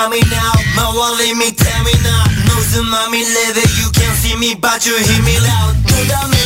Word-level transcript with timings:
coming 0.00 0.32
out 0.32 0.56
My 0.76 0.88
wallet 0.96 1.36
me 1.36 1.52
tell 1.52 1.84
me 1.84 1.92
now. 2.02 2.24
No 2.48 2.56
mommy 2.88 3.22
leather 3.22 3.66
You 3.76 3.88
can't 3.92 4.16
see 4.16 4.36
me 4.36 4.54
but 4.54 4.86
you 4.86 4.96
hear 4.96 5.22
me 5.24 5.36
loud 5.40 6.39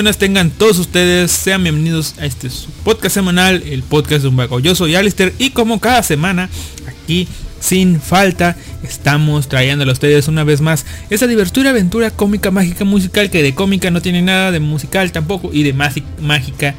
buenas 0.00 0.16
tengan 0.16 0.48
todos 0.50 0.78
ustedes, 0.78 1.30
sean 1.30 1.62
bienvenidos 1.62 2.14
a 2.18 2.24
este 2.24 2.48
podcast 2.84 3.12
semanal, 3.14 3.62
el 3.66 3.82
podcast 3.82 4.22
de 4.22 4.28
un 4.28 4.36
vago. 4.36 4.58
Yo 4.58 4.74
soy 4.74 4.94
Alistair 4.94 5.34
y 5.38 5.50
como 5.50 5.78
cada 5.78 6.02
semana, 6.02 6.48
aquí 6.88 7.28
sin 7.60 8.00
falta, 8.00 8.56
estamos 8.82 9.46
trayéndole 9.50 9.90
a 9.90 9.92
ustedes 9.92 10.26
una 10.26 10.42
vez 10.42 10.62
más 10.62 10.86
esa 11.10 11.26
divertida 11.26 11.68
aventura 11.68 12.10
cómica, 12.10 12.50
mágica, 12.50 12.86
musical, 12.86 13.28
que 13.28 13.42
de 13.42 13.54
cómica 13.54 13.90
no 13.90 14.00
tiene 14.00 14.22
nada, 14.22 14.50
de 14.52 14.60
musical 14.60 15.12
tampoco, 15.12 15.50
y 15.52 15.64
de 15.64 15.74
mágica 15.74 16.74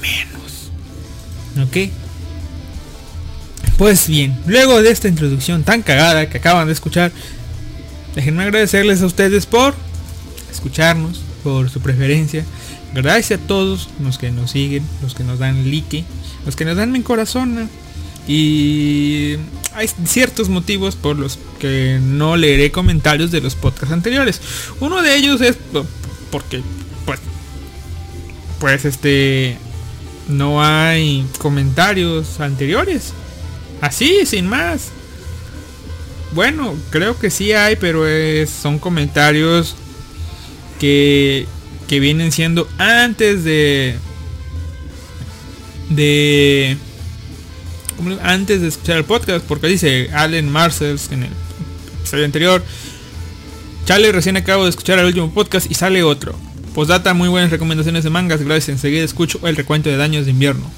menos. 0.00 0.72
¿Ok? 1.64 1.92
Pues 3.78 4.08
bien, 4.08 4.36
luego 4.48 4.82
de 4.82 4.90
esta 4.90 5.06
introducción 5.06 5.62
tan 5.62 5.82
cagada 5.82 6.28
que 6.28 6.38
acaban 6.38 6.66
de 6.66 6.72
escuchar, 6.72 7.12
déjenme 8.16 8.42
agradecerles 8.42 9.00
a 9.00 9.06
ustedes 9.06 9.46
por 9.46 9.76
escucharnos, 10.50 11.20
por 11.42 11.68
su 11.70 11.80
preferencia. 11.80 12.44
Gracias 12.94 13.40
a 13.40 13.46
todos 13.46 13.88
los 14.02 14.18
que 14.18 14.30
nos 14.30 14.50
siguen, 14.52 14.84
los 15.02 15.14
que 15.14 15.24
nos 15.24 15.38
dan 15.38 15.70
like, 15.70 16.04
los 16.46 16.56
que 16.56 16.64
nos 16.64 16.76
dan 16.76 16.92
mi 16.92 17.00
corazón. 17.02 17.68
Y 18.28 19.36
hay 19.74 19.88
ciertos 20.06 20.48
motivos 20.48 20.94
por 20.96 21.18
los 21.18 21.38
que 21.58 21.98
no 22.00 22.36
leeré 22.36 22.70
comentarios 22.70 23.30
de 23.30 23.40
los 23.40 23.54
podcasts 23.56 23.92
anteriores. 23.92 24.40
Uno 24.80 25.02
de 25.02 25.16
ellos 25.16 25.40
es 25.40 25.56
po- 25.56 25.86
porque 26.30 26.62
pues 27.04 27.18
pues 28.60 28.84
este 28.84 29.56
no 30.28 30.62
hay 30.62 31.26
comentarios 31.38 32.38
anteriores. 32.40 33.12
Así, 33.80 34.24
sin 34.24 34.46
más. 34.46 34.90
Bueno, 36.32 36.74
creo 36.90 37.18
que 37.18 37.28
sí 37.30 37.52
hay, 37.52 37.74
pero 37.76 38.06
es- 38.06 38.50
son 38.50 38.78
comentarios 38.78 39.74
que, 40.82 41.46
que 41.86 42.00
vienen 42.00 42.32
siendo 42.32 42.68
antes 42.76 43.44
de 43.44 43.94
de 45.90 46.76
¿cómo 47.96 48.10
le- 48.10 48.20
antes 48.22 48.60
de 48.62 48.66
escuchar 48.68 48.96
el 48.96 49.04
podcast 49.04 49.44
porque 49.46 49.68
dice 49.68 50.10
Allen 50.12 50.50
Marcells 50.50 51.12
en 51.12 51.22
el 51.22 51.30
episodio 52.00 52.24
anterior 52.24 52.64
Chale 53.84 54.10
recién 54.10 54.36
acabo 54.36 54.64
de 54.64 54.70
escuchar 54.70 54.98
el 54.98 55.06
último 55.06 55.32
podcast 55.32 55.70
y 55.70 55.74
sale 55.74 56.02
otro. 56.02 56.36
Postdata 56.74 57.14
muy 57.14 57.28
buenas 57.28 57.50
recomendaciones 57.50 58.02
de 58.04 58.10
mangas 58.10 58.42
gracias 58.42 58.68
enseguida 58.70 59.04
escucho 59.04 59.38
el 59.46 59.54
recuento 59.56 59.88
de 59.88 59.96
daños 59.96 60.24
de 60.24 60.32
invierno. 60.32 60.68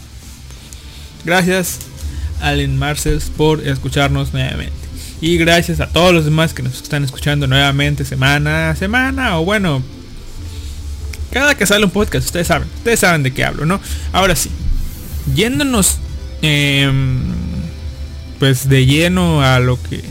Gracias 1.24 1.78
Allen 2.42 2.76
Marcells 2.78 3.30
por 3.30 3.66
escucharnos 3.66 4.34
nuevamente 4.34 4.83
y 5.24 5.38
gracias 5.38 5.80
a 5.80 5.86
todos 5.86 6.12
los 6.12 6.26
demás 6.26 6.52
que 6.52 6.62
nos 6.62 6.82
están 6.82 7.02
escuchando 7.02 7.46
nuevamente 7.46 8.04
semana 8.04 8.68
a 8.68 8.76
semana 8.76 9.38
o 9.38 9.44
bueno 9.46 9.82
cada 11.30 11.54
que 11.54 11.64
sale 11.64 11.86
un 11.86 11.90
podcast 11.90 12.26
ustedes 12.26 12.48
saben 12.48 12.68
ustedes 12.76 13.00
saben 13.00 13.22
de 13.22 13.32
qué 13.32 13.42
hablo 13.42 13.64
no 13.64 13.80
ahora 14.12 14.36
sí 14.36 14.50
yéndonos 15.34 15.96
em, 16.42 17.22
pues 18.38 18.68
de 18.68 18.84
lleno 18.84 19.42
a 19.42 19.60
lo 19.60 19.82
que 19.82 20.04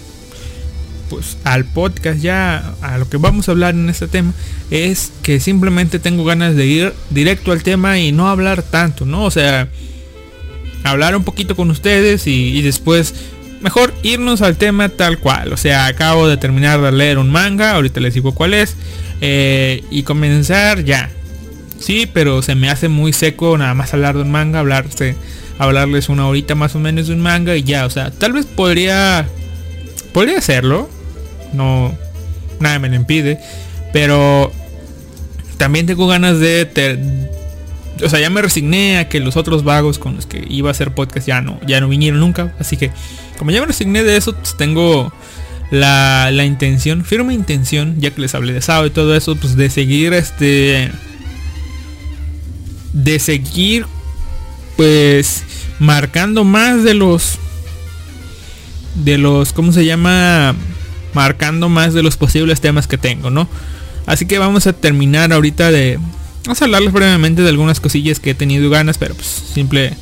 pues 1.12 1.38
al 1.44 1.66
podcast 1.66 2.20
ya 2.20 2.74
a 2.82 2.98
lo 2.98 3.08
que 3.08 3.18
vamos 3.18 3.48
a 3.48 3.52
hablar 3.52 3.76
en 3.76 3.92
este 3.92 4.08
tema 4.08 4.34
es 4.72 5.12
que 5.22 5.40
simplemente 5.40 6.00
tengo 6.00 6.26
ganas 6.26 6.56
de 6.56 6.66
ir 6.66 6.94
directo 7.12 7.52
al 7.52 7.62
tema 7.62 8.00
y 8.00 8.12
no 8.12 8.30
hablar 8.30 8.64
tanto 8.64 9.06
no 9.06 9.26
o 9.26 9.32
sea 9.32 9.70
hablar 10.84 11.16
un 11.16 11.24
poquito 11.24 11.56
con 11.56 11.70
ustedes 11.70 12.26
y, 12.26 12.58
y 12.58 12.64
después 12.64 13.14
mejor 13.64 13.94
irnos 14.04 14.42
al 14.42 14.58
tema 14.58 14.90
tal 14.90 15.18
cual. 15.18 15.54
O 15.54 15.58
sea, 15.58 15.88
acabo 15.88 16.28
de 16.28 16.38
terminar 16.38 16.82
de 16.82 16.92
leer 16.92 17.18
un 17.18 17.32
manga, 17.32 17.72
ahorita 17.72 18.00
les 18.00 18.14
digo 18.14 18.36
cuál 18.36 18.54
es. 18.54 18.76
eh, 19.22 19.84
y 19.90 20.04
comenzar 20.04 20.84
ya. 20.84 21.10
Sí, 21.80 22.10
pero 22.12 22.42
se 22.42 22.56
me 22.56 22.70
hace 22.70 22.88
muy 22.90 23.14
seco 23.14 23.58
nada 23.58 23.74
más 23.74 23.94
hablar 23.94 24.16
de 24.16 24.22
un 24.22 24.32
manga, 24.32 24.60
hablarse, 24.60 25.16
hablarles 25.60 26.10
una 26.10 26.28
horita 26.28 26.56
más 26.56 26.76
o 26.76 26.80
menos 26.80 27.08
de 27.08 27.14
un 27.14 27.22
manga 27.22 27.56
y 27.56 27.64
ya. 27.64 27.86
O 27.86 27.90
sea, 27.90 28.12
tal 28.12 28.34
vez 28.34 28.46
podría, 28.46 29.26
podría 30.14 30.38
hacerlo. 30.38 30.90
No, 31.54 31.98
nada 32.60 32.80
me 32.80 32.90
lo 32.90 32.96
impide. 32.96 33.40
Pero 33.94 34.52
también 35.58 35.86
tengo 35.86 36.08
ganas 36.08 36.40
de 36.40 36.66
o 38.02 38.10
sea, 38.10 38.20
ya 38.20 38.30
me 38.30 38.42
resigné 38.42 38.98
a 38.98 39.10
que 39.10 39.20
los 39.20 39.38
otros 39.38 39.64
vagos 39.64 40.00
con 40.00 40.16
los 40.16 40.26
que 40.26 40.46
iba 40.50 40.70
a 40.70 40.72
hacer 40.72 40.94
podcast 40.94 41.28
ya 41.28 41.42
no, 41.42 41.60
ya 41.66 41.80
no 41.80 41.88
vinieron 41.88 42.20
nunca. 42.20 42.54
Así 42.60 42.78
que, 42.78 42.92
como 43.38 43.52
ya 43.52 43.62
me 43.62 43.68
resigné 43.68 44.04
de 44.04 44.18
eso, 44.18 44.36
pues 44.36 44.58
tengo 44.58 45.14
la, 45.70 46.30
la 46.32 46.46
intención, 46.46 47.06
firme 47.06 47.34
intención, 47.34 47.96
ya 48.00 48.12
que 48.12 48.22
les 48.22 48.36
hablé 48.36 48.54
de 48.54 48.62
Sao 48.62 48.86
y 48.86 48.90
todo 48.90 49.16
eso, 49.16 49.36
pues 49.36 49.56
de 49.56 49.70
seguir 49.70 50.14
este. 50.14 50.92
De 52.94 53.20
seguir, 53.20 53.86
pues, 54.76 55.44
marcando 55.80 56.44
más 56.44 56.84
de 56.84 56.94
los. 56.94 57.38
De 58.96 59.18
los, 59.18 59.54
¿cómo 59.54 59.72
se 59.72 59.86
llama? 59.86 60.56
Marcando 61.14 61.70
más 61.70 61.94
de 61.94 62.04
los 62.04 62.18
posibles 62.18 62.62
temas 62.62 62.88
que 62.88 62.98
tengo, 62.98 63.30
¿no? 63.30 63.48
Así 64.06 64.26
que 64.26 64.38
vamos 64.38 64.68
a 64.68 64.74
terminar 64.74 65.32
ahorita 65.32 65.72
de, 65.72 65.98
Vamos 66.46 66.62
a 66.62 66.66
hablarles 66.66 66.92
brevemente 66.92 67.42
de 67.42 67.50
algunas 67.50 67.80
cosillas 67.80 68.20
que 68.20 68.32
he 68.32 68.36
tenido 68.36 68.70
ganas, 68.70 68.98
pero 68.98 69.16
pues 69.16 69.28
simple, 69.28 69.94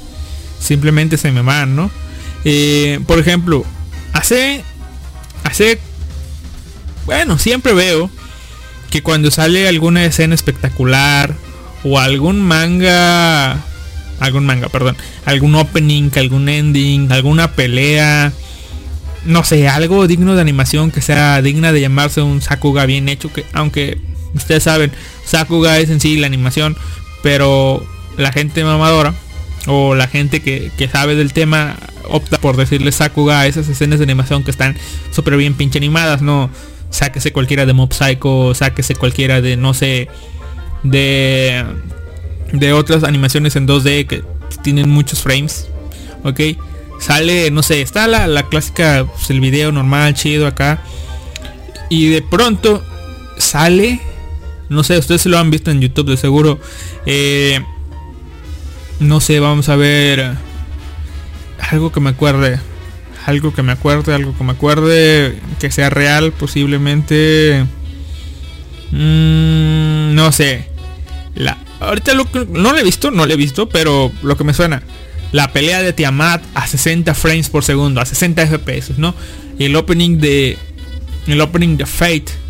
simplemente 0.60 1.18
se 1.18 1.32
me 1.32 1.42
van, 1.42 1.76
¿no? 1.76 1.92
Eh, 2.46 3.00
por 3.06 3.20
ejemplo, 3.20 3.64
hace, 4.14 4.64
hace, 5.44 5.80
bueno, 7.06 7.38
siempre 7.38 7.74
veo 7.74 8.10
que 8.90 9.04
cuando 9.04 9.30
sale 9.30 9.68
alguna 9.68 10.04
escena 10.04 10.34
espectacular 10.34 11.36
o 11.84 12.00
algún 12.00 12.42
manga, 12.42 13.64
algún 14.20 14.46
manga, 14.46 14.70
perdón, 14.70 14.98
algún 15.26 15.54
opening, 15.56 16.10
algún 16.16 16.50
ending, 16.50 17.12
alguna 17.12 17.54
pelea, 17.54 18.34
no 19.26 19.44
sé, 19.44 19.68
algo 19.68 20.08
digno 20.08 20.34
de 20.34 20.42
animación 20.42 20.90
que 20.90 21.02
sea 21.02 21.42
digna 21.44 21.72
de 21.72 21.82
llamarse 21.82 22.22
un 22.22 22.42
Sakuga 22.42 22.88
bien 22.88 23.10
hecho, 23.10 23.32
que 23.32 23.46
aunque 23.54 24.00
ustedes 24.34 24.64
saben, 24.64 24.92
Sakuga 25.32 25.80
es 25.80 25.90
en 25.90 26.02
sí 26.02 26.18
la 26.18 26.28
animación, 26.28 26.76
pero 27.24 27.86
la 28.18 28.34
gente 28.34 28.64
mamadora 28.66 29.14
o 29.68 29.96
la 29.96 30.08
gente 30.08 30.42
que, 30.42 30.72
que 30.78 30.90
sabe 30.90 31.16
del 31.16 31.32
tema 31.32 31.78
opta 32.10 32.38
por 32.38 32.58
decirle 32.58 32.92
Sakuga 32.92 33.40
a 33.40 33.48
esas 33.48 33.70
escenas 33.70 34.00
de 34.00 34.04
animación 34.04 34.44
que 34.44 34.52
están 34.52 34.76
súper 35.12 35.38
bien 35.38 35.54
pinche 35.54 35.78
animadas, 35.78 36.22
¿no? 36.22 36.50
Sáquese 36.90 37.32
cualquiera 37.32 37.66
de 37.66 37.72
Mob 37.72 37.94
Psycho, 37.94 38.54
sáquese 38.54 38.96
cualquiera 38.96 39.40
de, 39.40 39.56
no 39.56 39.74
sé, 39.74 40.10
de, 40.84 41.64
de 42.52 42.74
otras 42.74 43.06
animaciones 43.06 43.56
en 43.56 43.68
2D 43.68 44.08
que 44.08 44.24
tienen 44.62 44.90
muchos 44.90 45.22
frames, 45.22 45.70
¿ok? 46.26 46.42
Sale, 47.00 47.50
no 47.52 47.64
sé, 47.64 47.82
está 47.82 48.06
la, 48.08 48.28
la 48.28 48.44
clásica, 48.44 49.06
pues 49.10 49.30
el 49.30 49.40
video 49.40 49.72
normal, 49.72 50.14
chido 50.14 50.46
acá. 50.46 50.84
Y 51.90 52.10
de 52.10 52.22
pronto 52.22 52.84
sale 53.38 54.02
no 54.72 54.84
sé, 54.84 54.98
ustedes 54.98 55.26
lo 55.26 55.38
han 55.38 55.52
visto 55.52 55.70
en 55.70 55.82
YouTube 55.82 56.10
de 56.10 56.18
seguro. 56.18 56.60
eh, 57.06 57.60
no 59.00 59.20
sé, 59.20 59.40
vamos 59.40 59.68
a 59.68 59.76
ver 59.76 60.38
algo 61.70 61.92
que 61.92 62.00
me 62.00 62.12
acuerde. 62.12 62.60
Algo 63.26 63.54
que 63.54 63.64
me 63.64 63.74
acuerde, 63.74 64.14
algo 64.14 64.36
que 64.36 64.44
me 64.44 64.54
acuerde 64.54 65.40
que 65.60 65.72
sea 65.72 65.90
real, 65.90 66.32
posiblemente. 66.32 67.66
Mm, 68.92 70.16
no 70.16 70.32
sé. 70.32 70.70
La, 71.36 71.58
ahorita 71.80 72.14
no 72.14 72.72
lo 72.72 72.78
he 72.78 72.84
visto, 72.84 73.12
no 73.12 73.26
lo 73.26 73.34
he 73.34 73.38
visto, 73.38 73.70
pero 73.70 74.12
lo 74.24 74.38
que 74.38 74.44
me 74.44 74.54
suena. 74.54 74.84
La 75.32 75.52
pelea 75.52 75.82
de 75.82 75.94
Tiamat 75.94 76.44
a 76.56 76.68
60 76.68 77.14
frames 77.14 77.50
por 77.50 77.64
segundo, 77.64 78.02
a 78.02 78.06
60 78.06 78.48
FPS, 78.48 78.98
¿no? 78.98 79.16
Y 79.60 79.66
el 79.66 79.76
opening 79.76 80.18
de. 80.18 80.58
El 81.28 81.42
opening 81.42 81.78
de 81.78 81.86
Fate. 81.86 82.41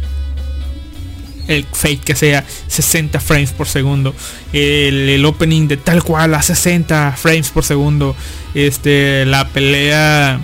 El 1.47 1.65
Fate 1.65 1.97
que 1.97 2.15
sea 2.15 2.45
60 2.67 3.19
frames 3.19 3.51
por 3.51 3.67
segundo. 3.67 4.13
El, 4.53 5.09
el 5.09 5.25
opening 5.25 5.67
de 5.67 5.77
tal 5.77 6.03
cual 6.03 6.33
a 6.33 6.41
60 6.41 7.13
frames 7.17 7.49
por 7.49 7.63
segundo. 7.63 8.15
Este. 8.53 9.25
La 9.25 9.47
pelea. 9.49 10.39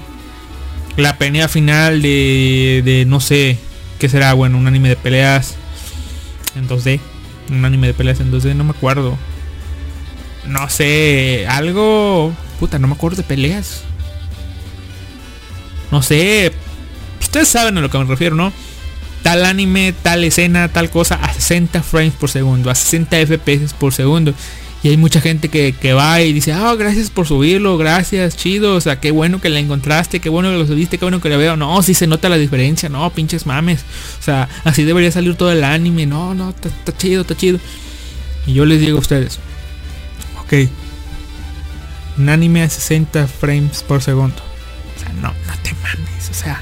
La 0.97 1.17
pelea 1.17 1.47
final 1.47 2.01
de. 2.01 2.81
de 2.83 3.05
no 3.05 3.19
sé. 3.19 3.57
¿Qué 3.99 4.09
será? 4.09 4.33
Bueno, 4.33 4.57
un 4.57 4.67
anime 4.67 4.89
de 4.89 4.95
peleas. 4.95 5.55
En 6.55 6.67
2D. 6.67 6.99
Un 7.49 7.63
anime 7.63 7.87
de 7.87 7.93
peleas 7.93 8.19
en 8.19 8.31
2D, 8.31 8.55
no 8.55 8.63
me 8.63 8.71
acuerdo. 8.71 9.17
No 10.45 10.69
sé, 10.69 11.45
algo... 11.49 12.33
Puta, 12.59 12.79
no 12.79 12.87
me 12.87 12.95
acuerdo 12.95 13.17
de 13.17 13.23
peleas. 13.23 13.83
No 15.91 16.01
sé. 16.01 16.51
Ustedes 17.21 17.47
saben 17.47 17.77
a 17.77 17.81
lo 17.81 17.89
que 17.89 17.97
me 17.97 18.05
refiero, 18.05 18.35
¿no? 18.35 18.51
Tal 19.23 19.45
anime, 19.45 19.93
tal 20.01 20.23
escena, 20.23 20.69
tal 20.69 20.89
cosa 20.89 21.15
a 21.15 21.33
60 21.33 21.83
frames 21.83 22.13
por 22.13 22.29
segundo, 22.29 22.69
a 22.69 22.75
60 22.75 23.17
FPS 23.25 23.73
por 23.73 23.93
segundo. 23.93 24.33
Y 24.83 24.89
hay 24.89 24.97
mucha 24.97 25.21
gente 25.21 25.49
que, 25.49 25.73
que 25.73 25.93
va 25.93 26.21
y 26.21 26.33
dice, 26.33 26.53
ah, 26.53 26.75
gracias 26.75 27.09
por 27.09 27.27
subirlo, 27.27 27.77
gracias, 27.77 28.37
chido, 28.37 28.75
o 28.75 28.81
sea, 28.81 28.99
qué 28.99 29.09
bueno 29.09 29.41
que 29.41 29.49
la 29.49 29.59
encontraste, 29.59 30.19
qué 30.19 30.29
bueno 30.29 30.49
que 30.49 30.57
lo 30.57 30.67
subiste, 30.67 30.99
qué 30.99 31.05
bueno 31.05 31.19
que 31.19 31.29
lo 31.29 31.37
veo. 31.37 31.57
No, 31.57 31.81
sí 31.81 31.93
se 31.93 32.05
nota 32.05 32.29
la 32.29 32.37
diferencia, 32.37 32.87
no, 32.87 33.09
pinches 33.09 33.45
mames. 33.47 33.81
O 34.19 34.23
sea, 34.23 34.47
así 34.63 34.83
debería 34.83 35.11
salir 35.11 35.35
todo 35.35 35.51
el 35.51 35.63
anime, 35.63 36.05
no, 36.05 36.35
no, 36.35 36.51
está 36.51 36.95
chido, 36.95 37.21
está 37.21 37.35
chido. 37.35 37.59
Y 38.45 38.53
yo 38.53 38.65
les 38.65 38.79
digo 38.79 38.97
a 38.97 39.01
ustedes, 39.01 39.39
ok, 40.41 40.69
un 42.19 42.29
anime 42.29 42.63
a 42.63 42.69
60 42.69 43.27
frames 43.27 43.83
por 43.83 44.03
segundo. 44.03 44.41
O 44.95 44.99
sea, 44.99 45.09
no, 45.13 45.29
no 45.29 45.53
te 45.63 45.73
mames, 45.81 46.29
o 46.29 46.33
sea, 46.33 46.61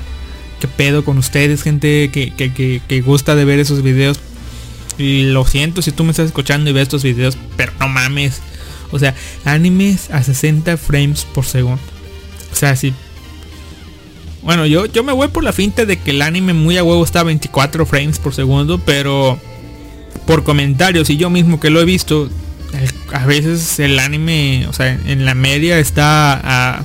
qué 0.60 0.68
pedo 0.68 1.04
con 1.04 1.18
ustedes, 1.18 1.64
gente 1.64 2.10
que, 2.12 2.32
que, 2.34 2.54
que, 2.54 2.82
que 2.88 3.02
gusta 3.02 3.36
de 3.36 3.46
ver 3.46 3.60
esos 3.60 3.82
videos. 3.82 4.20
Y 4.98 5.24
lo 5.24 5.46
siento 5.46 5.82
si 5.82 5.92
tú 5.92 6.04
me 6.04 6.12
estás 6.12 6.28
escuchando 6.28 6.70
y 6.70 6.74
ves 6.74 6.84
estos 6.84 7.04
videos, 7.04 7.38
pero 7.58 7.74
no 7.80 7.88
mames. 7.88 8.42
O 8.92 9.00
sea, 9.00 9.14
animes 9.44 10.10
a 10.12 10.24
60 10.24 10.78
frames 10.78 11.26
por 11.26 11.46
segundo. 11.46 11.82
O 12.52 12.56
sea, 12.56 12.76
si... 12.76 12.94
Bueno, 14.42 14.66
yo, 14.66 14.86
yo 14.86 15.04
me 15.04 15.12
voy 15.12 15.28
por 15.30 15.44
la 15.44 15.54
finta 15.54 15.86
de 15.86 15.98
que 15.98 16.12
el 16.12 16.22
anime 16.22 16.54
muy 16.54 16.78
a 16.78 16.84
huevo 16.84 17.04
está 17.04 17.22
a 17.22 17.24
24 17.24 17.86
frames 17.86 18.20
por 18.20 18.34
segundo, 18.34 18.80
pero 18.80 19.40
por 20.28 20.44
comentarios 20.44 21.10
y 21.10 21.18
yo 21.18 21.30
mismo 21.30 21.60
que 21.60 21.70
lo 21.70 21.82
he 21.82 21.86
visto, 21.86 22.30
a 23.12 23.26
veces 23.26 23.80
el 23.80 23.98
anime, 24.00 24.68
o 24.68 24.74
sea, 24.74 25.00
en 25.06 25.26
la 25.26 25.34
media 25.34 25.80
está 25.80 26.40
a, 26.44 26.84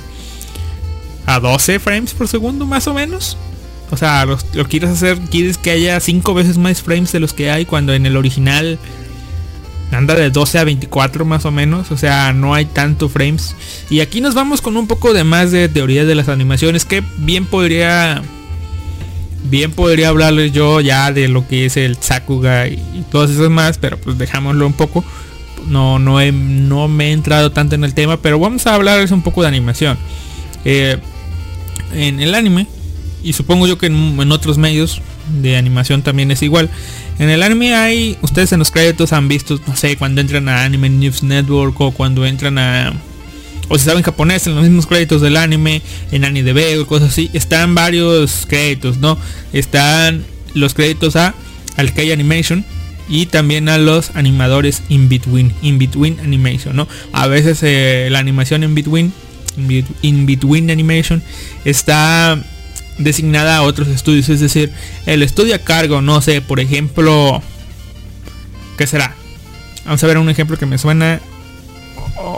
a 1.27 1.41
12 1.41 1.79
frames 1.81 2.15
por 2.15 2.29
segundo 2.29 2.67
más 2.67 2.87
o 2.87 2.95
menos. 2.95 3.37
O 3.93 3.97
sea, 3.97 4.25
lo, 4.25 4.39
quieres 4.69 4.91
hacer, 4.91 5.19
quieres 5.19 5.59
que 5.59 5.71
haya 5.71 5.99
5 5.99 6.35
veces 6.35 6.59
más 6.59 6.83
frames 6.83 7.13
de 7.13 7.21
los 7.21 7.33
que 7.33 7.51
hay 7.51 7.65
cuando 7.65 7.93
en 7.93 8.07
el 8.07 8.17
original 8.17 8.79
anda 9.91 10.15
de 10.15 10.31
12 10.31 10.59
a 10.61 10.65
24 10.65 11.25
más 11.25 11.45
o 11.45 11.51
menos. 11.51 11.91
O 11.91 11.97
sea, 11.97 12.33
no 12.33 12.55
hay 12.55 12.67
tanto 12.67 13.09
frames. 13.09 13.57
Y 13.89 14.01
aquí 14.01 14.21
nos 14.21 14.35
vamos 14.35 14.61
con 14.61 14.77
un 14.77 14.87
poco 14.87 15.13
de 15.13 15.25
más 15.25 15.51
de 15.51 15.69
teoría 15.69 16.05
de 16.05 16.15
las 16.15 16.29
animaciones 16.29 16.85
que 16.85 17.03
bien 17.19 17.47
podría... 17.47 18.23
Bien 19.43 19.73
podría 19.73 20.11
hablarles 20.11 20.53
yo 20.53 20.83
ya 20.83 21.13
de 21.13 21.27
lo 21.27 21.49
que 21.49 21.65
es 21.65 21.79
el 21.79 21.97
Sakuga 21.97 22.69
y, 22.69 23.07
todas 23.11 23.31
esas 23.31 23.49
más, 23.49 23.79
pero 23.79 23.97
pues 23.97 24.19
dejámoslo 24.19 24.67
un 24.67 24.75
poco. 24.75 25.03
No, 25.67 25.99
no, 25.99 26.21
no 26.31 26.89
me 26.89 27.09
he 27.09 27.13
entrado 27.13 27.51
tanto 27.51 27.75
en 27.75 27.83
el 27.83 27.95
tema, 27.95 28.19
pero 28.19 28.39
vamos 28.39 28.67
a 28.67 28.75
hablarles 28.75 29.13
un 29.13 29.23
poco 29.23 29.41
de 29.41 29.49
animación. 29.49 29.97
Eh, 30.67 30.99
en 31.95 32.21
el 32.21 32.35
anime, 32.35 32.67
y 33.23 33.33
supongo 33.33 33.67
yo 33.67 33.79
que 33.79 33.87
en, 33.87 34.33
otros 34.33 34.59
medios 34.59 35.01
de 35.43 35.57
animación 35.57 36.03
también 36.03 36.31
es 36.31 36.43
igual. 36.43 36.71
En 37.19 37.31
el 37.31 37.43
anime 37.43 37.75
hay, 37.75 38.17
ustedes 38.23 38.53
en 38.53 38.59
los 38.59 38.71
créditos 38.71 39.13
han 39.13 39.29
visto, 39.29 39.61
no 39.67 39.77
sé, 39.77 39.97
cuando 39.97 40.21
entran 40.21 40.49
a 40.49 40.65
Anime 40.65 40.89
News 40.89 41.23
Network 41.23 41.81
o 41.81 41.91
cuando 41.93 42.25
entran 42.27 42.59
a... 42.59 42.93
O 43.69 43.79
si 43.79 43.85
saben 43.85 44.03
japonés, 44.03 44.47
en 44.47 44.57
los 44.57 44.65
mismos 44.65 44.87
créditos 44.87 45.21
del 45.21 45.37
anime, 45.37 45.83
en 46.11 46.25
AniDB 46.25 46.81
o 46.81 46.87
cosas 46.87 47.11
así, 47.11 47.31
están 47.33 47.75
varios 47.75 48.47
créditos, 48.49 48.99
¿no? 48.99 49.17
Están 49.53 50.25
los 50.55 50.75
créditos 50.75 51.15
a 51.15 51.35
al 51.77 51.93
Animation 52.13 52.65
y 53.09 53.27
también 53.27 53.69
a 53.69 53.79
los 53.79 54.15
animadores 54.15 54.83
in 54.89 55.09
between, 55.09 55.53
in 55.63 55.79
between 55.79 56.21
animation, 56.21 56.77
¿no? 56.77 56.87
A 57.13 57.27
veces 57.27 57.61
eh, 57.63 58.09
la 58.11 58.21
animación 58.21 58.63
in 58.63 58.75
between, 58.75 59.13
in 59.57 59.69
bet- 59.69 59.97
in 60.03 60.27
between 60.27 60.71
animation 60.71 61.23
está 61.65 62.41
designada 63.01 63.57
a 63.57 63.63
otros 63.63 63.89
estudios, 63.89 64.29
es 64.29 64.41
decir, 64.41 64.73
el 65.07 65.23
estudio 65.23 65.55
a 65.55 65.59
cargo, 65.59 66.01
no 66.01 66.21
sé, 66.21 66.41
por 66.41 66.61
ejemplo, 66.61 67.43
¿qué 68.79 68.87
será? 68.87 69.15
Vamos 69.85 70.03
a 70.05 70.07
ver 70.07 70.19
un 70.19 70.31
ejemplo 70.31 70.57
que 70.57 70.67
me 70.67 70.79
suena. 70.79 71.21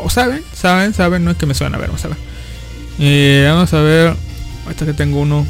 Saben, 0.09 0.43
saben, 0.55 0.95
saben, 0.95 1.25
no 1.25 1.33
es 1.33 1.37
que 1.37 1.47
me 1.47 1.54
suena, 1.54 1.76
a 1.76 1.81
ver, 1.81 1.88
vamos 1.88 2.04
a 2.04 2.09
ver. 2.09 2.16
Eh, 2.99 3.47
vamos 3.49 3.73
a 3.75 3.81
ver, 3.81 4.16
ahorita 4.64 4.87
que 4.87 4.95
tengo 4.95 5.21
uno. 5.21 5.47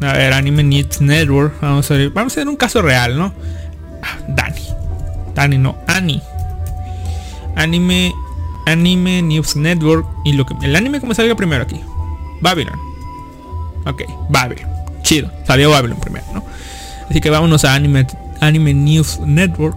A 0.00 0.12
ver, 0.14 0.32
Anime 0.32 0.64
Needs 0.64 1.00
Network, 1.00 1.60
vamos 1.60 1.90
a 1.90 1.94
ver, 1.94 2.10
vamos 2.10 2.36
a 2.36 2.40
ver 2.40 2.48
un 2.48 2.56
caso 2.56 2.82
real, 2.82 3.16
¿no? 3.16 3.32
Ah, 4.02 4.18
Dani. 4.28 4.62
Dani 5.34 5.58
no, 5.58 5.78
Ani. 5.86 6.20
Anime 7.56 8.12
Anime 8.66 9.22
News 9.22 9.56
Network 9.56 10.06
y 10.24 10.32
lo 10.32 10.46
que 10.46 10.54
el 10.62 10.76
anime 10.76 11.00
como 11.00 11.14
salga 11.14 11.34
primero 11.34 11.62
aquí. 11.62 11.80
Babylon. 12.42 12.78
Ok, 13.86 14.02
Babylon. 14.28 14.68
Chido. 15.02 15.30
Salió 15.46 15.70
Babylon 15.70 15.98
primero, 15.98 16.26
¿no? 16.34 16.44
Así 17.08 17.20
que 17.20 17.30
vámonos 17.30 17.64
a 17.64 17.74
Anime, 17.74 18.06
Anime 18.40 18.74
News 18.74 19.20
Network. 19.20 19.76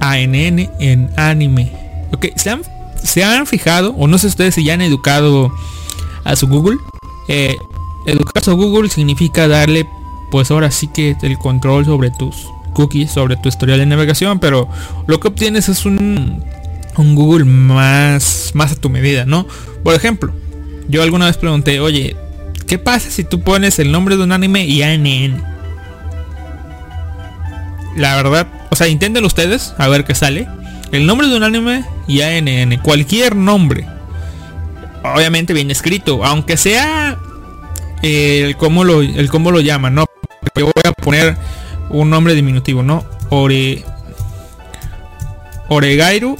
ANN 0.00 0.70
en 0.80 1.10
anime. 1.16 1.70
Ok, 2.12 2.26
¿se 2.36 2.50
han, 2.50 2.62
se 3.02 3.22
han 3.22 3.46
fijado? 3.46 3.94
O 3.96 4.08
no 4.08 4.18
sé 4.18 4.26
ustedes 4.26 4.54
si 4.54 4.64
ya 4.64 4.74
han 4.74 4.80
educado 4.80 5.52
a 6.24 6.34
su 6.36 6.48
Google. 6.48 6.78
Eh, 7.28 7.56
educar 8.06 8.38
a 8.38 8.44
su 8.44 8.56
Google 8.56 8.88
significa 8.88 9.46
darle, 9.46 9.86
pues 10.30 10.50
ahora 10.50 10.70
sí 10.70 10.88
que 10.88 11.16
el 11.22 11.38
control 11.38 11.84
sobre 11.84 12.10
tus 12.10 12.48
cookies, 12.72 13.12
sobre 13.12 13.36
tu 13.36 13.48
historial 13.48 13.78
de 13.78 13.86
navegación. 13.86 14.38
Pero 14.40 14.68
lo 15.06 15.20
que 15.20 15.28
obtienes 15.28 15.68
es 15.68 15.84
un, 15.84 16.42
un 16.96 17.14
Google 17.14 17.44
más, 17.44 18.52
más 18.54 18.72
a 18.72 18.76
tu 18.76 18.88
medida, 18.88 19.26
¿no? 19.26 19.46
Por 19.84 19.94
ejemplo, 19.94 20.32
yo 20.90 21.02
alguna 21.02 21.26
vez 21.26 21.36
pregunté, 21.36 21.80
oye, 21.80 22.16
¿qué 22.66 22.78
pasa 22.78 23.10
si 23.10 23.24
tú 23.24 23.40
pones 23.40 23.78
el 23.78 23.92
nombre 23.92 24.16
de 24.16 24.24
un 24.24 24.32
anime 24.32 24.64
y 24.64 24.82
ANN? 24.82 25.42
La 27.96 28.16
verdad, 28.16 28.46
o 28.70 28.76
sea, 28.76 28.88
intenten 28.88 29.24
ustedes 29.24 29.74
a 29.78 29.88
ver 29.88 30.04
qué 30.04 30.14
sale. 30.14 30.48
El 30.92 31.06
nombre 31.06 31.28
de 31.28 31.36
un 31.36 31.44
anime 31.44 31.84
y 32.08 32.22
ANN, 32.22 32.78
cualquier 32.82 33.36
nombre. 33.36 33.86
Obviamente 35.02 35.52
bien 35.52 35.70
escrito, 35.70 36.24
aunque 36.24 36.56
sea 36.56 37.16
eh, 38.02 38.42
el 38.44 38.56
cómo 38.56 38.84
lo 38.84 39.00
el 39.00 39.30
cómo 39.30 39.50
lo 39.50 39.60
llaman, 39.60 39.94
¿no? 39.94 40.06
Yo 40.56 40.66
voy 40.66 40.82
a 40.84 40.92
poner 40.92 41.36
un 41.88 42.10
nombre 42.10 42.34
diminutivo, 42.34 42.82
¿no? 42.82 43.04
Ore 43.30 43.84
Oregairu 45.68 46.36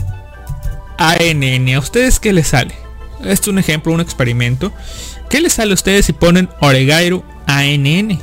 ANN. 0.98 1.74
¿A 1.74 1.78
ustedes 1.78 2.18
qué 2.20 2.32
les 2.32 2.48
sale? 2.48 2.74
Este 3.20 3.32
es 3.32 3.48
un 3.48 3.58
ejemplo, 3.58 3.92
un 3.92 4.00
experimento. 4.00 4.72
¿Qué 5.28 5.40
les 5.40 5.54
sale 5.54 5.72
a 5.72 5.74
ustedes 5.74 6.06
si 6.06 6.12
ponen 6.12 6.48
Oregairu 6.60 7.22
ANN? 7.46 8.18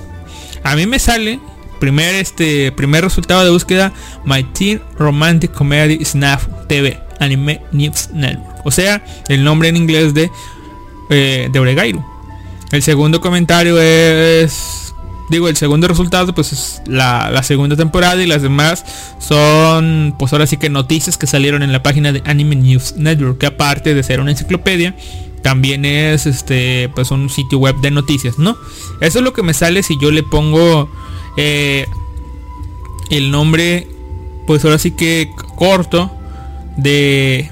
A 0.63 0.75
mí 0.75 0.85
me 0.85 0.99
sale 0.99 1.39
primer 1.79 2.15
este 2.15 2.71
primer 2.71 3.03
resultado 3.03 3.43
de 3.43 3.51
búsqueda 3.51 3.93
My 4.25 4.43
Teen 4.43 4.81
Romantic 4.97 5.51
Comedy 5.51 6.03
Snap 6.03 6.67
TV 6.67 6.99
Anime 7.19 7.61
News 7.71 8.09
Network. 8.13 8.65
O 8.65 8.71
sea, 8.71 9.03
el 9.27 9.43
nombre 9.43 9.69
en 9.69 9.77
inglés 9.77 10.13
de 10.13 10.29
eh, 11.09 11.47
de 11.51 11.59
Oregairu. 11.59 12.03
El 12.71 12.83
segundo 12.83 13.21
comentario 13.21 13.79
es 13.79 14.86
digo, 15.29 15.47
el 15.49 15.57
segundo 15.57 15.87
resultado 15.87 16.33
pues 16.33 16.53
es 16.53 16.81
la, 16.85 17.29
la 17.31 17.43
segunda 17.43 17.75
temporada 17.75 18.21
y 18.21 18.27
las 18.27 18.41
demás 18.41 18.85
son 19.19 20.15
pues 20.17 20.33
ahora 20.33 20.47
sí 20.47 20.57
que 20.57 20.69
noticias 20.69 21.17
que 21.17 21.27
salieron 21.27 21.63
en 21.63 21.71
la 21.71 21.83
página 21.83 22.11
de 22.11 22.21
Anime 22.25 22.55
News 22.55 22.95
Network, 22.97 23.37
que 23.37 23.45
aparte 23.47 23.93
de 23.93 24.03
ser 24.03 24.19
una 24.19 24.31
enciclopedia, 24.31 24.95
también 25.41 25.85
es 25.85 26.25
este 26.25 26.89
pues 26.95 27.11
un 27.11 27.29
sitio 27.29 27.59
web 27.59 27.75
de 27.81 27.91
noticias, 27.91 28.37
¿no? 28.37 28.57
Eso 29.01 29.19
es 29.19 29.23
lo 29.23 29.33
que 29.33 29.43
me 29.43 29.53
sale 29.53 29.83
si 29.83 29.97
yo 29.99 30.11
le 30.11 30.23
pongo 30.23 30.89
eh, 31.37 31.85
el 33.09 33.31
nombre 33.31 33.87
pues 34.45 34.63
ahora 34.65 34.77
sí 34.77 34.91
que 34.91 35.29
corto 35.55 36.11
de 36.77 37.49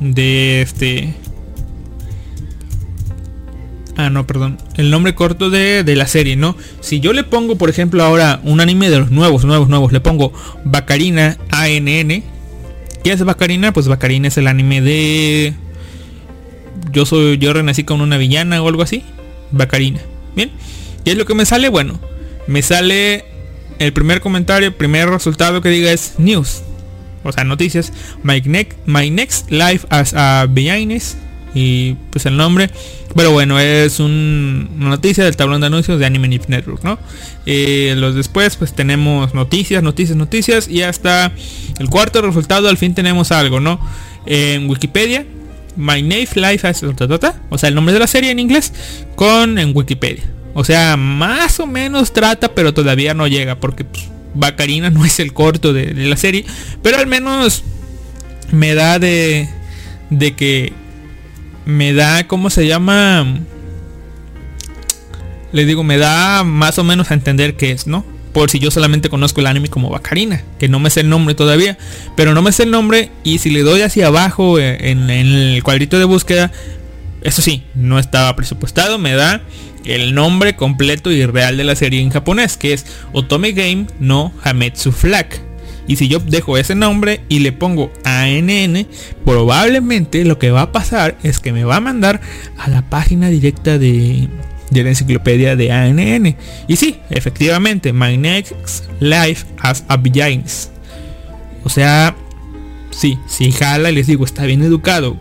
de 0.00 0.62
este 0.62 1.14
Ah, 4.00 4.08
no, 4.08 4.26
perdón. 4.26 4.56
El 4.76 4.90
nombre 4.90 5.14
corto 5.14 5.50
de, 5.50 5.84
de, 5.84 5.94
la 5.94 6.06
serie, 6.06 6.34
¿no? 6.34 6.56
Si 6.80 7.00
yo 7.00 7.12
le 7.12 7.22
pongo, 7.22 7.56
por 7.56 7.68
ejemplo, 7.68 8.02
ahora 8.02 8.40
un 8.44 8.60
anime 8.60 8.88
de 8.88 8.98
los 8.98 9.10
nuevos, 9.10 9.44
nuevos, 9.44 9.68
nuevos, 9.68 9.92
le 9.92 10.00
pongo 10.00 10.32
Bacarina 10.64 11.36
ANN. 11.50 12.22
¿Qué 13.04 13.12
es 13.12 13.22
Bacarina? 13.22 13.74
Pues 13.74 13.88
Bacarina 13.88 14.28
es 14.28 14.38
el 14.38 14.46
anime 14.46 14.80
de... 14.80 15.52
Yo 16.92 17.04
soy, 17.04 17.36
yo 17.36 17.52
renací 17.52 17.84
con 17.84 18.00
una 18.00 18.16
villana 18.16 18.62
o 18.62 18.68
algo 18.68 18.82
así. 18.82 19.02
Bacarina. 19.50 20.00
Bien. 20.34 20.50
¿Qué 21.04 21.10
es 21.10 21.18
lo 21.18 21.26
que 21.26 21.34
me 21.34 21.44
sale? 21.44 21.68
Bueno, 21.68 22.00
me 22.46 22.62
sale 22.62 23.26
el 23.78 23.92
primer 23.92 24.22
comentario, 24.22 24.68
el 24.68 24.74
primer 24.74 25.10
resultado 25.10 25.60
que 25.60 25.68
diga 25.68 25.92
es 25.92 26.14
news. 26.16 26.62
O 27.22 27.32
sea, 27.32 27.44
noticias. 27.44 27.92
My, 28.22 28.40
next, 28.40 28.78
my 28.86 29.10
next 29.10 29.50
life 29.50 29.86
as 29.90 30.14
a 30.14 30.46
villainess 30.48 31.18
y 31.54 31.94
pues 32.10 32.24
el 32.26 32.38
nombre 32.38 32.70
pero 33.14 33.32
bueno 33.32 33.58
es 33.58 34.00
un, 34.00 34.70
una 34.76 34.90
noticia 34.90 35.24
del 35.24 35.36
tablón 35.36 35.60
de 35.60 35.66
anuncios 35.66 35.98
de 35.98 36.06
Anime 36.06 36.28
News 36.28 36.48
Network 36.48 36.84
no 36.84 36.98
eh, 37.46 37.94
los 37.96 38.14
después 38.14 38.56
pues 38.56 38.72
tenemos 38.72 39.34
noticias 39.34 39.82
noticias 39.82 40.16
noticias 40.16 40.68
y 40.68 40.82
hasta 40.82 41.32
el 41.78 41.88
cuarto 41.88 42.22
resultado 42.22 42.68
al 42.68 42.76
fin 42.76 42.94
tenemos 42.94 43.32
algo 43.32 43.60
no 43.60 43.80
en 44.26 44.68
Wikipedia 44.68 45.24
My 45.76 46.02
Name 46.02 46.28
Life 46.34 46.66
as 46.66 46.82
o 46.82 47.58
sea 47.58 47.68
el 47.68 47.74
nombre 47.74 47.92
de 47.92 48.00
la 48.00 48.06
serie 48.06 48.30
en 48.30 48.38
inglés 48.38 48.72
con 49.16 49.58
en 49.58 49.74
Wikipedia. 49.74 50.24
O 50.54 50.64
sea 50.64 50.96
más 50.96 51.60
o 51.60 51.66
menos 51.66 52.12
trata 52.12 52.54
pero 52.54 52.74
todavía 52.74 53.14
no 53.14 53.26
llega 53.26 53.56
porque 53.56 53.84
pues, 53.84 54.08
Bacarina 54.34 54.90
no 54.90 55.04
es 55.04 55.20
el 55.20 55.32
corto 55.32 55.72
de 55.72 55.94
la 55.94 56.16
serie 56.16 56.44
pero 56.82 56.98
al 56.98 57.06
menos 57.06 57.62
me 58.52 58.74
da 58.74 58.98
de 58.98 59.48
de 60.10 60.34
que 60.34 60.72
me 61.64 61.92
da, 61.92 62.26
¿cómo 62.26 62.50
se 62.50 62.66
llama? 62.66 63.40
Les 65.52 65.66
digo, 65.66 65.82
me 65.82 65.98
da 65.98 66.44
más 66.44 66.78
o 66.78 66.84
menos 66.84 67.10
a 67.10 67.14
entender 67.14 67.56
qué 67.56 67.72
es, 67.72 67.86
¿no? 67.86 68.04
Por 68.32 68.50
si 68.50 68.60
yo 68.60 68.70
solamente 68.70 69.08
conozco 69.08 69.40
el 69.40 69.48
anime 69.48 69.68
como 69.68 69.90
Bacarina, 69.90 70.44
que 70.58 70.68
no 70.68 70.78
me 70.78 70.90
sé 70.90 71.00
el 71.00 71.08
nombre 71.08 71.34
todavía, 71.34 71.76
pero 72.16 72.32
no 72.32 72.42
me 72.42 72.52
sé 72.52 72.62
el 72.62 72.70
nombre 72.70 73.10
y 73.24 73.38
si 73.38 73.50
le 73.50 73.62
doy 73.62 73.82
hacia 73.82 74.06
abajo 74.06 74.58
eh, 74.60 74.90
en, 74.90 75.10
en 75.10 75.26
el 75.26 75.62
cuadrito 75.64 75.98
de 75.98 76.04
búsqueda, 76.04 76.52
eso 77.22 77.42
sí, 77.42 77.64
no 77.74 77.98
estaba 77.98 78.34
presupuestado, 78.36 78.98
me 78.98 79.14
da 79.14 79.42
el 79.84 80.14
nombre 80.14 80.56
completo 80.56 81.10
y 81.10 81.24
real 81.26 81.56
de 81.56 81.64
la 81.64 81.74
serie 81.74 82.00
en 82.00 82.10
japonés, 82.10 82.56
que 82.56 82.72
es 82.72 82.86
Otome 83.12 83.52
Game 83.52 83.86
no 83.98 84.32
Hametsu 84.42 84.92
Flag. 84.92 85.49
Y 85.90 85.96
si 85.96 86.06
yo 86.06 86.20
dejo 86.20 86.56
ese 86.56 86.76
nombre 86.76 87.22
y 87.28 87.40
le 87.40 87.50
pongo 87.50 87.90
ANN, 88.04 88.86
probablemente 89.24 90.24
lo 90.24 90.38
que 90.38 90.52
va 90.52 90.62
a 90.62 90.70
pasar 90.70 91.18
es 91.24 91.40
que 91.40 91.52
me 91.52 91.64
va 91.64 91.74
a 91.74 91.80
mandar 91.80 92.20
a 92.58 92.70
la 92.70 92.82
página 92.82 93.28
directa 93.28 93.76
de, 93.76 94.28
de 94.70 94.84
la 94.84 94.90
enciclopedia 94.90 95.56
de 95.56 95.72
ANN. 95.72 96.36
Y 96.68 96.76
sí, 96.76 97.00
efectivamente, 97.10 97.92
My 97.92 98.16
Next 98.16 98.84
Life 99.00 99.46
as 99.58 99.84
a 99.88 99.96
Beginnings. 99.96 100.70
O 101.64 101.68
sea, 101.68 102.14
sí, 102.92 103.18
si 103.26 103.50
jala 103.50 103.90
les 103.90 104.06
digo, 104.06 104.24
está 104.24 104.44
bien 104.44 104.62
educado. 104.62 105.16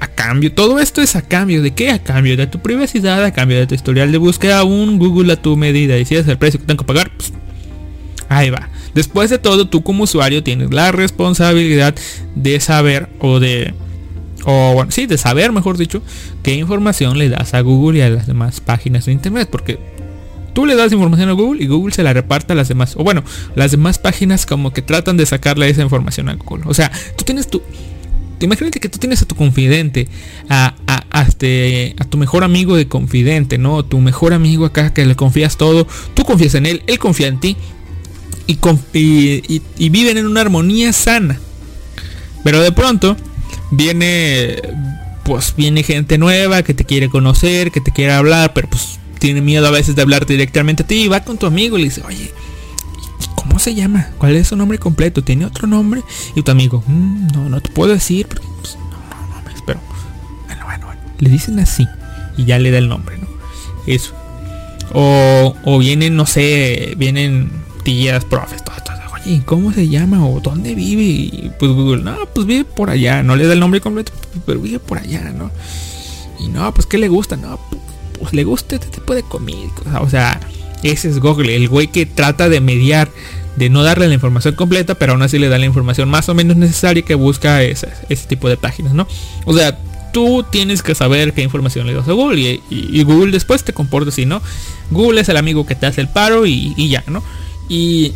A 0.00 0.08
cambio, 0.08 0.52
todo 0.52 0.80
esto 0.80 1.02
es 1.02 1.14
a 1.14 1.22
cambio 1.22 1.62
de 1.62 1.72
qué? 1.72 1.90
A 1.90 2.00
cambio 2.02 2.36
de 2.36 2.48
tu 2.48 2.58
privacidad, 2.58 3.24
a 3.24 3.32
cambio 3.32 3.58
de 3.58 3.68
tu 3.68 3.76
historial 3.76 4.10
de 4.10 4.18
búsqueda, 4.18 4.64
un 4.64 4.98
Google 4.98 5.34
a 5.34 5.36
tu 5.36 5.56
medida. 5.56 5.96
Y 5.98 6.04
si 6.04 6.16
es 6.16 6.26
el 6.26 6.36
precio 6.36 6.58
que 6.58 6.66
tengo 6.66 6.82
que 6.82 6.88
pagar, 6.88 7.12
pues 7.16 7.32
ahí 8.28 8.50
va. 8.50 8.70
Después 8.94 9.30
de 9.30 9.38
todo, 9.38 9.66
tú 9.66 9.82
como 9.82 10.04
usuario 10.04 10.42
tienes 10.42 10.72
la 10.72 10.92
responsabilidad 10.92 11.94
de 12.34 12.60
saber 12.60 13.08
o 13.20 13.40
de 13.40 13.74
o 14.46 14.74
bueno, 14.74 14.90
sí, 14.90 15.06
de 15.06 15.16
saber, 15.16 15.52
mejor 15.52 15.78
dicho, 15.78 16.02
qué 16.42 16.54
información 16.54 17.18
le 17.18 17.30
das 17.30 17.54
a 17.54 17.60
Google 17.60 17.98
y 17.98 18.02
a 18.02 18.10
las 18.10 18.26
demás 18.26 18.60
páginas 18.60 19.06
de 19.06 19.12
internet, 19.12 19.48
porque 19.50 19.78
tú 20.52 20.66
le 20.66 20.76
das 20.76 20.92
información 20.92 21.30
a 21.30 21.32
Google 21.32 21.62
y 21.62 21.66
Google 21.66 21.94
se 21.94 22.02
la 22.02 22.12
reparta 22.12 22.52
a 22.52 22.56
las 22.56 22.68
demás, 22.68 22.94
o 22.96 23.04
bueno, 23.04 23.24
las 23.54 23.70
demás 23.70 23.98
páginas 23.98 24.44
como 24.44 24.72
que 24.72 24.82
tratan 24.82 25.16
de 25.16 25.24
sacarle 25.24 25.68
esa 25.70 25.82
información 25.82 26.28
a 26.28 26.34
Google. 26.34 26.64
O 26.66 26.74
sea, 26.74 26.92
tú 27.16 27.24
tienes 27.24 27.48
tu 27.48 27.62
imagínate 28.40 28.80
que 28.80 28.88
tú 28.88 28.98
tienes 28.98 29.22
a 29.22 29.26
tu 29.26 29.34
confidente, 29.34 30.08
a, 30.48 30.74
a, 30.86 31.22
este, 31.22 31.94
a 31.98 32.04
tu 32.04 32.18
mejor 32.18 32.44
amigo 32.44 32.76
de 32.76 32.88
confidente, 32.88 33.58
¿no? 33.58 33.84
Tu 33.84 33.98
mejor 34.00 34.32
amigo 34.32 34.64
acá 34.64 34.92
que 34.92 35.04
le 35.06 35.16
confías 35.16 35.56
todo, 35.56 35.86
tú 36.14 36.24
confías 36.24 36.54
en 36.54 36.66
él, 36.66 36.82
él 36.86 36.98
confía 36.98 37.28
en 37.28 37.40
ti, 37.40 37.56
y, 38.46 38.58
y, 38.92 39.62
y, 39.78 39.88
viven 39.88 40.18
en 40.18 40.26
una 40.26 40.42
armonía 40.42 40.92
sana. 40.92 41.40
Pero 42.42 42.60
de 42.60 42.72
pronto 42.72 43.16
viene, 43.70 44.60
pues 45.24 45.54
viene 45.56 45.82
gente 45.82 46.18
nueva 46.18 46.62
que 46.62 46.74
te 46.74 46.84
quiere 46.84 47.08
conocer, 47.08 47.70
que 47.70 47.80
te 47.80 47.90
quiere 47.90 48.12
hablar, 48.12 48.52
pero 48.52 48.68
pues 48.68 48.98
tiene 49.18 49.40
miedo 49.40 49.66
a 49.66 49.70
veces 49.70 49.96
de 49.96 50.02
hablar 50.02 50.26
directamente 50.26 50.82
a 50.82 50.86
ti 50.86 51.04
y 51.04 51.08
va 51.08 51.24
con 51.24 51.38
tu 51.38 51.46
amigo 51.46 51.78
y 51.78 51.82
le 51.82 51.88
dice, 51.88 52.02
oye, 52.06 52.32
¿cómo 53.34 53.58
se 53.58 53.74
llama? 53.74 54.10
¿Cuál 54.18 54.36
es 54.36 54.48
su 54.48 54.56
nombre 54.56 54.78
completo? 54.78 55.24
¿Tiene 55.24 55.46
otro 55.46 55.66
nombre? 55.66 56.02
Y 56.34 56.42
tu 56.42 56.50
amigo, 56.50 56.84
mmm, 56.86 57.28
no, 57.32 57.48
no 57.48 57.60
te 57.60 57.70
puedo 57.70 57.94
decir, 57.94 58.26
porque, 58.26 58.46
pues, 58.60 58.76
no, 58.76 58.90
no, 58.90 59.40
no, 59.40 59.64
pero 59.64 59.80
bueno, 60.46 60.64
bueno, 60.66 60.86
bueno, 60.86 61.00
le 61.18 61.30
dicen 61.30 61.58
así 61.58 61.86
y 62.36 62.44
ya 62.44 62.58
le 62.58 62.70
da 62.70 62.78
el 62.78 62.88
nombre, 62.88 63.16
¿no? 63.16 63.26
Eso. 63.86 64.12
O, 64.92 65.56
o 65.64 65.78
vienen, 65.78 66.16
no 66.16 66.26
sé, 66.26 66.94
vienen 66.98 67.63
tías, 67.84 68.24
profes, 68.24 68.64
todo, 68.64 68.76
todo. 68.84 68.96
Oye, 69.14 69.42
¿cómo 69.44 69.72
se 69.72 69.88
llama? 69.88 70.26
¿O 70.26 70.40
dónde 70.40 70.74
vive? 70.74 71.02
Y 71.02 71.52
pues 71.58 71.70
Google, 71.70 72.02
no, 72.02 72.16
pues 72.34 72.46
vive 72.46 72.64
por 72.64 72.90
allá. 72.90 73.22
No 73.22 73.36
le 73.36 73.46
da 73.46 73.52
el 73.52 73.60
nombre 73.60 73.80
completo, 73.80 74.12
pero 74.44 74.60
vive 74.60 74.78
por 74.80 74.98
allá, 74.98 75.32
¿no? 75.36 75.50
Y 76.40 76.48
no, 76.48 76.72
pues 76.74 76.86
¿qué 76.86 76.98
le 76.98 77.08
gusta? 77.08 77.36
No, 77.36 77.58
pues 78.18 78.32
le 78.32 78.44
gusta 78.44 78.74
este 78.74 78.88
tipo 78.88 79.14
de 79.14 79.22
comida. 79.22 79.70
O 80.00 80.10
sea, 80.10 80.40
ese 80.82 81.08
es 81.08 81.20
Google, 81.20 81.54
el 81.54 81.68
güey 81.68 81.86
que 81.86 82.06
trata 82.06 82.48
de 82.48 82.60
mediar, 82.60 83.08
de 83.56 83.70
no 83.70 83.82
darle 83.82 84.08
la 84.08 84.14
información 84.14 84.54
completa, 84.56 84.96
pero 84.96 85.12
aún 85.12 85.22
así 85.22 85.38
le 85.38 85.48
da 85.48 85.58
la 85.58 85.66
información 85.66 86.08
más 86.08 86.28
o 86.28 86.34
menos 86.34 86.56
necesaria 86.56 87.02
que 87.02 87.14
busca 87.14 87.62
ese, 87.62 87.88
ese 88.08 88.26
tipo 88.26 88.48
de 88.48 88.56
páginas, 88.56 88.92
¿no? 88.92 89.06
O 89.46 89.56
sea, 89.56 89.78
tú 90.12 90.44
tienes 90.50 90.82
que 90.82 90.94
saber 90.94 91.32
qué 91.32 91.42
información 91.42 91.86
le 91.86 91.94
das 91.94 92.08
a 92.08 92.12
Google 92.12 92.60
y, 92.68 93.02
Google 93.04 93.32
después 93.32 93.64
te 93.64 93.72
comporta 93.72 94.10
así, 94.10 94.26
¿no? 94.26 94.42
Google 94.90 95.20
es 95.20 95.28
el 95.28 95.36
amigo 95.36 95.66
que 95.66 95.74
te 95.74 95.86
hace 95.86 96.00
el 96.00 96.08
paro 96.08 96.44
y 96.46 96.88
ya, 96.88 97.04
¿no? 97.06 97.22
Y, 97.68 98.12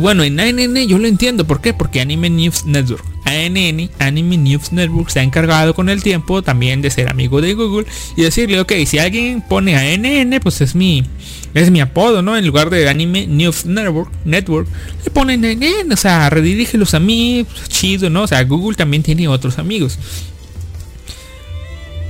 bueno, 0.00 0.24
en 0.24 0.40
ANN 0.40 0.76
yo 0.86 0.98
lo 0.98 1.06
entiendo. 1.06 1.46
¿Por 1.46 1.60
qué? 1.60 1.72
Porque 1.74 2.00
Anime 2.00 2.30
News 2.30 2.64
Network, 2.64 3.04
ANN, 3.24 3.90
Anime 3.98 4.36
News 4.36 4.72
Network, 4.72 5.10
se 5.10 5.20
ha 5.20 5.22
encargado 5.22 5.74
con 5.74 5.88
el 5.88 6.02
tiempo 6.02 6.42
también 6.42 6.82
de 6.82 6.90
ser 6.90 7.08
amigo 7.08 7.40
de 7.40 7.54
Google 7.54 7.86
y 8.16 8.22
decirle, 8.22 8.60
ok, 8.60 8.72
si 8.86 8.98
alguien 8.98 9.42
pone 9.42 9.76
ANN, 9.76 10.40
pues 10.40 10.60
es 10.60 10.74
mi, 10.74 11.04
es 11.54 11.70
mi 11.70 11.80
apodo, 11.80 12.22
¿no? 12.22 12.36
En 12.36 12.46
lugar 12.46 12.70
de 12.70 12.88
Anime 12.88 13.26
News 13.26 13.66
Network, 13.66 14.10
Network 14.24 14.68
le 15.04 15.10
ponen 15.10 15.44
ANN, 15.44 15.92
o 15.92 15.96
sea, 15.96 16.28
redirígelos 16.30 16.94
a 16.94 17.00
mí, 17.00 17.46
pues, 17.48 17.68
chido, 17.68 18.10
¿no? 18.10 18.22
O 18.22 18.26
sea, 18.26 18.42
Google 18.44 18.76
también 18.76 19.02
tiene 19.02 19.28
otros 19.28 19.58
amigos. 19.58 19.98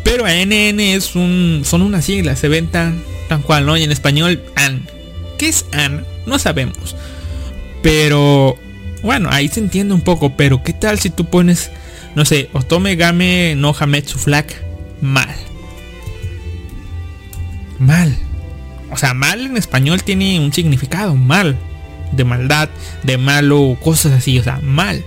Pero 0.05 0.25
ANN 0.25 0.81
es 0.81 1.15
un, 1.17 1.63
son 1.65 1.83
unas 1.83 2.07
siglas, 2.07 2.39
se 2.39 2.49
ven 2.49 2.69
tan, 2.69 3.03
tan 3.29 3.43
cual, 3.43 3.67
¿no? 3.67 3.77
Y 3.77 3.83
en 3.83 3.93
español, 3.93 4.43
AN. 4.57 4.89
¿Qué 5.37 5.49
es 5.49 5.67
AN? 5.73 6.07
No 6.29 6.39
sabemos. 6.39 6.95
Pero 7.83 8.57
bueno, 9.03 9.29
ahí 9.33 9.49
se 9.49 9.61
entiende 9.61 9.95
un 9.95 10.03
poco. 10.03 10.37
Pero 10.37 10.63
¿qué 10.63 10.73
tal 10.73 10.99
si 10.99 11.11
tú 11.11 11.25
pones, 11.25 11.71
no 12.15 12.25
sé, 12.25 12.51
Otome 12.53 12.97
Game 12.97 13.55
no 13.57 13.75
Hametsu 13.79 14.19
Flag? 14.19 14.47
Mal. 15.01 15.35
Mal. 17.79 18.17
O 18.91 18.97
sea, 18.97 19.15
mal 19.15 19.41
en 19.41 19.57
español 19.57 20.03
tiene 20.03 20.41
un 20.41 20.53
significado. 20.53 21.15
Mal. 21.15 21.57
De 22.13 22.25
maldad, 22.25 22.71
de 23.03 23.19
malo, 23.19 23.77
cosas 23.83 24.13
así. 24.13 24.39
O 24.39 24.43
sea, 24.43 24.61
mal. 24.63 25.05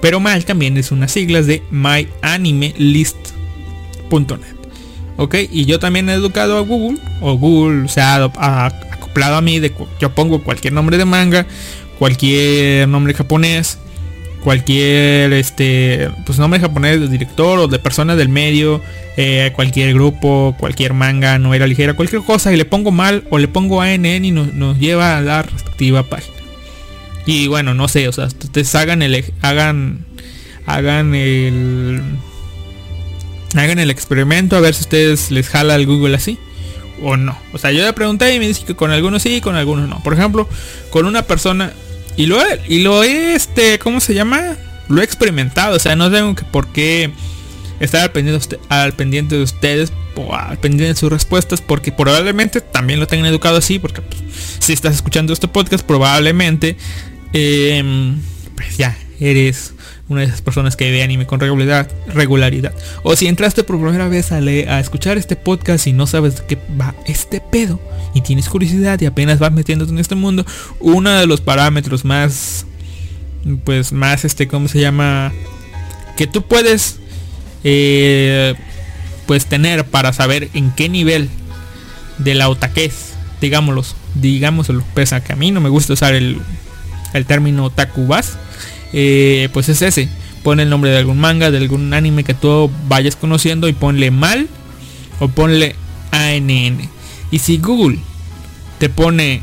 Pero 0.00 0.20
mal 0.20 0.44
también 0.44 0.76
es 0.76 0.92
unas 0.92 1.12
siglas 1.12 1.46
de 1.46 1.62
myanimelist.net. 1.70 4.56
Ok, 5.18 5.34
y 5.50 5.64
yo 5.64 5.78
también 5.78 6.10
he 6.10 6.12
educado 6.12 6.58
a 6.58 6.60
Google, 6.60 6.98
o 7.22 7.38
Google 7.38 7.88
se 7.88 8.02
ha 8.02 8.28
acoplado 9.16 9.36
a 9.36 9.40
mí 9.40 9.60
de 9.60 9.72
yo 9.98 10.14
pongo 10.14 10.42
cualquier 10.42 10.74
nombre 10.74 10.98
de 10.98 11.06
manga, 11.06 11.46
cualquier 11.98 12.86
nombre 12.86 13.14
japonés, 13.14 13.78
cualquier 14.44 15.32
este 15.32 16.10
pues 16.26 16.38
nombre 16.38 16.60
japonés 16.60 17.00
de 17.00 17.08
director 17.08 17.58
o 17.58 17.66
de 17.66 17.78
persona 17.78 18.14
del 18.14 18.28
medio 18.28 18.82
eh, 19.16 19.52
cualquier 19.54 19.94
grupo 19.94 20.54
cualquier 20.58 20.92
manga 20.92 21.38
novela 21.38 21.66
ligera 21.66 21.94
cualquier 21.94 22.22
cosa 22.22 22.52
y 22.52 22.58
le 22.58 22.66
pongo 22.66 22.90
mal 22.90 23.24
o 23.30 23.38
le 23.38 23.48
pongo 23.48 23.80
ANN 23.80 24.24
y 24.26 24.30
nos, 24.32 24.52
nos 24.52 24.78
lleva 24.78 25.16
a 25.16 25.22
la 25.22 25.42
respectiva 25.42 26.02
página. 26.02 26.36
Y 27.24 27.46
bueno 27.46 27.72
no 27.72 27.88
sé 27.88 28.06
o 28.08 28.12
sea 28.12 28.26
ustedes 28.26 28.74
hagan 28.74 29.00
el 29.00 29.24
hagan 29.40 30.04
hagan 30.66 31.14
el 31.14 32.02
hagan 33.54 33.78
el 33.78 33.90
experimento 33.90 34.56
a 34.56 34.60
ver 34.60 34.74
si 34.74 34.82
ustedes 34.82 35.30
les 35.30 35.48
jala 35.48 35.74
el 35.74 35.86
Google 35.86 36.16
así 36.16 36.38
o 37.02 37.16
no. 37.16 37.38
O 37.52 37.58
sea, 37.58 37.72
yo 37.72 37.84
le 37.84 37.92
pregunté 37.92 38.34
y 38.34 38.38
me 38.38 38.46
dice 38.48 38.64
que 38.64 38.74
con 38.74 38.90
algunos 38.90 39.22
sí, 39.22 39.40
con 39.40 39.54
algunos 39.54 39.88
no. 39.88 40.02
Por 40.02 40.14
ejemplo, 40.14 40.48
con 40.90 41.06
una 41.06 41.22
persona 41.22 41.72
y 42.16 42.26
lo 42.26 42.38
y 42.68 42.80
lo 42.80 43.02
este, 43.02 43.78
¿cómo 43.78 44.00
se 44.00 44.14
llama? 44.14 44.56
Lo 44.88 45.00
he 45.00 45.04
experimentado, 45.04 45.76
o 45.76 45.78
sea, 45.78 45.96
no 45.96 46.10
tengo 46.10 46.34
que 46.34 46.44
por 46.44 46.68
qué 46.68 47.10
estar 47.80 48.00
al 48.02 48.12
pendiente, 48.12 48.58
al 48.68 48.92
pendiente 48.92 49.36
de 49.36 49.42
ustedes 49.42 49.92
o 50.14 50.34
al 50.34 50.58
pendiente 50.58 50.94
de 50.94 50.98
sus 50.98 51.10
respuestas 51.10 51.60
porque 51.60 51.92
probablemente 51.92 52.60
también 52.60 53.00
lo 53.00 53.06
tengan 53.06 53.26
educado 53.26 53.58
así 53.58 53.78
porque 53.78 54.00
pues, 54.00 54.22
si 54.60 54.72
estás 54.72 54.94
escuchando 54.94 55.32
este 55.32 55.48
podcast 55.48 55.84
probablemente 55.84 56.76
em, 57.32 58.16
pues 58.54 58.78
ya 58.78 58.96
eres 59.20 59.74
una 60.08 60.20
de 60.20 60.26
esas 60.28 60.40
personas 60.42 60.76
que 60.76 60.90
ve 60.90 61.02
anime 61.02 61.26
con 61.26 61.40
regularidad, 61.40 61.90
regularidad. 62.06 62.72
O 63.02 63.16
si 63.16 63.26
entraste 63.26 63.64
por 63.64 63.80
primera 63.80 64.08
vez 64.08 64.30
a, 64.32 64.40
le- 64.40 64.68
a 64.68 64.78
escuchar 64.80 65.18
este 65.18 65.34
podcast 65.36 65.86
y 65.86 65.92
no 65.92 66.06
sabes 66.06 66.36
de 66.36 66.46
qué 66.46 66.58
va 66.80 66.94
este 67.06 67.40
pedo 67.40 67.80
y 68.14 68.20
tienes 68.20 68.48
curiosidad 68.48 69.00
y 69.00 69.06
apenas 69.06 69.38
vas 69.40 69.52
metiéndote 69.52 69.90
en 69.92 69.98
este 69.98 70.14
mundo, 70.14 70.46
uno 70.80 71.10
de 71.10 71.26
los 71.26 71.40
parámetros 71.40 72.04
más, 72.04 72.66
pues 73.64 73.92
más 73.92 74.24
este, 74.24 74.46
¿cómo 74.48 74.68
se 74.68 74.80
llama? 74.80 75.32
Que 76.16 76.26
tú 76.26 76.42
puedes, 76.42 76.98
eh, 77.64 78.54
pues 79.26 79.46
tener 79.46 79.84
para 79.84 80.12
saber 80.12 80.48
en 80.54 80.70
qué 80.70 80.88
nivel 80.88 81.28
de 82.18 82.34
la 82.34 82.48
otaquez, 82.48 83.14
digámoslo, 83.40 83.84
digámoslo, 84.14 84.82
pese 84.94 85.16
a 85.16 85.20
que 85.24 85.32
a 85.32 85.36
mí 85.36 85.50
no 85.50 85.60
me 85.60 85.68
gusta 85.68 85.92
usar 85.92 86.14
el, 86.14 86.38
el 87.12 87.26
término 87.26 87.64
otaku 87.64 88.06
vas, 88.06 88.38
eh, 88.92 89.48
pues 89.52 89.68
es 89.68 89.82
ese. 89.82 90.08
Pon 90.42 90.60
el 90.60 90.70
nombre 90.70 90.90
de 90.90 90.98
algún 90.98 91.18
manga, 91.18 91.50
de 91.50 91.58
algún 91.58 91.92
anime 91.92 92.24
que 92.24 92.34
tú 92.34 92.70
vayas 92.88 93.16
conociendo 93.16 93.68
y 93.68 93.72
ponle 93.72 94.10
mal 94.10 94.48
o 95.18 95.28
ponle 95.28 95.74
ANN. 96.12 96.88
Y 97.30 97.38
si 97.38 97.58
Google 97.58 97.98
te 98.78 98.88
pone 98.88 99.42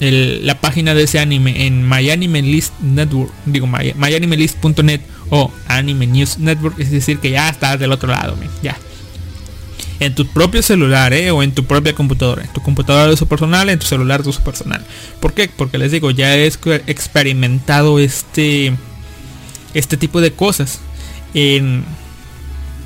la 0.00 0.60
página 0.60 0.94
de 0.94 1.04
ese 1.04 1.20
anime 1.20 1.66
en 1.66 1.88
My 1.88 2.10
Anime 2.10 2.42
List 2.42 2.74
Network, 2.80 3.32
digo 3.46 3.68
My, 3.68 3.94
myanimelist.net 3.96 5.00
o 5.30 5.52
Anime 5.68 6.08
News 6.08 6.38
Network, 6.38 6.78
es 6.80 6.90
decir 6.90 7.18
que 7.18 7.30
ya 7.30 7.48
estás 7.48 7.78
del 7.78 7.92
otro 7.92 8.10
lado, 8.10 8.36
men, 8.36 8.50
ya. 8.62 8.76
En 10.04 10.14
tu 10.14 10.26
propio 10.26 10.62
celular, 10.62 11.12
¿eh? 11.12 11.30
O 11.30 11.42
en 11.42 11.52
tu 11.52 11.64
propia 11.64 11.94
computadora. 11.94 12.42
En 12.44 12.52
tu 12.52 12.60
computadora 12.62 13.06
de 13.06 13.14
uso 13.14 13.26
personal, 13.26 13.68
en 13.68 13.78
tu 13.78 13.86
celular 13.86 14.22
de 14.22 14.30
uso 14.30 14.42
personal. 14.42 14.84
¿Por 15.20 15.32
qué? 15.32 15.48
Porque 15.54 15.78
les 15.78 15.92
digo, 15.92 16.10
ya 16.10 16.36
he 16.36 16.48
exper- 16.50 16.82
experimentado 16.86 17.98
este 17.98 18.74
este 19.74 19.96
tipo 19.96 20.20
de 20.20 20.32
cosas 20.32 20.80
en 21.34 21.84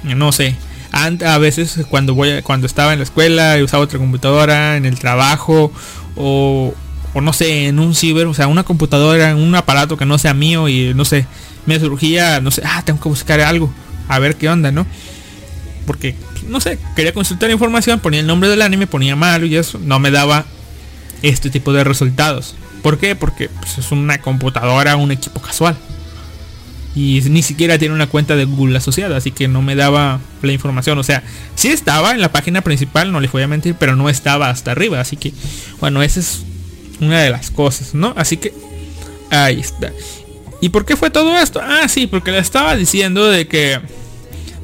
no 0.05 0.31
sé 0.31 0.55
a 0.93 1.39
veces 1.39 1.81
cuando 1.91 2.15
voy 2.15 2.43
cuando 2.43 2.67
estaba 2.67 2.93
en 2.93 3.01
la 3.01 3.05
escuela 3.05 3.59
y 3.59 3.63
usaba 3.63 3.83
otra 3.83 3.99
computadora 3.99 4.77
en 4.77 4.87
el 4.87 4.97
trabajo 4.99 5.73
o, 6.15 6.73
o 7.13 7.21
no 7.21 7.33
sé 7.33 7.67
en 7.67 7.81
un 7.81 7.95
ciber 7.97 8.27
o 8.29 8.35
sea 8.35 8.47
una 8.47 8.63
computadora 8.63 9.35
un 9.35 9.53
aparato 9.57 9.97
que 9.97 10.07
no 10.07 10.17
sea 10.17 10.33
mío 10.33 10.69
y 10.69 10.95
no 10.95 11.05
sé 11.05 11.27
me 11.67 11.79
surgía 11.81 12.41
no 12.41 12.53
sé 12.53 12.63
ah 12.65 12.83
tengo 12.85 13.01
que 13.01 13.09
buscar 13.09 13.41
algo 13.41 13.71
a 14.09 14.21
ver 14.21 14.37
qué 14.37 14.49
onda 14.49 14.71
no 14.71 14.87
porque 15.87 16.15
no 16.49 16.61
sé 16.61 16.79
quería 16.95 17.13
consultar 17.13 17.51
información 17.51 18.01
ponía 18.01 18.21
el 18.21 18.27
nombre 18.27 18.49
del 18.49 18.63
anime 18.63 18.87
ponía 18.87 19.17
malo 19.17 19.47
y 19.47 19.57
eso 19.57 19.79
no 19.83 19.99
me 19.99 20.11
daba 20.11 20.45
este 21.23 21.51
tipo 21.51 21.73
de 21.73 21.85
resultados 21.85 22.55
¿por 22.83 22.99
qué? 22.99 23.17
porque 23.17 23.49
pues, 23.49 23.79
es 23.79 23.93
una 23.93 24.19
computadora 24.19 24.97
un 24.97 25.13
equipo 25.13 25.41
casual 25.41 25.77
y 26.97 27.21
ni 27.29 27.43
siquiera 27.43 27.79
tiene 27.79 27.95
una 27.95 28.07
cuenta 28.07 28.37
de 28.37 28.47
Google 28.47 28.79
asociada, 28.79 29.19
así 29.19 29.31
que 29.31 29.49
no 29.49 29.61
me 29.61 29.77
daba 29.77 30.19
la 30.41 30.53
información. 30.53 30.99
O 30.99 31.03
sea, 31.03 31.23
sí 31.55 31.69
estaba 31.69 32.13
en 32.13 32.23
la 32.23 32.33
página 32.33 32.63
principal, 32.63 33.13
no 33.13 33.21
les 33.21 33.31
voy 33.31 33.43
a 33.43 33.49
mentir, 33.49 33.75
pero 33.79 33.97
no 33.97 34.09
estaba 34.09 34.49
hasta 34.49 34.71
arriba. 34.71 34.99
Así 34.99 35.19
que, 35.19 35.35
bueno, 35.79 36.03
esa 36.03 36.21
es 36.21 36.41
una 36.99 37.21
de 37.21 37.29
las 37.29 37.51
cosas, 37.51 37.95
¿no? 37.95 38.15
Así 38.17 38.39
que, 38.39 38.55
ahí 39.31 39.61
está. 39.61 39.93
¿Y 40.63 40.71
por 40.71 40.87
qué 40.87 40.97
fue 40.97 41.11
todo 41.11 41.37
esto? 41.37 41.61
Ah, 41.63 41.87
sí, 41.87 42.07
porque 42.07 42.33
le 42.33 42.39
estaba 42.39 42.75
diciendo 42.75 43.27
de 43.27 43.47
que 43.47 43.79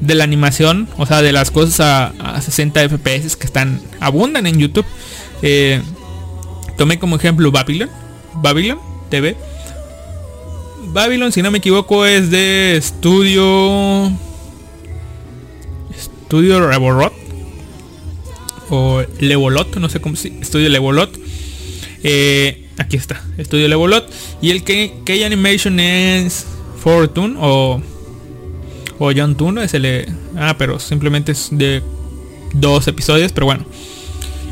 de 0.05 0.15
la 0.15 0.23
animación, 0.23 0.87
o 0.97 1.05
sea, 1.05 1.21
de 1.21 1.31
las 1.31 1.51
cosas 1.51 1.79
a, 1.79 2.35
a 2.35 2.41
60 2.41 2.89
FPS 2.89 3.35
que 3.35 3.45
están 3.45 3.81
abundan 3.99 4.45
en 4.47 4.59
YouTube. 4.59 4.85
eh, 5.41 5.81
tomé 6.77 6.99
como 6.99 7.15
ejemplo 7.15 7.51
Babylon, 7.51 7.89
Babylon 8.35 8.79
TV. 9.09 9.35
Babylon, 10.87 11.31
si 11.31 11.41
no 11.41 11.51
me 11.51 11.57
equivoco, 11.59 12.05
es 12.05 12.29
de 12.29 12.77
estudio. 12.77 14.11
Estudio 15.97 16.67
Revolot. 16.67 17.13
O 18.69 19.03
Levolot, 19.19 19.75
no 19.77 19.89
sé 19.89 20.01
cómo 20.01 20.15
se. 20.15 20.29
Estudio 20.39 20.69
Levolot. 20.69 21.11
Eh, 22.03 22.67
aquí 22.77 22.97
está, 22.97 23.23
Estudio 23.37 23.67
Levolot. 23.67 24.11
Y 24.41 24.51
el 24.51 24.63
K, 24.63 24.73
K 25.05 25.25
Animation 25.25 25.79
es 25.79 26.45
Fortune 26.83 27.35
o. 27.39 27.81
O 29.05 29.11
John 29.13 29.35
Tune, 29.35 29.61
es 29.65 29.73
el. 29.73 29.81
de- 29.81 30.07
Ah, 30.37 30.55
pero 30.57 30.79
simplemente 30.79 31.33
es 31.33 31.49
de 31.51 31.81
dos 32.53 32.87
episodios, 32.87 33.33
pero 33.33 33.45
bueno. 33.47 33.65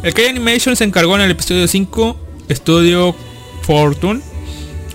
El 0.04 0.14
K 0.14 0.24
Animation 0.30 0.76
se 0.76 0.84
encargó 0.84 1.16
en 1.16 1.22
el 1.22 1.32
episodio 1.32 1.66
5. 1.70 2.20
Estudio 2.50 3.16
Fortune. 3.62 4.20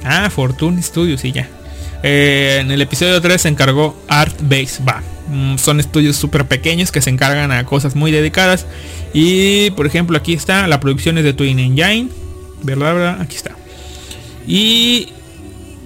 Ah, 0.05 0.29
Fortune 0.29 0.83
Studios, 0.83 1.23
sí, 1.23 1.33
ya. 1.33 1.49
Eh, 2.03 2.59
en 2.61 2.71
el 2.71 2.83
episodio 2.83 3.19
3 3.23 3.40
se 3.40 3.49
encargó 3.49 3.97
Art 4.09 4.37
Base. 4.42 4.83
Va. 4.87 5.03
Mm, 5.29 5.57
Son 5.57 5.81
estudios 5.81 6.16
súper 6.16 6.45
pequeños 6.47 6.92
que 6.92 7.01
se 7.01 7.09
encargan 7.09 7.51
a 7.51 7.64
cosas 7.64 7.97
muy 7.97 8.11
dedicadas. 8.12 8.66
Y 9.14 9.71
por 9.71 9.87
ejemplo, 9.87 10.19
aquí 10.19 10.35
está. 10.35 10.66
La 10.66 10.81
producción 10.81 11.16
es 11.16 11.25
de 11.25 11.33
Twin 11.33 11.59
Engine. 11.59 12.09
¿Verdad? 12.62 12.95
¿Verdad? 12.95 13.21
Aquí 13.23 13.37
está. 13.37 13.53
Y 14.47 15.09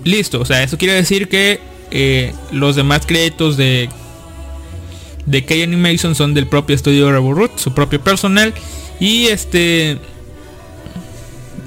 listo. 0.02 0.40
O 0.40 0.44
sea, 0.44 0.62
eso 0.64 0.76
quiere 0.76 0.94
decir 0.94 1.28
que 1.28 1.60
eh, 1.90 2.32
los 2.52 2.76
demás 2.76 3.06
créditos 3.06 3.56
de 3.56 3.88
de 5.26 5.44
K 5.44 5.54
Animation 5.62 6.14
son 6.14 6.34
del 6.34 6.46
propio 6.46 6.74
estudio 6.74 7.10
Revolut, 7.12 7.56
su 7.58 7.72
propio 7.72 8.00
personal. 8.00 8.52
Y 8.98 9.26
este. 9.26 9.98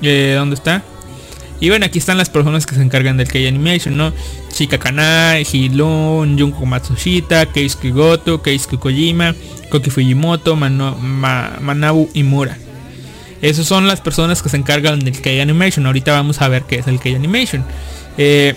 Eh, 0.01 0.33
¿Dónde 0.37 0.55
está? 0.55 0.83
Y 1.59 1.69
bueno, 1.69 1.85
aquí 1.85 1.97
están 1.97 2.17
las 2.17 2.29
personas 2.29 2.65
que 2.65 2.75
se 2.75 2.81
encargan 2.81 3.15
del 3.15 3.29
K-Animation, 3.29 3.95
¿no? 3.95 4.11
Chika 4.51 4.77
Kanai, 4.79 5.47
Hilon, 5.49 6.37
Junko 6.37 6.65
Matsushita, 6.65 7.45
Keisuke 7.45 7.91
Goto, 7.91 8.41
Keisuke 8.41 8.77
Kojima, 8.77 9.33
Koki 9.69 9.89
Fujimoto, 9.89 10.57
Mano- 10.57 10.97
Ma- 10.99 11.57
Manabu 11.61 12.09
Imura. 12.15 12.57
Esas 13.41 13.65
son 13.65 13.87
las 13.87 14.01
personas 14.01 14.41
que 14.41 14.49
se 14.49 14.57
encargan 14.57 14.99
del 14.99 15.21
K-Animation. 15.21 15.85
Ahorita 15.85 16.11
vamos 16.11 16.41
a 16.41 16.49
ver 16.49 16.63
qué 16.63 16.79
es 16.79 16.87
el 16.87 16.99
K-Animation. 16.99 17.63
Eh, 18.17 18.55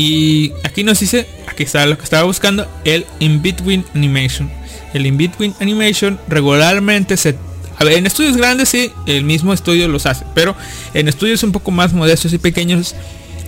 y 0.00 0.54
aquí 0.64 0.82
nos 0.82 0.98
dice, 0.98 1.26
aquí 1.46 1.62
está 1.62 1.84
lo 1.84 1.98
que 1.98 2.04
estaba 2.04 2.22
buscando, 2.22 2.66
el 2.86 3.04
In-Between 3.18 3.84
Animation. 3.94 4.50
El 4.94 5.04
In-Between 5.04 5.54
Animation 5.60 6.18
regularmente 6.26 7.18
se... 7.18 7.36
En 7.80 8.06
estudios 8.06 8.34
grandes 8.38 8.70
sí, 8.70 8.90
el 9.04 9.24
mismo 9.24 9.52
estudio 9.52 9.88
los 9.88 10.06
hace, 10.06 10.24
pero 10.34 10.56
en 10.94 11.06
estudios 11.06 11.42
un 11.42 11.52
poco 11.52 11.70
más 11.70 11.92
modestos 11.92 12.32
y 12.32 12.38
pequeños 12.38 12.94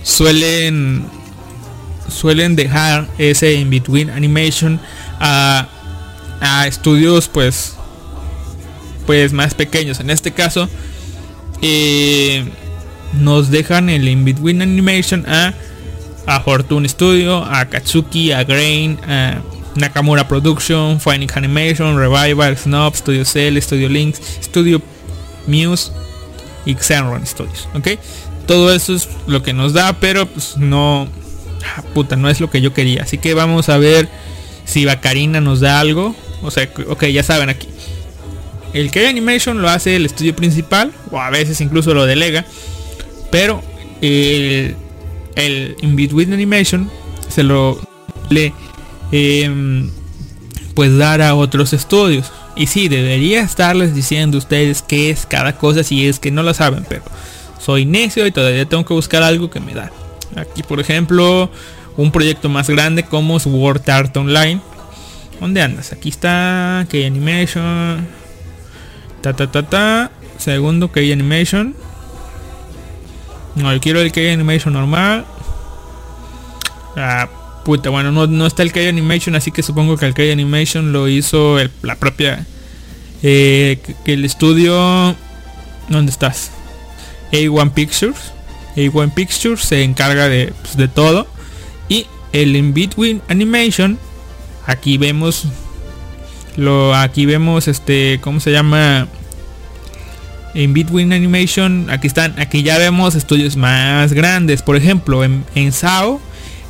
suelen 0.03 1.03
suelen 2.07 2.55
dejar 2.55 3.07
ese 3.17 3.53
in-between 3.53 4.09
animation 4.09 4.79
a, 5.19 5.67
a 6.41 6.67
estudios 6.67 7.29
pues 7.29 7.75
pues 9.07 9.33
más 9.33 9.55
pequeños. 9.55 9.99
En 9.99 10.09
este 10.09 10.31
caso 10.31 10.69
eh, 11.61 12.45
nos 13.13 13.49
dejan 13.49 13.89
el 13.89 14.07
in-between 14.07 14.61
animation 14.61 15.25
a 15.27 15.53
a 16.25 16.39
Fortune 16.39 16.87
Studio, 16.87 17.43
a 17.43 17.65
Katsuki, 17.65 18.31
a 18.31 18.43
Grain, 18.43 18.99
a 19.07 19.41
Nakamura 19.75 20.27
Production, 20.27 20.99
Phoenix 20.99 21.35
Animation, 21.35 21.97
Revival, 21.97 22.57
Snob, 22.57 22.95
Studio 22.95 23.25
Cell, 23.25 23.57
Studio 23.61 23.89
Links, 23.89 24.21
Studio 24.41 24.81
Muse 25.47 25.91
y 26.65 26.75
Xenron 26.75 27.25
Studios, 27.25 27.67
¿ok? 27.73 27.99
Todo 28.45 28.73
eso 28.73 28.93
es 28.93 29.09
lo 29.27 29.41
que 29.41 29.53
nos 29.53 29.73
da, 29.73 29.93
pero 29.93 30.25
pues 30.25 30.57
no, 30.57 31.07
ah, 31.77 31.81
puta, 31.93 32.15
no 32.15 32.29
es 32.29 32.39
lo 32.39 32.49
que 32.49 32.61
yo 32.61 32.73
quería. 32.73 33.03
Así 33.03 33.17
que 33.17 33.33
vamos 33.33 33.69
a 33.69 33.77
ver 33.77 34.09
si 34.65 34.85
Bacarina 34.85 35.41
nos 35.41 35.59
da 35.59 35.79
algo. 35.79 36.15
O 36.41 36.51
sea, 36.51 36.69
ok, 36.89 37.05
ya 37.05 37.23
saben 37.23 37.49
aquí. 37.49 37.67
El 38.73 38.91
K 38.91 39.07
Animation 39.07 39.61
lo 39.61 39.69
hace 39.69 39.95
el 39.95 40.05
estudio 40.05 40.35
principal, 40.35 40.91
o 41.11 41.19
a 41.19 41.29
veces 41.29 41.61
incluso 41.61 41.93
lo 41.93 42.05
delega, 42.05 42.43
pero 43.31 43.61
el 44.01 44.75
el 45.35 45.75
In 45.81 45.95
Between 45.95 46.33
Animation 46.33 46.89
se 47.29 47.43
lo 47.43 47.79
le 48.29 48.53
em, 49.11 49.89
pues 50.73 50.97
dar 50.97 51.21
a 51.21 51.35
otros 51.35 51.73
estudios. 51.73 52.31
Y 52.55 52.67
sí, 52.67 52.87
debería 52.87 53.41
estarles 53.41 53.95
diciendo 53.95 54.37
ustedes 54.37 54.81
qué 54.81 55.09
es 55.09 55.25
cada 55.25 55.57
cosa 55.57 55.83
si 55.83 56.07
es 56.07 56.19
que 56.19 56.31
no 56.31 56.43
lo 56.43 56.53
saben, 56.53 56.85
pero 56.87 57.03
soy 57.59 57.85
necio 57.85 58.27
y 58.27 58.31
todavía 58.31 58.65
tengo 58.65 58.85
que 58.85 58.93
buscar 58.93 59.23
algo 59.23 59.49
que 59.49 59.59
me 59.59 59.73
da. 59.73 59.91
Aquí 60.35 60.63
por 60.63 60.79
ejemplo, 60.79 61.49
un 61.97 62.11
proyecto 62.11 62.49
más 62.49 62.69
grande 62.69 63.03
como 63.03 63.39
Sword 63.39 63.89
Art 63.89 64.15
Online. 64.17 64.61
¿Dónde 65.39 65.61
andas? 65.61 65.91
Aquí 65.91 66.09
está 66.09 66.85
K-Animation. 66.89 68.07
Ta 69.21 69.33
ta 69.33 69.51
ta 69.51 69.63
ta. 69.63 70.11
Segundo 70.37 70.91
K-Animation. 70.91 71.75
No, 73.55 73.71
yo 73.73 73.79
quiero 73.79 74.01
el 74.01 74.11
K-Animation 74.11 74.73
normal. 74.73 75.25
Ah, 76.95 77.27
puta, 77.65 77.89
bueno, 77.89 78.11
no, 78.11 78.27
no 78.27 78.45
está 78.47 78.63
el 78.63 78.71
K-Animation, 78.71 79.35
así 79.35 79.51
que 79.51 79.63
supongo 79.63 79.97
que 79.97 80.05
el 80.05 80.13
K-Animation 80.13 80.91
lo 80.91 81.07
hizo 81.07 81.59
el- 81.59 81.71
la 81.81 81.95
propia... 81.95 82.45
eh, 83.21 83.79
que, 84.05 84.13
el 84.13 84.25
estudio... 84.25 85.15
¿Dónde 85.89 86.11
estás? 86.11 86.51
A1 87.31 87.71
Pictures. 87.73 88.33
A1 88.75 89.13
Pictures 89.13 89.61
se 89.61 89.83
encarga 89.83 90.27
de, 90.29 90.53
pues, 90.61 90.77
de 90.77 90.87
todo. 90.87 91.27
Y 91.89 92.07
el 92.31 92.55
In 92.55 92.73
Between 92.73 93.21
Animation. 93.27 93.99
Aquí 94.65 94.97
vemos... 94.97 95.45
Lo, 96.57 96.93
aquí 96.95 97.25
vemos 97.25 97.67
este... 97.67 98.19
¿Cómo 98.21 98.39
se 98.39 98.51
llama? 98.51 99.07
En 100.55 100.73
Between 100.73 101.13
Animation, 101.13 101.87
aquí 101.89 102.07
están, 102.07 102.39
aquí 102.39 102.61
ya 102.61 102.77
vemos 102.77 103.15
estudios 103.15 103.57
más 103.57 104.13
grandes. 104.13 104.61
Por 104.61 104.75
ejemplo, 104.75 105.23
en, 105.23 105.71
SAO, 105.71 106.21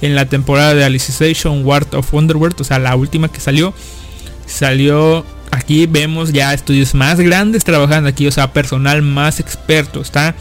en 0.02 0.16
la 0.16 0.26
temporada 0.26 0.74
de 0.74 0.86
Alicization 0.86 1.66
Ward 1.66 1.94
of 1.94 2.14
Wonderworld, 2.14 2.62
o 2.62 2.64
sea, 2.64 2.80
la 2.80 2.96
última 2.96 3.28
que 3.30 3.40
salió, 3.40 3.74
salió. 4.46 5.26
Aquí 5.52 5.86
vemos 5.86 6.34
ya 6.34 6.52
estudios 6.54 6.96
más 6.96 7.20
grandes 7.20 7.64
trabajando 7.64 8.10
aquí, 8.10 8.26
o 8.26 8.32
sea, 8.32 8.54
personal 8.54 9.02
más 9.04 9.40
experto. 9.40 10.02
Está. 10.02 10.34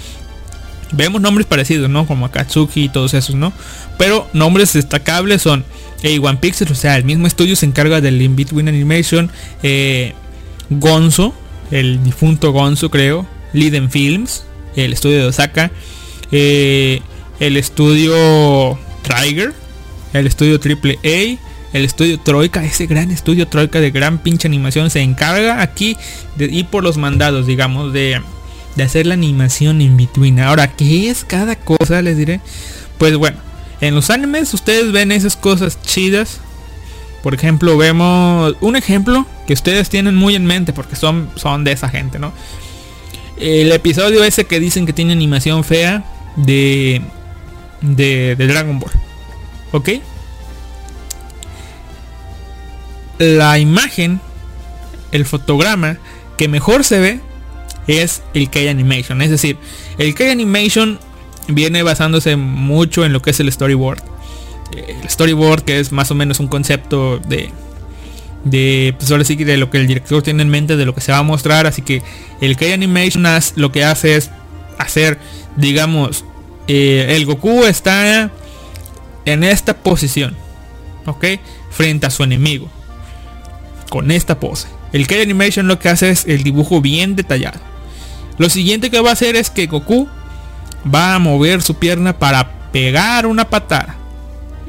Vemos 0.92 1.20
nombres 1.20 1.46
parecidos, 1.46 1.90
¿no? 1.90 2.06
Como 2.06 2.26
Akatsuki 2.26 2.84
y 2.84 2.88
todos 2.88 3.12
esos, 3.12 3.34
¿no? 3.34 3.52
Pero 3.98 4.28
nombres 4.32 4.72
destacables 4.72 5.42
son 5.42 5.64
A1 6.02 6.38
Pixel, 6.38 6.70
o 6.70 6.74
sea, 6.74 6.96
el 6.96 7.04
mismo 7.04 7.26
estudio 7.26 7.56
se 7.56 7.66
encarga 7.66 8.00
del 8.00 8.22
In 8.22 8.36
Between 8.36 8.68
Animation. 8.68 9.30
eh, 9.62 10.14
Gonzo, 10.70 11.34
el 11.70 12.02
difunto 12.02 12.52
Gonzo 12.52 12.90
creo, 12.90 13.26
Liden 13.52 13.90
Films, 13.90 14.44
el 14.76 14.92
estudio 14.92 15.18
de 15.18 15.24
Osaka, 15.26 15.70
eh, 16.30 17.00
el 17.40 17.56
estudio 17.56 18.78
Trigger, 19.02 19.52
el 20.12 20.26
estudio 20.26 20.60
Triple 20.60 20.98
A, 21.04 21.76
el 21.76 21.84
estudio 21.84 22.18
Troika, 22.20 22.64
ese 22.64 22.86
gran 22.86 23.10
estudio 23.10 23.48
Troika 23.48 23.80
de 23.80 23.90
gran 23.90 24.18
pinche 24.18 24.48
animación 24.48 24.90
se 24.90 25.00
encarga 25.00 25.62
aquí 25.62 25.96
de 26.36 26.46
ir 26.46 26.66
por 26.66 26.82
los 26.82 26.96
mandados, 26.96 27.46
digamos, 27.46 27.92
de, 27.92 28.20
de 28.76 28.82
hacer 28.82 29.06
la 29.06 29.14
animación 29.14 29.80
in 29.80 29.96
between. 29.96 30.40
Ahora, 30.40 30.68
¿qué 30.68 31.10
es 31.10 31.24
cada 31.24 31.56
cosa? 31.56 32.02
Les 32.02 32.16
diré. 32.16 32.40
Pues 32.98 33.16
bueno, 33.16 33.38
en 33.80 33.94
los 33.94 34.10
animes 34.10 34.52
ustedes 34.54 34.92
ven 34.92 35.12
esas 35.12 35.36
cosas 35.36 35.80
chidas 35.82 36.40
por 37.22 37.34
ejemplo, 37.34 37.76
vemos 37.76 38.56
un 38.60 38.74
ejemplo 38.74 39.26
que 39.46 39.52
ustedes 39.52 39.88
tienen 39.88 40.16
muy 40.16 40.34
en 40.34 40.44
mente 40.44 40.72
porque 40.72 40.96
son, 40.96 41.30
son 41.36 41.62
de 41.62 41.72
esa 41.72 41.88
gente, 41.88 42.18
¿no? 42.18 42.32
El 43.42 43.72
episodio 43.72 44.24
ese 44.24 44.44
que 44.44 44.60
dicen 44.60 44.86
que 44.86 44.92
tiene 44.92 45.12
animación 45.12 45.64
fea 45.64 46.04
de, 46.36 47.02
de, 47.80 48.36
de 48.36 48.46
Dragon 48.46 48.78
Ball. 48.78 48.92
¿Ok? 49.72 49.90
La 53.18 53.58
imagen, 53.58 54.20
el 55.10 55.26
fotograma 55.26 55.98
que 56.38 56.48
mejor 56.48 56.84
se 56.84 57.00
ve 57.00 57.20
es 57.86 58.22
el 58.34 58.48
K-Animation. 58.48 59.22
Es 59.22 59.30
decir, 59.30 59.58
el 59.98 60.14
K-Animation 60.14 60.98
viene 61.48 61.82
basándose 61.82 62.36
mucho 62.36 63.04
en 63.04 63.12
lo 63.12 63.20
que 63.22 63.30
es 63.30 63.40
el 63.40 63.50
storyboard 63.50 64.12
el 64.76 65.08
storyboard 65.08 65.62
que 65.62 65.80
es 65.80 65.92
más 65.92 66.10
o 66.10 66.14
menos 66.14 66.40
un 66.40 66.48
concepto 66.48 67.18
de 67.18 67.50
de 68.44 68.94
pues 68.98 69.26
sí 69.26 69.36
de 69.36 69.56
lo 69.56 69.70
que 69.70 69.78
el 69.78 69.86
director 69.86 70.22
tiene 70.22 70.42
en 70.42 70.48
mente 70.48 70.76
de 70.76 70.84
lo 70.84 70.94
que 70.94 71.00
se 71.00 71.12
va 71.12 71.18
a 71.18 71.22
mostrar. 71.22 71.66
Así 71.66 71.82
que 71.82 72.02
el 72.40 72.56
K 72.56 72.72
Animation 72.74 73.24
lo 73.56 73.72
que 73.72 73.84
hace 73.84 74.16
es 74.16 74.30
hacer 74.78 75.18
digamos 75.56 76.24
eh, 76.68 77.06
el 77.16 77.26
Goku 77.26 77.64
está 77.64 78.30
en 79.24 79.44
esta 79.44 79.74
posición 79.74 80.36
ok 81.06 81.24
frente 81.70 82.06
a 82.06 82.10
su 82.10 82.22
enemigo 82.22 82.68
con 83.90 84.10
esta 84.10 84.40
pose. 84.40 84.68
El 84.92 85.06
K 85.06 85.16
Animation 85.22 85.68
lo 85.68 85.78
que 85.78 85.88
hace 85.88 86.10
es 86.10 86.26
el 86.26 86.42
dibujo 86.42 86.80
bien 86.80 87.14
detallado. 87.16 87.60
Lo 88.38 88.48
siguiente 88.48 88.90
que 88.90 89.00
va 89.00 89.10
a 89.10 89.12
hacer 89.12 89.36
es 89.36 89.50
que 89.50 89.66
Goku 89.66 90.08
va 90.92 91.14
a 91.14 91.18
mover 91.18 91.62
su 91.62 91.74
pierna 91.74 92.18
para 92.18 92.70
pegar 92.72 93.26
una 93.26 93.48
patada. 93.48 93.96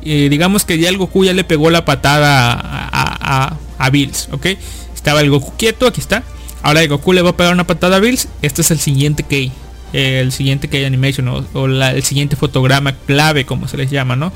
Eh, 0.03 0.27
digamos 0.29 0.65
que 0.65 0.77
ya 0.77 0.89
el 0.89 0.97
Goku 0.97 1.23
ya 1.23 1.31
le 1.33 1.45
pegó 1.45 1.69
la 1.69 1.85
patada 1.85 2.59
a- 2.91 3.57
a 3.85 3.89
Bills, 3.89 4.29
¿ok? 4.31 4.47
Estaba 4.93 5.21
el 5.21 5.29
Goku 5.29 5.53
quieto, 5.57 5.87
aquí 5.87 5.99
está. 6.01 6.23
Ahora 6.61 6.81
el 6.81 6.87
Goku 6.89 7.11
le 7.13 7.21
va 7.21 7.31
a 7.31 7.37
pegar 7.37 7.53
una 7.53 7.67
patada 7.67 7.97
a 7.97 7.99
Bills. 7.99 8.27
Este 8.41 8.61
es 8.61 8.71
el 8.71 8.79
siguiente 8.79 9.23
K. 9.23 9.51
eh, 9.93 10.19
el 10.21 10.31
siguiente 10.31 10.69
K 10.69 10.77
Animation 10.87 11.27
o, 11.27 11.45
o 11.53 11.67
la- 11.67 11.91
el 11.91 12.03
siguiente 12.03 12.35
fotograma 12.35 12.95
clave, 13.05 13.45
como 13.45 13.67
se 13.67 13.77
les 13.77 13.91
llama, 13.91 14.15
¿no? 14.15 14.31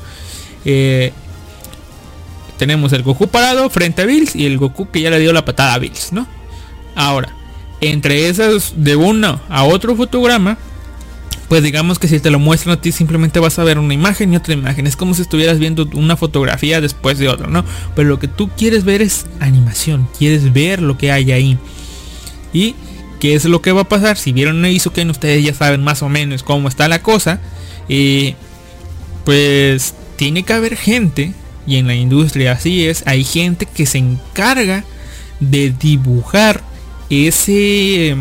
Eh, 0.66 1.14
tenemos 2.58 2.92
el 2.94 3.04
Goku 3.04 3.28
parado 3.28 3.70
frente 3.70 4.02
a 4.02 4.06
Bills 4.06 4.36
y 4.36 4.46
el 4.46 4.58
Goku 4.58 4.90
que 4.90 5.02
ya 5.02 5.10
le 5.10 5.20
dio 5.20 5.32
la 5.34 5.46
patada 5.46 5.74
a 5.76 5.80
Bills, 5.80 6.12
¿no? 6.12 6.28
Ahora, 6.96 7.30
entre 7.82 8.28
esas 8.30 8.74
de 8.76 8.96
uno 8.96 9.40
a 9.50 9.64
otro 9.64 9.96
fotograma, 9.96 10.58
pues 11.48 11.64
digamos 11.64 11.98
que 11.98 12.08
si 12.08 12.20
te 12.20 12.30
lo 12.30 12.40
muestran 12.40 12.78
a 12.78 12.82
ti 12.82 12.92
simplemente 12.92 13.40
vas 13.40 13.58
a 13.58 13.64
ver 13.64 13.80
una 13.80 13.94
imagen 13.94 14.34
y 14.34 14.36
otra 14.36 14.54
imagen. 14.54 14.86
Es 14.86 14.96
como 14.96 15.14
si 15.14 15.22
estuvieras 15.22 15.60
viendo 15.60 15.88
una 15.94 16.18
fotografía 16.18 16.82
después 16.82 17.18
de 17.20 17.30
otra, 17.30 17.48
¿no? 17.48 17.64
Pero 17.96 18.10
lo 18.10 18.20
que 18.20 18.28
tú 18.28 18.50
quieres 18.50 18.84
ver 18.84 19.02
es 19.02 19.26
animación, 19.40 20.10
quieres 20.18 20.52
ver 20.52 20.82
lo 20.82 20.98
que 20.98 21.12
hay 21.12 21.32
ahí. 21.32 21.58
Y 22.52 22.76
qué 23.20 23.36
es 23.36 23.46
lo 23.46 23.62
que 23.62 23.72
va 23.72 23.82
a 23.82 23.90
pasar. 23.90 24.18
Si 24.18 24.34
vieron 24.34 24.66
Izuken, 24.66 25.10
ustedes 25.10 25.44
ya 25.44 25.54
saben 25.54 25.84
más 25.84 26.02
o 26.04 26.10
menos 26.10 26.44
cómo 26.44 26.68
está 26.68 26.88
la 26.88 27.02
cosa. 27.02 27.40
Y 27.88 28.36
pues 29.24 29.94
tiene 30.18 30.44
que 30.44 30.54
haber 30.54 30.76
gente, 30.76 31.34
y 31.66 31.78
en 31.78 31.88
la 31.88 31.96
industria 31.96 32.54
así 32.54 32.86
es, 32.86 33.04
hay 33.06 33.24
gente 33.24 33.66
que 33.66 33.86
se 33.86 34.00
encarga 34.00 34.84
de 35.40 35.70
dibujar 35.72 36.62
ese 37.10 38.18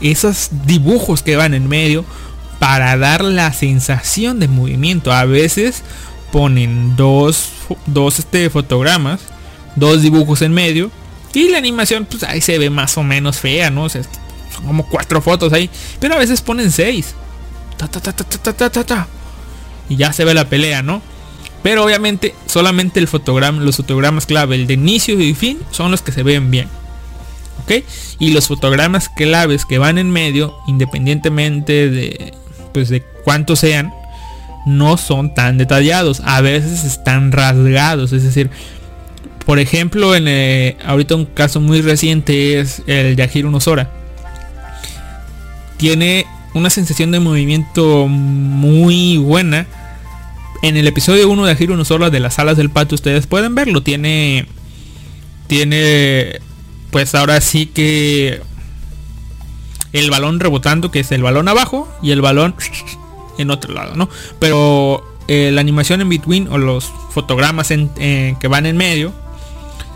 esos 0.00 0.50
dibujos 0.66 1.22
que 1.22 1.36
van 1.36 1.54
en 1.54 1.68
medio 1.68 2.04
para 2.62 2.96
dar 2.96 3.24
la 3.24 3.52
sensación 3.52 4.38
de 4.38 4.46
movimiento. 4.46 5.12
A 5.12 5.24
veces 5.24 5.82
ponen 6.30 6.94
dos, 6.94 7.48
dos 7.86 8.20
este, 8.20 8.50
fotogramas, 8.50 9.20
dos 9.74 10.00
dibujos 10.00 10.42
en 10.42 10.52
medio. 10.52 10.88
Y 11.34 11.48
la 11.48 11.58
animación, 11.58 12.04
pues 12.04 12.22
ahí 12.22 12.40
se 12.40 12.58
ve 12.58 12.70
más 12.70 12.96
o 12.96 13.02
menos 13.02 13.40
fea, 13.40 13.70
¿no? 13.70 13.88
Son 13.88 14.04
como 14.64 14.86
cuatro 14.86 15.20
fotos 15.20 15.52
ahí. 15.52 15.68
Pero 15.98 16.14
a 16.14 16.18
veces 16.18 16.40
ponen 16.40 16.70
seis. 16.70 17.16
Ta, 17.78 17.88
ta, 17.88 18.84
ta, 18.84 19.08
y 19.88 19.96
ya 19.96 20.12
se 20.12 20.24
ve 20.24 20.32
la 20.32 20.48
pelea, 20.48 20.84
¿no? 20.84 21.02
Pero 21.64 21.82
obviamente 21.82 22.32
solamente 22.46 23.00
el 23.00 23.08
fotograma, 23.08 23.60
los 23.60 23.78
fotogramas 23.78 24.24
clave, 24.24 24.54
el 24.54 24.68
de 24.68 24.74
inicio 24.74 25.20
y 25.20 25.34
fin, 25.34 25.58
son 25.72 25.90
los 25.90 26.00
que 26.02 26.12
se 26.12 26.22
ven 26.22 26.52
bien. 26.52 26.68
¿Ok? 27.64 27.84
Y 28.20 28.30
los 28.30 28.46
fotogramas 28.46 29.08
claves 29.08 29.64
que 29.64 29.78
van 29.78 29.98
en 29.98 30.12
medio, 30.12 30.56
independientemente 30.68 31.90
de, 31.90 32.34
pues 32.72 32.88
de 32.88 33.02
cuántos 33.24 33.60
sean, 33.60 33.92
no 34.66 34.96
son 34.96 35.34
tan 35.34 35.58
detallados. 35.58 36.20
A 36.24 36.40
veces 36.40 36.84
están 36.84 37.32
rasgados, 37.32 38.12
es 38.12 38.22
decir, 38.22 38.50
por 39.44 39.58
ejemplo, 39.58 40.14
en 40.14 40.28
eh, 40.28 40.76
ahorita 40.84 41.16
un 41.16 41.26
caso 41.26 41.60
muy 41.60 41.82
reciente 41.82 42.60
es 42.60 42.82
el 42.86 43.16
Yahiro 43.16 43.50
Nosora. 43.50 43.90
Tiene 45.76 46.26
una 46.54 46.70
sensación 46.70 47.10
de 47.10 47.20
movimiento 47.20 48.06
muy 48.08 49.16
buena. 49.18 49.66
En 50.62 50.76
el 50.76 50.86
episodio 50.86 51.28
1 51.28 51.44
de 51.44 51.54
Yahiro 51.54 51.76
Nosora 51.76 52.08
de 52.08 52.20
las 52.20 52.38
alas 52.38 52.56
del 52.56 52.70
pato 52.70 52.94
ustedes 52.94 53.26
pueden 53.26 53.54
verlo. 53.54 53.82
Tiene 53.82 54.46
tiene 55.48 56.40
pues 56.90 57.14
ahora 57.14 57.40
sí 57.40 57.66
que 57.66 58.40
el 59.92 60.10
balón 60.10 60.40
rebotando, 60.40 60.90
que 60.90 61.00
es 61.00 61.12
el 61.12 61.22
balón 61.22 61.48
abajo 61.48 61.88
y 62.02 62.10
el 62.12 62.20
balón 62.22 62.54
en 63.38 63.50
otro 63.50 63.72
lado, 63.74 63.94
¿no? 63.96 64.08
Pero 64.38 65.04
eh, 65.28 65.50
la 65.52 65.60
animación 65.60 66.00
en 66.00 66.08
between 66.08 66.48
o 66.48 66.58
los 66.58 66.90
fotogramas 67.10 67.70
en- 67.70 67.90
eh, 67.96 68.36
que 68.40 68.48
van 68.48 68.66
en 68.66 68.76
medio 68.76 69.12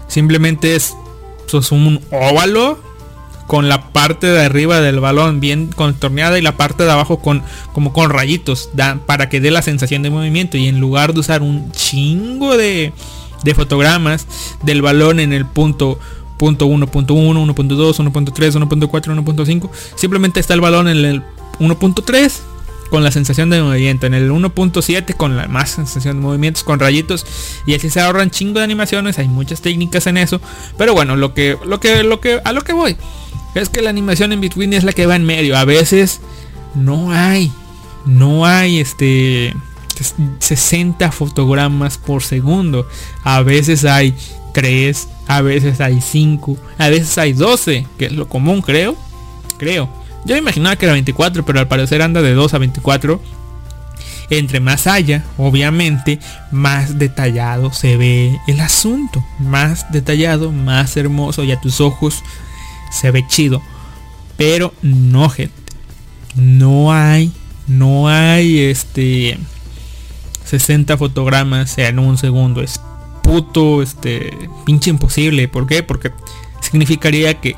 simplemente 0.08 0.76
es 0.76 0.94
pues, 1.50 1.72
un 1.72 2.00
óvalo 2.10 2.78
con 3.46 3.68
la 3.68 3.90
parte 3.92 4.26
de 4.26 4.44
arriba 4.44 4.80
del 4.80 4.98
balón 5.00 5.38
bien 5.40 5.68
contorneada 5.74 6.38
y 6.38 6.42
la 6.42 6.56
parte 6.56 6.84
de 6.84 6.90
abajo 6.90 7.18
con 7.20 7.42
como 7.72 7.92
con 7.92 8.10
rayitos 8.10 8.70
para 9.06 9.28
que 9.28 9.40
dé 9.40 9.50
la 9.52 9.62
sensación 9.62 10.02
de 10.02 10.10
movimiento 10.10 10.56
y 10.56 10.66
en 10.66 10.80
lugar 10.80 11.14
de 11.14 11.20
usar 11.20 11.42
un 11.42 11.70
chingo 11.70 12.56
de, 12.56 12.92
de 13.44 13.54
fotogramas 13.54 14.26
del 14.62 14.82
balón 14.82 15.20
en 15.20 15.32
el 15.32 15.46
punto 15.46 15.98
1.1, 16.38 16.66
1.2, 16.66 17.54
1.3, 17.54 18.32
1.4, 18.32 19.24
1.5 19.24 19.70
simplemente 19.94 20.40
está 20.40 20.54
el 20.54 20.60
balón 20.60 20.88
en 20.88 21.04
el 21.04 21.22
1.3 21.58 22.40
con 22.88 23.02
la 23.02 23.10
sensación 23.10 23.50
de 23.50 23.62
movimiento. 23.62 24.06
En 24.06 24.14
el 24.14 24.30
1.7 24.30 25.14
con 25.16 25.36
la 25.36 25.48
más 25.48 25.70
sensación 25.70 26.16
de 26.16 26.22
movimientos 26.22 26.64
con 26.64 26.78
rayitos. 26.78 27.26
Y 27.66 27.74
así 27.74 27.90
se 27.90 28.00
ahorran 28.00 28.30
chingo 28.30 28.58
de 28.58 28.64
animaciones. 28.64 29.18
Hay 29.18 29.28
muchas 29.28 29.60
técnicas 29.60 30.06
en 30.06 30.16
eso. 30.16 30.40
Pero 30.78 30.94
bueno, 30.94 31.16
lo 31.16 31.34
que, 31.34 31.56
lo 31.64 31.80
que, 31.80 32.02
lo 32.02 32.20
que, 32.20 32.40
a 32.44 32.52
lo 32.52 32.62
que 32.62 32.72
voy. 32.72 32.96
Es 33.54 33.68
que 33.68 33.82
la 33.82 33.90
animación 33.90 34.32
en 34.32 34.40
between 34.40 34.72
es 34.72 34.84
la 34.84 34.92
que 34.92 35.06
va 35.06 35.16
en 35.16 35.24
medio. 35.24 35.56
A 35.56 35.64
veces 35.64 36.20
no 36.74 37.12
hay. 37.12 37.52
No 38.04 38.46
hay 38.46 38.80
este. 38.80 39.54
60 40.40 41.10
fotogramas 41.10 41.96
por 41.96 42.22
segundo. 42.22 42.86
A 43.24 43.40
veces 43.42 43.84
hay 43.86 44.14
3. 44.52 45.08
A 45.26 45.40
veces 45.40 45.80
hay 45.80 46.00
5. 46.00 46.56
A 46.78 46.88
veces 46.88 47.16
hay 47.18 47.32
12. 47.32 47.86
Que 47.98 48.06
es 48.06 48.12
lo 48.12 48.28
común, 48.28 48.62
creo. 48.62 48.96
Creo. 49.58 49.88
Yo 50.24 50.36
imaginaba 50.36 50.76
que 50.76 50.86
era 50.86 50.92
24, 50.92 51.44
pero 51.44 51.60
al 51.60 51.68
parecer 51.68 52.02
anda 52.02 52.22
de 52.22 52.34
2 52.34 52.54
a 52.54 52.58
24. 52.58 53.20
Entre 54.28 54.58
más 54.58 54.88
haya, 54.88 55.24
obviamente, 55.38 56.18
más 56.50 56.98
detallado 56.98 57.72
se 57.72 57.96
ve 57.96 58.40
el 58.48 58.60
asunto. 58.60 59.24
Más 59.38 59.90
detallado, 59.92 60.50
más 60.50 60.96
hermoso 60.96 61.44
y 61.44 61.52
a 61.52 61.60
tus 61.60 61.80
ojos 61.80 62.22
se 62.90 63.10
ve 63.10 63.24
chido. 63.26 63.62
Pero 64.36 64.74
no, 64.82 65.28
gente. 65.28 65.54
No 66.34 66.92
hay, 66.92 67.32
no 67.66 68.08
hay 68.08 68.58
este 68.60 69.38
60 70.44 70.96
fotogramas 70.96 71.78
en 71.78 71.98
un 71.98 72.18
segundo. 72.18 72.62
Es 72.62 72.80
puto, 73.26 73.82
este, 73.82 74.48
pinche 74.64 74.90
imposible. 74.90 75.48
¿Por 75.48 75.66
qué? 75.66 75.82
Porque 75.82 76.12
significaría 76.60 77.34
que 77.40 77.56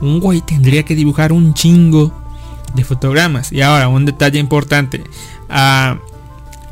un 0.00 0.20
güey 0.20 0.40
tendría 0.40 0.84
que 0.84 0.94
dibujar 0.94 1.32
un 1.32 1.52
chingo 1.52 2.12
de 2.74 2.84
fotogramas. 2.84 3.52
Y 3.52 3.60
ahora, 3.60 3.88
un 3.88 4.06
detalle 4.06 4.38
importante. 4.38 5.02
A, 5.48 5.98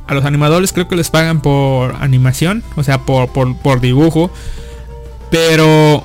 los 0.08 0.24
animadores 0.24 0.72
creo 0.72 0.88
que 0.88 0.96
les 0.96 1.10
pagan 1.10 1.42
por 1.42 1.94
animación, 1.96 2.62
o 2.76 2.82
sea, 2.82 3.04
por, 3.04 3.28
por, 3.28 3.80
dibujo. 3.80 4.30
Pero 5.30 6.04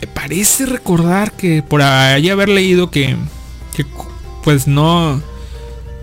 me 0.00 0.06
parece 0.08 0.66
recordar 0.66 1.30
que 1.32 1.62
por 1.62 1.82
ahí 1.82 2.28
haber 2.28 2.48
leído 2.48 2.90
que, 2.90 3.16
que 3.76 3.84
pues 4.42 4.66
no... 4.66 5.22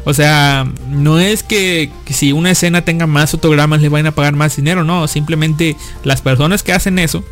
O 0.08 0.14
sea, 0.14 0.66
no 0.88 1.20
es 1.20 1.44
que, 1.44 1.92
si 2.10 2.32
una 2.32 2.52
escena 2.52 2.86
tenga 2.86 3.08
más 3.08 3.32
fotogramas 3.32 3.82
le 3.82 3.90
vayan 3.90 4.08
a 4.08 4.16
pagar 4.16 4.36
más 4.38 4.56
dinero, 4.56 4.86
no, 4.86 5.06
simplemente 5.10 5.76
las 6.06 6.22
personas 6.22 6.64
que 6.64 6.72
hacen 6.72 6.98
eso 6.98 7.26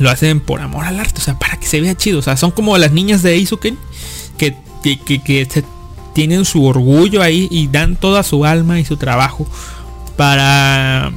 lo 0.00 0.10
hacen 0.10 0.40
por 0.40 0.60
amor 0.60 0.84
al 0.84 0.98
arte, 0.98 1.20
o 1.20 1.22
sea, 1.22 1.38
para 1.38 1.60
que 1.60 1.66
se 1.66 1.80
vea 1.80 1.96
chido. 1.96 2.18
O 2.18 2.22
sea, 2.22 2.36
son 2.36 2.50
como 2.50 2.76
las 2.76 2.90
niñas 2.90 3.22
de 3.22 3.36
Izuken 3.36 3.78
que, 4.36 4.56
que, 4.82 4.98
que, 4.98 5.46
tienen 6.12 6.44
su 6.44 6.64
orgullo 6.64 7.22
ahí 7.22 7.46
y 7.52 7.68
dan 7.68 7.94
toda 7.94 8.24
su 8.24 8.44
alma 8.44 8.80
y 8.80 8.84
su 8.84 8.96
trabajo 8.96 9.46
para, 10.16 11.12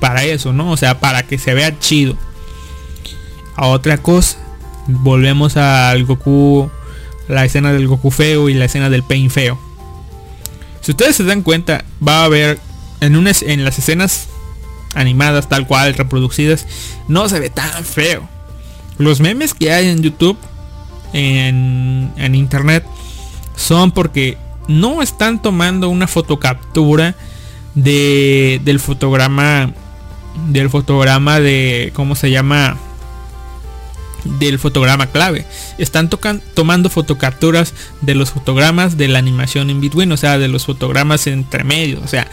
para 0.00 0.24
eso, 0.24 0.52
¿no? 0.52 0.72
O 0.72 0.76
sea, 0.76 0.98
para 0.98 1.22
que 1.22 1.38
se 1.38 1.54
vea 1.54 1.78
chido. 1.78 2.16
A 3.54 3.68
otra 3.68 3.98
cosa, 3.98 4.38
volvemos 4.88 5.56
al 5.56 6.04
Goku, 6.06 6.68
la 7.28 7.44
escena 7.44 7.72
del 7.72 7.86
Goku 7.86 8.10
feo 8.10 8.48
y 8.48 8.54
la 8.54 8.64
escena 8.64 8.90
del 8.90 9.04
Pain 9.04 9.30
feo. 9.30 9.60
Si 10.84 10.90
ustedes 10.90 11.16
se 11.16 11.24
dan 11.24 11.40
cuenta, 11.40 11.82
va 12.06 12.20
a 12.20 12.24
haber 12.24 12.58
en, 13.00 13.16
unas, 13.16 13.40
en 13.40 13.64
las 13.64 13.78
escenas 13.78 14.28
animadas 14.94 15.48
tal 15.48 15.66
cual, 15.66 15.94
reproducidas, 15.94 16.66
no 17.08 17.26
se 17.30 17.40
ve 17.40 17.48
tan 17.48 17.84
feo. 17.84 18.28
Los 18.98 19.18
memes 19.20 19.54
que 19.54 19.72
hay 19.72 19.88
en 19.88 20.02
YouTube, 20.02 20.36
en, 21.14 22.12
en 22.18 22.34
internet, 22.34 22.84
son 23.56 23.92
porque 23.92 24.36
no 24.68 25.00
están 25.00 25.40
tomando 25.40 25.88
una 25.88 26.06
fotocaptura 26.06 27.14
de, 27.74 28.60
del 28.62 28.78
fotograma, 28.78 29.72
del 30.48 30.68
fotograma 30.68 31.40
de, 31.40 31.92
¿cómo 31.94 32.14
se 32.14 32.30
llama? 32.30 32.76
Del 34.24 34.58
fotograma 34.58 35.06
clave. 35.08 35.46
Están 35.78 36.10
tomando 36.54 36.90
fotocapturas 36.90 37.74
de 38.00 38.14
los 38.14 38.30
fotogramas 38.30 38.96
de 38.96 39.08
la 39.08 39.18
animación 39.18 39.70
in 39.70 39.80
between, 39.80 40.12
o 40.12 40.16
sea, 40.16 40.38
de 40.38 40.48
los 40.48 40.66
fotogramas 40.66 41.26
entre 41.26 41.64
medio. 41.64 42.00
O 42.02 42.08
sea, 42.08 42.28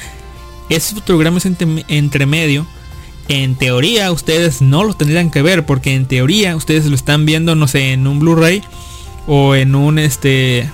esos 0.69 0.93
fotogramas 0.99 1.45
entre, 1.45 2.25
medio, 2.25 2.65
en 3.27 3.55
teoría 3.55 4.11
ustedes 4.11 4.61
no 4.61 4.83
los 4.83 4.97
tendrían 4.97 5.29
que 5.31 5.41
ver 5.41 5.65
porque 5.65 5.95
en 5.95 6.05
teoría 6.05 6.55
ustedes 6.55 6.85
lo 6.85 6.95
están 6.95 7.25
viendo, 7.25 7.55
no 7.55 7.67
sé, 7.67 7.93
en 7.93 8.07
un 8.07 8.19
Blu-ray 8.19 8.63
o 9.27 9.55
en 9.55 9.75
un 9.75 9.99
este, 9.99 10.69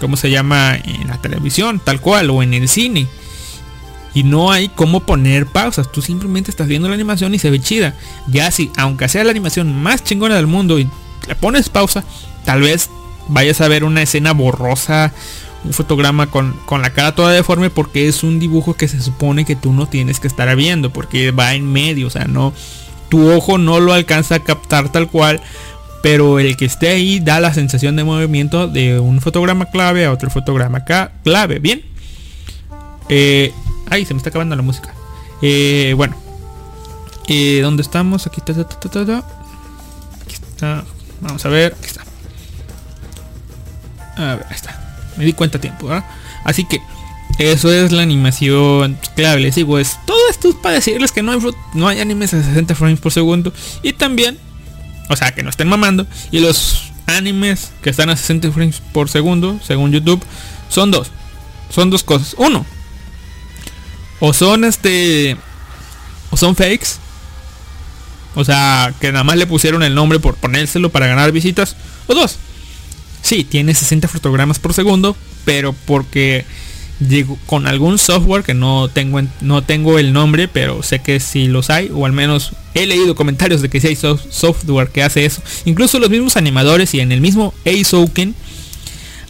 ¿cómo 0.00 0.16
se 0.16 0.30
llama? 0.30 0.76
En 0.76 1.08
la 1.08 1.20
televisión, 1.20 1.80
tal 1.84 2.00
cual, 2.00 2.30
o 2.30 2.42
en 2.42 2.54
el 2.54 2.68
cine. 2.68 3.06
Y 4.16 4.22
no 4.22 4.50
hay 4.50 4.70
cómo 4.70 5.00
poner 5.00 5.44
pausas. 5.44 5.92
Tú 5.92 6.00
simplemente 6.00 6.50
estás 6.50 6.68
viendo 6.68 6.88
la 6.88 6.94
animación 6.94 7.34
y 7.34 7.38
se 7.38 7.50
ve 7.50 7.60
chida. 7.60 7.94
Ya 8.26 8.50
si, 8.50 8.70
aunque 8.78 9.08
sea 9.08 9.24
la 9.24 9.30
animación 9.30 9.82
más 9.82 10.02
chingona 10.02 10.36
del 10.36 10.46
mundo 10.46 10.78
y 10.78 10.88
le 11.28 11.34
pones 11.34 11.68
pausa, 11.68 12.02
tal 12.46 12.62
vez 12.62 12.88
vayas 13.28 13.60
a 13.60 13.68
ver 13.68 13.84
una 13.84 14.00
escena 14.00 14.32
borrosa 14.32 15.12
un 15.66 15.72
fotograma 15.72 16.28
con, 16.28 16.54
la 16.70 16.90
cara 16.90 17.14
toda 17.14 17.32
deforme 17.32 17.70
porque 17.70 18.08
es 18.08 18.22
un 18.22 18.38
dibujo 18.38 18.74
que 18.74 18.88
se 18.88 19.02
supone 19.02 19.44
que 19.44 19.56
tú 19.56 19.72
no 19.72 19.86
tienes 19.86 20.20
que 20.20 20.28
estar 20.28 20.54
viendo 20.56 20.90
porque 20.90 21.30
va 21.32 21.54
en 21.54 21.70
medio, 21.70 22.06
o 22.06 22.10
sea, 22.10 22.24
no 22.24 22.52
tu 23.08 23.30
ojo 23.30 23.58
no 23.58 23.80
lo 23.80 23.92
alcanza 23.92 24.36
a 24.36 24.38
captar 24.40 24.90
tal 24.90 25.08
cual, 25.08 25.40
pero 26.02 26.38
el 26.38 26.56
que 26.56 26.64
esté 26.64 26.88
ahí 26.88 27.20
da 27.20 27.40
la 27.40 27.52
sensación 27.52 27.96
de 27.96 28.04
movimiento 28.04 28.68
de 28.68 28.98
un 28.98 29.20
fotograma 29.20 29.66
clave 29.66 30.04
a 30.04 30.12
otro 30.12 30.30
fotograma 30.30 30.84
clave, 30.84 31.58
bien. 31.58 31.82
Eh, 33.08 33.52
ay, 33.90 34.04
se 34.04 34.14
me 34.14 34.18
está 34.18 34.30
acabando 34.30 34.56
la 34.56 34.62
música. 34.62 34.94
Eh, 35.42 35.94
bueno, 35.96 36.16
eh, 37.28 37.60
¿dónde 37.62 37.82
estamos? 37.82 38.26
Aquí 38.26 38.40
está, 38.40 38.52
Aquí 38.60 40.34
está. 40.34 40.84
Vamos 41.20 41.44
a 41.44 41.48
ver, 41.48 41.74
aquí 41.78 41.86
está. 41.86 42.02
A 44.16 44.36
ver, 44.36 44.46
ahí 44.48 44.54
está 44.54 44.86
me 45.16 45.24
di 45.24 45.32
cuenta 45.32 45.58
a 45.58 45.60
tiempo, 45.60 45.88
Así 46.44 46.64
que 46.64 46.80
eso 47.38 47.72
es 47.72 47.92
la 47.92 48.02
animación 48.02 48.98
clave. 49.14 49.40
Les 49.40 49.54
digo, 49.54 49.78
es 49.78 49.98
todo 50.06 50.18
esto 50.30 50.48
es 50.48 50.54
para 50.54 50.76
decirles 50.76 51.12
que 51.12 51.22
no 51.22 51.32
hay, 51.32 51.38
no 51.74 51.88
hay 51.88 52.00
animes 52.00 52.32
a 52.34 52.42
60 52.42 52.74
frames 52.74 53.00
por 53.00 53.12
segundo. 53.12 53.52
Y 53.82 53.92
también, 53.94 54.38
o 55.08 55.16
sea, 55.16 55.34
que 55.34 55.42
no 55.42 55.50
estén 55.50 55.68
mamando. 55.68 56.06
Y 56.30 56.38
los 56.38 56.92
animes 57.06 57.72
que 57.82 57.90
están 57.90 58.10
a 58.10 58.16
60 58.16 58.52
frames 58.52 58.80
por 58.92 59.08
segundo, 59.08 59.58
según 59.62 59.92
YouTube, 59.92 60.22
son 60.68 60.90
dos. 60.90 61.10
Son 61.70 61.90
dos 61.90 62.04
cosas. 62.04 62.36
Uno, 62.38 62.64
o 64.20 64.32
son 64.32 64.64
este, 64.64 65.36
o 66.30 66.36
son 66.36 66.56
fakes. 66.56 66.98
O 68.34 68.44
sea, 68.44 68.92
que 69.00 69.12
nada 69.12 69.24
más 69.24 69.36
le 69.36 69.46
pusieron 69.46 69.82
el 69.82 69.94
nombre 69.94 70.18
por 70.18 70.34
ponérselo 70.36 70.90
para 70.90 71.06
ganar 71.06 71.32
visitas. 71.32 71.74
O 72.06 72.14
dos, 72.14 72.38
Sí, 73.26 73.42
tiene 73.42 73.74
60 73.74 74.06
fotogramas 74.06 74.60
por 74.60 74.72
segundo, 74.72 75.16
pero 75.44 75.74
porque 75.84 76.44
con 77.46 77.66
algún 77.66 77.98
software 77.98 78.44
que 78.44 78.54
no 78.54 78.88
tengo 78.88 79.20
no 79.40 79.64
tengo 79.64 79.98
el 79.98 80.12
nombre, 80.12 80.46
pero 80.46 80.84
sé 80.84 81.00
que 81.00 81.18
si 81.18 81.48
los 81.48 81.68
hay 81.68 81.90
o 81.92 82.06
al 82.06 82.12
menos 82.12 82.52
he 82.74 82.86
leído 82.86 83.16
comentarios 83.16 83.62
de 83.62 83.68
que 83.68 83.80
si 83.80 83.88
hay 83.88 83.96
software 83.96 84.90
que 84.90 85.02
hace 85.02 85.24
eso. 85.24 85.42
Incluso 85.64 85.98
los 85.98 86.08
mismos 86.08 86.36
animadores 86.36 86.94
y 86.94 87.00
en 87.00 87.10
el 87.10 87.20
mismo 87.20 87.52
Asoken 87.66 88.36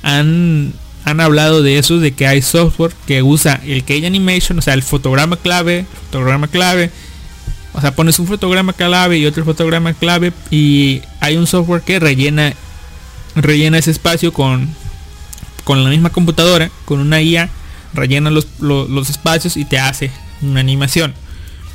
han 0.02 0.74
han 1.06 1.20
hablado 1.20 1.62
de 1.62 1.78
eso, 1.78 1.98
de 2.00 2.12
que 2.12 2.26
hay 2.26 2.42
software 2.42 2.92
que 3.06 3.22
usa 3.22 3.60
el 3.64 3.84
Key 3.84 4.04
Animation, 4.04 4.58
o 4.58 4.62
sea, 4.62 4.74
el 4.74 4.82
fotograma 4.82 5.36
clave, 5.36 5.86
fotograma 6.10 6.48
clave. 6.48 6.90
O 7.74 7.80
sea, 7.80 7.94
pones 7.94 8.18
un 8.18 8.26
fotograma 8.26 8.72
clave 8.72 9.16
y 9.16 9.24
otro 9.24 9.44
fotograma 9.44 9.94
clave 9.94 10.32
y 10.50 11.02
hay 11.20 11.36
un 11.36 11.46
software 11.46 11.82
que 11.82 12.00
rellena 12.00 12.54
rellena 13.36 13.78
ese 13.78 13.92
espacio 13.92 14.32
con, 14.32 14.68
con 15.62 15.84
la 15.84 15.90
misma 15.90 16.10
computadora, 16.10 16.72
con 16.86 16.98
una 16.98 17.22
IA, 17.22 17.50
rellena 17.94 18.30
los, 18.30 18.48
espacios 19.08 19.56
y 19.56 19.64
te 19.64 19.78
hace 19.78 20.10
una 20.42 20.58
animación. 20.58 21.14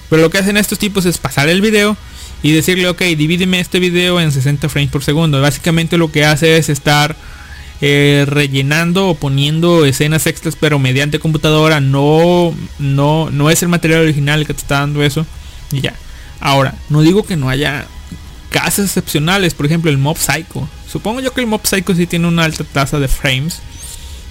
Pero 0.09 0.23
lo 0.23 0.29
que 0.29 0.39
hacen 0.39 0.57
estos 0.57 0.77
tipos 0.77 1.05
es 1.05 1.17
pasar 1.19 1.47
el 1.47 1.61
video 1.61 1.95
y 2.43 2.51
decirle, 2.51 2.89
ok, 2.89 3.01
divídeme 3.01 3.61
este 3.61 3.79
video 3.79 4.19
en 4.19 4.33
60 4.33 4.67
frames 4.67 4.91
por 4.91 5.05
segundo. 5.05 5.39
Básicamente 5.39 5.97
lo 5.97 6.11
que 6.11 6.25
hace 6.25 6.57
es 6.57 6.67
estar 6.67 7.15
eh, 7.81 8.25
rellenando 8.27 9.09
o 9.09 9.15
poniendo 9.15 9.85
escenas 9.85 10.27
extras, 10.27 10.55
pero 10.59 10.79
mediante 10.79 11.19
computadora. 11.19 11.81
No, 11.81 12.55
no, 12.79 13.29
no 13.31 13.49
es 13.49 13.63
el 13.63 13.69
material 13.69 14.01
original 14.01 14.45
que 14.45 14.53
te 14.53 14.61
está 14.61 14.79
dando 14.79 15.03
eso. 15.03 15.25
Y 15.71 15.81
ya. 15.81 15.93
Ahora, 16.39 16.75
no 16.89 17.01
digo 17.01 17.23
que 17.23 17.37
no 17.37 17.49
haya 17.49 17.87
casos 18.49 18.85
excepcionales, 18.85 19.53
por 19.53 19.65
ejemplo 19.65 19.89
el 19.89 19.97
Mob 19.97 20.17
Psycho. 20.17 20.67
Supongo 20.91 21.21
yo 21.21 21.33
que 21.33 21.41
el 21.41 21.47
Mob 21.47 21.65
Psycho 21.65 21.95
sí 21.95 22.05
tiene 22.05 22.27
una 22.27 22.43
alta 22.43 22.63
tasa 22.63 22.99
de 22.99 23.07
frames, 23.07 23.61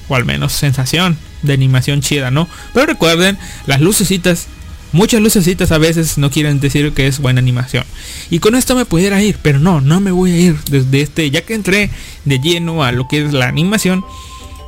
o 0.08 0.14
al 0.14 0.24
menos 0.24 0.52
sensación 0.52 1.16
de 1.42 1.54
animación 1.54 2.02
chida, 2.02 2.30
¿no? 2.30 2.48
Pero 2.74 2.86
recuerden, 2.86 3.38
las 3.66 3.80
lucecitas, 3.80 4.48
muchas 4.92 5.20
lucecitas 5.20 5.72
a 5.72 5.78
veces 5.78 6.18
no 6.18 6.30
quieren 6.30 6.60
decir 6.60 6.92
que 6.92 7.06
es 7.06 7.18
buena 7.18 7.40
animación. 7.40 7.84
Y 8.30 8.38
con 8.38 8.54
esto 8.54 8.74
me 8.74 8.84
pudiera 8.84 9.22
ir, 9.22 9.36
pero 9.42 9.58
no, 9.58 9.80
no 9.80 10.00
me 10.00 10.10
voy 10.10 10.32
a 10.32 10.38
ir 10.38 10.56
desde 10.70 11.00
este, 11.00 11.30
ya 11.30 11.42
que 11.42 11.54
entré 11.54 11.90
de 12.24 12.38
lleno 12.38 12.82
a 12.82 12.92
lo 12.92 13.08
que 13.08 13.24
es 13.24 13.32
la 13.32 13.48
animación. 13.48 14.04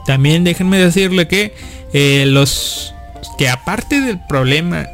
También 0.06 0.44
déjenme 0.44 0.78
decirle 0.78 1.28
que 1.28 1.54
eh, 1.92 2.24
los 2.26 2.94
que 3.38 3.48
aparte 3.48 4.00
del 4.00 4.18
problema, 4.26 4.86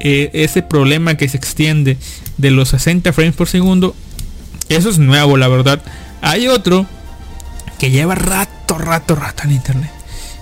eh, 0.00 0.30
ese 0.32 0.62
problema 0.62 1.16
que 1.16 1.28
se 1.28 1.36
extiende 1.36 1.96
de 2.36 2.50
los 2.50 2.70
60 2.70 3.12
frames 3.12 3.34
por 3.34 3.48
segundo, 3.48 3.94
eso 4.68 4.90
es 4.90 4.98
nuevo, 4.98 5.36
la 5.36 5.48
verdad. 5.48 5.82
Hay 6.20 6.48
otro 6.48 6.86
que 7.78 7.90
lleva 7.90 8.14
rato, 8.14 8.78
rato, 8.78 9.14
rato 9.14 9.42
en 9.44 9.52
internet, 9.52 9.90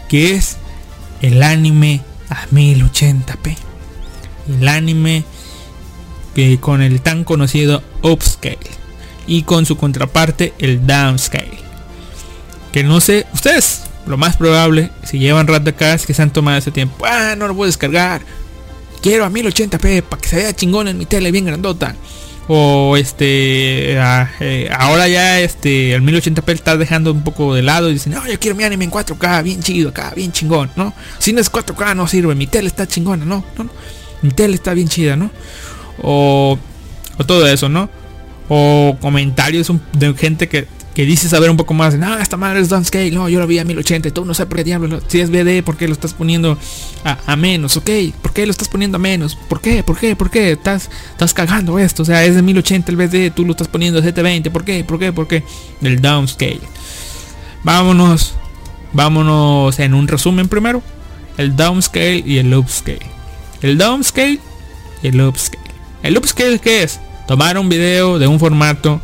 que 0.08 0.34
es 0.34 0.56
el 1.20 1.42
anime 1.42 2.00
a 2.28 2.46
1080p. 2.48 3.56
El 4.60 4.68
anime 4.68 5.24
que 6.34 6.58
con 6.60 6.82
el 6.82 7.00
tan 7.00 7.24
conocido 7.24 7.82
upscale 8.02 8.58
y 9.26 9.42
con 9.42 9.66
su 9.66 9.76
contraparte 9.76 10.54
el 10.58 10.86
downscale. 10.86 11.58
Que 12.72 12.82
no 12.82 13.00
sé, 13.00 13.26
ustedes 13.34 13.82
lo 14.06 14.16
más 14.16 14.36
probable, 14.36 14.90
si 15.04 15.18
llevan 15.18 15.46
es 15.80 16.06
que 16.06 16.14
se 16.14 16.22
han 16.22 16.32
tomado 16.32 16.58
ese 16.58 16.70
tiempo. 16.70 17.04
Ah, 17.06 17.34
no 17.36 17.46
lo 17.46 17.54
puedo 17.54 17.66
descargar. 17.66 18.22
Quiero 19.00 19.24
a 19.24 19.30
1080p 19.30 20.02
para 20.02 20.20
que 20.20 20.28
se 20.28 20.36
vea 20.36 20.54
chingón 20.54 20.88
en 20.88 20.98
mi 20.98 21.06
tele 21.06 21.30
bien 21.30 21.44
grandota. 21.44 21.94
O 22.48 22.96
este, 22.96 23.94
eh, 23.94 24.70
ahora 24.76 25.06
ya 25.06 25.40
este, 25.40 25.94
el 25.94 26.02
1080p 26.02 26.52
está 26.52 26.76
dejando 26.76 27.12
un 27.12 27.22
poco 27.22 27.54
de 27.54 27.62
lado 27.62 27.88
y 27.88 27.94
dicen, 27.94 28.12
no, 28.12 28.26
yo 28.26 28.38
quiero 28.40 28.56
mi 28.56 28.64
anime 28.64 28.84
en 28.84 28.90
4K, 28.90 29.42
bien 29.44 29.62
chido 29.62 29.90
acá, 29.90 30.12
bien 30.14 30.32
chingón, 30.32 30.70
¿no? 30.74 30.92
Si 31.18 31.32
no 31.32 31.40
es 31.40 31.50
4K 31.50 31.94
no 31.94 32.08
sirve, 32.08 32.34
mi 32.34 32.48
tele 32.48 32.66
está 32.66 32.86
chingona, 32.86 33.24
¿no? 33.24 33.44
¿No? 33.56 33.70
Mi 34.22 34.30
tele 34.30 34.54
está 34.54 34.74
bien 34.74 34.88
chida, 34.88 35.16
¿no? 35.16 35.30
O, 36.00 36.58
o 37.18 37.24
todo 37.24 37.46
eso, 37.46 37.68
¿no? 37.68 37.90
O 38.48 38.96
comentarios 39.00 39.70
de 39.92 40.14
gente 40.14 40.48
que 40.48 40.66
que 40.94 41.06
dice 41.06 41.28
saber 41.28 41.50
un 41.50 41.56
poco 41.56 41.74
más, 41.74 41.96
no, 41.96 42.18
esta 42.18 42.36
madre 42.36 42.60
es 42.60 42.68
downscale, 42.68 43.10
no, 43.10 43.28
yo 43.28 43.38
lo 43.40 43.46
vi 43.46 43.58
a 43.58 43.64
1080, 43.64 44.10
tú 44.10 44.24
no 44.24 44.34
sabes 44.34 44.48
por 44.48 44.58
qué 44.58 44.64
diablos, 44.64 45.02
si 45.08 45.20
es 45.20 45.30
BD, 45.30 45.62
¿por 45.64 45.76
qué 45.76 45.86
lo 45.86 45.94
estás 45.94 46.12
poniendo 46.12 46.58
a, 47.04 47.36
menos? 47.36 47.76
Ok, 47.76 47.90
¿por 48.20 48.32
qué 48.32 48.44
lo 48.44 48.50
estás 48.50 48.68
poniendo 48.68 48.96
a 48.96 48.98
menos? 48.98 49.36
¿Por 49.48 49.60
qué? 49.60 49.82
¿Por 49.82 49.98
qué? 49.98 50.16
¿Por 50.16 50.30
qué? 50.30 50.52
Estás, 50.52 50.90
estás 51.10 51.32
cagando 51.32 51.78
esto, 51.78 52.02
o 52.02 52.06
sea, 52.06 52.24
es 52.24 52.34
de 52.34 52.42
1080 52.42 52.90
el 52.92 52.96
BD, 52.96 53.34
tú 53.34 53.44
lo 53.44 53.52
estás 53.52 53.68
poniendo 53.68 54.00
a 54.00 54.02
720, 54.02 54.50
¿por 54.50 54.64
qué? 54.64 54.84
¿Por 54.84 54.98
qué? 54.98 55.12
¿Por 55.12 55.28
qué? 55.28 55.42
El 55.80 56.00
downscale. 56.00 56.60
Vámonos, 57.64 58.34
vámonos 58.92 59.78
en 59.78 59.94
un 59.94 60.08
resumen 60.08 60.48
primero, 60.48 60.82
el 61.38 61.56
downscale 61.56 62.22
y 62.26 62.36
el 62.38 62.52
upscale. 62.54 63.11
El 63.62 63.78
downscale 63.78 64.40
y 65.02 65.08
el 65.08 65.20
upscale. 65.20 65.62
El 66.02 66.18
upscale, 66.18 66.58
¿qué 66.58 66.82
es? 66.82 67.00
Tomar 67.28 67.56
un 67.56 67.68
video 67.68 68.18
de 68.18 68.26
un 68.26 68.40
formato 68.40 69.00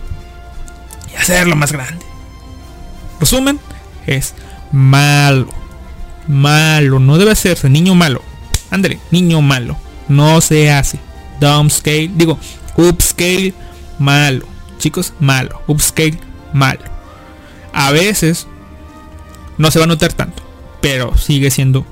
y 1.13 1.17
hacerlo 1.17 1.55
más 1.55 1.73
grande. 1.73 2.05
Resumen, 3.21 3.61
es 4.07 4.35
malo. 4.73 5.49
Malo, 6.27 6.99
no 6.99 7.19
debe 7.19 7.31
hacerse, 7.31 7.71
niño 7.71 7.95
malo. 7.95 8.21
Ándale, 8.71 8.99
niño 9.13 9.41
malo. 9.41 9.77
No 10.09 10.41
se 10.41 10.73
hace. 10.73 10.99
Downscale, 11.41 12.11
digo, 12.15 12.37
upscale, 12.77 13.55
malo. 14.01 14.45
Chicos, 14.79 15.15
malo. 15.21 15.63
Upscale, 15.69 16.19
malo. 16.53 16.83
A 17.73 17.93
veces 17.93 18.49
no 19.57 19.71
se 19.71 19.79
va 19.79 19.85
a 19.85 19.89
notar 19.89 20.13
tanto, 20.13 20.43
pero 20.81 21.17
sigue 21.17 21.51
siendo 21.53 21.87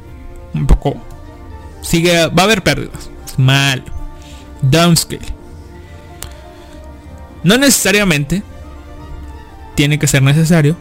un 0.53 0.67
poco 0.67 1.06
sigue 1.87 2.27
va 2.27 2.43
a 2.43 2.45
haber 2.45 2.63
pérdidas. 2.63 3.11
Malo. 3.37 3.85
Downscale. 4.63 5.35
No 7.45 7.57
necesariamente 7.57 8.43
tiene 9.77 9.99
que 9.99 10.09
ser 10.09 10.23
necesario. 10.23 10.77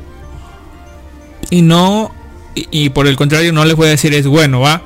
Y 1.51 1.61
no, 1.61 2.11
y, 2.55 2.89
por 2.89 3.05
el 3.05 3.15
contrario, 3.15 3.53
no 3.53 3.65
les 3.65 3.75
voy 3.75 3.87
a 3.87 3.91
decir 3.91 4.13
es 4.15 4.25
bueno, 4.25 4.61
va, 4.61 4.81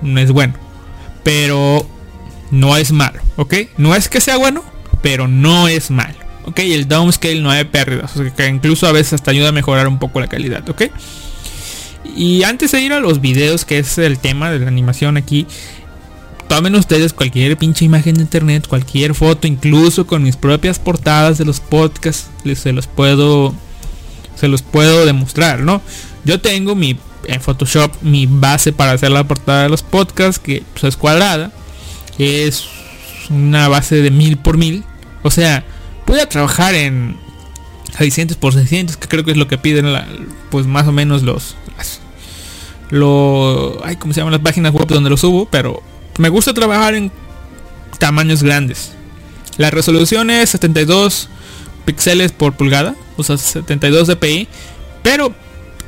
no 0.00 0.20
es 0.20 0.30
bueno. 0.30 0.54
Pero 1.24 1.84
no 2.52 2.76
es 2.76 2.92
malo, 2.92 3.20
¿ok? 3.36 3.54
No 3.78 3.96
es 3.96 4.08
que 4.08 4.20
sea 4.20 4.36
bueno, 4.36 4.62
pero 5.02 5.26
no 5.26 5.66
es 5.66 5.90
malo. 5.90 6.14
Ok, 6.44 6.60
el 6.60 6.86
downscale 6.86 7.40
no 7.40 7.50
hay 7.50 7.64
pérdidas, 7.64 8.14
o 8.14 8.22
sea, 8.22 8.30
que 8.30 8.46
incluso 8.46 8.86
a 8.86 8.92
veces 8.92 9.14
hasta 9.14 9.30
ayuda 9.30 9.48
a 9.48 9.52
mejorar 9.52 9.88
un 9.88 9.98
poco 9.98 10.20
la 10.20 10.28
calidad, 10.28 10.68
¿ok? 10.68 10.82
Y 12.04 12.42
antes 12.42 12.72
de 12.72 12.80
ir 12.80 12.92
a 12.92 13.00
los 13.00 13.20
videos, 13.20 13.64
que 13.64 13.78
es 13.78 13.98
el 13.98 14.18
tema 14.18 14.50
de 14.50 14.60
la 14.60 14.68
animación 14.68 15.16
aquí, 15.16 15.46
tomen 16.48 16.74
ustedes 16.74 17.12
cualquier 17.12 17.56
pinche 17.56 17.84
imagen 17.84 18.16
de 18.16 18.22
internet, 18.22 18.66
cualquier 18.68 19.14
foto, 19.14 19.46
incluso 19.46 20.06
con 20.06 20.22
mis 20.22 20.36
propias 20.36 20.78
portadas 20.78 21.38
de 21.38 21.44
los 21.44 21.60
podcasts, 21.60 22.28
les 22.44 22.58
se 22.58 22.72
los 22.72 22.86
puedo 22.86 23.54
se 24.36 24.48
los 24.48 24.62
puedo 24.62 25.06
demostrar, 25.06 25.60
¿no? 25.60 25.80
Yo 26.24 26.40
tengo 26.40 26.74
mi 26.74 26.98
en 27.26 27.40
Photoshop 27.40 27.90
mi 28.02 28.26
base 28.26 28.72
para 28.72 28.92
hacer 28.92 29.10
la 29.10 29.24
portada 29.24 29.62
de 29.62 29.68
los 29.68 29.82
podcasts 29.82 30.38
que 30.38 30.62
pues, 30.72 30.84
es 30.84 30.96
cuadrada, 30.96 31.52
es 32.18 32.64
una 33.30 33.68
base 33.68 33.96
de 33.96 34.10
mil 34.10 34.36
por 34.36 34.58
mil, 34.58 34.84
o 35.22 35.30
sea, 35.30 35.64
puede 36.04 36.26
trabajar 36.26 36.74
en 36.74 37.16
600 37.96 38.36
por 38.36 38.52
600, 38.52 38.96
que 38.96 39.08
creo 39.08 39.24
que 39.24 39.30
es 39.30 39.36
lo 39.36 39.48
que 39.48 39.58
piden 39.58 39.86
pues 40.50 40.66
más 40.66 40.86
o 40.86 40.92
menos 40.92 41.22
los 41.22 41.56
lo 42.94 43.84
ay, 43.84 43.96
¿cómo 43.96 44.14
se 44.14 44.20
llaman 44.20 44.32
las 44.32 44.40
páginas 44.40 44.72
web 44.72 44.86
donde 44.86 45.10
lo 45.10 45.16
subo? 45.16 45.46
Pero 45.46 45.82
me 46.18 46.28
gusta 46.28 46.54
trabajar 46.54 46.94
en 46.94 47.10
tamaños 47.98 48.42
grandes. 48.42 48.92
La 49.56 49.70
resolución 49.70 50.30
es 50.30 50.50
72 50.50 51.28
píxeles 51.84 52.32
por 52.32 52.54
pulgada, 52.54 52.94
o 53.16 53.24
sea, 53.24 53.36
72 53.36 54.06
dpi. 54.06 54.48
Pero 55.02 55.34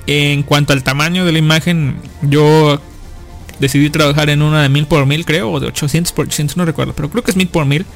en 0.07 0.42
cuanto 0.42 0.73
al 0.73 0.83
tamaño 0.83 1.25
de 1.25 1.33
la 1.33 1.38
imagen, 1.38 1.97
yo 2.23 2.81
decidí 3.61 3.88
trabajar 3.88 4.29
en 4.29 4.42
una 4.42 4.62
de 4.62 4.69
1000 4.69 4.87
por 4.87 5.07
1000 5.07 5.25
creo, 5.25 5.53
o 5.53 5.61
de 5.61 5.69
800 5.69 6.12
por 6.12 6.27
800, 6.27 6.57
no 6.57 6.64
recuerdo, 6.64 6.92
pero 6.95 7.09
creo 7.09 7.23
que 7.23 7.31
es 7.31 7.37
1000 7.37 7.49
por 7.49 7.66
1000. 7.66 7.87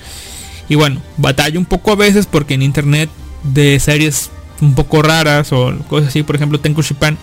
Y 0.69 0.77
bueno, 0.77 1.03
batalla 1.17 1.59
un 1.59 1.67
poco 1.67 1.91
a 1.91 1.97
veces 1.97 2.27
porque 2.27 2.55
en 2.55 2.63
internet 2.63 3.11
de 3.43 3.81
series 3.81 4.31
un 4.61 4.75
poco 4.75 5.03
raras 5.03 5.53
o 5.53 5.77
cosas 5.89 6.09
así, 6.09 6.23
por 6.23 6.37
ejemplo, 6.37 6.61
tengo 6.61 6.81
Shipan. 6.81 7.19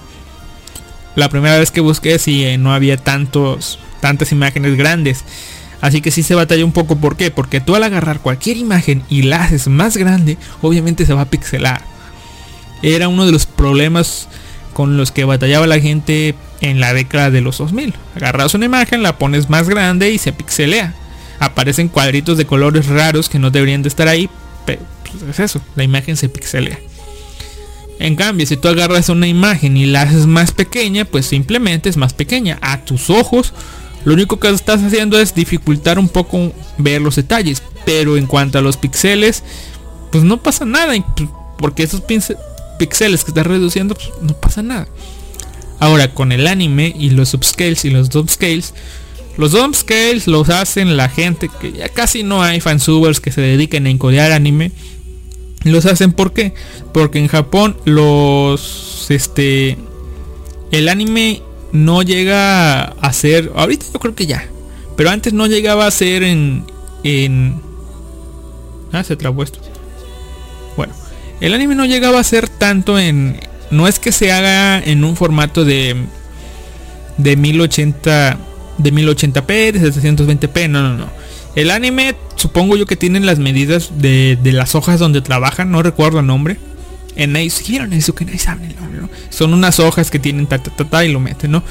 La 1.18 1.30
primera 1.30 1.58
vez 1.58 1.72
que 1.72 1.82
busqué 1.82 2.20
si 2.20 2.58
no 2.58 2.76
había 2.76 2.96
tantos 2.96 3.80
tantas 4.00 4.32
imágenes 4.32 4.78
grandes. 4.78 5.24
Así 5.82 6.00
que 6.00 6.12
si 6.12 6.22
se 6.22 6.36
batalla 6.36 6.64
un 6.64 6.72
poco, 6.72 6.96
¿por 6.98 7.18
qué? 7.18 7.32
Porque 7.32 7.60
tú 7.60 7.76
al 7.76 7.84
agarrar 7.84 8.20
cualquier 8.20 8.56
imagen 8.58 9.02
y 9.10 9.24
la 9.24 9.44
haces 9.44 9.68
más 9.68 9.98
grande, 9.98 10.38
obviamente 10.62 11.08
se 11.08 11.16
va 11.16 11.22
a 11.22 11.30
pixelar. 11.30 11.82
Era 12.84 13.08
uno 13.08 13.26
de 13.26 13.32
los 13.32 13.48
problemas 13.48 14.28
con 14.74 14.96
los 14.96 15.12
que 15.12 15.26
batallaba 15.26 15.66
la 15.66 15.80
gente 15.80 16.36
en 16.62 16.80
la 16.80 16.94
década 16.94 17.32
de 17.32 17.42
los 17.42 17.58
2000. 17.58 17.96
Agarras 18.16 18.54
una 18.54 18.66
imagen, 18.66 19.02
la 19.02 19.18
pones 19.18 19.50
más 19.50 19.68
grande 19.68 20.12
y 20.12 20.20
se 20.20 20.34
pixelea. 20.34 20.94
Aparecen 21.40 21.88
cuadritos 21.88 22.38
de 22.38 22.46
colores 22.46 22.86
raros 22.86 23.28
que 23.28 23.40
no 23.40 23.50
deberían 23.50 23.82
de 23.82 23.90
estar 23.90 24.08
ahí, 24.08 24.30
pero 24.68 24.84
pues, 25.02 25.24
es 25.24 25.40
eso, 25.40 25.62
la 25.76 25.84
imagen 25.84 26.16
se 26.16 26.30
pixelea. 26.30 26.78
En 28.00 28.16
cambio, 28.16 28.46
si 28.46 28.58
tú 28.58 28.68
agarras 28.68 29.10
una 29.10 29.28
imagen 29.28 29.76
y 29.76 29.86
la 29.86 30.04
haces 30.04 30.28
más 30.28 30.52
pequeña, 30.52 31.06
pues 31.06 31.26
simplemente 31.26 31.90
es 31.90 31.98
más 31.98 32.14
pequeña. 32.14 32.60
A 32.62 32.86
tus 32.86 33.10
ojos 33.10 33.54
lo 34.06 34.14
único 34.14 34.40
que 34.40 34.50
estás 34.50 34.82
haciendo 34.84 35.20
es 35.20 35.36
dificultar 35.36 36.00
un 36.00 36.08
poco 36.08 36.54
ver 36.78 37.02
los 37.02 37.16
detalles. 37.16 37.62
Pero 37.86 38.18
en 38.18 38.28
cuanto 38.28 38.58
a 38.58 38.62
los 38.62 38.78
píxeles, 38.78 39.44
pues 40.12 40.24
no 40.24 40.42
pasa 40.42 40.66
nada. 40.66 40.94
Porque 41.58 41.84
esos 41.84 42.02
píxeles 42.02 43.24
que 43.24 43.32
estás 43.32 43.48
reduciendo, 43.48 43.96
pues 43.96 44.10
no 44.22 44.34
pasa 44.34 44.62
nada. 44.62 44.88
Ahora 45.80 46.14
con 46.14 46.32
el 46.32 46.48
anime 46.48 46.94
y 46.98 47.10
los 47.10 47.34
upscales 47.34 47.84
y 47.86 47.90
los 47.90 48.10
downscales. 48.10 48.74
Los 49.38 49.52
downscales 49.52 50.28
los 50.28 50.50
hacen 50.50 50.98
la 50.98 51.10
gente 51.10 51.50
que 51.62 51.72
ya 51.72 51.90
casi 51.90 52.24
no 52.24 52.42
hay 52.42 52.60
fansubers 52.60 53.20
que 53.20 53.32
se 53.32 53.42
dediquen 53.42 53.86
a 53.88 53.90
encodear 53.90 54.32
anime. 54.32 54.72
Los 55.64 55.86
hacen 55.86 56.12
¿por 56.14 56.34
qué? 56.34 56.54
Porque 56.94 57.20
en 57.20 57.28
Japón 57.28 57.78
los 57.86 59.08
este 59.10 59.78
el 60.72 60.90
anime 60.90 61.42
no 61.72 62.02
llega 62.02 62.84
a 62.84 63.14
ser, 63.14 63.52
ahorita 63.56 63.86
yo 63.94 64.00
creo 64.00 64.16
que 64.16 64.26
ya, 64.26 64.48
pero 64.96 65.10
antes 65.10 65.34
no 65.34 65.48
llegaba 65.48 65.86
a 65.86 65.92
ser 65.92 66.24
en, 66.24 66.66
en, 67.04 67.62
ah, 68.92 69.04
se 69.04 69.16
trabó 69.16 69.44
esto. 69.44 69.60
Bueno, 70.76 70.94
el 71.40 71.54
anime 71.54 71.76
no 71.76 71.86
llegaba 71.86 72.20
a 72.20 72.24
ser 72.24 72.50
tanto 72.50 73.00
en, 73.00 73.40
no 73.72 73.88
es 73.88 74.00
que 74.00 74.12
se 74.12 74.32
haga 74.32 74.80
en 74.80 75.04
un 75.04 75.16
formato 75.16 75.66
de, 75.66 75.96
de 77.18 77.36
1080, 77.36 78.38
de 78.78 78.94
1080p, 78.94 79.72
de 79.72 79.94
720p, 79.94 80.70
no, 80.70 80.82
no, 80.82 80.98
no. 80.98 81.10
El 81.58 81.72
anime, 81.72 82.14
supongo 82.36 82.78
yo 82.78 82.86
que 82.86 82.96
tienen 82.96 83.26
las 83.26 83.40
medidas 83.40 83.94
de, 83.98 84.38
de 84.44 84.52
las 84.52 84.76
hojas 84.76 85.00
donde 85.00 85.22
trabajan, 85.22 85.72
no 85.72 85.82
recuerdo 85.82 86.20
el 86.20 86.28
nombre. 86.28 86.58
En 87.16 87.34
Neisuke, 87.34 87.88
Neisuke, 87.88 88.38
saben 88.38 88.70
el 88.70 88.76
nombre, 88.76 89.02
¿no? 89.02 89.10
Son 89.32 89.56
unas 89.56 89.80
hojas 89.80 90.12
que 90.12 90.20
tienen 90.20 90.46
ta 90.46 90.60
ta 90.60 90.70
ta, 90.70 90.86
ta 90.86 91.04
y 91.04 91.12
lo 91.12 91.20
meten, 91.20 91.50
¿no? 91.50 91.64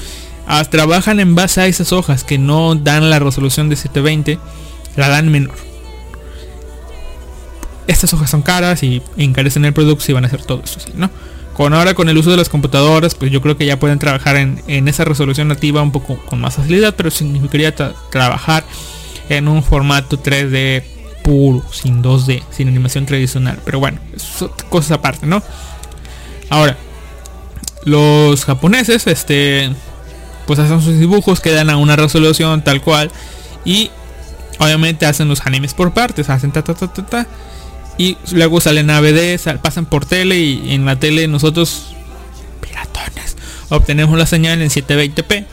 Ah, 0.48 0.64
trabajan 0.64 1.20
en 1.20 1.36
base 1.36 1.60
a 1.60 1.66
esas 1.68 1.92
hojas 1.92 2.24
que 2.24 2.36
no 2.36 2.74
dan 2.74 3.10
la 3.10 3.20
resolución 3.20 3.68
de 3.68 3.76
720, 3.76 4.40
la 4.96 5.08
dan 5.08 5.30
menor. 5.30 5.54
Estas 7.86 8.12
hojas 8.12 8.28
son 8.28 8.42
caras 8.42 8.82
y 8.82 9.02
encarecen 9.16 9.64
el 9.64 9.72
producto 9.72 10.04
y 10.08 10.14
van 10.14 10.24
a 10.24 10.26
hacer 10.26 10.42
todo 10.42 10.62
eso, 10.64 10.80
¿sí? 10.80 10.90
¿no? 10.96 11.10
Con 11.54 11.74
ahora 11.74 11.94
con 11.94 12.08
el 12.08 12.18
uso 12.18 12.32
de 12.32 12.36
las 12.36 12.48
computadoras, 12.48 13.14
pues 13.14 13.30
yo 13.30 13.40
creo 13.40 13.56
que 13.56 13.66
ya 13.66 13.78
pueden 13.78 14.00
trabajar 14.00 14.34
en, 14.34 14.60
en 14.66 14.88
esa 14.88 15.04
resolución 15.04 15.46
nativa 15.46 15.80
un 15.80 15.92
poco 15.92 16.18
con 16.26 16.40
más 16.40 16.56
facilidad, 16.56 16.94
pero 16.96 17.12
significaría 17.12 17.72
tra- 17.74 17.94
trabajar 18.10 18.64
en 19.28 19.48
un 19.48 19.62
formato 19.62 20.22
3D 20.22 20.82
puro, 21.22 21.62
sin 21.72 22.02
2D, 22.02 22.42
sin 22.50 22.68
animación 22.68 23.06
tradicional. 23.06 23.58
Pero 23.64 23.80
bueno, 23.80 23.98
cosas 24.68 24.92
aparte, 24.92 25.26
¿no? 25.26 25.42
Ahora, 26.48 26.76
los 27.84 28.44
japoneses, 28.44 29.06
este, 29.06 29.70
pues 30.46 30.58
hacen 30.58 30.80
sus 30.80 30.98
dibujos, 30.98 31.40
quedan 31.40 31.70
a 31.70 31.76
una 31.76 31.96
resolución 31.96 32.62
tal 32.62 32.80
cual 32.80 33.10
y 33.64 33.90
obviamente 34.58 35.06
hacen 35.06 35.28
los 35.28 35.44
animes 35.46 35.74
por 35.74 35.92
partes, 35.92 36.30
hacen 36.30 36.52
ta 36.52 36.62
ta 36.62 36.74
ta 36.74 36.86
ta 36.92 37.04
ta 37.04 37.26
y 37.98 38.16
luego 38.32 38.60
salen 38.60 38.90
a 38.90 39.00
BD, 39.00 39.38
pasan 39.60 39.86
por 39.86 40.06
tele 40.06 40.38
y 40.38 40.72
en 40.72 40.84
la 40.84 40.98
tele 40.98 41.26
nosotros 41.28 41.94
piratones 42.60 43.36
obtenemos 43.68 44.16
la 44.16 44.26
señal 44.26 44.62
en 44.62 44.70
720p 44.70 45.44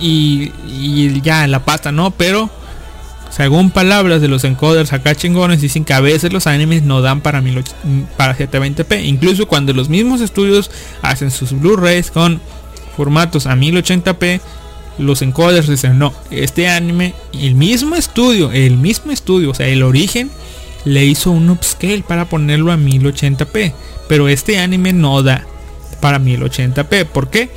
y, 0.00 0.52
y 0.66 1.20
ya 1.20 1.46
la 1.46 1.64
pata, 1.64 1.92
¿no? 1.92 2.10
Pero 2.10 2.50
según 3.34 3.70
palabras 3.70 4.20
de 4.20 4.28
los 4.28 4.44
encoders 4.44 4.92
acá 4.92 5.14
chingones 5.14 5.60
dicen 5.60 5.84
que 5.84 5.92
a 5.92 6.00
veces 6.00 6.32
los 6.32 6.46
animes 6.46 6.82
no 6.82 7.02
dan 7.02 7.20
para, 7.20 7.40
1080 7.40 8.16
para 8.16 8.36
720p. 8.36 9.04
Incluso 9.04 9.48
cuando 9.48 9.72
los 9.72 9.88
mismos 9.88 10.20
estudios 10.20 10.70
hacen 11.02 11.30
sus 11.30 11.52
Blu-rays 11.52 12.10
con 12.10 12.40
formatos 12.96 13.46
a 13.46 13.56
1080p, 13.56 14.40
los 14.98 15.22
encoders 15.22 15.68
dicen 15.68 15.98
no, 15.98 16.14
este 16.30 16.68
anime, 16.68 17.14
el 17.32 17.56
mismo 17.56 17.96
estudio, 17.96 18.52
el 18.52 18.76
mismo 18.76 19.10
estudio, 19.10 19.50
o 19.50 19.54
sea, 19.54 19.66
el 19.66 19.82
origen 19.82 20.30
le 20.84 21.04
hizo 21.04 21.30
un 21.30 21.50
upscale 21.50 22.04
para 22.06 22.26
ponerlo 22.26 22.70
a 22.70 22.76
1080p. 22.76 23.72
Pero 24.08 24.28
este 24.28 24.58
anime 24.58 24.92
no 24.92 25.22
da 25.22 25.44
para 26.00 26.20
1080p. 26.20 27.06
¿Por 27.06 27.30
qué? 27.30 27.50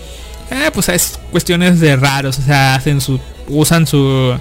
Ah, 0.49 0.71
pues 0.73 0.89
es 0.89 1.19
cuestiones 1.32 1.80
de 1.80 1.95
raros. 1.95 2.39
O 2.39 2.41
sea, 2.41 2.75
hacen 2.75 3.01
su. 3.01 3.19
usan 3.47 3.86
su 3.86 4.34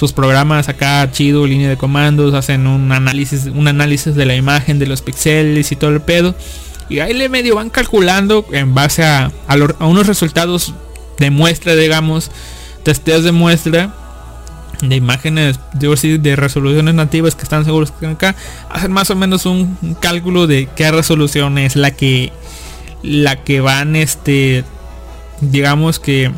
sus 0.00 0.14
programas 0.14 0.70
acá 0.70 1.06
chido, 1.12 1.46
línea 1.46 1.68
de 1.68 1.76
comandos, 1.76 2.32
hacen 2.32 2.66
un 2.66 2.90
análisis, 2.90 3.44
un 3.54 3.68
análisis 3.68 4.14
de 4.14 4.24
la 4.24 4.34
imagen, 4.34 4.78
de 4.78 4.86
los 4.86 5.02
píxeles 5.02 5.72
y 5.72 5.76
todo 5.76 5.90
el 5.90 6.00
pedo. 6.00 6.34
Y 6.88 7.00
ahí 7.00 7.12
le 7.12 7.28
medio 7.28 7.56
van 7.56 7.68
calculando 7.68 8.46
en 8.50 8.72
base 8.74 9.04
a, 9.04 9.30
unos 9.80 10.06
resultados 10.06 10.72
de 11.18 11.30
muestra, 11.30 11.76
digamos, 11.76 12.30
testeos 12.82 13.24
de 13.24 13.32
muestra 13.32 13.94
de 14.80 14.96
imágenes 14.96 15.60
de 15.74 16.34
resoluciones 16.34 16.94
nativas 16.94 17.34
que 17.34 17.42
están 17.42 17.66
seguros 17.66 17.90
que 17.90 18.06
acá 18.06 18.34
hacen 18.70 18.92
más 18.92 19.10
o 19.10 19.16
menos 19.16 19.44
un, 19.44 19.76
un 19.82 19.94
cálculo 19.96 20.46
de 20.46 20.70
qué 20.74 20.90
resolución 20.90 21.58
es 21.58 21.76
la 21.76 21.90
que 21.90 22.32
la 23.02 23.44
que 23.44 23.60
van 23.60 23.96
este 23.96 24.64
digamos 25.42 25.98
que 25.98 26.32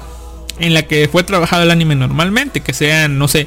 en 0.58 0.74
la 0.74 0.82
que 0.82 1.08
fue 1.08 1.22
trabajado 1.22 1.62
el 1.62 1.70
anime 1.70 1.94
normalmente 1.94 2.60
que 2.60 2.72
sean 2.72 3.18
no 3.18 3.28
sé 3.28 3.46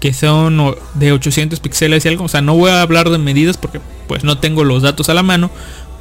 que 0.00 0.12
son 0.12 0.74
de 0.94 1.12
800 1.12 1.60
píxeles 1.60 2.04
y 2.04 2.08
algo. 2.08 2.24
O 2.24 2.28
sea 2.28 2.42
no 2.42 2.54
voy 2.54 2.70
a 2.70 2.82
hablar 2.82 3.10
de 3.10 3.18
medidas 3.18 3.56
porque 3.56 3.80
pues 4.08 4.24
no 4.24 4.38
tengo 4.38 4.64
los 4.64 4.82
datos 4.82 5.08
a 5.08 5.14
la 5.14 5.22
mano 5.22 5.50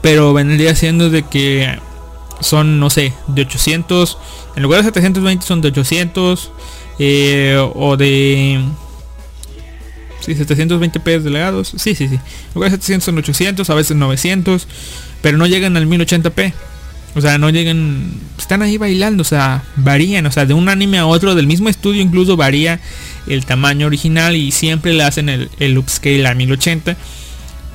pero 0.02 0.34
vendría 0.34 0.76
siendo 0.76 1.10
de 1.10 1.24
que 1.24 1.78
son 2.40 2.80
no 2.80 2.90
sé 2.90 3.14
de 3.28 3.44
800 3.44 4.18
en 4.56 4.64
lugar 4.64 4.80
de 4.80 4.86
720 4.86 5.46
son 5.46 5.62
de 5.62 5.68
800 5.68 6.52
eh, 7.00 7.58
o 7.76 7.98
de 7.98 8.64
sí 10.20 10.34
720p 10.34 11.22
delegados. 11.22 11.74
Sí 11.78 11.96
sí 11.96 12.08
sí. 12.08 12.16
En 12.16 12.22
lugar 12.56 12.72
de 12.72 12.78
700 12.78 13.06
son 13.06 13.18
800 13.18 13.70
a 13.70 13.74
veces 13.76 13.98
900 13.98 14.68
pero 15.22 15.38
no 15.38 15.46
llegan 15.46 15.78
al 15.78 15.88
1080p 15.88 16.54
o 17.16 17.22
sea 17.22 17.38
no 17.38 17.50
llegan 17.50 18.14
están 18.38 18.62
ahí 18.62 18.78
bailando 18.78 19.22
o 19.22 19.26
sea 19.26 19.64
varían 19.76 20.26
o 20.26 20.32
sea 20.32 20.46
de 20.46 20.54
un 20.54 20.70
anime 20.70 20.98
a 20.98 21.06
otro 21.06 21.36
del 21.36 21.48
mismo 21.48 21.70
estudio 21.70 22.02
incluso 22.02 22.38
varía 22.38 22.80
el 23.28 23.46
tamaño 23.46 23.88
original 23.88 24.36
y 24.36 24.52
siempre 24.52 24.94
le 24.94 25.04
hacen 25.04 25.30
el, 25.30 25.50
el 25.60 25.78
upscale 25.78 26.26
a 26.28 26.34
1080 26.34 26.96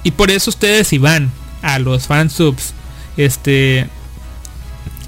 y 0.02 0.10
por 0.12 0.30
eso 0.30 0.50
ustedes 0.50 0.88
si 0.88 0.98
van 0.98 1.30
a 1.62 1.78
los 1.78 2.06
fansubs 2.06 2.72
este 3.16 3.86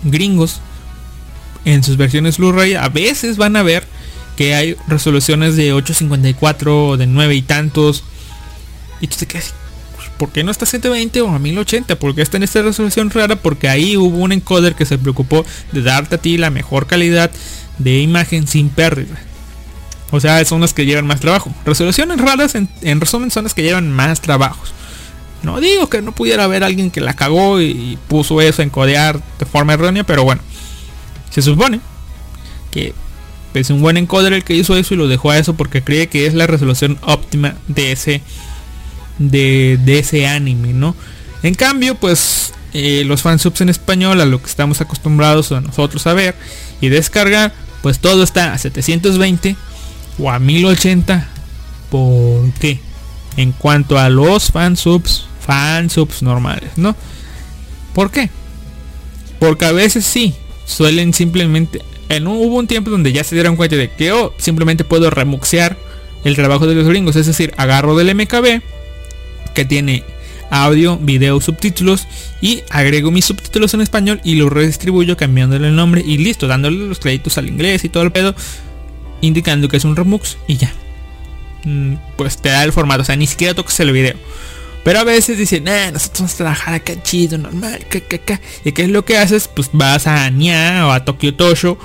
gringos 0.05 0.61
en 1.65 1.83
sus 1.83 1.97
versiones 1.97 2.39
Blu-ray 2.39 2.75
a 2.75 2.89
veces 2.89 3.37
van 3.37 3.57
a 3.57 3.63
ver 3.63 3.87
que 4.37 4.55
hay 4.55 4.77
resoluciones 4.87 5.57
de 5.57 5.73
854 5.73 6.89
o 6.89 6.97
de 6.97 7.07
9 7.07 7.35
y 7.35 7.43
tantos 7.43 8.05
y 9.01 9.09
tú 9.09 9.17
te 9.19 9.27
quedas 9.27 9.55
¿por 10.19 10.31
qué 10.31 10.45
no 10.45 10.51
está 10.51 10.65
a 10.65 10.69
720 10.69 11.23
o 11.23 11.31
a 11.31 11.39
1080? 11.39 11.97
¿Por 11.97 12.15
qué 12.15 12.23
está 12.23 12.37
en 12.37 12.43
esta 12.43 12.63
resolución 12.63 13.11
rara? 13.11 13.37
Porque 13.37 13.69
ahí 13.69 13.97
hubo 13.97 14.19
un 14.19 14.33
encoder 14.33 14.75
que 14.75 14.85
se 14.85 14.99
preocupó 14.99 15.47
de 15.73 15.83
darte 15.83 16.17
a 16.17 16.19
ti 16.19 16.37
la 16.37 16.51
mejor 16.51 16.87
calidad 16.87 17.31
de 17.79 18.01
imagen 18.01 18.47
sin 18.47 18.69
pérdida. 18.69 19.19
O 20.11 20.21
sea, 20.21 20.45
son 20.45 20.61
las 20.61 20.75
que 20.75 20.87
llevan 20.87 21.07
más 21.07 21.21
trabajo. 21.21 21.55
Resoluciones 21.65 22.21
raras, 22.21 22.55
en, 22.55 22.69
en 22.83 23.01
resumen, 23.01 23.31
son 23.31 23.45
las 23.45 23.55
que 23.55 23.63
llevan 23.63 23.93
más 23.93 24.21
trabajos. 24.21 24.73
No 25.43 25.61
digo 25.61 25.89
que 25.89 26.03
no 26.03 26.13
pudiera 26.13 26.45
haber 26.45 26.65
alguien 26.65 26.91
que 26.91 27.01
la 27.01 27.15
cagó 27.15 27.61
y 27.61 27.99
puso 28.09 28.41
eso 28.41 28.63
en 28.63 28.71
codear 28.71 29.23
de 29.39 29.47
forma 29.47 29.75
errónea, 29.75 30.05
pero 30.05 30.25
bueno. 30.25 30.43
Se 31.31 31.43
supone 31.43 31.81
que 32.71 32.95
es 33.55 33.71
un 33.71 33.81
buen 33.81 33.97
encoder 33.97 34.33
el 34.33 34.45
que 34.45 34.55
hizo 34.55 34.77
eso 34.77 34.95
y 34.95 34.97
lo 34.97 35.09
dejó 35.09 35.31
a 35.31 35.39
eso 35.39 35.55
porque 35.55 35.83
cree 35.83 36.09
que 36.09 36.27
es 36.27 36.35
la 36.35 36.47
resolución 36.47 36.99
óptima 37.03 37.57
de 37.67 37.93
ese 37.93 38.23
de, 39.19 39.79
ese 39.87 40.27
anime, 40.27 40.73
¿no? 40.73 40.95
En 41.43 41.55
cambio, 41.55 41.95
pues 41.95 42.53
eh, 42.73 43.05
los 43.05 43.23
fansubs 43.23 43.61
en 43.61 43.69
español, 43.69 44.21
a 44.21 44.27
lo 44.27 44.41
que 44.41 44.49
estamos 44.49 44.81
acostumbrados 44.81 45.53
a 45.53 45.61
nosotros 45.61 46.07
a 46.07 46.15
ver 46.15 46.35
y 46.81 46.89
descargar, 46.89 47.53
pues 47.83 47.99
todo 47.99 48.23
está 48.23 48.53
a 48.53 48.59
720 48.59 49.57
o 50.19 50.31
a 50.31 50.39
1080. 50.39 51.29
¿Por 51.91 52.53
qué? 52.55 52.81
En 53.37 53.53
cuanto 53.53 53.99
a 53.99 54.09
los 54.09 54.51
fansubs, 54.51 55.27
fansubs 55.45 56.23
normales, 56.23 56.73
¿no? 56.77 56.97
¿Por 57.95 58.11
qué? 58.11 58.31
Porque 59.39 59.65
a 59.65 59.73
veces 59.73 60.05
sí, 60.05 60.35
suelen 60.67 61.15
simplemente... 61.15 61.83
En 62.09 62.27
un, 62.27 62.39
hubo 62.39 62.57
un 62.57 62.67
tiempo 62.67 62.91
donde 62.91 63.13
ya 63.13 63.23
se 63.23 63.35
dieron 63.35 63.57
cuenta 63.57 63.77
de 63.77 63.91
que 63.91 64.07
yo 64.07 64.35
simplemente 64.39 64.83
puedo 64.83 65.11
remuxear 65.11 65.77
el 66.25 66.37
trabajo 66.37 66.67
de 66.67 66.75
los 66.75 66.87
gringos. 66.87 67.17
Es 67.17 67.27
decir, 67.27 67.53
agarro 67.59 67.97
del 67.97 68.15
MKB 68.15 68.63
que 69.59 69.65
tiene 69.65 70.05
audio, 70.51 70.99
video, 70.99 71.41
subtítulos 71.41 72.07
y 72.41 72.63
agrego 72.71 73.11
mis 73.11 73.25
subtítulos 73.25 73.75
en 73.75 73.81
español 73.81 74.21
y 74.23 74.37
lo 74.37 74.49
redistribuyo 74.49 75.17
cambiándole 75.17 75.67
el 75.67 75.75
nombre 75.75 76.01
y 76.07 76.17
listo, 76.17 76.47
dándole 76.47 76.77
los 76.87 77.01
créditos 77.01 77.39
al 77.39 77.49
inglés 77.49 77.83
y 77.83 77.89
todo 77.89 78.05
el 78.05 78.13
pedo, 78.13 78.37
indicando 79.21 79.69
que 79.69 79.79
es 79.79 79.85
un 79.85 79.97
remux 79.97 80.39
y 80.47 80.59
ya. 80.59 80.73
Mm, 81.65 81.95
Pues 82.17 82.37
te 82.37 82.51
da 82.51 82.63
el 82.63 82.73
formato, 82.73 83.03
o 83.03 83.05
sea, 83.05 83.17
ni 83.17 83.27
siquiera 83.27 83.53
tocas 83.53 83.81
el 83.81 83.91
video. 83.91 84.15
Pero 84.85 85.01
a 85.01 85.05
veces 85.05 85.39
dicen, 85.39 85.65
nah, 85.65 85.91
nosotros 85.91 86.21
vamos 86.21 86.35
a 86.35 86.37
trabajar 86.37 86.75
acá 86.75 87.03
chido, 87.03 87.37
normal, 87.37 87.85
ca". 87.89 88.41
¿Y 88.65 88.71
qué 88.71 88.83
es 88.83 88.91
lo 88.91 89.05
que 89.05 89.19
haces? 89.19 89.49
Pues 89.49 89.71
vas 89.73 90.07
a 90.07 90.31
Nia 90.31 90.87
o 90.87 90.93
a 90.93 91.05
Tokyo 91.05 91.35
Tosho 91.35 91.79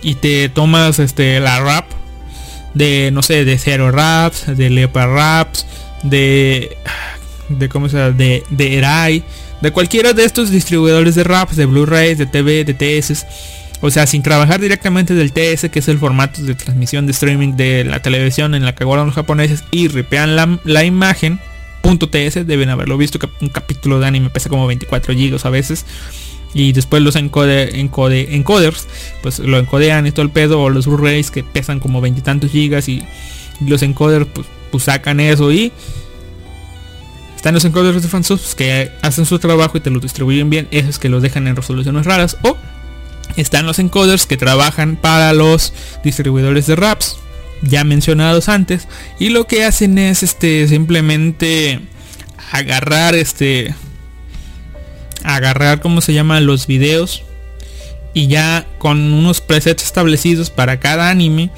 y 0.00 0.14
te 0.14 0.48
tomas 0.48 1.00
este 1.00 1.40
la 1.40 1.58
rap 1.58 1.86
de 2.74 3.10
no 3.12 3.24
sé, 3.24 3.44
de 3.44 3.58
Zero 3.58 3.90
Raps, 3.90 4.56
de 4.56 4.70
Leopard 4.70 5.10
Raps, 5.10 5.66
de 6.04 6.76
de 7.48 7.68
cómo 7.68 7.88
se 7.88 7.98
de 8.12 8.42
de 8.50 8.78
Erai, 8.78 9.22
de 9.60 9.70
cualquiera 9.70 10.12
de 10.12 10.24
estos 10.24 10.50
distribuidores 10.50 11.14
de 11.14 11.24
raps, 11.24 11.56
de 11.56 11.66
Blu-rays, 11.66 12.18
de 12.18 12.26
TV, 12.26 12.64
de 12.64 12.74
TS. 12.74 13.26
O 13.82 13.90
sea, 13.90 14.06
sin 14.06 14.22
trabajar 14.22 14.60
directamente 14.60 15.14
del 15.14 15.32
TS, 15.32 15.68
que 15.70 15.80
es 15.80 15.88
el 15.88 15.98
formato 15.98 16.42
de 16.42 16.54
transmisión 16.54 17.06
de 17.06 17.12
streaming 17.12 17.56
de 17.56 17.84
la 17.84 18.00
televisión 18.00 18.54
en 18.54 18.64
la 18.64 18.74
que 18.74 18.84
guardan 18.84 19.06
los 19.06 19.14
japoneses 19.14 19.64
y 19.70 19.88
ripean 19.88 20.34
la, 20.34 20.58
la 20.64 20.84
imagen. 20.84 21.38
Punto 21.82 22.08
.ts 22.08 22.46
deben 22.46 22.70
haberlo 22.70 22.96
visto 22.96 23.18
que 23.18 23.28
un 23.40 23.48
capítulo 23.48 24.00
de 24.00 24.06
anime 24.06 24.30
pesa 24.30 24.48
como 24.48 24.66
24 24.66 25.14
gigas 25.14 25.44
a 25.44 25.50
veces 25.50 25.84
y 26.52 26.72
después 26.72 27.02
los 27.02 27.16
encode, 27.16 27.78
encode, 27.80 28.34
encoders 28.34 28.88
pues 29.22 29.38
lo 29.40 29.58
encodean 29.58 30.06
y 30.06 30.10
todo 30.10 30.22
el 30.22 30.30
pedo 30.30 30.62
o 30.62 30.70
los 30.70 30.86
Blu-rays 30.86 31.30
que 31.30 31.44
pesan 31.44 31.80
como 31.80 32.00
veintitantos 32.00 32.50
gigas 32.50 32.88
y 32.88 33.04
los 33.60 33.82
encoders 33.82 34.26
pues, 34.32 34.46
pues 34.70 34.84
sacan 34.84 35.20
eso 35.20 35.52
y 35.52 35.70
están 37.46 37.54
los 37.54 37.64
encoders 37.64 38.02
de 38.02 38.08
fansubs 38.08 38.56
que 38.56 38.90
hacen 39.02 39.24
su 39.24 39.38
trabajo 39.38 39.78
y 39.78 39.80
te 39.80 39.88
lo 39.88 40.00
distribuyen 40.00 40.50
bien 40.50 40.66
esos 40.72 40.98
que 40.98 41.08
los 41.08 41.22
dejan 41.22 41.46
en 41.46 41.54
resoluciones 41.54 42.04
raras 42.04 42.36
o 42.42 42.56
están 43.36 43.66
los 43.66 43.78
encoders 43.78 44.26
que 44.26 44.36
trabajan 44.36 44.96
para 44.96 45.32
los 45.32 45.72
distribuidores 46.02 46.66
de 46.66 46.74
raps 46.74 47.18
ya 47.62 47.84
mencionados 47.84 48.48
antes 48.48 48.88
y 49.20 49.28
lo 49.28 49.46
que 49.46 49.64
hacen 49.64 49.96
es 49.96 50.24
este 50.24 50.66
simplemente 50.66 51.78
agarrar 52.50 53.14
este 53.14 53.72
agarrar 55.22 55.80
como 55.80 56.00
se 56.00 56.14
llama 56.14 56.40
los 56.40 56.66
videos 56.66 57.22
y 58.12 58.26
ya 58.26 58.66
con 58.78 59.12
unos 59.12 59.40
presets 59.40 59.84
establecidos 59.84 60.50
para 60.50 60.80
cada 60.80 61.10
anime 61.10 61.52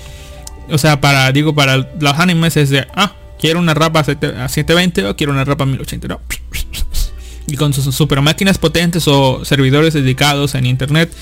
o 0.69 0.77
sea 0.77 1.01
para 1.01 1.33
digo 1.33 1.55
para 1.55 1.79
los 1.79 2.19
animes 2.19 2.59
es 2.59 2.69
de 2.69 2.87
ah 2.95 3.15
quiero 3.41 3.59
una 3.59 3.75
rapa 3.75 4.01
a 4.01 4.05
720 4.05 5.07
o 5.07 5.17
quiero 5.17 5.33
una 5.33 5.45
rapa 5.45 5.65
a 5.65 5.67
1080 5.67 6.09
¿no? 6.09 6.21
y 7.47 7.57
con 7.57 7.73
sus 7.73 7.95
super 7.95 8.21
máquinas 8.21 8.59
potentes 8.59 9.09
o 9.09 9.45
servidores 9.45 9.95
dedicados 9.95 10.55
en 10.55 10.67
internet 10.67 11.13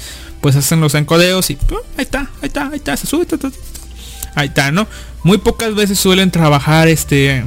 pues 0.41 0.57
hacen 0.57 0.81
los 0.81 0.95
encodeos 0.95 1.51
y 1.51 1.59
ahí 1.97 2.05
está 2.05 2.31
ahí 2.41 2.47
está 2.49 2.69
ahí 2.69 2.77
está 2.77 2.97
se 2.97 3.07
sube 3.07 3.27
ahí 4.35 4.49
está 4.49 4.73
no 4.73 4.87
muy 5.23 5.39
pocas 5.39 5.75
veces 5.75 5.99
suelen 5.99 6.31
trabajar 6.31 6.89
este 6.89 7.45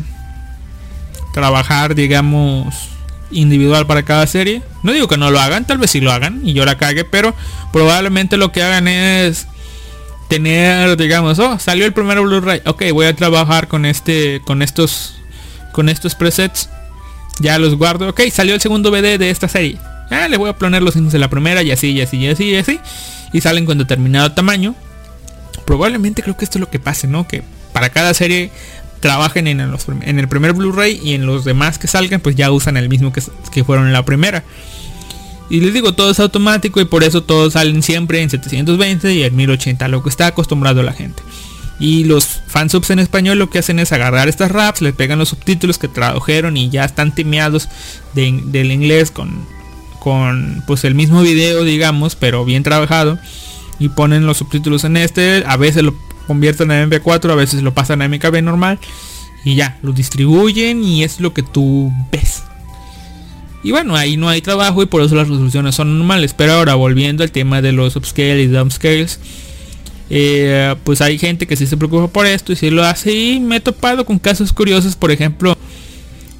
trabajar 1.33 1.95
digamos 1.95 2.89
individual 3.31 3.85
para 3.85 4.03
cada 4.03 4.25
serie. 4.27 4.61
No 4.83 4.91
digo 4.91 5.07
que 5.07 5.17
no 5.17 5.31
lo 5.31 5.39
hagan, 5.39 5.65
tal 5.65 5.77
vez 5.77 5.91
sí 5.91 6.01
lo 6.01 6.11
hagan 6.11 6.41
y 6.43 6.53
yo 6.53 6.65
la 6.65 6.77
cague, 6.77 7.05
pero 7.05 7.35
probablemente 7.71 8.37
lo 8.37 8.51
que 8.51 8.63
hagan 8.63 8.87
es 8.87 9.47
tener, 10.29 10.95
digamos, 10.95 11.39
oh, 11.39 11.59
salió 11.59 11.85
el 11.85 11.91
primer 11.91 12.21
Blu-ray, 12.21 12.61
ok, 12.65 12.83
voy 12.93 13.07
a 13.07 13.15
trabajar 13.15 13.67
con 13.67 13.85
este, 13.85 14.41
con 14.45 14.61
estos, 14.61 15.15
con 15.73 15.89
estos 15.89 16.15
presets, 16.15 16.69
ya 17.39 17.57
los 17.57 17.75
guardo, 17.75 18.07
ok, 18.07 18.21
salió 18.31 18.53
el 18.53 18.61
segundo 18.61 18.91
BD 18.91 19.17
de 19.17 19.31
esta 19.31 19.49
serie, 19.49 19.77
ah, 20.11 20.27
le 20.29 20.37
voy 20.37 20.49
a 20.49 20.53
poner 20.53 20.83
los 20.83 20.93
signos 20.93 21.11
de 21.11 21.19
la 21.19 21.29
primera 21.29 21.63
y 21.63 21.71
así, 21.71 21.91
y 21.91 22.01
así, 22.01 22.17
y 22.17 22.27
así, 22.27 22.43
y 22.51 22.55
así, 22.55 22.79
y 23.33 23.41
salen 23.41 23.65
con 23.65 23.77
determinado 23.77 24.31
tamaño. 24.31 24.75
Probablemente 25.65 26.23
creo 26.23 26.37
que 26.37 26.45
esto 26.45 26.57
es 26.57 26.61
lo 26.61 26.69
que 26.69 26.79
pase, 26.79 27.07
¿no? 27.07 27.27
Que 27.27 27.43
para 27.73 27.89
cada 27.89 28.13
serie 28.13 28.51
trabajen 28.99 29.47
en, 29.47 29.59
en 29.59 30.19
el 30.19 30.27
primer 30.27 30.53
Blu-ray 30.53 30.99
y 31.03 31.13
en 31.13 31.25
los 31.25 31.45
demás 31.45 31.79
que 31.79 31.87
salgan 31.87 32.21
pues 32.21 32.35
ya 32.35 32.51
usan 32.51 32.77
el 32.77 32.89
mismo 32.89 33.13
que, 33.13 33.21
que 33.51 33.63
fueron 33.63 33.87
en 33.87 33.93
la 33.93 34.03
primera. 34.03 34.43
Y 35.49 35.61
les 35.61 35.73
digo, 35.73 35.93
todo 35.93 36.11
es 36.11 36.19
automático 36.19 36.79
y 36.79 36.85
por 36.85 37.03
eso 37.03 37.23
todos 37.23 37.53
salen 37.53 37.81
siempre 37.81 38.21
en 38.21 38.29
720 38.29 39.13
y 39.13 39.23
en 39.23 39.35
1080, 39.35 39.87
lo 39.87 40.03
que 40.03 40.09
está 40.09 40.27
acostumbrado 40.27 40.83
la 40.83 40.93
gente. 40.93 41.23
Y 41.79 42.03
los 42.03 42.25
fansubs 42.47 42.89
en 42.89 42.99
español 42.99 43.39
lo 43.39 43.49
que 43.49 43.59
hacen 43.59 43.79
es 43.79 43.91
agarrar 43.91 44.27
estas 44.27 44.51
raps, 44.51 44.81
les 44.81 44.93
pegan 44.93 45.17
los 45.17 45.29
subtítulos 45.29 45.77
que 45.77 45.87
tradujeron 45.87 46.57
y 46.57 46.69
ya 46.69 46.83
están 46.83 47.15
timeados 47.15 47.69
del 48.13 48.71
inglés 48.71 49.11
con, 49.11 49.45
con 49.99 50.63
pues 50.67 50.83
el 50.83 50.93
mismo 50.93 51.21
video, 51.21 51.63
digamos, 51.63 52.15
pero 52.15 52.45
bien 52.45 52.63
trabajado. 52.63 53.17
Y 53.79 53.89
ponen 53.89 54.25
los 54.25 54.37
subtítulos 54.37 54.83
en 54.83 54.97
este, 54.97 55.43
a 55.47 55.55
veces 55.55 55.83
lo 55.83 55.95
convierten 56.27 56.69
a 56.69 56.85
MP4, 56.85 57.31
a 57.31 57.35
veces 57.35 57.63
lo 57.63 57.73
pasan 57.73 58.01
a 58.01 58.09
MKB 58.09 58.43
normal 58.43 58.77
y 59.45 59.55
ya, 59.55 59.79
lo 59.81 59.93
distribuyen 59.93 60.83
y 60.83 61.03
es 61.03 61.19
lo 61.19 61.33
que 61.33 61.43
tú 61.43 61.91
ves. 62.11 62.43
Y 63.63 63.71
bueno, 63.71 63.95
ahí 63.95 64.15
no 64.15 64.29
hay 64.29 64.41
trabajo 64.41 64.81
y 64.81 64.85
por 64.85 65.01
eso 65.01 65.15
las 65.15 65.27
resoluciones 65.27 65.75
son 65.75 65.97
normales. 65.97 66.33
Pero 66.33 66.53
ahora 66.53 66.75
volviendo 66.75 67.23
al 67.23 67.31
tema 67.31 67.61
de 67.61 67.71
los 67.71 67.95
upscale 67.95 68.43
y 68.43 68.47
downscales, 68.47 69.19
eh, 70.09 70.75
pues 70.83 71.01
hay 71.01 71.19
gente 71.19 71.45
que 71.45 71.55
sí 71.55 71.67
se 71.67 71.77
preocupa 71.77 72.07
por 72.07 72.25
esto 72.25 72.51
y 72.51 72.55
si 72.55 72.69
lo 72.69 72.83
hace 72.83 73.13
y 73.13 73.39
me 73.39 73.57
he 73.57 73.59
topado 73.59 74.05
con 74.05 74.17
casos 74.17 74.53
curiosos, 74.53 74.95
por 74.95 75.11
ejemplo, 75.11 75.57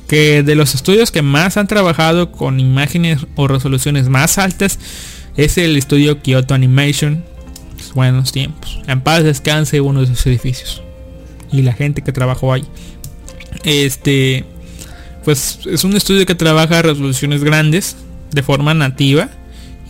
que 0.08 0.42
de 0.42 0.56
los 0.56 0.74
estudios 0.74 1.12
que 1.12 1.22
más 1.22 1.58
han 1.58 1.68
trabajado 1.68 2.32
con 2.32 2.60
imágenes 2.60 3.28
o 3.36 3.48
resoluciones 3.48 4.10
más 4.10 4.40
altas 4.40 4.80
es 5.38 5.58
el 5.58 5.78
estudio 5.78 6.22
Kyoto 6.22 6.54
Animation, 6.54 7.24
buenos 7.94 8.32
tiempos. 8.32 8.82
En 8.88 9.02
paz 9.02 9.24
descanse 9.24 9.82
uno 9.82 10.02
de 10.02 10.08
sus 10.08 10.26
edificios. 10.26 10.82
Y 11.52 11.62
la 11.62 11.74
gente 11.74 12.02
que 12.02 12.12
trabajó 12.12 12.54
ahí. 12.54 12.66
Este, 13.64 14.46
pues 15.24 15.60
es 15.66 15.84
un 15.84 15.96
estudio 15.96 16.26
que 16.26 16.36
trabaja 16.36 16.82
resoluciones 16.82 17.44
grandes 17.44 17.96
de 18.32 18.44
forma 18.44 18.74
nativa 18.74 19.30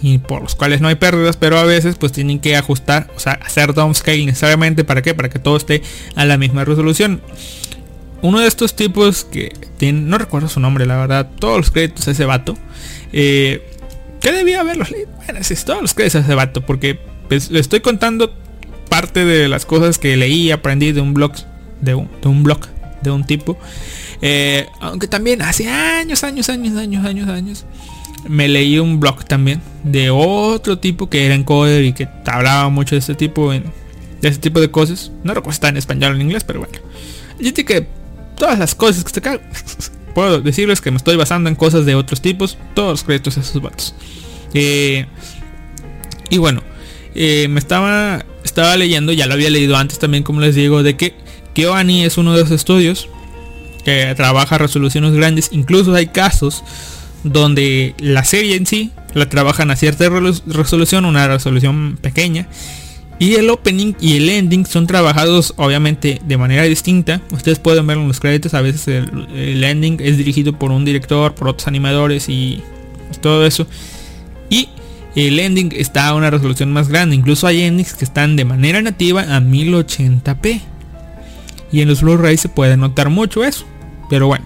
y 0.02 0.18
por 0.18 0.42
los 0.42 0.56
cuales 0.56 0.82
no 0.82 0.88
hay 0.88 0.96
pérdidas, 0.96 1.38
pero 1.38 1.58
a 1.58 1.64
veces 1.64 1.96
pues 2.00 2.12
tienen 2.12 2.40
que 2.40 2.56
ajustar, 2.56 3.10
o 3.16 3.20
sea, 3.20 3.34
hacer 3.34 3.74
downscale 3.74 4.26
necesariamente 4.26 4.84
para 4.84 5.02
qué, 5.02 5.14
para 5.14 5.30
que 5.30 5.40
todo 5.40 5.58
esté 5.58 5.82
a 6.16 6.26
la 6.26 6.38
misma 6.38 6.64
resolución. 6.66 7.22
Uno 8.22 8.40
de 8.40 8.48
estos 8.48 8.76
tipos 8.76 9.24
que 9.26 9.54
tiene, 9.78 10.02
no 10.02 10.18
recuerdo 10.18 10.50
su 10.50 10.60
nombre, 10.60 10.86
la 10.86 10.98
verdad, 10.98 11.30
todos 11.40 11.58
los 11.58 11.72
créditos 11.72 12.08
a 12.08 12.12
ese 12.12 12.26
vato. 12.26 12.58
Eh, 13.14 13.66
que 14.20 14.32
debía 14.34 14.60
haberlos 14.60 14.92
leído. 14.92 15.10
Bueno, 15.26 15.44
sí, 15.44 15.56
todos 15.66 15.82
los 15.82 15.94
créditos 15.94 16.22
a 16.22 16.26
ese 16.26 16.36
vato, 16.36 16.66
porque 16.66 17.00
pues, 17.30 17.50
le 17.50 17.60
estoy 17.60 17.80
contando 17.80 18.34
parte 18.90 19.24
de 19.24 19.48
las 19.48 19.66
cosas 19.66 19.98
que 19.98 20.18
leí 20.18 20.48
y 20.48 20.52
aprendí 20.52 20.92
de 20.92 21.00
un 21.00 21.14
blog, 21.14 21.34
de 21.80 21.96
un 21.96 22.44
blog, 22.44 22.60
de 23.02 23.12
un 23.12 23.26
tipo. 23.26 23.58
Eh, 24.22 24.68
aunque 24.80 25.08
también 25.08 25.42
hace 25.42 25.68
años, 25.68 26.24
años, 26.24 26.50
años, 26.50 26.76
años, 26.76 27.06
años, 27.06 27.30
años, 27.30 27.66
me 28.28 28.48
leí 28.48 28.80
un 28.80 29.00
blog 29.00 29.24
también 29.26 29.62
de 29.84 30.10
otro 30.10 30.78
tipo 30.78 31.10
que 31.10 31.26
era 31.26 31.36
encoder 31.36 31.86
y 31.86 31.94
que 31.94 32.08
hablaba 32.26 32.70
mucho 32.70 32.96
de 32.96 33.00
este 33.00 33.16
tipo, 33.16 33.52
de 33.52 33.64
este 34.22 34.42
tipo 34.42 34.60
de 34.60 34.70
cosas. 34.72 35.12
No 35.24 35.34
recuerdo 35.34 35.54
si 35.54 35.58
está 35.58 35.70
en 35.70 35.78
español 35.78 36.14
o 36.14 36.16
en 36.16 36.22
inglés, 36.22 36.44
pero 36.44 36.60
bueno. 36.60 36.74
Y 37.40 37.52
que 37.52 37.88
todas 38.38 38.60
las 38.60 38.76
cosas 38.76 39.04
que 39.04 39.12
se 39.12 39.22
puedo 40.14 40.42
decirles 40.42 40.82
que 40.82 40.92
me 40.92 40.98
estoy 40.98 41.16
basando 41.16 41.50
en 41.50 41.56
cosas 41.56 41.86
de 41.86 41.96
otros 41.96 42.22
tipos, 42.22 42.58
todos 42.74 42.92
los 42.92 43.04
créditos 43.04 43.36
de 43.36 43.42
esos 43.42 43.62
vatos. 43.62 43.96
Eh, 44.54 45.06
y 46.30 46.38
bueno, 46.38 46.62
eh, 47.16 47.48
me 47.50 47.60
estaba, 47.60 48.26
estaba 48.44 48.76
leyendo, 48.76 49.14
ya 49.14 49.28
lo 49.28 49.34
había 49.34 49.50
leído 49.50 49.78
antes 49.78 50.00
también, 50.00 50.24
como 50.24 50.42
les 50.42 50.56
digo, 50.56 50.84
de 50.84 50.98
que 50.98 51.14
KyoAni 51.54 52.04
es 52.04 52.18
uno 52.18 52.34
de 52.34 52.42
los 52.42 52.52
estudios 52.52 53.10
trabaja 54.16 54.58
resoluciones 54.58 55.14
grandes. 55.14 55.50
Incluso 55.52 55.94
hay 55.94 56.08
casos 56.08 56.64
donde 57.24 57.96
la 58.00 58.24
serie 58.24 58.56
en 58.56 58.66
sí 58.66 58.92
la 59.14 59.28
trabajan 59.30 59.72
a 59.72 59.76
cierta 59.76 60.10
resolución, 60.48 61.06
una 61.06 61.28
resolución 61.28 61.98
pequeña. 62.02 62.48
Y 63.22 63.36
el 63.36 63.50
opening 63.50 63.96
y 64.00 64.16
el 64.16 64.30
ending 64.30 64.66
son 64.66 64.88
trabajados 64.88 65.54
obviamente 65.58 66.22
de 66.26 66.38
manera 66.38 66.64
distinta. 66.64 67.22
Ustedes 67.32 67.60
pueden 67.60 67.86
ver 67.86 67.98
en 67.98 68.08
los 68.08 68.22
créditos, 68.22 68.54
a 68.54 68.62
veces 68.62 68.88
el, 68.88 69.28
el 69.36 69.64
ending 69.64 69.98
es 70.00 70.18
dirigido 70.18 70.58
por 70.58 70.72
un 70.72 70.86
director, 70.86 71.36
por 71.36 71.50
otros 71.50 71.68
animadores 71.68 72.30
y 72.30 72.64
todo 73.22 73.46
eso. 73.46 73.68
Y 74.50 74.70
el 75.16 75.40
ending 75.40 75.74
está 75.76 76.08
a 76.08 76.16
una 76.16 76.30
resolución 76.30 76.72
más 76.72 76.88
grande. 76.88 77.16
Incluso 77.16 77.46
hay 77.46 77.62
endings 77.62 77.94
que 77.94 78.06
están 78.06 78.36
de 78.36 78.46
manera 78.46 78.82
nativa 78.82 79.24
a 79.24 79.42
1080p. 79.42 80.62
Y 81.72 81.82
en 81.82 81.88
los 81.88 82.02
Blu-ray 82.02 82.38
se 82.38 82.50
puede 82.50 82.78
notar 82.78 83.10
mucho 83.10 83.44
eso. 83.44 83.66
Pero 84.10 84.28
bueno. 84.28 84.46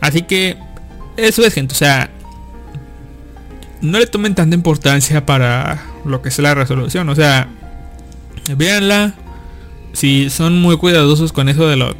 Así 0.00 0.22
que 0.22 0.56
eso 1.16 1.44
es 1.44 1.54
gente. 1.54 1.74
O 1.74 1.76
sea. 1.76 2.10
No 3.80 3.98
le 3.98 4.06
tomen 4.06 4.34
tanta 4.34 4.54
importancia 4.54 5.24
para 5.24 5.82
lo 6.04 6.20
que 6.20 6.28
es 6.28 6.38
la 6.38 6.54
resolución. 6.54 7.08
O 7.08 7.14
sea. 7.14 7.48
Véanla. 8.56 9.14
Si 9.92 10.30
son 10.30 10.60
muy 10.60 10.76
cuidadosos 10.76 11.32
con 11.32 11.48
eso 11.48 11.68
de 11.68 11.76
lo 11.76 11.96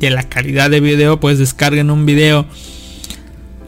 de 0.00 0.10
la 0.10 0.22
calidad 0.24 0.70
de 0.70 0.80
video, 0.80 1.20
pues 1.20 1.38
descarguen 1.38 1.90
un 1.90 2.06
video 2.06 2.46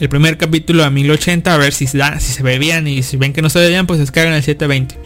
el 0.01 0.09
primer 0.09 0.39
capítulo 0.39 0.85
a 0.85 0.91
1080 0.91 1.53
a 1.53 1.57
ver 1.57 1.73
si 1.73 1.87
se, 1.87 1.99
da, 1.99 2.21
si 2.21 2.33
se 2.33 2.43
ve 2.43 2.59
bien 2.59 2.87
y 2.87 3.03
si 3.03 3.17
ven 3.17 3.33
que 3.33 3.43
no 3.43 3.51
se 3.51 3.59
ve 3.59 3.85
pues 3.85 3.99
descargan 3.99 4.35
el 4.35 4.43
720. 4.43 4.97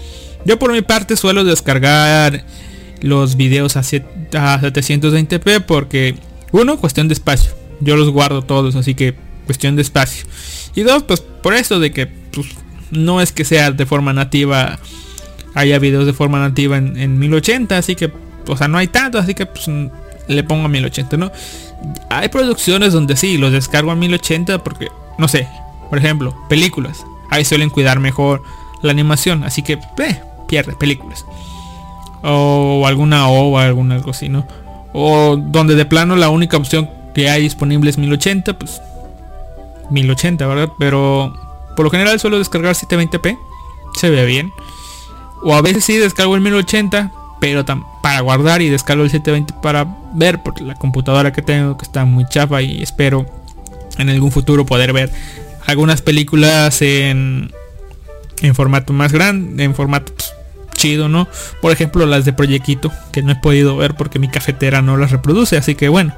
Yo 0.45 0.59
por 0.59 0.73
mi 0.73 0.83
parte 0.83 1.17
suelo 1.17 1.45
descargar 1.45 2.45
los 3.01 3.37
videos 3.37 3.77
a 3.77 3.83
720p 3.83 5.65
porque 5.65 6.17
uno, 6.53 6.79
cuestión 6.79 7.09
de 7.09 7.15
espacio. 7.15 7.53
Yo 7.81 7.97
los 7.97 8.11
guardo 8.11 8.43
todos, 8.43 8.77
así 8.77 8.95
que 8.95 9.15
cuestión 9.47 9.77
de 9.77 9.83
espacio. 9.83 10.27
Y 10.75 10.83
dos, 10.83 11.03
pues 11.03 11.21
por 11.21 11.55
eso 11.55 11.81
de 11.81 11.93
que 11.93 12.07
pues, 12.07 12.49
no 12.91 13.21
es 13.21 13.33
que 13.33 13.45
sea 13.45 13.71
de 13.71 13.87
forma 13.87 14.13
nativa, 14.13 14.79
haya 15.55 15.79
videos 15.79 16.07
de 16.07 16.13
forma 16.13 16.39
nativa 16.39 16.77
en, 16.77 16.97
en 16.97 17.19
1080, 17.19 17.77
así 17.77 17.97
que, 17.97 18.13
o 18.47 18.57
sea, 18.57 18.69
no 18.69 18.79
hay 18.79 18.89
tanto, 18.89 19.19
así 19.19 19.35
que 19.35 19.47
pues, 19.47 19.69
le 20.29 20.45
pongo 20.45 20.67
a 20.67 20.69
1080, 20.69 21.17
¿no? 21.17 21.33
Hay 22.11 22.29
producciones 22.29 22.93
donde 22.93 23.17
sí, 23.17 23.39
los 23.39 23.53
descargo 23.53 23.91
a 23.91 23.97
1080 23.97 24.63
porque, 24.63 24.89
no 25.19 25.29
sé, 25.29 25.49
por 25.91 25.99
ejemplo, 25.99 26.37
películas. 26.49 27.05
Ahí 27.31 27.45
suelen 27.45 27.71
cuidar 27.71 27.99
mejor 27.99 28.43
la 28.83 28.93
animación, 28.93 29.45
así 29.45 29.63
que, 29.63 29.75
eh, 29.99 30.21
pierde 30.49 30.75
películas. 30.75 31.25
O 32.23 32.85
alguna 32.87 33.29
o 33.29 33.59
alguna 33.59 33.97
algo 33.97 34.11
así, 34.11 34.29
¿no? 34.29 34.47
O 34.93 35.37
donde 35.37 35.75
de 35.75 35.85
plano 35.85 36.17
la 36.17 36.29
única 36.29 36.57
opción 36.57 36.91
que 37.15 37.31
hay 37.31 37.43
disponible 37.43 37.91
es 37.91 37.99
1080, 37.99 38.59
pues 38.59 38.81
1080, 39.91 40.47
¿verdad? 40.47 40.69
Pero 40.79 41.35
por 41.77 41.85
lo 41.85 41.91
general 41.91 42.19
suelo 42.21 42.39
descargar 42.39 42.75
720p, 42.75 43.39
se 43.99 44.11
ve 44.11 44.25
bien. 44.27 44.53
O 45.43 45.55
a 45.55 45.63
veces 45.63 45.85
sí 45.85 45.97
descargo 45.97 46.35
el 46.35 46.41
1080, 46.41 47.13
pero 47.41 47.65
para 48.03 48.21
guardar 48.21 48.63
y 48.63 48.69
descargo 48.69 49.03
el 49.03 49.11
720 49.11 49.55
para 49.63 49.87
ver 50.15 50.43
por 50.43 50.61
la 50.61 50.75
computadora 50.75 51.33
que 51.33 51.43
tengo 51.43 51.77
que 51.77 51.85
está 51.85 52.05
muy 52.05 52.25
chafa 52.29 52.63
y 52.63 52.83
espero 52.83 53.27
en 53.99 54.09
algún 54.09 54.31
futuro 54.31 54.65
poder 54.65 54.93
ver 54.93 55.11
algunas 55.67 56.03
películas 56.03 56.83
en 56.83 57.53
en 58.43 58.55
formato 58.55 58.93
más 58.93 59.13
grande, 59.13 59.65
en 59.65 59.75
formato 59.75 60.13
pues, 60.15 60.33
chido, 60.83 61.09
¿no? 61.09 61.29
Por 61.61 61.71
ejemplo, 61.71 62.07
las 62.07 62.25
de 62.25 62.33
Proyectito, 62.33 62.93
que 63.13 63.23
no 63.23 63.31
he 63.31 63.37
podido 63.37 63.77
ver 63.77 63.95
porque 63.95 64.19
mi 64.19 64.29
cafetera 64.29 64.83
no 64.83 64.97
las 64.97 65.13
reproduce, 65.13 65.57
así 65.57 65.77
que 65.77 65.89
bueno. 65.89 66.13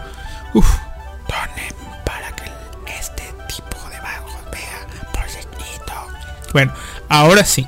Uf. 0.54 0.66
Donen 1.28 1.74
para 2.04 2.34
que 2.34 2.44
este 2.98 3.24
tipo 3.46 3.76
de 3.90 4.00
vagos 4.00 4.32
vea 4.50 4.86
Proyectito. 5.12 5.92
Bueno, 6.54 6.72
ahora 7.10 7.44
sí. 7.44 7.66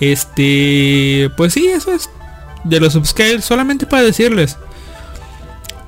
Este, 0.00 1.30
pues 1.36 1.52
sí, 1.52 1.66
eso 1.66 1.92
es 1.92 2.08
de 2.64 2.80
los 2.80 2.94
upscales, 2.94 3.44
solamente 3.44 3.84
para 3.84 4.04
decirles. 4.04 4.56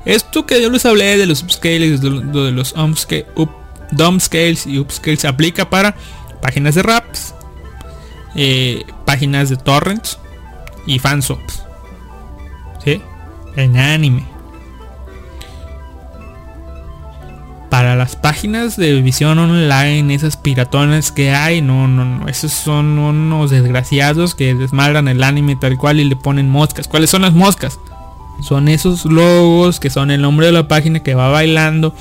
Esto 0.05 0.45
que 0.45 0.61
yo 0.61 0.69
les 0.69 0.85
hablé 0.85 1.17
de 1.17 1.27
los 1.27 1.43
upscales, 1.43 2.03
de, 2.03 2.11
de 2.11 2.51
los 2.51 2.73
upscale, 2.73 3.27
up, 3.37 3.51
downscales 3.93 4.67
y 4.67 4.79
upscales, 4.79 5.25
aplica 5.25 5.71
para 5.71 5.95
páginas 6.43 6.75
de 6.75 6.83
raps, 6.83 7.35
eh, 8.35 8.85
páginas 9.07 9.49
de 9.49 9.57
torrents 9.57 10.19
y 10.87 10.99
fansubs. 10.99 11.65
¿Sí? 12.85 13.01
En 13.57 13.77
anime. 13.77 14.25
Para 17.69 17.95
las 17.95 18.17
páginas 18.17 18.77
de 18.77 19.01
visión 19.01 19.39
online, 19.39 20.13
esas 20.13 20.37
piratones 20.37 21.13
que 21.13 21.31
hay, 21.31 21.63
no, 21.63 21.87
no, 21.87 22.05
no, 22.05 22.29
esos 22.29 22.53
son 22.53 22.99
unos 22.99 23.51
desgraciados 23.51 24.35
que 24.35 24.55
desmadran 24.55 25.07
el 25.07 25.23
anime 25.23 25.55
tal 25.55 25.77
cual 25.77 26.01
y 26.01 26.05
le 26.05 26.17
ponen 26.17 26.51
moscas. 26.51 26.89
¿Cuáles 26.89 27.11
son 27.11 27.23
las 27.23 27.33
moscas? 27.33 27.79
Son 28.43 28.69
esos 28.69 29.05
logos 29.05 29.79
que 29.79 29.91
son 29.91 30.11
el 30.11 30.23
nombre 30.23 30.47
de 30.47 30.53
la 30.53 30.67
página 30.67 31.01
que 31.01 31.15
va 31.15 31.29
bailando 31.29 31.95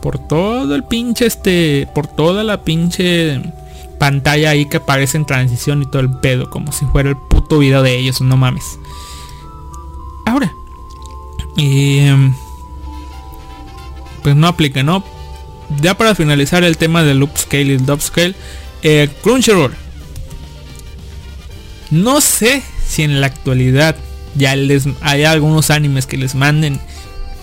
por 0.00 0.18
todo 0.18 0.74
el 0.74 0.82
pinche 0.82 1.26
este, 1.26 1.88
por 1.94 2.08
toda 2.08 2.42
la 2.42 2.62
pinche 2.62 3.40
pantalla 4.02 4.50
ahí 4.50 4.66
que 4.66 4.78
aparece 4.78 5.16
en 5.16 5.26
transición 5.26 5.80
y 5.80 5.86
todo 5.86 6.02
el 6.02 6.10
pedo, 6.10 6.50
como 6.50 6.72
si 6.72 6.84
fuera 6.86 7.10
el 7.10 7.16
puto 7.16 7.60
video 7.60 7.84
de 7.84 7.96
ellos, 7.96 8.20
no 8.20 8.36
mames. 8.36 8.80
Ahora, 10.26 10.52
em, 11.56 12.34
pues 14.24 14.34
no 14.34 14.48
aplica, 14.48 14.82
¿no? 14.82 15.04
Ya 15.80 15.96
para 15.96 16.16
finalizar 16.16 16.64
el 16.64 16.78
tema 16.78 17.04
del 17.04 17.22
upscale 17.22 17.62
y 17.62 17.70
el 17.74 17.86
downscale, 17.86 18.34
eh, 18.82 19.08
Crunchyroll. 19.22 19.72
No 21.92 22.20
sé 22.20 22.60
si 22.84 23.04
en 23.04 23.20
la 23.20 23.28
actualidad 23.28 23.94
ya 24.34 24.56
les 24.56 24.88
hay 25.02 25.22
algunos 25.22 25.70
animes 25.70 26.06
que 26.06 26.16
les 26.16 26.34
manden 26.34 26.80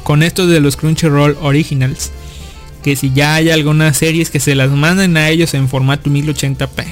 con 0.03 0.23
esto 0.23 0.45
de 0.45 0.59
los 0.59 0.75
Crunchyroll 0.75 1.37
Originals. 1.39 2.11
Que 2.83 2.95
si 2.95 3.11
ya 3.13 3.35
hay 3.35 3.49
algunas 3.49 3.97
series 3.97 4.29
que 4.29 4.39
se 4.39 4.55
las 4.55 4.69
manden 4.71 5.17
a 5.17 5.29
ellos 5.29 5.53
en 5.53 5.67
formato 5.67 6.09
1080p. 6.09 6.85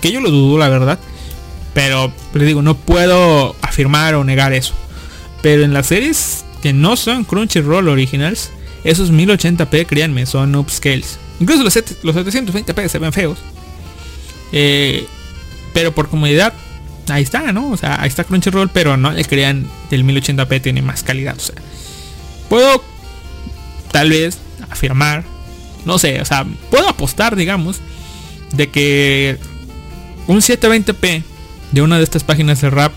Que 0.00 0.10
yo 0.12 0.20
lo 0.20 0.30
dudo, 0.30 0.58
la 0.58 0.68
verdad. 0.68 0.98
Pero 1.74 2.12
les 2.34 2.46
digo, 2.46 2.62
no 2.62 2.76
puedo 2.76 3.54
afirmar 3.62 4.14
o 4.16 4.24
negar 4.24 4.52
eso. 4.52 4.74
Pero 5.42 5.62
en 5.62 5.72
las 5.72 5.86
series 5.86 6.44
que 6.62 6.72
no 6.72 6.96
son 6.96 7.24
Crunchyroll 7.24 7.88
Originals, 7.88 8.50
esos 8.84 9.12
1080p, 9.12 9.86
créanme, 9.86 10.26
son 10.26 10.54
upscales. 10.56 11.18
Incluso 11.38 11.62
los, 11.62 11.72
set- 11.72 11.96
los 12.02 12.14
720p 12.16 12.88
se 12.88 12.98
ven 12.98 13.12
feos. 13.12 13.38
Eh, 14.52 15.06
pero 15.72 15.94
por 15.94 16.08
comodidad, 16.08 16.52
ahí 17.08 17.22
está, 17.22 17.52
¿no? 17.52 17.70
O 17.70 17.76
sea, 17.76 18.00
ahí 18.02 18.08
está 18.08 18.24
Crunchyroll, 18.24 18.68
pero 18.70 18.96
no 18.96 19.12
le 19.12 19.24
crean 19.24 19.66
el 19.90 20.04
1080p 20.04 20.60
tiene 20.60 20.82
más 20.82 21.02
calidad. 21.04 21.36
O 21.36 21.40
sea, 21.40 21.54
puedo 22.48 22.82
tal 23.92 24.10
vez 24.10 24.38
afirmar, 24.70 25.24
no 25.84 25.98
sé, 25.98 26.20
o 26.20 26.24
sea, 26.24 26.46
puedo 26.70 26.88
apostar, 26.88 27.36
digamos, 27.36 27.80
de 28.52 28.70
que 28.70 29.38
un 30.26 30.38
720p 30.38 31.22
de 31.72 31.82
una 31.82 31.98
de 31.98 32.04
estas 32.04 32.24
páginas 32.24 32.60
de 32.60 32.70
rap 32.70 32.92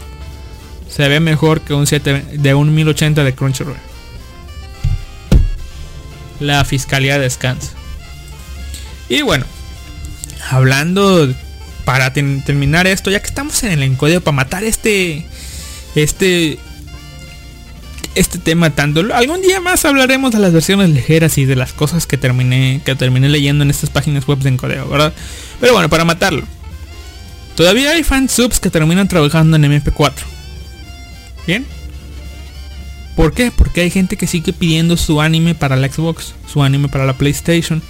se 0.89 1.07
ve 1.07 1.19
mejor 1.19 1.61
que 1.61 1.73
un 1.73 1.87
7 1.87 2.25
de 2.33 2.53
un 2.53 2.73
1080 2.73 3.23
de 3.23 3.33
Crunchyroll. 3.33 3.77
La 6.39 6.63
fiscalía 6.65 7.17
descansa. 7.17 7.71
Y 9.09 9.21
bueno, 9.21 9.45
hablando 10.49 11.33
para 11.85 12.13
terminar 12.13 12.87
esto, 12.87 13.09
ya 13.09 13.19
que 13.21 13.27
estamos 13.27 13.63
en 13.63 13.71
el 13.71 13.83
encodeo 13.83 14.21
para 14.21 14.35
matar 14.35 14.63
este 14.63 15.25
este 15.95 16.59
este 18.15 18.37
tema 18.37 18.69
tanto 18.69 19.01
algún 19.13 19.41
día 19.41 19.59
más 19.59 19.85
hablaremos 19.85 20.31
de 20.31 20.39
las 20.39 20.53
versiones 20.53 20.89
ligeras 20.89 21.37
y 21.37 21.45
de 21.45 21.55
las 21.55 21.73
cosas 21.73 22.05
que 22.05 22.17
terminé 22.17 22.81
que 22.85 22.95
terminé 22.95 23.29
leyendo 23.29 23.63
en 23.63 23.69
estas 23.69 23.89
páginas 23.89 24.27
web 24.27 24.39
de 24.39 24.49
encodeo, 24.49 24.87
¿verdad? 24.87 25.13
Pero 25.59 25.73
bueno, 25.73 25.89
para 25.89 26.05
matarlo. 26.05 26.45
Todavía 27.55 27.91
hay 27.91 28.03
fansubs 28.03 28.59
que 28.59 28.69
terminan 28.69 29.07
trabajando 29.07 29.57
en 29.57 29.63
MP4. 29.63 30.11
¿Bien? 31.45 31.65
¿Por 33.15 33.33
qué? 33.33 33.51
Porque 33.51 33.81
hay 33.81 33.91
gente 33.91 34.17
que 34.17 34.25
sigue 34.25 34.53
pidiendo 34.53 34.97
su 34.97 35.21
anime 35.21 35.53
para 35.53 35.75
la 35.75 35.87
Xbox, 35.87 36.33
su 36.51 36.63
anime 36.63 36.87
para 36.87 37.05
la 37.05 37.13
PlayStation. 37.13 37.81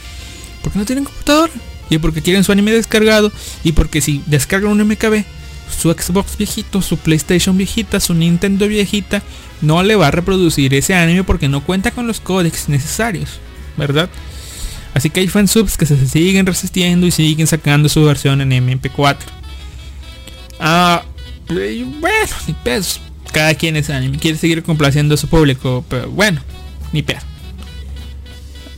Porque 0.61 0.79
no 0.79 0.85
tienen 0.85 1.05
computadora. 1.05 1.53
Y 1.89 1.97
porque 1.97 2.21
quieren 2.21 2.43
su 2.43 2.51
anime 2.51 2.71
descargado. 2.71 3.31
Y 3.63 3.71
porque 3.71 4.01
si 4.01 4.21
descargan 4.25 4.71
un 4.71 4.85
MKB, 4.85 5.23
su 5.69 5.91
Xbox 5.91 6.37
viejito, 6.37 6.81
su 6.81 6.97
PlayStation 6.97 7.57
viejita, 7.57 7.99
su 8.01 8.13
Nintendo 8.13 8.67
viejita, 8.67 9.23
no 9.63 9.81
le 9.81 9.95
va 9.95 10.07
a 10.07 10.11
reproducir 10.11 10.73
ese 10.73 10.93
anime 10.93 11.23
porque 11.23 11.47
no 11.47 11.63
cuenta 11.63 11.91
con 11.91 12.05
los 12.05 12.19
códecs 12.19 12.69
necesarios. 12.69 13.39
¿Verdad? 13.77 14.09
Así 14.93 15.09
que 15.09 15.21
hay 15.21 15.27
fansubs 15.27 15.77
que 15.77 15.85
se 15.87 16.07
siguen 16.07 16.45
resistiendo 16.45 17.07
y 17.07 17.11
siguen 17.11 17.47
sacando 17.47 17.89
su 17.89 18.03
versión 18.03 18.41
en 18.41 18.51
MP4. 18.51 19.17
Ah, 20.59 21.03
bueno, 21.47 22.35
ni 22.47 22.53
pedos. 22.53 22.99
Cada 23.31 23.55
quien 23.55 23.75
es 23.75 23.89
anime. 23.89 24.19
Quiere 24.19 24.37
seguir 24.37 24.61
complaciendo 24.61 25.15
a 25.15 25.17
su 25.17 25.27
público. 25.27 25.83
Pero 25.89 26.11
bueno, 26.11 26.41
ni 26.91 27.01
pedo. 27.01 27.21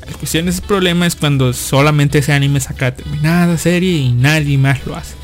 La 0.07 0.13
cuestión 0.13 0.45
de 0.45 0.51
ese 0.51 0.61
problema 0.61 1.07
es 1.07 1.15
cuando 1.15 1.51
solamente 1.51 2.19
ese 2.19 2.31
anime 2.31 2.59
saca 2.59 2.91
determinada 2.91 3.57
serie 3.57 3.97
y 3.97 4.11
nadie 4.11 4.57
más 4.57 4.85
lo 4.85 4.95
hace. 4.95 5.15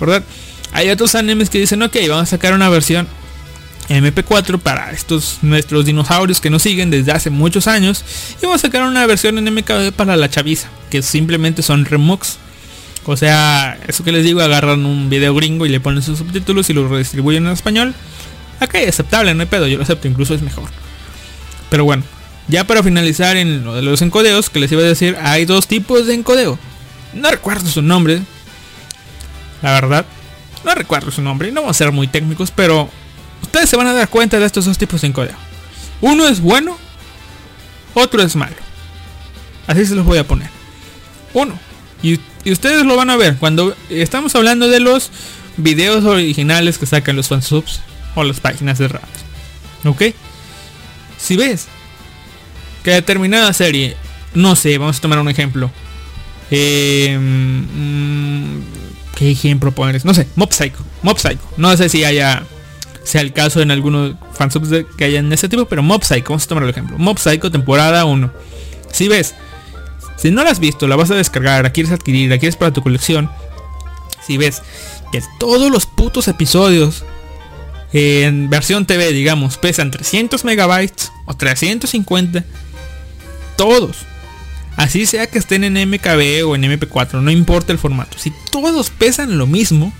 ¿Verdad? 0.00 0.24
Hay 0.72 0.90
otros 0.90 1.14
animes 1.14 1.50
que 1.50 1.60
dicen, 1.60 1.82
ok, 1.82 1.96
vamos 2.08 2.24
a 2.24 2.26
sacar 2.26 2.52
una 2.52 2.68
versión 2.68 3.06
MP4 3.88 4.58
para 4.58 4.90
estos 4.92 5.38
nuestros 5.42 5.84
dinosaurios 5.84 6.40
que 6.40 6.50
nos 6.50 6.62
siguen 6.62 6.90
desde 6.90 7.12
hace 7.12 7.30
muchos 7.30 7.66
años. 7.66 8.04
Y 8.40 8.46
vamos 8.46 8.62
a 8.62 8.68
sacar 8.68 8.82
una 8.82 9.06
versión 9.06 9.38
en 9.38 9.52
MKB 9.54 9.92
para 9.92 10.16
la 10.16 10.30
chaviza, 10.30 10.68
que 10.90 11.02
simplemente 11.02 11.62
son 11.62 11.84
remux. 11.84 12.38
O 13.06 13.16
sea, 13.16 13.78
eso 13.86 14.02
que 14.02 14.12
les 14.12 14.24
digo, 14.24 14.40
agarran 14.40 14.86
un 14.86 15.10
video 15.10 15.34
gringo 15.34 15.66
y 15.66 15.68
le 15.68 15.80
ponen 15.80 16.02
sus 16.02 16.18
subtítulos 16.18 16.70
y 16.70 16.72
lo 16.72 16.88
redistribuyen 16.88 17.46
en 17.46 17.52
español. 17.52 17.94
Ok, 18.60 18.76
aceptable, 18.88 19.34
no 19.34 19.42
hay 19.42 19.48
pedo, 19.48 19.66
yo 19.66 19.76
lo 19.76 19.82
acepto, 19.82 20.08
incluso 20.08 20.34
es 20.34 20.40
mejor. 20.40 20.70
Pero 21.68 21.84
bueno, 21.84 22.02
ya 22.48 22.64
para 22.64 22.82
finalizar 22.82 23.36
en 23.36 23.64
lo 23.64 23.74
de 23.74 23.82
los 23.82 24.00
encodeos, 24.00 24.48
que 24.48 24.60
les 24.60 24.72
iba 24.72 24.80
a 24.80 24.86
decir, 24.86 25.16
hay 25.20 25.44
dos 25.44 25.66
tipos 25.66 26.06
de 26.06 26.14
encodeo. 26.14 26.58
No 27.12 27.30
recuerdo 27.30 27.68
su 27.68 27.82
nombre. 27.82 28.22
La 29.60 29.72
verdad, 29.72 30.06
no 30.64 30.74
recuerdo 30.74 31.10
su 31.10 31.20
nombre, 31.22 31.52
no 31.52 31.62
vamos 31.62 31.76
a 31.76 31.78
ser 31.78 31.92
muy 31.92 32.06
técnicos, 32.06 32.50
pero 32.50 32.88
ustedes 33.44 33.70
se 33.70 33.76
van 33.76 33.86
a 33.86 33.92
dar 33.92 34.08
cuenta 34.08 34.38
de 34.38 34.46
estos 34.46 34.64
dos 34.64 34.78
tipos 34.78 35.00
de 35.00 35.08
encodeo. 35.08 35.36
Uno 36.00 36.26
es 36.26 36.40
bueno, 36.40 36.76
otro 37.94 38.22
es 38.22 38.36
malo. 38.36 38.56
Así 39.66 39.86
se 39.86 39.94
los 39.94 40.04
voy 40.04 40.18
a 40.18 40.26
poner. 40.26 40.50
Uno. 41.32 41.58
Y, 42.02 42.20
y 42.44 42.52
ustedes 42.52 42.84
lo 42.84 42.96
van 42.96 43.10
a 43.10 43.16
ver 43.16 43.36
cuando 43.36 43.74
estamos 43.88 44.34
hablando 44.34 44.68
de 44.68 44.80
los 44.80 45.10
videos 45.56 46.04
originales 46.04 46.78
que 46.78 46.86
sacan 46.86 47.16
los 47.16 47.28
fansubs 47.28 47.80
o 48.14 48.24
las 48.24 48.40
páginas 48.40 48.78
de 48.78 48.88
rap. 48.88 49.04
¿Ok? 49.84 50.02
Si 51.18 51.36
ves 51.36 51.68
que 52.82 52.90
determinada 52.90 53.52
serie, 53.52 53.96
no 54.34 54.56
sé, 54.56 54.76
vamos 54.78 54.98
a 54.98 55.00
tomar 55.00 55.18
un 55.18 55.28
ejemplo. 55.28 55.70
Eh, 56.50 57.18
mm, 57.18 58.58
¿Qué 59.16 59.30
ejemplo? 59.30 59.72
No 60.04 60.12
sé. 60.14 60.28
Mob 60.34 60.52
Psycho. 60.52 60.84
No 61.56 61.76
sé 61.76 61.88
si 61.88 62.04
haya 62.04 62.44
sea 63.04 63.20
el 63.20 63.32
caso 63.32 63.60
en 63.60 63.70
algunos 63.70 64.16
fansubs 64.32 64.68
que 64.96 65.04
hayan 65.04 65.32
ese 65.32 65.48
tipo, 65.48 65.66
pero 65.66 65.82
Mob 65.82 66.02
Psycho, 66.02 66.30
vamos 66.30 66.44
a 66.44 66.48
tomar 66.48 66.64
el 66.64 66.70
ejemplo. 66.70 66.98
Mob 66.98 67.18
Psycho 67.18 67.50
temporada 67.50 68.04
1. 68.04 68.32
Si 68.92 69.08
ves, 69.08 69.34
si 70.16 70.30
no 70.30 70.42
la 70.42 70.50
has 70.50 70.58
visto, 70.58 70.88
la 70.88 70.96
vas 70.96 71.10
a 71.10 71.14
descargar, 71.14 71.64
la 71.64 71.70
quieres 71.70 71.92
adquirir, 71.92 72.30
la 72.30 72.38
quieres 72.38 72.56
para 72.56 72.72
tu 72.72 72.82
colección. 72.82 73.30
Si 74.26 74.38
ves 74.38 74.62
que 75.12 75.22
todos 75.38 75.70
los 75.70 75.86
putos 75.86 76.28
episodios 76.28 77.04
en 77.92 78.50
versión 78.50 78.86
TV, 78.86 79.12
digamos, 79.12 79.58
pesan 79.58 79.90
300 79.90 80.44
megabytes 80.44 81.12
o 81.26 81.34
350, 81.34 82.44
todos. 83.56 83.98
Así 84.76 85.06
sea 85.06 85.28
que 85.28 85.38
estén 85.38 85.62
en 85.62 85.74
MKB 85.88 86.48
o 86.48 86.56
en 86.56 86.64
MP4, 86.64 87.20
no 87.20 87.30
importa 87.30 87.72
el 87.72 87.78
formato. 87.78 88.18
Si 88.18 88.32
todos 88.50 88.90
pesan 88.90 89.38
lo 89.38 89.46
mismo, 89.46 89.92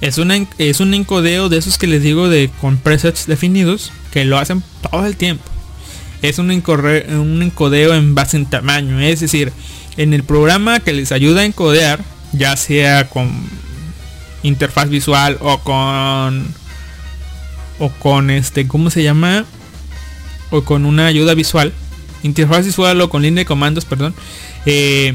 es, 0.00 0.18
es 0.58 0.80
un 0.80 0.94
encodeo 0.94 1.48
de 1.48 1.58
esos 1.58 1.78
que 1.78 1.86
les 1.86 2.02
digo 2.02 2.28
de 2.28 2.50
con 2.60 2.78
presets 2.78 3.26
definidos 3.26 3.92
que 4.12 4.24
lo 4.24 4.38
hacen 4.38 4.62
todo 4.90 5.06
el 5.06 5.16
tiempo. 5.16 5.44
Es 6.22 6.38
un, 6.38 6.50
encorre, 6.50 7.06
un 7.16 7.42
encodeo 7.42 7.94
en 7.94 8.14
base 8.14 8.36
en 8.36 8.46
tamaño, 8.46 9.00
es 9.00 9.20
decir, 9.20 9.52
en 9.96 10.14
el 10.14 10.24
programa 10.24 10.80
que 10.80 10.92
les 10.92 11.12
ayuda 11.12 11.42
a 11.42 11.44
encodear, 11.44 12.00
ya 12.32 12.56
sea 12.56 13.08
con 13.08 13.30
interfaz 14.42 14.88
visual 14.88 15.38
o 15.40 15.58
con 15.58 16.46
o 17.80 17.90
con 17.90 18.30
este, 18.30 18.66
¿cómo 18.66 18.90
se 18.90 19.04
llama? 19.04 19.44
O 20.50 20.62
con 20.62 20.84
una 20.84 21.06
ayuda 21.06 21.34
visual, 21.34 21.72
interfaz 22.24 22.66
visual 22.66 23.00
o 23.00 23.08
con 23.08 23.22
línea 23.22 23.42
de 23.42 23.46
comandos, 23.46 23.84
perdón. 23.84 24.14
eh, 24.66 25.14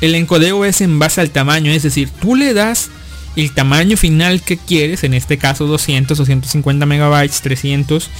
el 0.00 0.14
encodeo 0.16 0.64
es 0.64 0.80
en 0.80 0.98
base 0.98 1.20
al 1.20 1.30
tamaño, 1.30 1.70
es 1.70 1.84
decir, 1.84 2.08
tú 2.20 2.34
le 2.34 2.54
das 2.54 2.90
el 3.36 3.52
tamaño 3.54 3.96
final 3.96 4.42
que 4.42 4.56
quieres, 4.56 5.04
en 5.04 5.14
este 5.14 5.38
caso 5.38 5.66
200 5.66 6.18
o 6.18 6.24
150 6.24 6.86
megabytes, 6.86 7.40
300, 7.40 8.10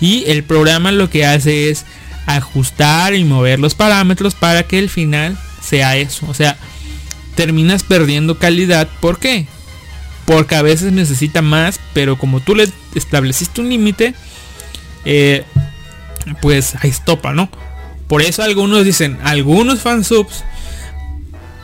y 0.00 0.24
el 0.26 0.44
programa 0.44 0.92
lo 0.92 1.10
que 1.10 1.26
hace 1.26 1.70
es 1.70 1.84
ajustar 2.26 3.14
y 3.14 3.24
mover 3.24 3.60
los 3.60 3.74
parámetros 3.74 4.34
para 4.34 4.64
que 4.64 4.78
el 4.78 4.90
final 4.90 5.38
sea 5.62 5.96
eso. 5.96 6.26
O 6.28 6.34
sea, 6.34 6.56
terminas 7.34 7.82
perdiendo 7.82 8.38
calidad. 8.38 8.88
¿Por 9.00 9.18
qué? 9.18 9.46
Porque 10.24 10.56
a 10.56 10.62
veces 10.62 10.92
necesita 10.92 11.40
más, 11.42 11.80
pero 11.92 12.18
como 12.18 12.40
tú 12.40 12.54
le 12.54 12.68
estableciste 12.94 13.60
un 13.60 13.68
límite, 13.68 14.14
eh, 15.04 15.44
pues 16.42 16.74
ahí 16.80 16.90
estopa, 16.90 17.32
¿no? 17.32 17.48
Por 18.08 18.22
eso 18.22 18.42
algunos 18.42 18.84
dicen, 18.84 19.18
algunos 19.22 19.80
fansubs 19.80 20.44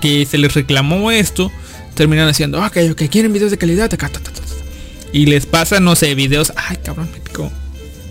que 0.01 0.27
se 0.27 0.39
les 0.39 0.55
reclamó 0.55 1.11
esto, 1.11 1.53
terminan 1.95 2.29
haciendo, 2.29 2.65
ok, 2.65 2.77
ok, 2.93 3.03
quieren 3.11 3.33
videos 3.33 3.51
de 3.51 3.59
calidad, 3.59 3.93
acá, 3.93 4.09
ta, 4.09 4.21
ta, 4.21 4.31
ta, 4.31 4.41
ta". 4.41 4.47
y 5.13 5.27
les 5.27 5.47
pasa, 5.47 5.81
no 5.81 5.95
sé, 5.97 6.15
videos, 6.15 6.53
ay 6.57 6.79
cabrón, 6.83 7.09
me 7.13 7.21
picó, 7.21 7.51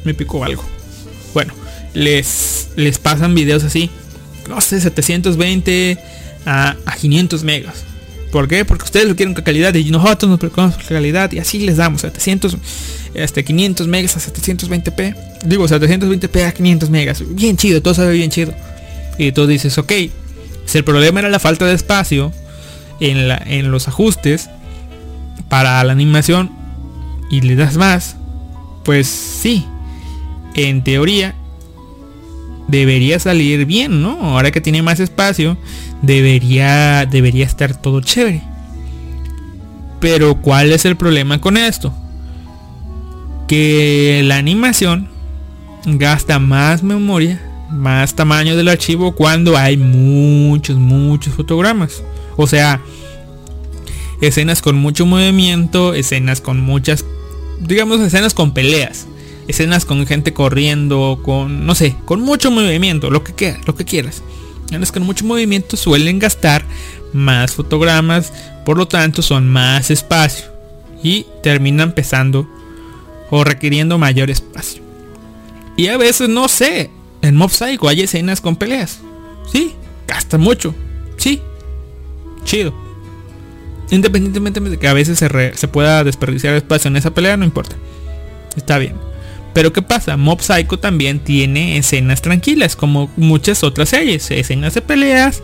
me 0.04 0.14
picó 0.14 0.44
algo. 0.44 0.64
Bueno, 1.34 1.54
les, 1.94 2.70
les 2.76 3.00
pasan 3.00 3.34
videos 3.36 3.64
así, 3.64 3.90
no 4.50 4.62
sé, 4.62 4.80
720 4.82 5.98
a, 6.46 6.76
a 6.86 6.96
500 6.96 7.44
megas. 7.44 7.86
¿Por 8.32 8.48
qué? 8.48 8.64
Porque 8.64 8.86
ustedes 8.86 9.08
lo 9.08 9.16
quieren 9.16 9.34
con 9.34 9.44
calidad 9.44 9.74
y 9.74 9.92
nosotros 9.92 10.30
nos 10.30 10.40
preocupamos 10.40 10.76
por 10.76 10.86
calidad 10.86 11.32
y 11.34 11.40
así 11.40 11.60
les 11.60 11.78
damos 11.78 12.02
700, 12.02 12.58
este 13.14 13.44
500 13.44 13.88
megas 13.88 14.16
a 14.16 14.20
720p. 14.20 15.16
Digo, 15.46 15.68
720p 15.68 16.46
a 16.46 16.52
500 16.54 16.90
megas. 16.90 17.24
Bien 17.36 17.58
chido, 17.58 17.82
todo 17.82 17.94
sabe 17.94 18.14
bien 18.14 18.32
chido. 18.32 18.54
Y 19.18 19.34
tú 19.34 19.48
dices, 19.48 19.78
ok, 19.78 19.92
si 20.66 20.78
el 20.78 20.86
problema 20.86 21.20
era 21.20 21.30
la 21.30 21.40
falta 21.40 21.66
de 21.66 21.74
espacio 21.74 22.32
en, 23.02 23.28
la, 23.28 23.42
en 23.46 23.72
los 23.72 23.90
ajustes 23.90 24.50
para 25.50 25.84
la 25.84 25.92
animación 25.92 26.52
y 27.30 27.42
le 27.42 27.56
das 27.58 27.76
más, 27.76 28.16
pues 28.86 29.08
sí, 29.08 29.66
en 30.54 30.84
teoría 30.84 31.36
debería 32.68 33.20
salir 33.20 33.66
bien, 33.66 34.02
¿no? 34.02 34.12
Ahora 34.22 34.52
que 34.52 34.62
tiene 34.62 34.82
más 34.82 35.00
espacio, 35.00 35.58
debería 36.02 37.06
debería 37.06 37.46
estar 37.46 37.76
todo 37.76 38.00
chévere. 38.02 38.42
Pero 40.00 40.36
¿cuál 40.36 40.72
es 40.72 40.86
el 40.86 40.96
problema 40.96 41.42
con 41.42 41.58
esto? 41.58 41.94
Que 43.48 44.22
la 44.24 44.38
animación 44.38 45.10
gasta 45.86 46.40
más 46.40 46.82
memoria, 46.82 47.42
más 47.70 48.16
tamaño 48.16 48.56
del 48.56 48.70
archivo 48.70 49.14
cuando 49.14 49.58
hay 49.58 49.78
muchos, 49.78 50.78
muchos 50.78 51.34
fotogramas. 51.34 52.04
O 52.42 52.48
sea, 52.48 52.82
escenas 54.20 54.62
con 54.62 54.76
mucho 54.76 55.06
movimiento, 55.06 55.94
escenas 55.94 56.42
con 56.42 56.60
muchas, 56.60 57.06
digamos, 57.60 58.00
escenas 58.02 58.34
con 58.34 58.54
peleas, 58.54 59.06
escenas 59.48 59.86
con 59.86 60.06
gente 60.08 60.34
corriendo, 60.34 61.20
con, 61.24 61.66
no 61.66 61.76
sé, 61.76 61.96
con 62.06 62.22
mucho 62.22 62.50
movimiento, 62.50 63.12
lo 63.12 63.24
que, 63.24 63.34
quiera, 63.34 63.60
lo 63.66 63.76
que 63.76 63.86
quieras. 63.86 64.24
Escenas 64.66 64.92
con 64.92 65.04
mucho 65.04 65.26
movimiento 65.26 65.78
suelen 65.78 66.18
gastar 66.18 66.66
más 67.14 67.54
fotogramas, 67.54 68.34
por 68.66 68.78
lo 68.78 68.88
tanto 68.88 69.22
son 69.22 69.48
más 69.48 69.92
espacio 69.92 70.46
y 71.04 71.26
terminan 71.44 71.94
pesando 71.94 72.48
o 73.30 73.44
requiriendo 73.44 73.98
mayor 73.98 74.32
espacio. 74.32 74.82
Y 75.78 75.88
a 75.88 75.98
veces, 75.98 76.30
no 76.30 76.48
sé, 76.48 76.90
en 77.22 77.36
Mob 77.36 77.52
hay 77.62 78.02
escenas 78.02 78.42
con 78.42 78.56
peleas. 78.56 79.00
Sí, 79.52 79.74
gasta 80.08 80.38
mucho. 80.38 80.74
Sí, 81.18 81.42
chido. 82.44 82.74
Independientemente 83.90 84.60
de 84.60 84.78
que 84.78 84.88
a 84.88 84.94
veces 84.94 85.20
se, 85.20 85.54
se 85.56 85.68
pueda 85.68 86.04
desperdiciar 86.04 86.56
espacio 86.56 86.88
en 86.88 86.96
esa 86.96 87.14
pelea, 87.14 87.38
no 87.38 87.46
importa. 87.46 87.76
Está 88.56 88.78
bien. 88.78 88.96
Pero 89.54 89.74
¿qué 89.74 89.82
pasa? 89.82 90.16
Mob 90.16 90.42
Psycho 90.42 90.80
también 90.80 91.20
tiene 91.20 91.78
escenas 91.78 92.22
tranquilas, 92.22 92.76
como 92.76 93.12
muchas 93.18 93.64
otras 93.64 93.90
series. 93.90 94.32
Escenas 94.32 94.74
de 94.74 94.82
peleas, 94.82 95.44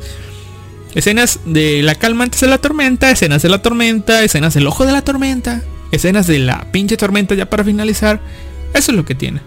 escenas 0.96 1.42
de 1.46 1.84
la 1.84 1.96
calma 1.96 2.24
antes 2.24 2.40
de 2.40 2.48
la 2.48 2.58
tormenta, 2.58 3.12
escenas 3.12 3.42
de 3.42 3.50
la 3.50 3.62
tormenta, 3.62 4.24
escenas 4.24 4.54
del 4.54 4.68
ojo 4.68 4.86
de 4.86 4.94
la 4.94 5.02
tormenta, 5.02 5.62
escenas 5.92 6.28
de 6.28 6.40
la 6.40 6.72
pinche 6.72 6.96
tormenta 6.96 7.36
ya 7.36 7.50
para 7.50 7.66
finalizar. 7.66 8.22
Eso 8.74 8.92
es 8.92 8.98
lo 8.98 9.04
que 9.04 9.16
tiene. 9.16 9.42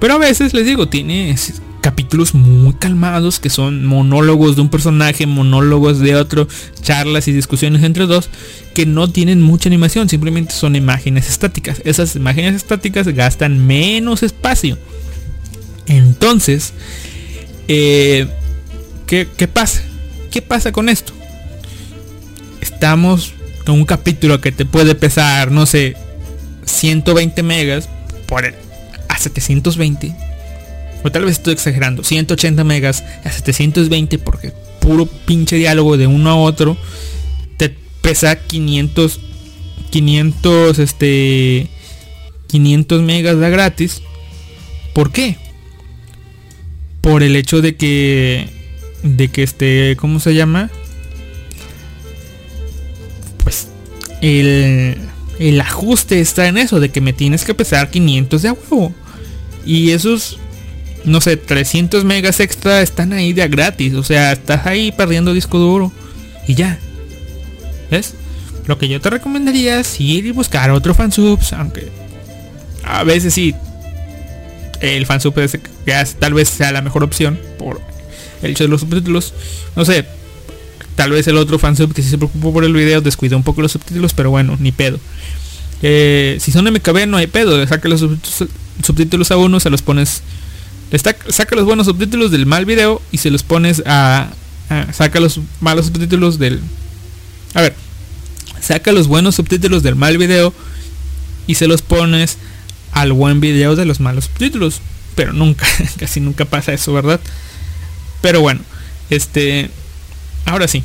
Pero 0.00 0.14
a 0.14 0.18
veces 0.18 0.52
les 0.52 0.66
digo, 0.66 0.88
tiene 0.88 1.34
capítulos 1.82 2.34
muy 2.34 2.72
calmados 2.74 3.38
que 3.40 3.50
son 3.50 3.84
monólogos 3.84 4.56
de 4.56 4.62
un 4.62 4.70
personaje, 4.70 5.26
monólogos 5.26 5.98
de 5.98 6.14
otro, 6.16 6.48
charlas 6.80 7.28
y 7.28 7.32
discusiones 7.32 7.82
entre 7.82 8.06
dos 8.06 8.30
que 8.72 8.86
no 8.86 9.10
tienen 9.10 9.42
mucha 9.42 9.68
animación, 9.68 10.08
simplemente 10.08 10.54
son 10.54 10.76
imágenes 10.76 11.28
estáticas. 11.28 11.82
Esas 11.84 12.16
imágenes 12.16 12.54
estáticas 12.54 13.06
gastan 13.08 13.66
menos 13.66 14.22
espacio. 14.22 14.78
Entonces, 15.86 16.72
eh, 17.68 18.28
¿qué, 19.06 19.28
¿qué 19.36 19.48
pasa? 19.48 19.82
¿Qué 20.30 20.40
pasa 20.40 20.72
con 20.72 20.88
esto? 20.88 21.12
Estamos 22.62 23.34
con 23.66 23.74
un 23.74 23.84
capítulo 23.84 24.40
que 24.40 24.52
te 24.52 24.64
puede 24.64 24.94
pesar, 24.94 25.50
no 25.50 25.66
sé, 25.66 25.96
120 26.64 27.42
megas 27.42 27.88
por 28.26 28.46
a 28.46 29.18
720 29.18 30.31
o 31.02 31.10
tal 31.10 31.24
vez 31.24 31.38
estoy 31.38 31.54
exagerando 31.54 32.04
180 32.04 32.64
megas 32.64 33.02
a 33.24 33.30
720 33.30 34.18
porque 34.18 34.52
puro 34.80 35.06
pinche 35.06 35.56
diálogo 35.56 35.96
de 35.96 36.06
uno 36.06 36.30
a 36.30 36.36
otro 36.36 36.76
te 37.56 37.74
pesa 38.00 38.36
500 38.36 39.20
500 39.90 40.78
este 40.78 41.68
500 42.48 43.02
megas 43.02 43.38
da 43.38 43.48
gratis 43.48 44.02
¿por 44.92 45.12
qué? 45.12 45.36
por 47.00 47.22
el 47.22 47.36
hecho 47.36 47.60
de 47.60 47.76
que 47.76 48.48
de 49.02 49.28
que 49.28 49.42
este 49.42 49.96
¿cómo 49.96 50.20
se 50.20 50.34
llama? 50.34 50.70
pues 53.42 53.68
el 54.20 54.96
el 55.38 55.60
ajuste 55.60 56.20
está 56.20 56.46
en 56.46 56.58
eso 56.58 56.78
de 56.78 56.90
que 56.90 57.00
me 57.00 57.12
tienes 57.12 57.44
que 57.44 57.54
pesar 57.54 57.90
500 57.90 58.42
de 58.42 58.48
a 58.48 58.52
huevo 58.52 58.94
y 59.64 59.90
esos 59.90 60.38
no 61.04 61.20
sé 61.20 61.36
300 61.36 62.04
megas 62.04 62.40
extra 62.40 62.82
están 62.82 63.12
ahí 63.12 63.32
de 63.32 63.46
gratis. 63.48 63.94
O 63.94 64.04
sea 64.04 64.32
estás 64.32 64.66
ahí 64.66 64.92
perdiendo 64.92 65.34
disco 65.34 65.58
duro. 65.58 65.92
Y 66.46 66.54
ya. 66.54 66.78
¿ves? 67.90 68.14
lo 68.66 68.78
que 68.78 68.88
yo 68.88 69.00
te 69.00 69.10
recomendaría 69.10 69.80
es 69.80 70.00
ir 70.00 70.26
y 70.26 70.30
buscar 70.30 70.70
otro 70.70 70.94
fansubs 70.94 71.52
aunque 71.52 71.88
a 72.84 73.02
veces 73.02 73.34
sí 73.34 73.54
el 74.80 75.06
fansub 75.06 75.38
es 75.38 75.58
tal 76.18 76.34
vez 76.34 76.48
sea 76.48 76.72
la 76.72 76.82
mejor 76.82 77.04
opción 77.04 77.38
por 77.58 77.80
el 78.42 78.50
hecho 78.50 78.64
de 78.64 78.68
los 78.68 78.80
subtítulos. 78.80 79.32
No 79.76 79.84
sé 79.84 80.04
tal 80.96 81.12
vez 81.12 81.26
el 81.28 81.36
otro 81.36 81.58
fansub 81.58 81.94
que 81.94 82.02
sí 82.02 82.10
se 82.10 82.18
preocupó 82.18 82.52
por 82.52 82.64
el 82.64 82.72
video 82.72 83.00
descuidó 83.00 83.36
un 83.36 83.44
poco 83.44 83.62
los 83.62 83.72
subtítulos 83.72 84.12
pero 84.12 84.30
bueno 84.30 84.56
ni 84.58 84.72
pedo. 84.72 84.98
Eh, 85.82 86.38
si 86.40 86.50
son 86.50 86.64
MKB 86.64 87.06
no 87.06 87.16
hay 87.16 87.28
pedo, 87.28 87.64
saca 87.66 87.88
los 87.88 88.00
subtítulos 88.82 89.30
a 89.30 89.36
uno, 89.36 89.60
se 89.60 89.70
los 89.70 89.82
pones, 89.82 90.22
saca 90.98 91.56
los 91.56 91.64
buenos 91.64 91.86
subtítulos 91.86 92.30
del 92.30 92.46
mal 92.46 92.64
video 92.66 93.00
y 93.12 93.18
se 93.18 93.30
los 93.30 93.42
pones 93.42 93.82
a, 93.86 94.30
a- 94.68 94.92
saca 94.92 95.20
los 95.20 95.40
malos 95.60 95.86
subtítulos 95.86 96.38
del, 96.38 96.60
a 97.54 97.62
ver, 97.62 97.74
saca 98.60 98.92
los 98.92 99.06
buenos 99.06 99.34
subtítulos 99.36 99.82
del 99.82 99.96
mal 99.96 100.18
video 100.18 100.52
y 101.46 101.54
se 101.56 101.66
los 101.66 101.82
pones 101.82 102.38
al 102.92 103.12
buen 103.12 103.40
video 103.40 103.74
de 103.76 103.84
los 103.86 104.00
malos 104.00 104.24
subtítulos, 104.26 104.80
pero 105.14 105.32
nunca, 105.32 105.66
casi 105.98 106.20
nunca 106.20 106.44
pasa 106.44 106.72
eso, 106.72 106.92
¿verdad? 106.92 107.20
Pero 108.20 108.40
bueno, 108.40 108.60
este, 109.10 109.70
ahora 110.44 110.68
sí, 110.68 110.84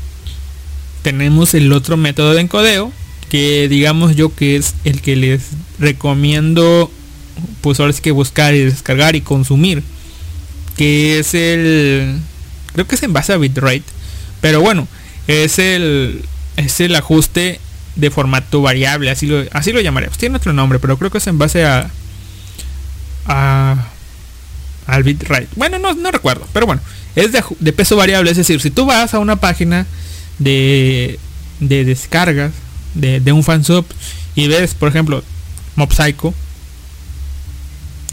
tenemos 1.01 1.53
el 1.53 1.71
otro 1.73 1.97
método 1.97 2.33
de 2.33 2.41
encodeo 2.41 2.91
que 3.29 3.67
digamos 3.67 4.15
yo 4.15 4.33
que 4.33 4.55
es 4.55 4.73
el 4.85 5.01
que 5.01 5.15
les 5.17 5.41
recomiendo 5.79 6.89
pues 7.61 7.79
ahora 7.79 7.91
sí 7.93 8.01
que 8.01 8.11
buscar 8.11 8.55
y 8.55 8.59
descargar 8.59 9.15
y 9.17 9.21
consumir 9.21 9.83
que 10.77 11.19
es 11.19 11.33
el 11.33 12.19
creo 12.73 12.87
que 12.87 12.95
es 12.95 13.03
en 13.03 13.13
base 13.13 13.33
a 13.33 13.37
bitrate 13.37 13.83
pero 14.41 14.61
bueno 14.61 14.87
es 15.27 15.59
el 15.59 16.23
es 16.55 16.79
el 16.79 16.95
ajuste 16.95 17.59
de 17.95 18.11
formato 18.11 18.61
variable 18.61 19.09
así 19.09 19.25
lo 19.25 19.43
así 19.51 19.71
lo 19.71 19.81
tiene 20.17 20.37
otro 20.37 20.53
nombre 20.53 20.79
pero 20.79 20.97
creo 20.97 21.11
que 21.11 21.17
es 21.17 21.27
en 21.27 21.37
base 21.37 21.65
a 21.65 21.89
a 23.25 23.87
al 24.85 25.03
bitrate 25.03 25.47
bueno 25.55 25.79
no, 25.79 25.93
no 25.95 26.11
recuerdo 26.11 26.47
pero 26.53 26.65
bueno 26.65 26.81
es 27.15 27.31
de, 27.31 27.73
peso 27.73 27.95
variable 27.95 28.31
es 28.31 28.37
decir 28.37 28.61
si 28.61 28.69
tú 28.69 28.85
vas 28.85 29.13
a 29.13 29.19
una 29.19 29.37
página 29.37 29.87
de 30.37 31.19
de 31.59 31.83
descargas 31.83 32.51
de, 32.93 33.19
de 33.19 33.31
un 33.31 33.43
fansub 33.43 33.85
y 34.35 34.47
ves 34.47 34.75
por 34.75 34.89
ejemplo 34.89 35.23
Mob. 35.77 35.93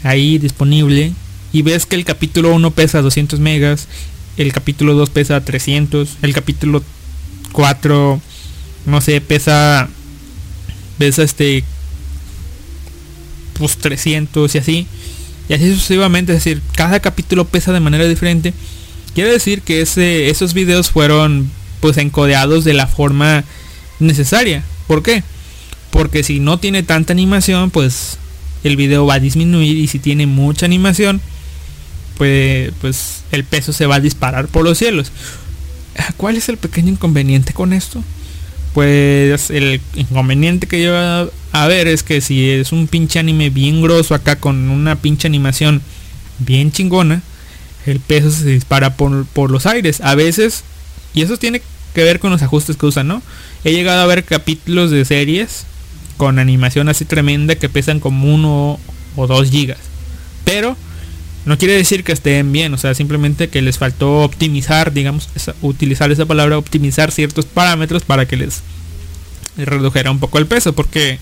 Ahí 0.03 0.37
disponible. 0.37 1.13
Y 1.55 1.61
ves 1.61 1.85
que 1.85 1.95
el 1.95 2.03
capítulo 2.03 2.53
1 2.53 2.71
pesa 2.71 3.01
200 3.01 3.39
megas. 3.39 3.87
El 4.35 4.51
capítulo 4.51 4.93
2 4.93 5.09
pesa 5.09 5.39
300. 5.39 6.17
El 6.21 6.33
capítulo 6.33 6.83
4, 7.53 8.19
no 8.87 8.99
sé, 8.99 9.21
pesa... 9.21 9.87
Pesa 10.97 11.23
este... 11.23 11.63
Pues 13.57 13.77
300 13.77 14.53
y 14.53 14.57
así. 14.57 14.87
Y 15.47 15.53
así 15.53 15.73
sucesivamente. 15.73 16.33
Es 16.33 16.43
decir, 16.43 16.61
cada 16.73 16.99
capítulo 16.99 17.45
pesa 17.45 17.71
de 17.71 17.79
manera 17.79 18.03
diferente. 18.03 18.53
Quiere 19.13 19.31
decir 19.31 19.61
que 19.61 19.79
ese, 19.79 20.29
esos 20.29 20.53
videos 20.53 20.91
fueron 20.91 21.49
pues 21.79 21.95
encodeados 21.95 22.65
de 22.65 22.73
la 22.73 22.87
forma 22.87 23.45
necesaria. 24.01 24.61
¿Por 24.87 25.03
qué? 25.03 25.23
Porque 25.89 26.21
si 26.21 26.41
no 26.41 26.59
tiene 26.59 26.83
tanta 26.83 27.13
animación, 27.13 27.71
pues 27.71 28.17
el 28.65 28.75
video 28.75 29.05
va 29.05 29.13
a 29.13 29.19
disminuir 29.21 29.77
y 29.77 29.87
si 29.87 29.99
tiene 29.99 30.27
mucha 30.27 30.65
animación, 30.65 31.21
pues, 32.17 32.71
pues 32.81 33.23
el 33.31 33.43
peso 33.43 33.73
se 33.73 33.85
va 33.85 33.95
a 33.95 33.99
disparar 33.99 34.47
por 34.47 34.63
los 34.63 34.77
cielos. 34.77 35.11
¿Cuál 36.17 36.35
es 36.35 36.49
el 36.49 36.57
pequeño 36.57 36.91
inconveniente 36.91 37.53
con 37.53 37.73
esto? 37.73 38.03
Pues 38.73 39.49
el 39.49 39.79
inconveniente 39.95 40.67
que 40.67 40.83
yo 40.83 40.93
a 40.95 41.67
ver 41.67 41.87
es 41.87 42.03
que 42.03 42.19
si 42.19 42.49
es 42.49 42.73
un 42.73 42.87
pinche 42.87 43.19
anime 43.19 43.49
bien 43.49 43.81
grosso 43.81 44.13
acá 44.13 44.35
con 44.35 44.69
una 44.69 44.97
pinche 44.97 45.27
animación 45.27 45.81
bien 46.39 46.71
chingona, 46.71 47.21
el 47.85 47.99
peso 47.99 48.31
se 48.31 48.49
dispara 48.49 48.97
por, 48.97 49.25
por 49.27 49.51
los 49.51 49.65
aires. 49.65 50.01
A 50.01 50.15
veces, 50.15 50.63
y 51.13 51.21
eso 51.21 51.37
tiene 51.37 51.61
que 51.93 52.03
ver 52.03 52.19
con 52.19 52.31
los 52.31 52.41
ajustes 52.41 52.75
que 52.75 52.85
usan, 52.85 53.07
¿no? 53.07 53.21
He 53.63 53.71
llegado 53.71 54.01
a 54.01 54.05
ver 54.05 54.25
capítulos 54.25 54.91
de 54.91 55.05
series 55.05 55.65
con 56.17 56.39
animación 56.39 56.89
así 56.89 57.05
tremenda 57.05 57.55
que 57.55 57.69
pesan 57.69 57.99
como 57.99 58.33
uno 58.33 58.79
o 59.15 59.27
dos 59.27 59.49
gigas. 59.49 59.79
Pero 60.43 60.75
no 61.45 61.57
quiere 61.57 61.75
decir 61.75 62.03
que 62.03 62.11
estén 62.11 62.51
bien, 62.51 62.73
o 62.73 62.77
sea, 62.77 62.95
simplemente 62.95 63.49
que 63.49 63.61
les 63.61 63.77
faltó 63.77 64.23
optimizar, 64.23 64.93
digamos, 64.93 65.29
utilizar 65.61 66.11
esa 66.11 66.25
palabra, 66.25 66.57
optimizar 66.57 67.11
ciertos 67.11 67.45
parámetros 67.45 68.03
para 68.03 68.27
que 68.27 68.35
les 68.35 68.61
redujera 69.57 70.11
un 70.11 70.19
poco 70.19 70.39
el 70.39 70.47
peso, 70.47 70.73
porque 70.73 71.19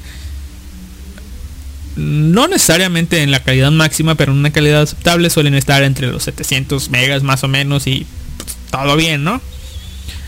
no 1.96 2.48
necesariamente 2.48 3.22
en 3.22 3.32
la 3.32 3.44
calidad 3.44 3.72
máxima, 3.72 4.16
pero 4.16 4.32
en 4.32 4.40
una 4.40 4.52
calidad 4.52 4.82
aceptable 4.82 5.30
suelen 5.30 5.56
estar 5.56 5.84
entre 5.84 6.08
los 6.08 6.24
700 6.24 6.90
megas 6.90 7.22
más 7.24 7.44
o 7.44 7.48
menos 7.48 7.86
y 7.86 8.06
pues, 8.38 8.56
todo 8.72 8.96
bien, 8.96 9.24
¿no? 9.24 9.42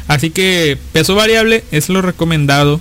Así 0.08 0.30
que 0.30 0.78
peso 0.94 1.16
variable 1.16 1.64
es 1.72 1.90
lo 1.90 2.02
recomendado. 2.02 2.80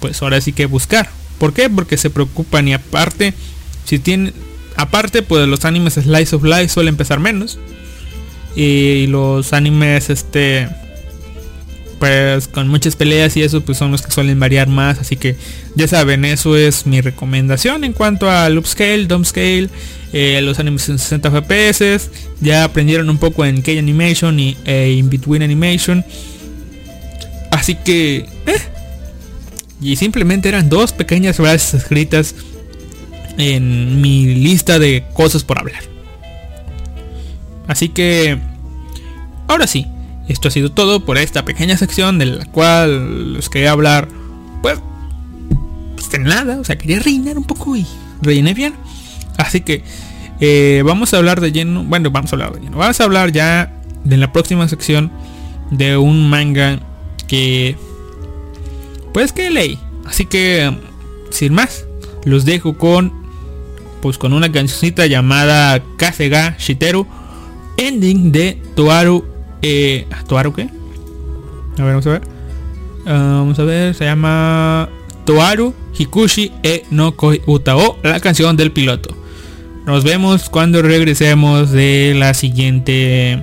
Pues 0.00 0.20
ahora 0.22 0.40
sí 0.40 0.52
que 0.52 0.66
buscar. 0.66 1.10
¿Por 1.38 1.52
qué? 1.52 1.70
Porque 1.70 1.96
se 1.96 2.10
preocupan 2.10 2.66
y 2.66 2.74
aparte, 2.74 3.34
si 3.84 4.00
tienen, 4.00 4.34
aparte 4.76 5.22
pues 5.22 5.46
los 5.48 5.64
animes 5.64 5.94
Slice 5.94 6.36
of 6.36 6.44
Life 6.44 6.68
suelen 6.68 6.96
pesar 6.96 7.20
menos. 7.20 7.58
Y 8.54 9.06
los 9.06 9.52
animes 9.52 10.10
este 10.10 10.68
pues 11.98 12.48
con 12.48 12.66
muchas 12.66 12.96
peleas 12.96 13.36
y 13.36 13.42
eso 13.42 13.60
pues 13.60 13.78
son 13.78 13.92
los 13.92 14.02
que 14.02 14.10
suelen 14.10 14.40
variar 14.40 14.68
más. 14.68 14.98
Así 14.98 15.16
que 15.16 15.36
ya 15.76 15.86
saben 15.86 16.24
eso 16.24 16.56
es 16.56 16.86
mi 16.86 17.00
recomendación 17.00 17.84
en 17.84 17.92
cuanto 17.92 18.28
al 18.28 18.58
upscale 18.58 19.06
scale 19.24 19.68
eh, 20.12 20.40
los 20.42 20.58
animes 20.58 20.88
en 20.88 20.98
60 20.98 21.30
fps 21.30 22.10
ya 22.40 22.64
aprendieron 22.64 23.08
un 23.08 23.18
poco 23.18 23.46
en 23.46 23.62
K 23.62 23.72
animation 23.78 24.38
y 24.40 24.56
e 24.64 24.92
in 24.92 25.08
between 25.08 25.42
animation. 25.42 26.04
Así 27.50 27.76
que 27.76 28.26
eh, 28.46 28.60
y 29.80 29.96
simplemente 29.96 30.48
eran 30.48 30.68
dos 30.68 30.92
pequeñas 30.92 31.36
frases 31.36 31.74
escritas 31.74 32.34
en 33.38 34.00
mi 34.00 34.34
lista 34.34 34.78
de 34.78 35.04
cosas 35.14 35.44
por 35.44 35.58
hablar 35.58 35.82
así 37.68 37.88
que 37.88 38.38
ahora 39.48 39.66
sí 39.66 39.86
esto 40.28 40.48
ha 40.48 40.50
sido 40.50 40.70
todo 40.70 41.04
por 41.04 41.18
esta 41.18 41.44
pequeña 41.44 41.76
sección 41.76 42.18
de 42.18 42.26
la 42.26 42.44
cual 42.46 43.34
les 43.34 43.48
quería 43.48 43.72
hablar, 43.72 44.08
pues, 44.62 44.78
pues 45.94 46.10
de 46.10 46.18
nada, 46.18 46.58
o 46.60 46.64
sea, 46.64 46.78
quería 46.78 47.00
rellenar 47.00 47.38
un 47.38 47.44
poco 47.44 47.76
y 47.76 47.86
rellené 48.20 48.54
bien. 48.54 48.74
Así 49.36 49.60
que 49.60 49.82
eh, 50.40 50.82
vamos 50.84 51.12
a 51.12 51.18
hablar 51.18 51.40
de 51.40 51.52
lleno, 51.52 51.84
bueno, 51.84 52.10
vamos 52.10 52.32
a 52.32 52.36
hablar 52.36 52.52
de 52.52 52.60
lleno, 52.60 52.78
vamos 52.78 53.00
a 53.00 53.04
hablar 53.04 53.32
ya 53.32 53.72
de 54.04 54.16
la 54.16 54.32
próxima 54.32 54.68
sección 54.68 55.10
de 55.70 55.96
un 55.96 56.28
manga 56.30 56.80
que, 57.26 57.76
pues 59.12 59.32
que 59.32 59.50
leí. 59.50 59.78
Así 60.06 60.26
que, 60.26 60.74
sin 61.30 61.52
más, 61.52 61.84
los 62.24 62.44
dejo 62.44 62.78
con, 62.78 63.12
pues 64.02 64.18
con 64.18 64.34
una 64.34 64.52
cancioncita 64.52 65.06
llamada 65.06 65.82
Kasega 65.96 66.56
Shiteru, 66.58 67.06
ending 67.78 68.32
de 68.32 68.60
Toaru 68.74 69.24
eh, 69.62 70.06
¿Toaru 70.26 70.52
qué? 70.52 70.62
A 71.78 71.84
ver, 71.84 71.92
vamos 71.92 72.06
a 72.06 72.10
ver. 72.10 72.22
Ah, 73.06 73.36
vamos 73.38 73.58
a 73.58 73.64
ver, 73.64 73.94
se 73.94 74.04
llama 74.04 74.88
Toaru 75.24 75.72
Hikushi 75.96 76.52
e 76.62 76.84
no 76.90 77.16
Koi 77.16 77.40
Utao, 77.46 77.98
la 78.02 78.20
canción 78.20 78.56
del 78.56 78.72
piloto. 78.72 79.16
Nos 79.86 80.04
vemos 80.04 80.50
cuando 80.50 80.82
regresemos 80.82 81.70
de 81.70 82.14
la 82.16 82.34
siguiente 82.34 83.42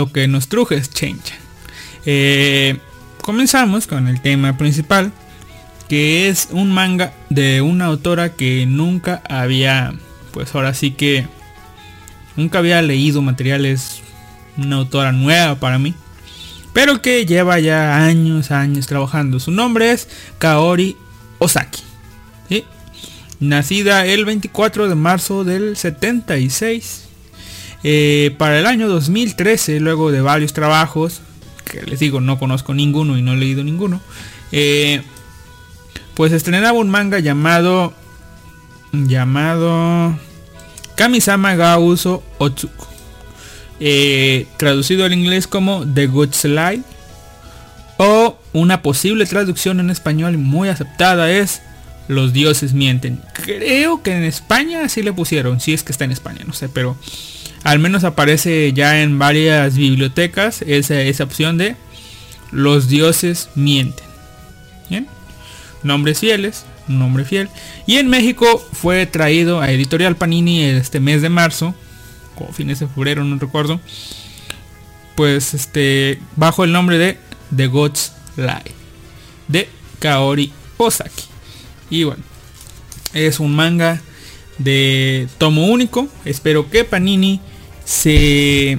lo 0.00 0.10
que 0.10 0.26
nos 0.28 0.48
truje 0.48 0.76
es 0.76 0.88
Change. 0.88 1.34
Eh, 2.06 2.78
comenzamos 3.20 3.86
con 3.86 4.08
el 4.08 4.22
tema 4.22 4.56
principal, 4.56 5.12
que 5.90 6.30
es 6.30 6.48
un 6.52 6.72
manga 6.72 7.12
de 7.28 7.60
una 7.60 7.84
autora 7.84 8.34
que 8.34 8.64
nunca 8.64 9.22
había, 9.28 9.92
pues 10.32 10.54
ahora 10.54 10.72
sí 10.72 10.92
que 10.92 11.26
nunca 12.34 12.60
había 12.60 12.80
leído 12.80 13.20
materiales, 13.20 14.00
una 14.56 14.76
autora 14.76 15.12
nueva 15.12 15.56
para 15.56 15.78
mí, 15.78 15.94
pero 16.72 17.02
que 17.02 17.26
lleva 17.26 17.60
ya 17.60 18.02
años, 18.02 18.50
años 18.50 18.86
trabajando. 18.86 19.38
Su 19.38 19.50
nombre 19.50 19.92
es 19.92 20.08
Kaori 20.38 20.96
Osaki. 21.40 21.82
¿sí? 22.48 22.64
Nacida 23.38 24.06
el 24.06 24.24
24 24.24 24.88
de 24.88 24.94
marzo 24.94 25.44
del 25.44 25.76
76. 25.76 27.09
Eh, 27.82 28.34
para 28.38 28.58
el 28.58 28.66
año 28.66 28.88
2013, 28.88 29.80
luego 29.80 30.12
de 30.12 30.20
varios 30.20 30.52
trabajos, 30.52 31.20
que 31.64 31.82
les 31.82 31.98
digo, 31.98 32.20
no 32.20 32.38
conozco 32.38 32.74
ninguno 32.74 33.16
y 33.16 33.22
no 33.22 33.32
he 33.32 33.36
leído 33.36 33.64
ninguno, 33.64 34.00
eh, 34.52 35.02
pues 36.14 36.32
estrenaba 36.32 36.78
un 36.78 36.90
manga 36.90 37.18
llamado, 37.20 37.94
llamado 38.92 40.18
Kamisama 40.96 41.54
ga 41.54 41.78
Uso 41.78 42.22
Otsuku. 42.38 42.86
Eh, 43.82 44.46
traducido 44.58 45.06
al 45.06 45.14
inglés 45.14 45.46
como 45.46 45.86
The 45.86 46.06
Good 46.06 46.34
Slide. 46.34 46.82
O 47.96 48.36
una 48.52 48.82
posible 48.82 49.24
traducción 49.26 49.80
en 49.80 49.90
español 49.90 50.36
muy 50.36 50.68
aceptada 50.68 51.30
es 51.30 51.62
Los 52.08 52.32
dioses 52.32 52.74
mienten. 52.74 53.22
Creo 53.32 54.02
que 54.02 54.12
en 54.12 54.24
España 54.24 54.88
sí 54.88 55.02
le 55.02 55.12
pusieron, 55.12 55.60
si 55.60 55.72
es 55.72 55.82
que 55.82 55.92
está 55.92 56.04
en 56.04 56.12
España, 56.12 56.40
no 56.46 56.52
sé, 56.52 56.68
pero 56.68 56.96
al 57.64 57.78
menos 57.78 58.04
aparece 58.04 58.72
ya 58.72 59.02
en 59.02 59.18
varias 59.18 59.76
bibliotecas 59.76 60.62
esa, 60.62 61.00
esa 61.00 61.24
opción 61.24 61.58
de 61.58 61.76
Los 62.52 62.88
dioses 62.88 63.50
mienten. 63.54 64.06
Bien, 64.88 65.06
nombres 65.82 66.18
fieles, 66.18 66.64
un 66.88 66.98
nombre 66.98 67.24
fiel. 67.24 67.48
Y 67.86 67.96
en 67.96 68.08
México 68.08 68.62
fue 68.72 69.06
traído 69.06 69.60
a 69.60 69.70
Editorial 69.70 70.16
Panini 70.16 70.62
este 70.62 71.00
mes 71.00 71.22
de 71.22 71.28
marzo, 71.28 71.74
o 72.36 72.52
fines 72.52 72.80
de 72.80 72.88
febrero, 72.88 73.24
no 73.24 73.38
recuerdo. 73.38 73.80
Pues 75.14 75.54
este, 75.54 76.18
bajo 76.36 76.64
el 76.64 76.72
nombre 76.72 76.98
de 76.98 77.18
The 77.54 77.66
God's 77.66 78.12
Lie, 78.36 78.74
de 79.48 79.68
Kaori 79.98 80.52
Osaki. 80.78 81.24
Y 81.90 82.04
bueno, 82.04 82.22
es 83.12 83.40
un 83.40 83.54
manga 83.54 84.00
de 84.58 85.28
tomo 85.38 85.66
único. 85.66 86.08
Espero 86.24 86.70
que 86.70 86.84
Panini 86.84 87.40
se 87.90 88.78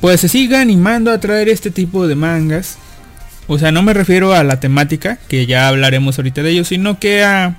pues 0.00 0.20
se 0.20 0.28
siga 0.28 0.60
animando 0.60 1.12
a 1.12 1.20
traer 1.20 1.48
este 1.48 1.70
tipo 1.70 2.08
de 2.08 2.16
mangas. 2.16 2.76
O 3.46 3.56
sea, 3.58 3.70
no 3.70 3.82
me 3.82 3.94
refiero 3.94 4.34
a 4.34 4.42
la 4.42 4.58
temática, 4.58 5.18
que 5.28 5.46
ya 5.46 5.68
hablaremos 5.68 6.18
ahorita 6.18 6.42
de 6.42 6.50
ello, 6.50 6.64
sino 6.64 6.98
que 6.98 7.22
a, 7.22 7.56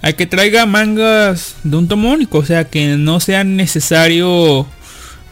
a 0.00 0.12
que 0.12 0.26
traiga 0.26 0.64
mangas 0.64 1.56
de 1.64 1.76
un 1.76 1.86
tomo 1.86 2.10
único. 2.10 2.38
O 2.38 2.46
sea, 2.46 2.64
que 2.64 2.96
no 2.96 3.20
sea 3.20 3.44
necesario 3.44 4.66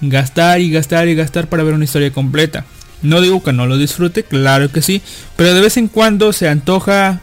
gastar 0.03 0.61
y 0.61 0.70
gastar 0.70 1.09
y 1.09 1.14
gastar 1.14 1.49
para 1.49 1.62
ver 1.62 1.72
una 1.72 1.84
historia 1.84 2.12
completa. 2.12 2.66
No 3.01 3.22
digo 3.22 3.43
que 3.43 3.55
no 3.55 3.66
lo 3.66 3.78
disfrute, 3.78 4.22
claro 4.22 4.70
que 4.70 4.82
sí, 4.82 5.01
pero 5.36 5.55
de 5.55 5.62
vez 5.62 5.78
en 5.78 5.89
cuando 5.89 6.34
se 6.34 6.49
antoja 6.49 7.20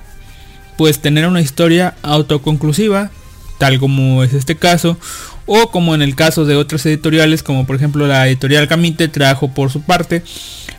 pues 0.78 1.00
tener 1.00 1.28
una 1.28 1.42
historia 1.42 1.94
autoconclusiva, 2.02 3.12
tal 3.60 3.80
como 3.80 4.24
es 4.24 4.34
este 4.34 4.56
caso, 4.56 4.98
o 5.46 5.72
como 5.72 5.96
en 5.96 6.02
el 6.02 6.16
caso 6.16 6.46
de 6.46 6.56
otras 6.56 6.86
editoriales, 6.86 7.44
como 7.44 7.66
por 7.66 7.76
ejemplo 7.76 8.08
la 8.08 8.28
editorial 8.28 8.68
Kamite 8.68 9.08
trajo 9.08 9.54
por 9.54 9.72
su 9.72 9.82
parte 9.82 10.24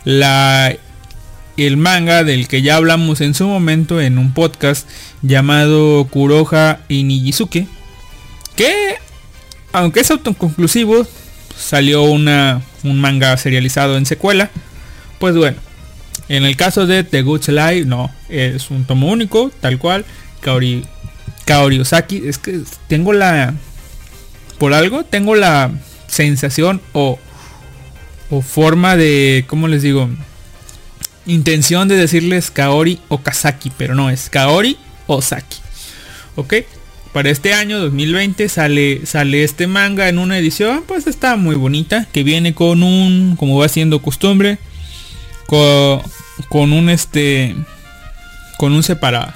la 0.03 0.75
el 1.57 1.75
manga 1.75 2.23
del 2.23 2.47
que 2.47 2.61
ya 2.61 2.75
hablamos 2.75 3.19
en 3.21 3.33
su 3.33 3.47
momento 3.47 3.99
en 3.99 4.19
un 4.19 4.33
podcast 4.33 4.87
llamado 5.23 6.07
Kuroha 6.07 6.79
y 6.87 7.03
Nijizuke, 7.03 7.67
que 8.55 8.97
aunque 9.73 10.01
es 10.01 10.11
autoconclusivo, 10.11 11.05
salió 11.57 12.03
una, 12.03 12.61
un 12.83 13.01
manga 13.01 13.35
serializado 13.37 13.97
en 13.97 14.05
secuela. 14.05 14.49
Pues 15.19 15.35
bueno, 15.35 15.57
en 16.29 16.45
el 16.45 16.55
caso 16.55 16.85
de 16.85 17.03
The 17.03 17.23
Good 17.23 17.47
Life, 17.47 17.85
no, 17.85 18.11
es 18.29 18.69
un 18.69 18.85
tomo 18.85 19.07
único, 19.07 19.51
tal 19.59 19.79
cual. 19.79 20.05
Kaori, 20.41 20.85
Kaori 21.45 21.79
Osaki, 21.79 22.27
es 22.27 22.37
que 22.37 22.61
tengo 22.87 23.13
la... 23.13 23.53
Por 24.57 24.73
algo, 24.73 25.03
tengo 25.03 25.35
la 25.35 25.71
sensación 26.07 26.81
o, 26.93 27.19
o 28.29 28.41
forma 28.41 28.95
de, 28.95 29.45
¿cómo 29.47 29.67
les 29.67 29.83
digo? 29.83 30.09
Intención 31.25 31.87
de 31.87 31.95
decirles 31.95 32.49
Kaori 32.51 32.99
o 33.09 33.19
Kazaki, 33.19 33.71
pero 33.77 33.93
no, 33.93 34.09
es 34.09 34.29
Kaori 34.29 34.77
Osaki. 35.05 35.57
¿Ok? 36.35 36.53
Para 37.13 37.29
este 37.29 37.53
año 37.53 37.79
2020 37.79 38.47
sale, 38.49 39.05
sale 39.05 39.43
este 39.43 39.67
manga 39.67 40.07
en 40.07 40.19
una 40.19 40.37
edición, 40.37 40.83
pues 40.87 41.07
está 41.07 41.35
muy 41.35 41.55
bonita, 41.55 42.07
que 42.11 42.23
viene 42.23 42.53
con 42.53 42.83
un, 42.83 43.35
como 43.37 43.57
va 43.57 43.67
siendo 43.69 44.01
costumbre, 44.01 44.59
con, 45.47 46.01
con 46.49 46.73
un 46.73 46.89
este, 46.89 47.55
con 48.57 48.73
un 48.73 48.83
separa, 48.83 49.33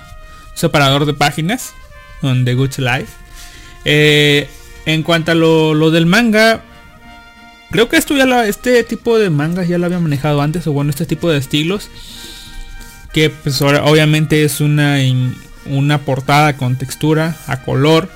separador 0.54 1.06
de 1.06 1.14
páginas, 1.14 1.74
donde 2.22 2.54
Good 2.54 2.78
Life. 2.78 3.14
Eh, 3.86 4.48
en 4.94 5.04
cuanto 5.04 5.32
a 5.32 5.36
lo, 5.36 5.92
del 5.92 6.06
manga, 6.06 6.62
creo 7.72 7.90
que 7.90 7.98
esto 7.98 8.16
ya 8.16 8.46
este 8.48 8.84
tipo 8.84 9.18
de 9.18 9.30
mangas 9.30 9.68
ya 9.68 9.78
lo 9.78 9.86
había 9.86 10.00
manejado 10.00 10.42
antes, 10.42 10.68
o 10.68 10.74
bueno, 10.74 10.90
este 10.90 11.06
tipo 11.06 11.30
de 11.30 11.38
estilos, 11.38 11.90
que 13.14 13.30
pues 13.30 13.62
obviamente 13.62 14.44
es 14.44 14.62
una 14.62 15.00
una 15.66 16.00
portada 16.00 16.58
con 16.58 16.76
textura 16.76 17.36
a 17.48 17.62
color 17.62 18.10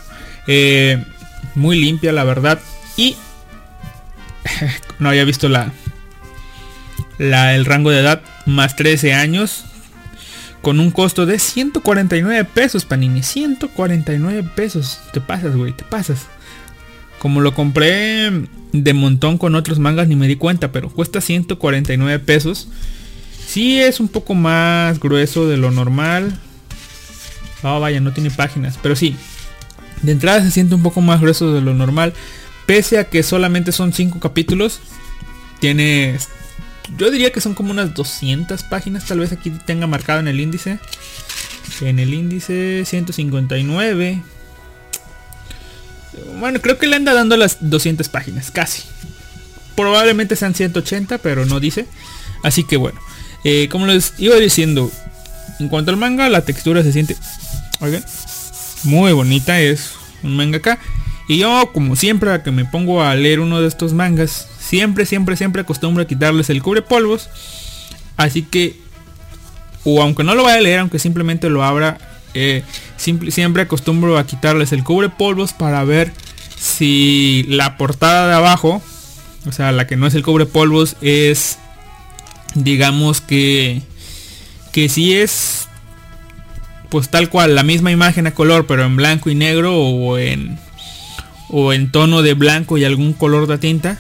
eh, 0.47 1.03
muy 1.53 1.79
limpia 1.79 2.11
la 2.11 2.23
verdad 2.23 2.59
y 2.97 3.15
no 4.99 5.09
había 5.09 5.25
visto 5.25 5.49
la, 5.49 5.71
la 7.17 7.55
el 7.55 7.65
rango 7.65 7.91
de 7.91 7.99
edad 7.99 8.21
más 8.45 8.75
13 8.75 9.13
años 9.13 9.65
con 10.61 10.79
un 10.79 10.91
costo 10.91 11.25
de 11.25 11.39
149 11.39 12.45
pesos 12.45 12.85
panini 12.85 13.21
149 13.21 14.49
pesos 14.55 15.01
te 15.11 15.21
pasas 15.21 15.55
güey 15.55 15.73
te 15.73 15.83
pasas 15.83 16.27
como 17.19 17.41
lo 17.41 17.53
compré 17.53 18.31
de 18.71 18.93
montón 18.93 19.37
con 19.37 19.55
otros 19.55 19.79
mangas 19.79 20.07
ni 20.07 20.15
me 20.15 20.27
di 20.27 20.35
cuenta 20.35 20.71
pero 20.71 20.89
cuesta 20.89 21.21
149 21.21 22.19
pesos 22.19 22.67
sí 23.47 23.79
es 23.79 23.99
un 23.99 24.07
poco 24.09 24.33
más 24.33 24.99
grueso 24.99 25.47
de 25.47 25.57
lo 25.57 25.71
normal 25.71 26.37
Oh, 27.65 27.79
vaya, 27.79 27.99
no 27.99 28.13
tiene 28.13 28.29
páginas. 28.29 28.77
Pero 28.81 28.95
sí, 28.95 29.15
de 30.03 30.11
entrada 30.11 30.41
se 30.43 30.51
siente 30.51 30.75
un 30.75 30.83
poco 30.83 31.01
más 31.01 31.19
grueso 31.19 31.51
de 31.51 31.61
lo 31.61 31.73
normal. 31.73 32.13
Pese 32.67 32.99
a 32.99 33.05
que 33.05 33.23
solamente 33.23 33.71
son 33.71 33.91
5 33.91 34.19
capítulos. 34.19 34.79
Tiene... 35.59 36.17
Yo 36.97 37.09
diría 37.09 37.31
que 37.31 37.41
son 37.41 37.55
como 37.55 37.71
unas 37.71 37.95
200 37.95 38.63
páginas. 38.63 39.05
Tal 39.05 39.19
vez 39.19 39.31
aquí 39.31 39.49
tenga 39.49 39.87
marcado 39.87 40.19
en 40.19 40.27
el 40.27 40.39
índice. 40.39 40.79
En 41.81 41.97
el 41.97 42.13
índice 42.13 42.83
159. 42.85 44.21
Bueno, 46.39 46.61
creo 46.61 46.77
que 46.77 46.87
le 46.87 46.95
anda 46.95 47.13
dando 47.13 47.37
las 47.37 47.57
200 47.61 48.09
páginas. 48.09 48.51
Casi. 48.51 48.83
Probablemente 49.75 50.35
sean 50.35 50.55
180, 50.55 51.17
pero 51.19 51.45
no 51.45 51.59
dice. 51.59 51.85
Así 52.43 52.63
que 52.63 52.77
bueno. 52.77 52.99
Eh, 53.43 53.69
como 53.69 53.87
les 53.87 54.13
iba 54.17 54.35
diciendo. 54.35 54.91
En 55.59 55.69
cuanto 55.69 55.91
al 55.91 55.97
manga, 55.97 56.27
la 56.27 56.41
textura 56.41 56.83
se 56.83 56.91
siente 56.91 57.15
Oigan, 57.79 58.03
muy 58.83 59.13
bonita 59.13 59.59
es 59.59 59.91
un 60.23 60.35
manga 60.35 60.57
acá. 60.57 60.79
Y 61.27 61.39
yo, 61.39 61.71
como 61.73 61.95
siempre, 61.95 62.41
que 62.43 62.51
me 62.51 62.65
pongo 62.65 63.01
a 63.01 63.15
leer 63.15 63.39
uno 63.39 63.61
de 63.61 63.67
estos 63.67 63.93
mangas, 63.93 64.47
siempre, 64.59 65.05
siempre, 65.05 65.35
siempre 65.35 65.61
acostumbro 65.63 66.03
a 66.03 66.07
quitarles 66.07 66.49
el 66.49 66.61
cubre 66.61 66.81
polvos. 66.81 67.29
Así 68.15 68.43
que, 68.43 68.79
o 69.83 70.01
aunque 70.01 70.23
no 70.23 70.35
lo 70.35 70.43
vaya 70.43 70.57
a 70.57 70.61
leer, 70.61 70.79
aunque 70.79 70.99
simplemente 70.99 71.49
lo 71.49 71.63
abra, 71.63 71.97
siempre 72.97 73.63
acostumbro 73.63 74.17
a 74.17 74.25
quitarles 74.25 74.71
el 74.71 74.83
cubre 74.83 75.09
polvos 75.09 75.53
para 75.53 75.83
ver 75.83 76.11
si 76.57 77.45
la 77.47 77.77
portada 77.77 78.27
de 78.27 78.35
abajo, 78.35 78.81
o 79.47 79.51
sea, 79.51 79.71
la 79.71 79.87
que 79.87 79.97
no 79.97 80.07
es 80.07 80.15
el 80.15 80.23
cubre 80.23 80.45
polvos, 80.45 80.97
es, 81.01 81.57
digamos 82.55 83.21
que, 83.21 83.81
que 84.71 84.89
si 84.89 85.13
es 85.13 85.65
pues 86.89 87.09
tal 87.09 87.29
cual, 87.29 87.55
la 87.55 87.63
misma 87.63 87.91
imagen 87.91 88.25
a 88.25 88.33
color, 88.33 88.67
pero 88.67 88.85
en 88.85 88.95
blanco 88.95 89.29
y 89.29 89.35
negro 89.35 89.77
o 89.77 90.17
en, 90.17 90.57
o 91.49 91.73
en 91.73 91.91
tono 91.91 92.21
de 92.21 92.33
blanco 92.35 92.77
y 92.77 92.85
algún 92.85 93.11
color 93.11 93.47
de 93.47 93.57
tinta. 93.57 93.97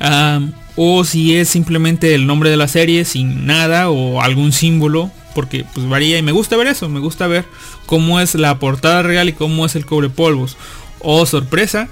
Um, 0.00 0.52
o 0.76 1.04
si 1.04 1.34
es 1.34 1.48
simplemente 1.48 2.14
el 2.14 2.26
nombre 2.26 2.48
de 2.48 2.56
la 2.56 2.68
serie 2.68 3.04
sin 3.04 3.46
nada 3.46 3.90
o 3.90 4.20
algún 4.20 4.52
símbolo, 4.52 5.10
porque 5.34 5.64
pues 5.74 5.88
varía 5.88 6.18
y 6.18 6.22
me 6.22 6.32
gusta 6.32 6.56
ver 6.56 6.66
eso, 6.66 6.88
me 6.88 7.00
gusta 7.00 7.26
ver 7.26 7.44
cómo 7.86 8.20
es 8.20 8.34
la 8.34 8.58
portada 8.58 9.02
real 9.02 9.28
y 9.28 9.32
cómo 9.32 9.66
es 9.66 9.76
el 9.76 9.86
cobre 9.86 10.08
polvos. 10.08 10.56
O 11.00 11.24
sorpresa, 11.26 11.88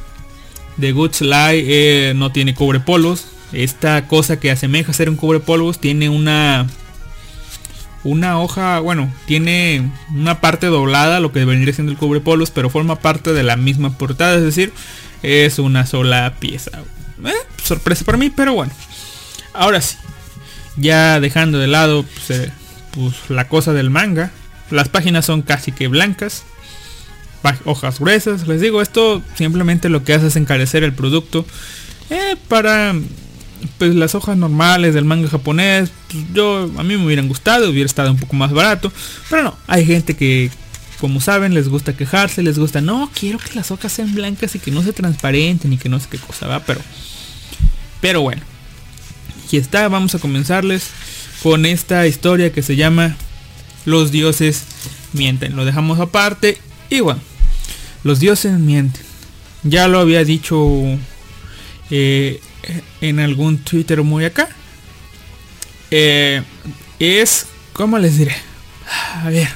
The 0.79 0.93
Good 0.93 1.15
Sly 1.15 1.65
eh, 1.67 2.13
no 2.15 2.31
tiene 2.33 2.55
cubrepolos. 2.55 3.27
Esta 3.53 4.07
cosa 4.07 4.39
que 4.39 4.51
asemeja 4.51 4.91
a 4.91 4.95
ser 4.95 5.09
un 5.09 5.17
cubrepolvos 5.17 5.79
tiene 5.79 6.11
una 6.11 6.67
una 8.05 8.41
hoja, 8.41 8.79
bueno, 8.81 9.13
tiene 9.27 9.91
una 10.15 10.41
parte 10.41 10.67
doblada, 10.67 11.21
lo 11.21 11.33
que 11.33 11.45
vendría 11.45 11.75
siendo 11.75 11.93
el 11.93 11.99
cubrepolos, 11.99 12.51
pero 12.51 12.71
forma 12.71 12.97
parte 12.97 13.33
de 13.33 13.43
la 13.43 13.57
misma 13.57 13.99
portada, 13.99 14.37
es 14.37 14.45
decir, 14.45 14.73
es 15.23 15.59
una 15.59 15.85
sola 15.85 16.37
pieza. 16.39 16.71
Eh, 17.25 17.33
sorpresa 17.63 18.05
para 18.05 18.19
mí, 18.19 18.31
pero 18.31 18.55
bueno. 18.55 18.73
Ahora 19.53 19.81
sí, 19.81 19.97
ya 20.77 21.21
dejando 21.21 21.59
de 21.59 21.67
lado 21.67 22.05
pues, 22.05 22.31
eh, 22.39 22.53
pues, 22.99 23.31
la 23.31 23.49
cosa 23.49 23.73
del 23.73 23.91
manga, 23.91 24.31
las 24.71 24.89
páginas 24.89 25.25
son 25.25 25.43
casi 25.43 25.73
que 25.73 25.89
blancas, 25.89 26.45
hojas 27.65 28.01
gruesas, 28.01 28.47
les 28.49 28.61
digo, 28.61 28.83
esto 28.83 29.23
simplemente 29.35 29.89
lo 29.89 30.05
que 30.05 30.15
hace 30.15 30.27
es 30.27 30.37
encarecer 30.37 30.83
el 30.85 30.93
producto. 30.93 31.47
Eh, 32.11 32.37
para 32.49 32.95
pues 33.77 33.95
las 33.95 34.15
hojas 34.15 34.37
normales 34.37 34.95
del 34.95 35.05
manga 35.05 35.29
japonés, 35.29 35.91
pues, 36.11 36.25
yo 36.33 36.71
a 36.77 36.83
mí 36.83 36.97
me 36.97 37.07
hubieran 37.07 37.29
gustado, 37.29 37.71
hubiera 37.71 37.87
estado 37.87 38.11
un 38.11 38.19
poco 38.19 38.37
más 38.37 38.53
barato, 38.53 38.93
pero 39.31 39.43
no, 39.43 39.59
hay 39.67 39.85
gente 39.85 40.17
que 40.17 40.51
como 41.01 41.21
saben 41.21 41.55
les 41.55 41.69
gusta 41.69 41.97
quejarse, 41.97 42.43
les 42.43 42.59
gusta, 42.59 42.81
no, 42.81 43.11
quiero 43.15 43.39
que 43.39 43.55
las 43.55 43.71
hojas 43.71 43.93
sean 43.93 44.15
blancas 44.15 44.57
y 44.57 44.59
que 44.59 44.73
no 44.73 44.83
se 44.83 44.93
transparenten 44.93 45.73
y 45.73 45.79
que 45.79 45.89
no 45.89 46.01
sé 46.01 46.09
qué 46.11 46.19
cosa 46.19 46.47
va, 46.47 46.61
pero 46.61 46.81
pero 48.01 48.23
bueno. 48.23 48.43
Aquí 49.45 49.57
está, 49.57 49.89
vamos 49.89 50.15
a 50.15 50.19
comenzarles 50.19 50.91
con 51.43 51.67
esta 51.67 52.07
historia 52.07 52.53
que 52.53 52.63
se 52.63 52.77
llama 52.77 53.17
Los 53.85 54.11
dioses 54.11 54.65
mienten. 55.13 55.57
Lo 55.57 55.65
dejamos 55.65 56.01
aparte 56.01 56.59
y 56.91 57.01
bueno, 57.01 57.21
los 58.05 58.21
dioses 58.21 58.59
mienten. 58.59 59.03
Ya 59.63 59.89
lo 59.89 59.99
había 59.99 60.25
dicho 60.25 60.69
eh, 61.91 62.41
en 63.01 63.21
algún 63.21 63.59
Twitter 63.59 64.03
muy 64.03 64.25
acá. 64.25 64.49
Eh, 65.91 66.43
es, 66.99 67.47
¿cómo 67.73 67.99
les 67.99 68.19
diré? 68.19 68.37
A 69.15 69.29
ver. 69.31 69.49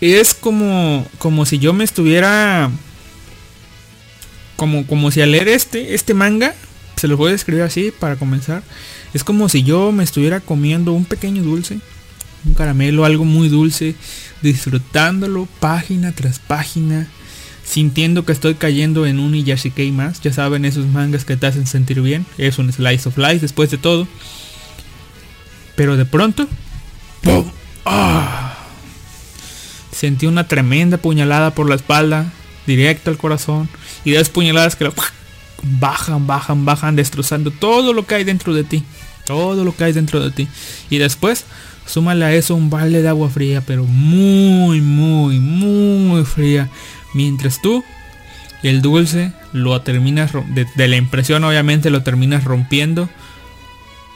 Es 0.00 0.32
como, 0.32 1.06
como 1.18 1.44
si 1.44 1.58
yo 1.58 1.72
me 1.72 1.84
estuviera... 1.84 2.70
Como, 4.56 4.86
como 4.86 5.10
si 5.10 5.22
al 5.22 5.32
leer 5.32 5.48
este, 5.48 5.94
este 5.94 6.12
manga, 6.12 6.54
se 6.96 7.08
los 7.08 7.16
voy 7.16 7.30
a 7.30 7.32
describir 7.32 7.62
así 7.62 7.90
para 7.98 8.16
comenzar. 8.16 8.62
Es 9.12 9.24
como 9.24 9.48
si 9.48 9.62
yo 9.62 9.92
me 9.92 10.04
estuviera 10.04 10.40
comiendo 10.40 10.92
un 10.92 11.04
pequeño 11.04 11.42
dulce, 11.42 11.80
un 12.44 12.54
caramelo, 12.54 13.04
algo 13.04 13.24
muy 13.24 13.48
dulce, 13.48 13.94
disfrutándolo 14.42 15.48
página 15.58 16.12
tras 16.12 16.38
página, 16.38 17.08
sintiendo 17.64 18.24
que 18.24 18.32
estoy 18.32 18.54
cayendo 18.54 19.06
en 19.06 19.18
un 19.18 19.34
Iyashikei 19.34 19.92
más. 19.92 20.20
Ya 20.20 20.32
saben, 20.32 20.64
esos 20.64 20.86
mangas 20.86 21.24
que 21.24 21.36
te 21.36 21.46
hacen 21.46 21.66
sentir 21.66 22.00
bien. 22.00 22.26
Es 22.38 22.58
un 22.58 22.72
slice 22.72 23.08
of 23.08 23.18
life 23.18 23.40
después 23.40 23.70
de 23.70 23.78
todo. 23.78 24.06
Pero 25.76 25.96
de 25.96 26.04
pronto, 26.04 26.48
¡pum! 27.22 27.50
¡Ah! 27.84 28.56
Sentí 29.92 30.26
una 30.26 30.48
tremenda 30.48 30.96
puñalada 30.96 31.54
por 31.54 31.68
la 31.68 31.74
espalda, 31.74 32.32
directo 32.66 33.10
al 33.10 33.18
corazón, 33.18 33.68
y 34.04 34.12
dos 34.12 34.30
puñaladas 34.30 34.76
que 34.76 34.90
bajan, 35.62 36.26
bajan, 36.26 36.64
bajan, 36.64 36.96
destrozando 36.96 37.50
todo 37.50 37.92
lo 37.92 38.06
que 38.06 38.14
hay 38.14 38.24
dentro 38.24 38.54
de 38.54 38.64
ti. 38.64 38.82
Todo 39.30 39.64
lo 39.64 39.76
que 39.76 39.84
hay 39.84 39.92
dentro 39.92 40.20
de 40.20 40.30
ti. 40.30 40.48
Y 40.90 40.98
después, 40.98 41.44
súmale 41.86 42.24
a 42.24 42.34
eso 42.34 42.54
un 42.54 42.68
balde 42.70 43.02
de 43.02 43.08
agua 43.08 43.30
fría, 43.30 43.62
pero 43.64 43.84
muy, 43.84 44.80
muy, 44.80 45.38
muy 45.38 46.24
fría. 46.24 46.68
Mientras 47.14 47.62
tú, 47.62 47.84
el 48.62 48.82
dulce, 48.82 49.32
lo 49.52 49.80
terminas, 49.82 50.32
de, 50.48 50.66
de 50.74 50.88
la 50.88 50.96
impresión 50.96 51.44
obviamente 51.44 51.90
lo 51.90 52.02
terminas 52.02 52.44
rompiendo. 52.44 53.08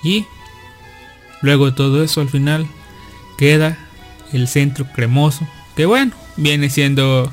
Y 0.02 0.26
luego 1.40 1.74
todo 1.74 2.02
eso 2.02 2.20
al 2.20 2.28
final 2.28 2.66
queda 3.38 3.78
el 4.32 4.48
centro 4.48 4.86
cremoso. 4.92 5.46
Que 5.76 5.86
bueno, 5.86 6.12
viene 6.36 6.70
siendo 6.70 7.32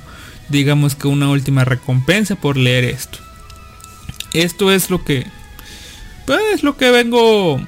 digamos 0.50 0.96
que 0.96 1.08
una 1.08 1.30
última 1.30 1.64
recompensa 1.64 2.36
por 2.36 2.58
leer 2.58 2.84
esto 2.84 3.20
esto 4.34 4.72
es 4.72 4.90
lo 4.90 5.04
que 5.04 5.26
pues 6.26 6.64
lo 6.64 6.78
que 6.78 6.92
vengo 6.92 7.60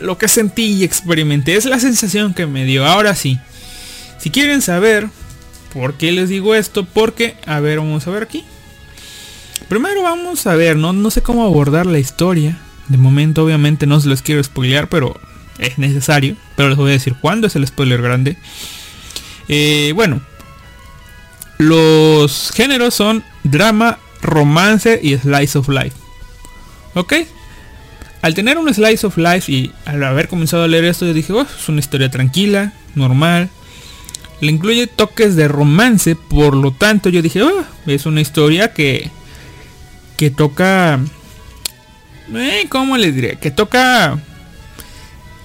lo 0.00 0.18
que 0.18 0.28
sentí 0.28 0.64
y 0.64 0.84
experimenté. 0.84 1.54
Es 1.54 1.66
la 1.66 1.78
sensación 1.78 2.34
que 2.34 2.46
me 2.46 2.64
dio. 2.64 2.86
Ahora 2.86 3.14
sí 3.14 3.38
si 4.18 4.30
quieren 4.30 4.62
saber 4.62 5.08
por 5.72 5.94
qué 5.94 6.12
les 6.12 6.28
digo 6.28 6.54
esto 6.54 6.84
porque 6.84 7.36
a 7.46 7.60
ver 7.60 7.78
vamos 7.78 8.06
a 8.06 8.10
ver 8.10 8.22
aquí. 8.22 8.44
Primero 9.68 10.02
vamos 10.02 10.46
a 10.46 10.54
ver 10.54 10.76
no 10.76 10.92
no 10.92 11.10
sé 11.10 11.22
cómo 11.22 11.44
abordar 11.44 11.86
la 11.86 11.98
historia. 11.98 12.58
De 12.88 12.98
momento 12.98 13.44
obviamente 13.44 13.86
no 13.86 14.00
se 14.00 14.08
les 14.08 14.22
quiero 14.22 14.42
spoilear 14.42 14.88
pero 14.88 15.18
es 15.58 15.78
necesario. 15.78 16.36
Pero 16.56 16.68
les 16.68 16.78
voy 16.78 16.90
a 16.90 16.94
decir 16.94 17.14
cuándo 17.20 17.46
es 17.46 17.56
el 17.56 17.66
spoiler 17.66 18.00
grande. 18.00 18.36
Eh, 19.48 19.92
bueno 19.94 20.20
los 21.58 22.50
géneros 22.54 22.94
son 22.94 23.22
drama 23.44 23.98
romance 24.20 24.98
y 25.02 25.16
slice 25.16 25.58
of 25.58 25.68
life. 25.68 25.96
¿Ok? 26.94 27.14
Al 28.22 28.34
tener 28.34 28.56
un 28.56 28.72
slice 28.72 29.06
of 29.06 29.18
life 29.18 29.50
y 29.50 29.72
al 29.84 30.02
haber 30.04 30.28
comenzado 30.28 30.64
a 30.64 30.68
leer 30.68 30.84
esto, 30.84 31.04
yo 31.06 31.12
dije, 31.12 31.32
oh, 31.32 31.42
es 31.42 31.68
una 31.68 31.80
historia 31.80 32.10
tranquila, 32.10 32.72
normal. 32.94 33.50
Le 34.40 34.50
incluye 34.50 34.86
toques 34.86 35.36
de 35.36 35.48
romance, 35.48 36.16
por 36.16 36.56
lo 36.56 36.72
tanto 36.72 37.08
yo 37.08 37.20
dije, 37.20 37.42
oh, 37.42 37.64
es 37.86 38.06
una 38.06 38.20
historia 38.20 38.72
que, 38.72 39.10
que 40.16 40.30
toca... 40.30 41.00
Eh, 42.34 42.66
¿Cómo 42.68 42.96
les 42.96 43.14
diré? 43.14 43.36
Que 43.36 43.50
toca 43.50 44.18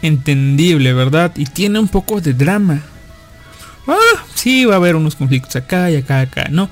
entendible, 0.01 0.93
¿verdad? 0.93 1.33
Y 1.35 1.45
tiene 1.45 1.79
un 1.79 1.87
poco 1.87 2.21
de 2.21 2.33
drama. 2.33 2.83
Ah, 3.87 4.23
sí, 4.35 4.65
va 4.65 4.75
a 4.75 4.77
haber 4.77 4.95
unos 4.95 5.15
conflictos 5.15 5.55
acá 5.55 5.89
y 5.89 5.95
acá, 5.95 6.21
acá, 6.21 6.47
¿no? 6.49 6.69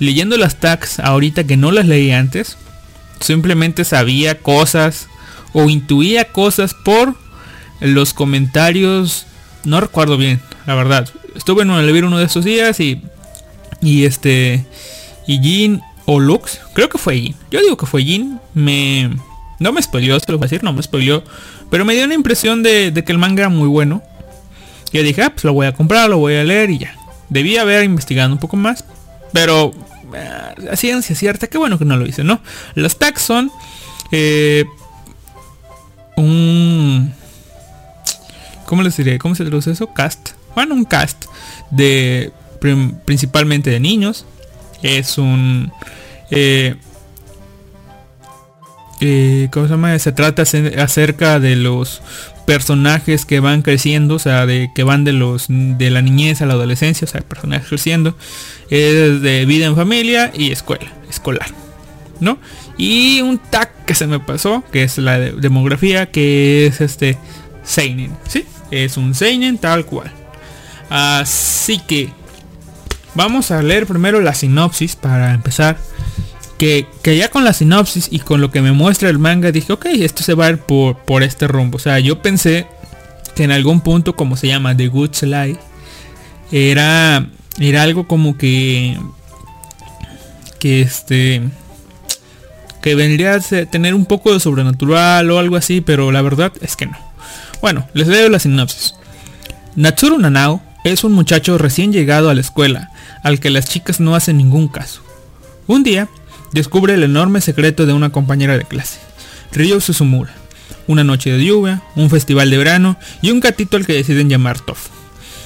leyendo 0.00 0.36
las 0.38 0.56
tags 0.56 0.98
ahorita 0.98 1.44
que 1.44 1.56
no 1.56 1.70
las 1.70 1.86
leí 1.86 2.10
antes, 2.10 2.56
simplemente 3.20 3.84
sabía 3.84 4.38
cosas 4.38 5.08
o 5.52 5.68
intuía 5.68 6.26
cosas 6.32 6.74
por 6.74 7.14
los 7.80 8.14
comentarios. 8.14 9.26
No 9.64 9.80
recuerdo 9.80 10.16
bien, 10.16 10.40
la 10.66 10.74
verdad. 10.74 11.08
Estuve 11.34 11.62
en 11.62 11.70
un 11.70 11.84
leer 11.84 12.04
uno 12.04 12.18
de 12.18 12.24
esos 12.24 12.44
días 12.44 12.80
y 12.80 13.02
y 13.82 14.04
este 14.04 14.64
y 15.26 15.40
Jin 15.40 15.80
o 16.06 16.18
Lux, 16.18 16.60
creo 16.74 16.88
que 16.88 16.98
fue 16.98 17.18
Jin. 17.18 17.36
Yo 17.50 17.60
digo 17.60 17.76
que 17.76 17.86
fue 17.86 18.02
Jin, 18.02 18.40
me 18.54 19.10
no 19.58 19.72
me 19.72 19.82
spoileó, 19.82 20.18
se 20.18 20.32
lo 20.32 20.38
voy 20.38 20.46
a 20.46 20.48
decir, 20.48 20.64
no 20.64 20.72
me 20.72 20.82
spoileó, 20.82 21.22
pero 21.70 21.84
me 21.84 21.94
dio 21.94 22.04
una 22.04 22.14
impresión 22.14 22.62
de, 22.62 22.92
que 23.04 23.12
el 23.12 23.18
manga 23.18 23.42
era 23.42 23.48
muy 23.48 23.68
bueno. 23.68 24.02
Y 24.90 24.98
dije, 25.02 25.22
ah, 25.22 25.30
pues 25.30 25.44
lo 25.44 25.52
voy 25.52 25.66
a 25.66 25.72
comprar, 25.72 26.10
lo 26.10 26.18
voy 26.18 26.34
a 26.34 26.42
leer 26.42 26.70
y 26.70 26.78
ya. 26.78 26.96
Debía 27.28 27.62
haber 27.62 27.84
investigado 27.84 28.32
un 28.32 28.38
poco 28.38 28.56
más, 28.56 28.84
pero 29.32 29.72
a 30.68 30.76
ciencia 30.76 31.14
cierta, 31.14 31.46
qué 31.46 31.58
bueno 31.58 31.78
que 31.78 31.84
no 31.84 31.96
lo 31.96 32.06
hice, 32.06 32.24
¿no? 32.24 32.40
Los 32.74 32.98
tags 32.98 33.22
son 33.22 33.52
eh, 34.10 34.64
un... 36.20 37.12
¿Cómo 38.66 38.82
les 38.82 38.96
diré? 38.96 39.18
¿Cómo 39.18 39.34
se 39.34 39.44
traduce 39.44 39.72
eso? 39.72 39.92
Cast. 39.92 40.30
Bueno, 40.54 40.74
un 40.74 40.84
cast 40.84 41.24
de 41.70 42.32
principalmente 43.04 43.70
de 43.70 43.80
niños. 43.80 44.26
Es 44.82 45.18
un... 45.18 45.72
Eh, 46.30 46.76
eh, 49.00 49.48
¿Cómo 49.50 49.66
se 49.66 49.72
llama? 49.72 49.98
Se 49.98 50.12
trata 50.12 50.42
acerca 50.42 51.40
de 51.40 51.56
los 51.56 52.02
personajes 52.50 53.24
que 53.24 53.40
van 53.40 53.62
creciendo, 53.62 54.16
o 54.16 54.18
sea, 54.18 54.44
de 54.44 54.70
que 54.74 54.82
van 54.82 55.04
de 55.04 55.12
los 55.12 55.46
de 55.48 55.90
la 55.90 56.02
niñez 56.02 56.42
a 56.42 56.46
la 56.46 56.54
adolescencia, 56.54 57.04
o 57.04 57.08
sea, 57.08 57.20
personajes 57.20 57.68
creciendo, 57.68 58.16
es 58.70 59.22
de 59.22 59.46
vida 59.46 59.66
en 59.66 59.76
familia 59.76 60.32
y 60.34 60.50
escuela, 60.50 60.92
escolar, 61.08 61.48
Y 62.76 63.20
un 63.22 63.38
tag 63.38 63.72
que 63.84 63.94
se 63.94 64.06
me 64.06 64.20
pasó, 64.20 64.62
que 64.72 64.82
es 64.82 64.98
la 64.98 65.18
demografía, 65.18 66.10
que 66.10 66.66
es 66.66 66.80
este 66.80 67.18
seinen, 67.62 68.16
¿sí? 68.28 68.46
Es 68.70 68.96
un 68.96 69.14
seinen 69.14 69.58
tal 69.58 69.84
cual. 69.86 70.12
Así 70.88 71.78
que 71.78 72.10
vamos 73.14 73.50
a 73.50 73.62
leer 73.62 73.86
primero 73.86 74.20
la 74.20 74.34
sinopsis 74.34 74.96
para 74.96 75.34
empezar 75.34 75.76
que, 76.60 76.86
ya 77.02 77.30
con 77.30 77.44
la 77.44 77.54
sinopsis 77.54 78.08
y 78.10 78.18
con 78.18 78.42
lo 78.42 78.50
que 78.50 78.60
me 78.60 78.72
muestra 78.72 79.08
el 79.08 79.18
manga 79.18 79.50
dije, 79.50 79.72
ok, 79.72 79.86
esto 79.86 80.22
se 80.22 80.34
va 80.34 80.46
a 80.46 80.50
ir 80.50 80.58
por, 80.58 80.98
por 80.98 81.22
este 81.22 81.48
rumbo. 81.48 81.76
O 81.76 81.80
sea, 81.80 81.98
yo 82.00 82.20
pensé 82.20 82.66
que 83.34 83.44
en 83.44 83.50
algún 83.50 83.80
punto, 83.80 84.14
como 84.14 84.36
se 84.36 84.48
llama, 84.48 84.76
The 84.76 84.88
Good 84.88 85.14
Slide, 85.14 85.58
era, 86.52 87.26
era 87.58 87.82
algo 87.82 88.06
como 88.06 88.36
que, 88.36 88.98
que 90.58 90.82
este, 90.82 91.40
que 92.82 92.94
vendría 92.94 93.34
a 93.34 93.40
tener 93.66 93.94
un 93.94 94.06
poco 94.06 94.32
de 94.32 94.40
sobrenatural 94.40 95.30
o 95.30 95.38
algo 95.38 95.56
así, 95.56 95.80
pero 95.80 96.12
la 96.12 96.22
verdad 96.22 96.52
es 96.60 96.76
que 96.76 96.86
no. 96.86 96.96
Bueno, 97.60 97.86
les 97.92 98.08
leo 98.08 98.28
la 98.28 98.38
sinopsis. 98.38 98.94
Natsuru 99.76 100.18
Nanao 100.18 100.62
es 100.84 101.04
un 101.04 101.12
muchacho 101.12 101.58
recién 101.58 101.92
llegado 101.92 102.30
a 102.30 102.34
la 102.34 102.40
escuela, 102.40 102.90
al 103.22 103.38
que 103.38 103.50
las 103.50 103.66
chicas 103.66 104.00
no 104.00 104.14
hacen 104.14 104.38
ningún 104.38 104.68
caso. 104.68 105.02
Un 105.66 105.82
día, 105.82 106.08
descubre 106.52 106.94
el 106.94 107.02
enorme 107.02 107.40
secreto 107.40 107.86
de 107.86 107.92
una 107.92 108.10
compañera 108.10 108.56
de 108.56 108.64
clase, 108.64 108.98
Ryo 109.52 109.80
Susumura. 109.80 110.32
Una 110.86 111.04
noche 111.04 111.30
de 111.30 111.44
lluvia, 111.44 111.82
un 111.94 112.10
festival 112.10 112.50
de 112.50 112.58
verano 112.58 112.96
y 113.22 113.30
un 113.30 113.40
gatito 113.40 113.76
al 113.76 113.86
que 113.86 113.92
deciden 113.92 114.28
llamar 114.28 114.58
Toff. 114.58 114.88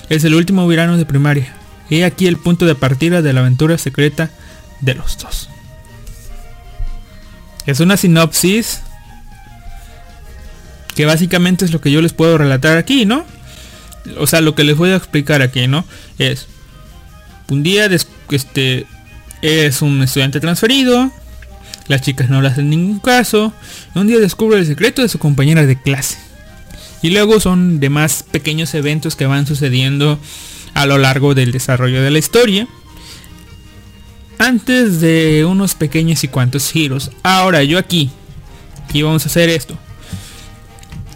Es 0.09 0.24
el 0.24 0.35
último 0.35 0.66
verano 0.66 0.97
de 0.97 1.05
primaria. 1.05 1.52
He 1.90 2.05
aquí 2.05 2.27
el 2.27 2.39
punto 2.39 2.65
de 2.65 2.74
partida 2.74 3.20
de 3.20 3.32
la 3.32 3.40
aventura 3.40 3.77
secreta 3.77 4.31
de 4.81 4.94
los 4.94 5.19
dos. 5.19 5.51
Es 7.66 7.81
una 7.81 7.97
sinopsis 7.97 8.81
que 10.95 11.07
básicamente 11.07 11.65
es 11.65 11.73
lo 11.73 11.81
que 11.81 11.91
yo 11.91 12.01
les 12.01 12.12
puedo 12.12 12.39
relatar 12.39 12.77
aquí, 12.77 13.05
¿no? 13.05 13.24
O 14.19 14.27
sea, 14.27 14.41
lo 14.41 14.55
que 14.55 14.65
les 14.65 14.77
voy 14.77 14.91
a 14.91 14.97
explicar 14.97 15.43
aquí, 15.43 15.66
¿no? 15.66 15.85
Es 16.19 16.47
un 17.51 17.62
día 17.62 17.86
este 18.31 18.86
es 19.43 19.82
un 19.82 20.03
estudiante 20.03 20.41
transferido, 20.41 21.11
las 21.89 22.01
chicas 22.01 22.31
no 22.31 22.41
le 22.41 22.49
hacen 22.49 22.70
ningún 22.70 22.99
caso, 22.99 23.53
un 23.95 24.07
día 24.07 24.19
descubre 24.19 24.59
el 24.59 24.66
secreto 24.66 25.03
de 25.03 25.09
su 25.09 25.19
compañera 25.19 25.66
de 25.66 25.81
clase. 25.81 26.16
Y 27.03 27.11
luego 27.11 27.41
son 27.41 27.81
demás 27.81 28.24
pequeños 28.31 28.73
eventos 28.74 29.16
que 29.16 29.27
van 29.27 29.47
sucediendo 29.47 30.19
a 30.73 30.86
lo 30.86 30.97
largo 30.97 31.35
del 31.35 31.53
desarrollo 31.53 32.03
de 32.03 32.11
la 32.11 32.19
historia. 32.19 32.66
Antes 34.39 35.01
de 35.01 35.44
unos 35.44 35.74
pequeños 35.74 36.24
y 36.24 36.28
cuantos 36.28 36.70
giros. 36.70 37.11
Ahora 37.23 37.62
yo 37.62 37.78
aquí, 37.78 38.11
aquí 38.89 39.02
vamos 39.02 39.24
a 39.24 39.28
hacer 39.28 39.48
esto. 39.48 39.78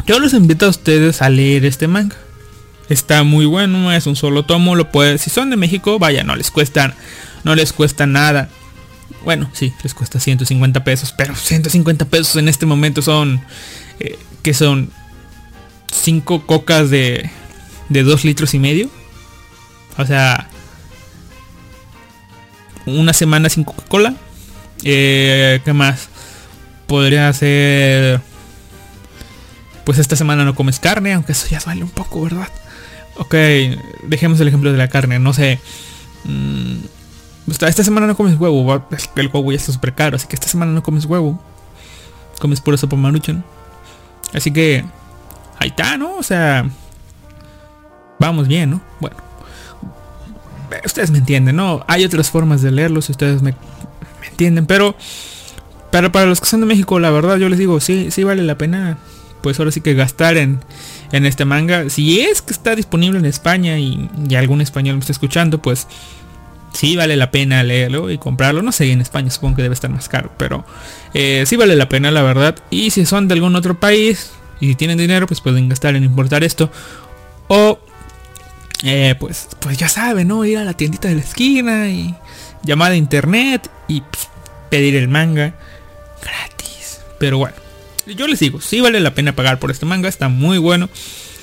Yo 0.06 0.18
los 0.18 0.32
invito 0.32 0.66
a 0.66 0.70
ustedes 0.70 1.20
a 1.20 1.28
leer 1.28 1.64
este 1.64 1.86
manga. 1.86 2.16
Está 2.88 3.22
muy 3.22 3.44
bueno, 3.44 3.92
es 3.92 4.06
un 4.06 4.16
solo 4.16 4.44
tomo, 4.44 4.74
lo 4.74 4.90
puede, 4.90 5.18
si 5.18 5.28
son 5.28 5.50
de 5.50 5.56
México, 5.56 5.98
vaya, 5.98 6.24
no 6.24 6.34
les 6.34 6.50
cuesta, 6.50 6.94
no 7.44 7.54
les 7.54 7.74
cuesta 7.74 8.06
nada. 8.06 8.48
Bueno, 9.24 9.50
sí, 9.52 9.74
les 9.82 9.92
cuesta 9.92 10.18
150 10.18 10.84
pesos, 10.84 11.12
pero 11.16 11.34
150 11.36 12.06
pesos 12.06 12.36
en 12.36 12.48
este 12.48 12.64
momento 12.64 13.02
son, 13.02 13.42
eh, 14.00 14.18
que 14.42 14.54
son 14.54 14.90
5 15.92 16.46
cocas 16.46 16.88
de, 16.88 17.30
de 17.90 18.02
2 18.02 18.24
litros 18.24 18.54
y 18.54 18.58
medio. 18.58 18.88
O 19.98 20.06
sea, 20.06 20.47
una 22.88 23.12
semana 23.12 23.48
sin 23.48 23.64
Coca-Cola. 23.64 24.14
Eh, 24.84 25.60
¿Qué 25.64 25.72
más? 25.72 26.08
Podría 26.86 27.32
ser... 27.32 28.20
Pues 29.84 29.98
esta 29.98 30.16
semana 30.16 30.44
no 30.44 30.54
comes 30.54 30.80
carne, 30.80 31.14
aunque 31.14 31.32
eso 31.32 31.46
ya 31.48 31.60
vale 31.64 31.82
un 31.82 31.90
poco, 31.90 32.22
¿verdad? 32.22 32.48
Ok, 33.16 33.34
dejemos 34.04 34.38
el 34.40 34.48
ejemplo 34.48 34.70
de 34.70 34.78
la 34.78 34.88
carne, 34.88 35.18
no 35.18 35.32
sé. 35.32 35.58
Mm, 36.24 36.76
esta 37.50 37.84
semana 37.84 38.06
no 38.06 38.16
comes 38.16 38.38
huevo, 38.38 38.86
el 39.16 39.26
huevo 39.28 39.52
ya 39.52 39.56
está 39.56 39.72
súper 39.72 39.94
caro, 39.94 40.16
así 40.16 40.26
que 40.26 40.36
esta 40.36 40.48
semana 40.48 40.72
no 40.72 40.82
comes 40.82 41.06
huevo. 41.06 41.42
Comes 42.38 42.60
pura 42.60 42.76
sopa 42.76 42.96
maruchan. 42.96 43.44
Así 44.34 44.52
que 44.52 44.84
ahí 45.58 45.68
está, 45.70 45.96
¿no? 45.96 46.16
O 46.16 46.22
sea, 46.22 46.68
vamos 48.18 48.46
bien, 48.46 48.70
¿no? 48.70 48.80
Bueno, 49.00 49.16
ustedes 50.84 51.10
me 51.10 51.18
entienden, 51.18 51.56
¿no? 51.56 51.84
Hay 51.86 52.04
otras 52.04 52.30
formas 52.30 52.62
de 52.62 52.70
leerlo 52.70 53.02
si 53.02 53.12
ustedes 53.12 53.42
me, 53.42 53.54
entienden, 54.28 54.66
pero, 54.66 54.94
pero 55.90 56.12
para 56.12 56.26
los 56.26 56.40
que 56.40 56.46
son 56.46 56.60
de 56.60 56.66
México, 56.66 56.98
la 57.00 57.10
verdad 57.10 57.36
yo 57.38 57.48
les 57.48 57.58
digo, 57.58 57.80
sí, 57.80 58.10
sí 58.10 58.24
vale 58.24 58.42
la 58.42 58.56
pena, 58.56 58.98
pues 59.42 59.58
ahora 59.58 59.72
sí 59.72 59.80
que 59.80 59.94
gastar 59.94 60.36
en, 60.36 60.60
en 61.12 61.26
este 61.26 61.44
manga. 61.44 61.88
Si 61.90 62.20
es 62.20 62.42
que 62.42 62.52
está 62.52 62.74
disponible 62.74 63.18
en 63.18 63.26
España 63.26 63.78
y, 63.78 64.08
algún 64.36 64.60
español 64.60 64.96
me 64.96 65.00
está 65.00 65.12
escuchando, 65.12 65.60
pues 65.60 65.86
sí 66.72 66.96
vale 66.96 67.16
la 67.16 67.30
pena 67.30 67.62
leerlo 67.62 68.10
y 68.10 68.18
comprarlo. 68.18 68.62
No 68.62 68.72
sé, 68.72 68.90
en 68.92 69.00
España 69.00 69.30
supongo 69.30 69.56
que 69.56 69.62
debe 69.62 69.74
estar 69.74 69.90
más 69.90 70.08
caro, 70.08 70.30
pero 70.36 70.64
eh, 71.14 71.44
sí 71.46 71.56
vale 71.56 71.76
la 71.76 71.88
pena, 71.88 72.10
la 72.10 72.22
verdad. 72.22 72.56
Y 72.70 72.90
si 72.90 73.06
son 73.06 73.28
de 73.28 73.34
algún 73.34 73.56
otro 73.56 73.78
país 73.78 74.32
y 74.60 74.74
tienen 74.74 74.98
dinero, 74.98 75.26
pues 75.26 75.40
pueden 75.40 75.68
gastar 75.68 75.96
en 75.96 76.04
importar 76.04 76.44
esto. 76.44 76.70
O 77.48 77.78
eh, 78.84 79.14
pues, 79.18 79.48
pues 79.60 79.76
ya 79.76 79.88
saben, 79.88 80.28
¿no? 80.28 80.44
Ir 80.44 80.58
a 80.58 80.64
la 80.64 80.74
tiendita 80.74 81.08
de 81.08 81.16
la 81.16 81.20
esquina 81.20 81.88
y 81.90 82.14
llamar 82.62 82.92
a 82.92 82.96
internet 82.96 83.70
y 83.88 84.02
pues, 84.02 84.28
pedir 84.70 84.94
el 84.96 85.08
manga 85.08 85.54
gratis. 86.22 87.00
Pero 87.18 87.38
bueno, 87.38 87.56
yo 88.06 88.26
les 88.26 88.38
digo, 88.38 88.60
sí 88.60 88.80
vale 88.80 89.00
la 89.00 89.14
pena 89.14 89.34
pagar 89.34 89.58
por 89.58 89.70
este 89.70 89.86
manga, 89.86 90.08
está 90.08 90.28
muy 90.28 90.58
bueno. 90.58 90.88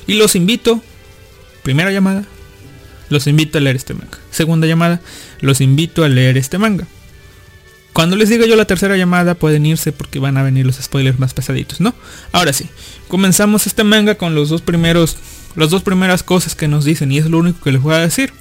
Y 0.08 0.14
los 0.14 0.36
invito, 0.36 0.82
primera 1.64 1.92
llamada, 1.92 2.24
los 3.10 3.28
invito 3.28 3.58
a 3.58 3.62
leer 3.62 3.76
este 3.76 3.94
manga. 3.94 4.18
Segunda 4.32 4.68
llamada, 4.68 5.02
los 5.42 5.62
invito 5.62 6.04
a 6.04 6.10
leer 6.10 6.38
este 6.38 6.58
manga. 6.58 6.88
Cuando 7.92 8.18
les 8.18 8.28
diga 8.28 8.46
yo 8.46 8.58
la 8.58 8.66
tercera 8.66 8.98
llamada 8.98 9.36
pueden 9.36 9.66
irse 9.66 9.94
porque 9.94 10.20
van 10.20 10.38
a 10.38 10.44
venir 10.44 10.66
los 10.66 10.76
spoilers 10.76 11.18
más 11.18 11.34
pesaditos, 11.34 11.80
¿no? 11.80 11.96
Ahora 12.34 12.52
sí, 12.52 12.70
comenzamos 13.08 13.68
este 13.68 13.86
manga 13.86 14.16
con 14.16 14.36
los 14.36 14.50
dos 14.50 14.62
primeros 14.62 15.18
las 15.56 15.70
dos 15.70 15.84
primeras 15.84 16.24
cosas 16.24 16.56
que 16.56 16.68
nos 16.68 16.86
dicen 16.86 17.12
y 17.12 17.18
es 17.18 17.26
lo 17.26 17.40
único 17.40 17.62
que 17.62 17.72
les 17.72 17.82
voy 17.82 17.96
a 17.96 18.00
decir. 18.00 18.34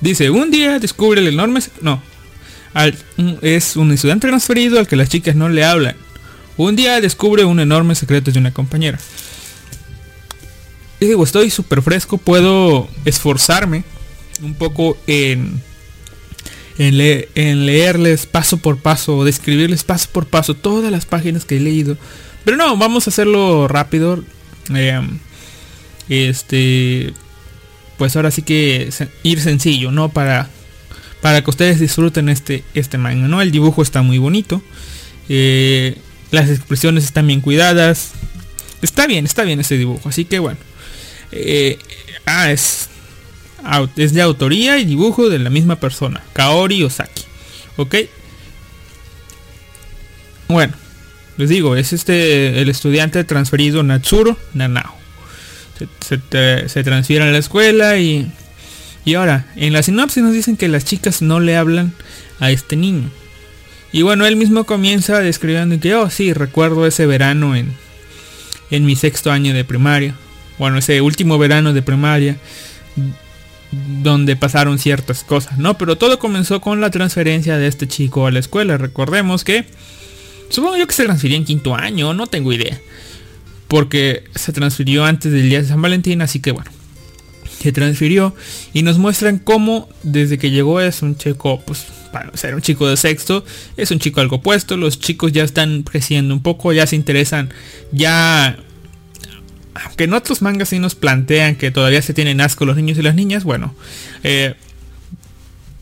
Dice, 0.00 0.30
un 0.30 0.50
día 0.50 0.78
descubre 0.78 1.20
el 1.20 1.28
enorme... 1.28 1.60
No, 1.80 2.02
es 3.42 3.76
un 3.76 3.92
estudiante 3.92 4.28
transferido 4.28 4.78
al 4.78 4.86
que 4.86 4.96
las 4.96 5.08
chicas 5.08 5.36
no 5.36 5.48
le 5.48 5.64
hablan. 5.64 5.96
Un 6.56 6.76
día 6.76 7.00
descubre 7.00 7.44
un 7.44 7.60
enorme 7.60 7.94
secreto 7.94 8.30
de 8.30 8.38
una 8.38 8.52
compañera. 8.52 8.98
Y 11.00 11.06
digo, 11.06 11.24
estoy 11.24 11.50
súper 11.50 11.82
fresco, 11.82 12.18
puedo 12.18 12.88
esforzarme 13.04 13.84
un 14.42 14.54
poco 14.54 14.96
en, 15.06 15.60
en, 16.78 17.66
leerles 17.66 18.26
paso 18.26 18.58
por 18.58 18.78
paso, 18.78 19.24
describirles 19.24 19.84
paso 19.84 20.08
por 20.12 20.26
paso 20.26 20.54
todas 20.54 20.90
las 20.90 21.06
páginas 21.06 21.44
que 21.44 21.56
he 21.56 21.60
leído. 21.60 21.96
Pero 22.44 22.56
no, 22.56 22.76
vamos 22.76 23.06
a 23.06 23.10
hacerlo 23.10 23.68
rápido. 23.68 24.22
Eh, 24.74 25.00
este 26.08 27.14
pues 27.96 28.16
ahora 28.16 28.30
sí 28.30 28.42
que 28.42 28.90
ir 29.22 29.40
sencillo 29.40 29.90
no 29.90 30.08
para 30.08 30.48
para 31.20 31.42
que 31.42 31.50
ustedes 31.50 31.80
disfruten 31.80 32.28
este 32.28 32.64
este 32.74 32.98
manga 32.98 33.28
no 33.28 33.40
el 33.40 33.50
dibujo 33.50 33.82
está 33.82 34.02
muy 34.02 34.18
bonito 34.18 34.62
eh, 35.28 35.96
las 36.30 36.50
expresiones 36.50 37.04
están 37.04 37.26
bien 37.26 37.40
cuidadas. 37.40 38.12
Está 38.82 39.06
bien 39.06 39.24
está 39.24 39.44
bien 39.44 39.60
ese 39.60 39.78
dibujo 39.78 40.08
así 40.08 40.26
que 40.26 40.38
bueno 40.38 40.58
eh, 41.32 41.78
ah 42.26 42.50
es 42.50 42.90
es 43.96 44.12
de 44.12 44.20
autoría 44.20 44.78
y 44.78 44.84
dibujo 44.84 45.30
de 45.30 45.38
la 45.38 45.48
misma 45.48 45.76
persona 45.76 46.22
Kaori 46.34 46.82
Osaki 46.82 47.22
ok 47.76 47.94
bueno 50.48 50.74
les 51.38 51.48
digo 51.48 51.74
es 51.76 51.94
este 51.94 52.60
el 52.60 52.68
estudiante 52.68 53.24
transferido 53.24 53.82
Natsuro 53.82 54.36
Nanao 54.52 55.03
se, 56.00 56.82
transfieren 56.84 57.28
a 57.28 57.32
la 57.32 57.38
escuela 57.38 57.98
y, 57.98 58.30
y 59.04 59.14
ahora, 59.14 59.46
en 59.56 59.72
la 59.72 59.82
sinopsis 59.82 60.22
nos 60.22 60.32
dicen 60.32 60.56
que 60.56 60.68
las 60.68 60.84
chicas 60.84 61.22
no 61.22 61.40
le 61.40 61.56
hablan 61.56 61.92
a 62.40 62.50
este 62.50 62.76
niño. 62.76 63.10
Y 63.92 64.02
bueno, 64.02 64.26
él 64.26 64.36
mismo 64.36 64.64
comienza 64.64 65.20
describiendo 65.20 65.78
que, 65.78 65.94
oh 65.94 66.10
sí, 66.10 66.32
recuerdo 66.32 66.86
ese 66.86 67.06
verano 67.06 67.54
en, 67.54 67.72
en 68.70 68.84
mi 68.84 68.96
sexto 68.96 69.30
año 69.30 69.54
de 69.54 69.64
primaria. 69.64 70.14
Bueno, 70.58 70.78
ese 70.78 71.00
último 71.00 71.38
verano 71.38 71.72
de 71.72 71.82
primaria 71.82 72.36
donde 74.02 74.36
pasaron 74.36 74.78
ciertas 74.78 75.24
cosas, 75.24 75.58
¿no? 75.58 75.76
Pero 75.76 75.96
todo 75.96 76.18
comenzó 76.18 76.60
con 76.60 76.80
la 76.80 76.90
transferencia 76.90 77.56
de 77.56 77.66
este 77.66 77.88
chico 77.88 78.26
a 78.26 78.30
la 78.30 78.38
escuela. 78.38 78.78
Recordemos 78.78 79.42
que, 79.42 79.64
supongo 80.48 80.76
yo 80.76 80.86
que 80.86 80.94
se 80.94 81.04
transfirió 81.04 81.36
en 81.36 81.44
quinto 81.44 81.74
año, 81.74 82.14
no 82.14 82.26
tengo 82.26 82.52
idea 82.52 82.80
porque 83.68 84.24
se 84.34 84.52
transfirió 84.52 85.04
antes 85.04 85.32
del 85.32 85.48
día 85.48 85.62
de 85.62 85.68
San 85.68 85.82
Valentín, 85.82 86.22
así 86.22 86.40
que 86.40 86.52
bueno, 86.52 86.70
se 87.60 87.72
transfirió 87.72 88.34
y 88.72 88.82
nos 88.82 88.98
muestran 88.98 89.38
cómo 89.38 89.88
desde 90.02 90.38
que 90.38 90.50
llegó 90.50 90.80
es 90.80 91.02
un 91.02 91.16
chico, 91.16 91.62
pues 91.64 91.86
para 92.12 92.36
ser 92.36 92.54
un 92.54 92.60
chico 92.60 92.88
de 92.88 92.96
sexto, 92.96 93.44
es 93.76 93.90
un 93.90 93.98
chico 93.98 94.20
algo 94.20 94.40
puesto, 94.40 94.76
los 94.76 94.98
chicos 94.98 95.32
ya 95.32 95.44
están 95.44 95.82
creciendo 95.82 96.34
un 96.34 96.42
poco, 96.42 96.72
ya 96.72 96.86
se 96.86 96.94
interesan, 96.94 97.52
ya 97.90 98.56
aunque 99.74 100.04
en 100.04 100.12
otros 100.12 100.40
mangas 100.42 100.68
sí 100.68 100.78
nos 100.78 100.94
plantean 100.94 101.56
que 101.56 101.70
todavía 101.70 102.02
se 102.02 102.14
tienen 102.14 102.40
asco 102.40 102.64
los 102.64 102.76
niños 102.76 102.98
y 102.98 103.02
las 103.02 103.14
niñas, 103.14 103.44
bueno, 103.44 103.74
eh, 104.22 104.54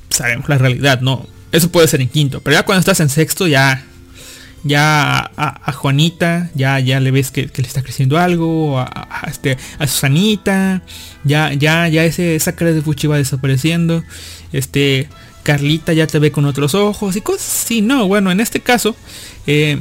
sabemos 0.09 0.49
la 0.49 0.59
realidad, 0.59 1.01
no, 1.01 1.27
eso 1.51 1.71
puede 1.71 1.89
ser 1.89 2.01
en 2.01 2.09
quinto, 2.09 2.41
pero 2.41 2.57
ya 2.57 2.65
cuando 2.65 2.81
estás 2.81 3.01
en 3.01 3.09
sexto 3.09 3.47
ya 3.47 3.85
ya 4.65 5.31
a, 5.37 5.73
Juanita, 5.73 6.51
ya, 6.55 6.79
ya 6.81 7.01
le 7.01 7.11
ves 7.11 7.31
que, 7.31 7.51
le 7.55 7.67
está 7.67 7.83
creciendo 7.83 8.19
algo, 8.19 8.79
a, 8.79 9.25
este, 9.29 9.59
a 9.79 9.87
Susanita, 9.87 10.83
ya, 11.25 11.53
ya, 11.53 11.89
ya 11.89 12.05
ese, 12.05 12.37
esa 12.37 12.55
cara 12.55 12.73
de 12.73 12.83
Fuchi 12.83 13.07
va 13.07 13.17
desapareciendo, 13.17 14.05
este, 14.53 15.09
Carlita 15.43 15.93
ya 15.93 16.07
te 16.07 16.19
ve 16.19 16.31
con 16.31 16.45
otros 16.45 16.75
ojos 16.75 17.17
y 17.17 17.21
cosas 17.21 17.65
así, 17.65 17.83
no, 17.83 18.07
bueno, 18.07 18.31
en 18.31 18.41
este 18.41 18.61
caso, 18.61 18.95
eh, 19.47 19.81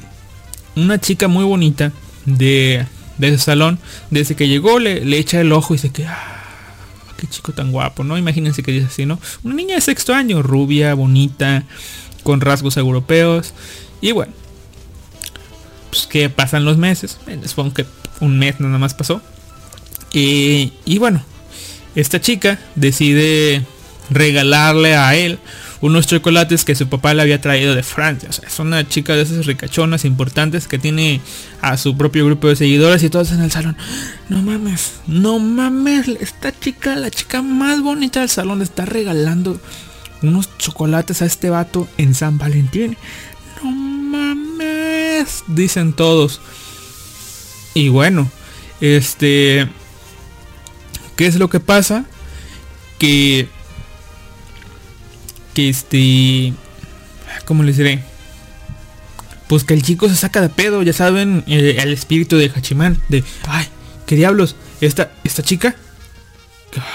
una 0.75 0.99
chica 0.99 1.27
muy 1.27 1.43
bonita 1.43 1.91
de, 2.25 2.85
de 3.17 3.27
ese 3.27 3.37
salón, 3.37 3.79
desde 4.09 4.35
que 4.35 4.47
llegó 4.47 4.79
le, 4.79 5.05
le 5.05 5.17
echa 5.17 5.39
el 5.41 5.51
ojo 5.51 5.73
y 5.73 5.77
dice 5.77 5.91
que, 5.91 6.07
ah, 6.07 6.41
qué 7.17 7.27
chico 7.27 7.53
tan 7.53 7.71
guapo, 7.71 8.03
¿no? 8.03 8.17
Imagínense 8.17 8.63
que 8.63 8.71
dice 8.71 8.87
así, 8.87 9.05
¿no? 9.05 9.19
Una 9.43 9.53
niña 9.53 9.75
de 9.75 9.81
sexto 9.81 10.15
año, 10.15 10.41
rubia, 10.41 10.95
bonita, 10.95 11.65
con 12.23 12.41
rasgos 12.41 12.77
europeos. 12.77 13.53
Y 14.01 14.11
bueno, 14.11 14.33
pues 15.91 16.07
que 16.07 16.29
pasan 16.29 16.65
los 16.65 16.77
meses. 16.77 17.19
Supongo 17.45 17.73
que 17.73 17.85
un 18.19 18.39
mes 18.39 18.59
nada 18.59 18.79
más 18.79 18.93
pasó. 18.93 19.21
Y, 20.13 20.97
bueno, 20.99 21.23
esta 21.95 22.19
chica 22.19 22.59
decide 22.75 23.63
regalarle 24.09 24.95
a 24.95 25.15
él 25.15 25.39
unos 25.79 26.05
chocolates 26.05 26.65
que 26.65 26.75
su 26.75 26.87
papá 26.89 27.13
le 27.13 27.21
había 27.21 27.41
traído 27.41 27.75
de 27.75 27.83
Francia. 27.83 28.29
O 28.29 28.33
sea, 28.33 28.47
es 28.47 28.59
una 28.59 28.87
chica 28.87 29.15
de 29.15 29.23
esas 29.23 29.45
ricachonas 29.45 30.05
importantes 30.05 30.67
que 30.67 30.77
tiene 30.77 31.21
a 31.61 31.77
su 31.77 31.97
propio 31.97 32.25
grupo 32.25 32.47
de 32.49 32.55
seguidores 32.55 33.03
y 33.03 33.09
todos 33.09 33.31
en 33.31 33.41
el 33.41 33.51
salón. 33.51 33.77
No 34.29 34.41
mames, 34.41 34.93
no 35.07 35.39
mames, 35.39 36.07
esta 36.07 36.57
chica, 36.57 36.95
la 36.95 37.09
chica 37.09 37.41
más 37.41 37.81
bonita 37.81 38.19
del 38.19 38.29
salón, 38.29 38.61
está 38.61 38.85
regalando 38.85 39.59
unos 40.21 40.55
chocolates 40.57 41.21
a 41.21 41.25
este 41.25 41.49
vato 41.49 41.87
en 41.97 42.13
San 42.13 42.37
Valentín. 42.37 42.95
No 43.63 43.71
mames, 43.71 44.50
dicen 45.47 45.93
todos. 45.93 46.41
Y 47.73 47.89
bueno, 47.89 48.29
este... 48.79 49.67
¿Qué 51.15 51.27
es 51.27 51.35
lo 51.35 51.49
que 51.49 51.59
pasa? 51.59 52.05
Que 52.97 53.47
que 55.53 55.69
este... 55.69 56.53
¿Cómo 57.45 57.63
les 57.63 57.77
diré? 57.77 58.03
Pues 59.47 59.63
que 59.63 59.73
el 59.73 59.83
chico 59.83 60.07
se 60.07 60.15
saca 60.15 60.41
de 60.41 60.49
pedo, 60.49 60.81
ya 60.83 60.93
saben, 60.93 61.43
eh, 61.47 61.77
el 61.79 61.91
espíritu 61.91 62.37
de 62.37 62.51
Hachimán, 62.53 63.01
de, 63.09 63.23
ay, 63.47 63.67
qué 64.05 64.15
diablos, 64.15 64.55
esta, 64.79 65.11
esta 65.25 65.43
chica, 65.43 65.75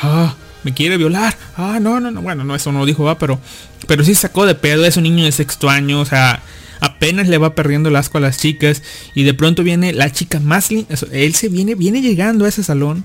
ah, 0.03 0.35
me 0.63 0.73
quiere 0.73 0.97
violar, 0.97 1.37
ah, 1.57 1.79
no, 1.81 2.01
no, 2.01 2.11
no, 2.11 2.23
bueno, 2.23 2.45
no, 2.45 2.55
eso 2.55 2.73
no 2.73 2.79
lo 2.79 2.87
dijo, 2.87 3.05
va, 3.05 3.19
pero, 3.19 3.39
pero 3.87 4.03
sí 4.05 4.15
sacó 4.15 4.47
de 4.47 4.55
pedo, 4.55 4.87
es 4.87 4.97
un 4.97 5.03
niño 5.03 5.27
de 5.27 5.33
sexto 5.33 5.69
año, 5.69 6.01
o 6.01 6.07
sea, 6.07 6.43
apenas 6.81 7.29
le 7.29 7.39
va 7.39 7.55
perdiendo 7.55 7.89
el 7.89 7.97
asco 7.97 8.19
a 8.19 8.21
las 8.21 8.39
chicas, 8.39 8.83
y 9.15 9.25
de 9.25 9.35
pronto 9.35 9.63
viene 9.63 9.93
la 9.93 10.13
chica 10.13 10.41
más 10.41 10.71
linda, 10.71 10.95
él 11.13 11.35
se 11.35 11.49
viene, 11.49 11.75
viene 11.75 12.03
llegando 12.03 12.45
a 12.45 12.49
ese 12.49 12.63
salón, 12.63 13.05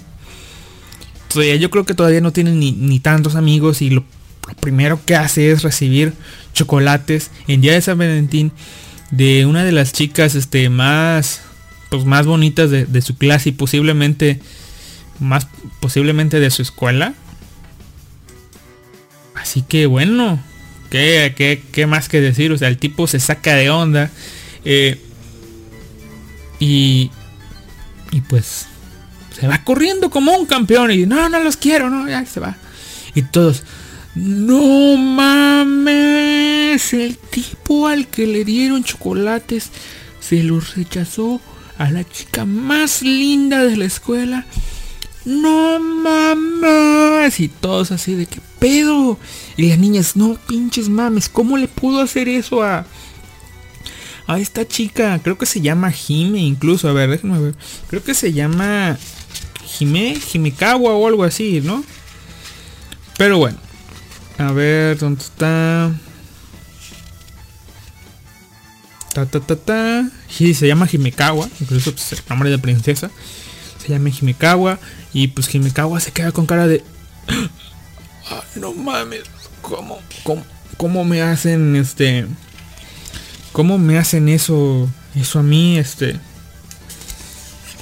todavía 1.32 1.56
yo 1.56 1.70
creo 1.70 1.86
que 1.86 1.94
todavía 1.94 2.22
no 2.22 2.32
tiene 2.32 2.52
ni, 2.52 3.00
tantos 3.00 3.36
amigos 3.36 3.82
y 3.82 3.90
lo 3.90 4.04
primero 4.60 5.00
que 5.06 5.16
hace 5.16 5.52
es 5.52 5.64
recibir 5.64 6.14
chocolates 6.54 7.32
en 7.48 7.62
día 7.62 7.74
de 7.74 7.82
San 7.82 7.98
Valentín 7.98 8.52
de 9.12 9.46
una 9.46 9.64
de 9.64 9.72
las 9.72 9.94
chicas 9.94 10.36
este, 10.36 10.70
más, 10.70 11.42
pues, 11.90 12.06
más 12.06 12.26
bonitas 12.26 12.70
de, 12.70 13.02
su 13.02 13.18
clase 13.18 13.50
y 13.50 13.52
posiblemente 13.54 14.40
más 15.20 15.48
posiblemente 15.80 16.40
de 16.40 16.50
su 16.50 16.62
escuela. 16.62 17.14
Así 19.36 19.62
que 19.62 19.86
bueno, 19.86 20.40
¿qué, 20.92 21.64
qué, 21.72 21.88
más 21.88 22.08
que 22.10 22.22
decir? 22.22 22.52
O 22.52 22.58
sea, 22.58 22.68
el 22.68 22.78
tipo 22.78 23.08
se 23.08 23.20
saca 23.20 23.56
de 23.56 23.72
onda. 23.72 24.12
Eh, 24.64 25.02
y, 26.60 27.10
y 28.12 28.22
pues 28.22 28.68
se 29.40 29.48
va 29.48 29.64
corriendo 29.64 30.12
como 30.12 30.36
un 30.36 30.46
campeón 30.46 30.92
y 30.92 31.08
no, 31.08 31.28
no 31.30 31.40
los 31.40 31.58
quiero, 31.58 31.90
no, 31.90 32.08
ya 32.08 32.24
se 32.26 32.40
va. 32.40 32.58
Y 33.16 33.24
todos, 33.24 33.64
no 34.14 34.98
mames, 34.98 36.94
el 36.94 37.18
tipo 37.18 37.88
al 37.88 38.08
que 38.08 38.28
le 38.28 38.46
dieron 38.46 38.84
chocolates 38.84 39.72
se 40.20 40.44
los 40.44 40.76
rechazó 40.76 41.42
a 41.78 41.90
la 41.90 42.04
chica 42.04 42.46
más 42.46 43.02
linda 43.02 43.64
de 43.64 43.78
la 43.78 43.86
escuela. 43.86 44.46
No 45.26 45.80
mames. 45.80 47.40
Y 47.40 47.48
todos 47.48 47.92
así 47.92 48.16
de 48.16 48.26
que 48.26 48.40
pedo. 48.60 49.18
Las 49.62 49.78
niñas, 49.78 50.16
no 50.16 50.38
pinches 50.48 50.90
mames, 50.90 51.30
¿cómo 51.30 51.58
le 51.58 51.68
pudo 51.68 52.02
hacer 52.02 52.28
eso 52.28 52.64
a... 52.64 52.86
A 54.28 54.40
esta 54.40 54.68
chica, 54.68 55.20
creo 55.22 55.38
que 55.38 55.46
se 55.46 55.62
llama 55.62 55.92
Jime 55.92 56.40
incluso, 56.40 56.88
a 56.88 56.94
ver, 56.94 57.10
déjenme 57.10 57.40
ver. 57.40 57.56
Creo 57.90 58.04
que 58.04 58.14
se 58.14 58.32
llama 58.32 58.98
Jime, 59.66 60.16
Jimekawa 60.16 60.94
o 60.94 61.08
algo 61.08 61.24
así, 61.24 61.60
¿no? 61.62 61.84
Pero 63.18 63.38
bueno, 63.40 63.58
a 64.38 64.52
ver, 64.52 64.98
¿dónde 64.98 65.22
está? 65.22 65.92
Ta 69.14 69.26
ta 69.26 69.40
ta 69.42 69.56
ta. 69.56 70.10
Sí, 70.30 70.54
se 70.54 70.68
llama 70.68 70.88
Himekawa. 70.92 71.50
Incluso 71.60 71.92
pues, 71.92 72.14
el 72.14 72.20
nombre 72.30 72.50
de 72.50 72.58
princesa. 72.58 73.12
Se 73.84 73.90
llama 73.90 74.10
Himekawa. 74.10 74.80
Y 75.14 75.28
pues 75.28 75.54
Himekawa 75.54 76.00
se 76.00 76.12
queda 76.12 76.32
con 76.32 76.46
cara 76.46 76.68
de. 76.68 76.84
No 78.56 78.74
mames. 78.74 79.24
¿Cómo, 79.62 80.00
cómo, 80.78 81.06
me 81.06 81.22
hacen 81.22 81.76
este. 81.76 82.26
¿Cómo 83.52 83.78
me 83.78 83.98
hacen 83.98 84.30
eso? 84.30 84.90
Eso 85.16 85.40
a 85.40 85.44
mí, 85.44 85.78
este. 85.78 86.20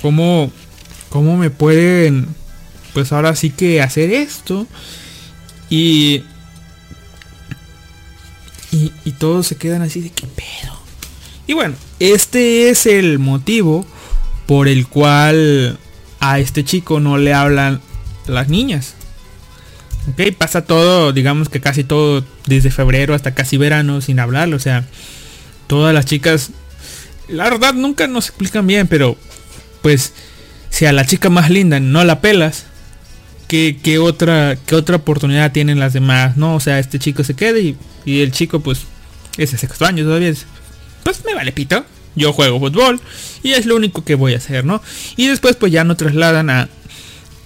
¿Cómo. 0.02 0.52
¿Cómo 1.10 1.38
me 1.38 1.50
pueden. 1.50 2.28
Pues 2.94 3.12
ahora 3.12 3.36
sí 3.36 3.50
que 3.50 3.82
hacer 3.82 4.12
esto? 4.12 4.68
Y 5.70 6.24
y, 8.72 9.12
todos 9.14 9.48
se 9.48 9.56
quedan 9.56 9.82
así 9.82 10.02
de 10.02 10.12
qué 10.12 10.28
pedo. 10.28 10.74
Y 11.48 11.54
bueno, 11.54 11.76
este 12.00 12.70
es 12.70 12.86
el 12.86 13.20
motivo 13.20 13.86
por 14.46 14.68
el 14.68 14.88
cual 14.88 15.80
a 16.20 16.40
este 16.40 16.64
chico 16.64 17.00
no 17.00 17.18
le 17.18 17.34
hablan 17.34 17.82
las 18.28 18.50
niñas. 18.50 18.96
Ok, 20.10 20.36
pasa 20.38 20.64
todo, 20.64 21.14
digamos 21.14 21.50
que 21.50 21.62
casi 21.62 21.84
todo 21.84 22.24
desde 22.46 22.72
febrero 22.72 23.14
hasta 23.14 23.34
casi 23.34 23.58
verano 23.58 24.02
sin 24.02 24.20
hablarlo. 24.20 24.56
O 24.56 24.60
sea, 24.60 24.86
todas 25.68 25.94
las 25.94 26.06
chicas, 26.06 26.52
la 27.28 27.44
verdad 27.46 27.74
nunca 27.74 28.08
nos 28.08 28.28
explican 28.28 28.66
bien, 28.68 28.88
pero 28.88 29.18
pues 29.82 30.14
si 30.70 30.86
a 30.86 30.92
la 30.92 31.06
chica 31.06 31.30
más 31.30 31.50
linda 31.50 31.80
no 31.80 32.04
la 32.04 32.22
pelas, 32.22 32.66
¿qué, 33.48 34.00
otra, 34.00 34.58
qué 34.66 34.76
otra 34.76 34.98
oportunidad 34.98 35.52
tienen 35.52 35.80
las 35.80 35.94
demás? 35.94 36.38
No, 36.38 36.56
o 36.56 36.60
sea, 36.60 36.80
este 36.80 37.00
chico 37.00 37.24
se 37.24 37.36
queda 37.36 37.60
y 37.60 37.76
y 38.06 38.22
el 38.22 38.32
chico, 38.32 38.60
pues, 38.60 38.82
ese 39.38 39.58
sexto 39.58 39.86
año 39.86 40.04
todavía. 40.04 40.34
Pues 41.04 41.24
me 41.26 41.36
vale 41.36 41.52
pito. 41.52 41.86
Yo 42.16 42.34
juego 42.34 42.60
fútbol 42.60 43.00
y 43.44 43.52
es 43.52 43.66
lo 43.66 43.76
único 43.76 44.04
que 44.04 44.16
voy 44.16 44.34
a 44.34 44.38
hacer, 44.38 44.66
¿no? 44.66 44.82
Y 45.16 45.28
después, 45.28 45.56
pues 45.56 45.72
ya 45.72 45.84
nos 45.84 45.98
trasladan 45.98 46.50
a, 46.50 46.70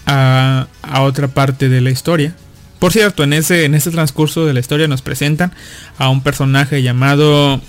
a, 0.06 0.68
a 0.82 1.02
otra 1.02 1.28
parte 1.28 1.70
de 1.70 1.82
la 1.82 1.92
historia. 1.92 2.36
Por 2.84 2.92
cierto, 2.92 3.24
en 3.24 3.32
ese, 3.32 3.64
en 3.64 3.76
ese 3.76 3.92
transcurso 3.92 4.46
de 4.46 4.54
la 4.54 4.60
historia 4.60 4.90
nos 4.90 5.02
presentan 5.02 5.54
a 5.98 6.10
un 6.10 6.22
personaje 6.22 6.84
llamado... 6.84 7.62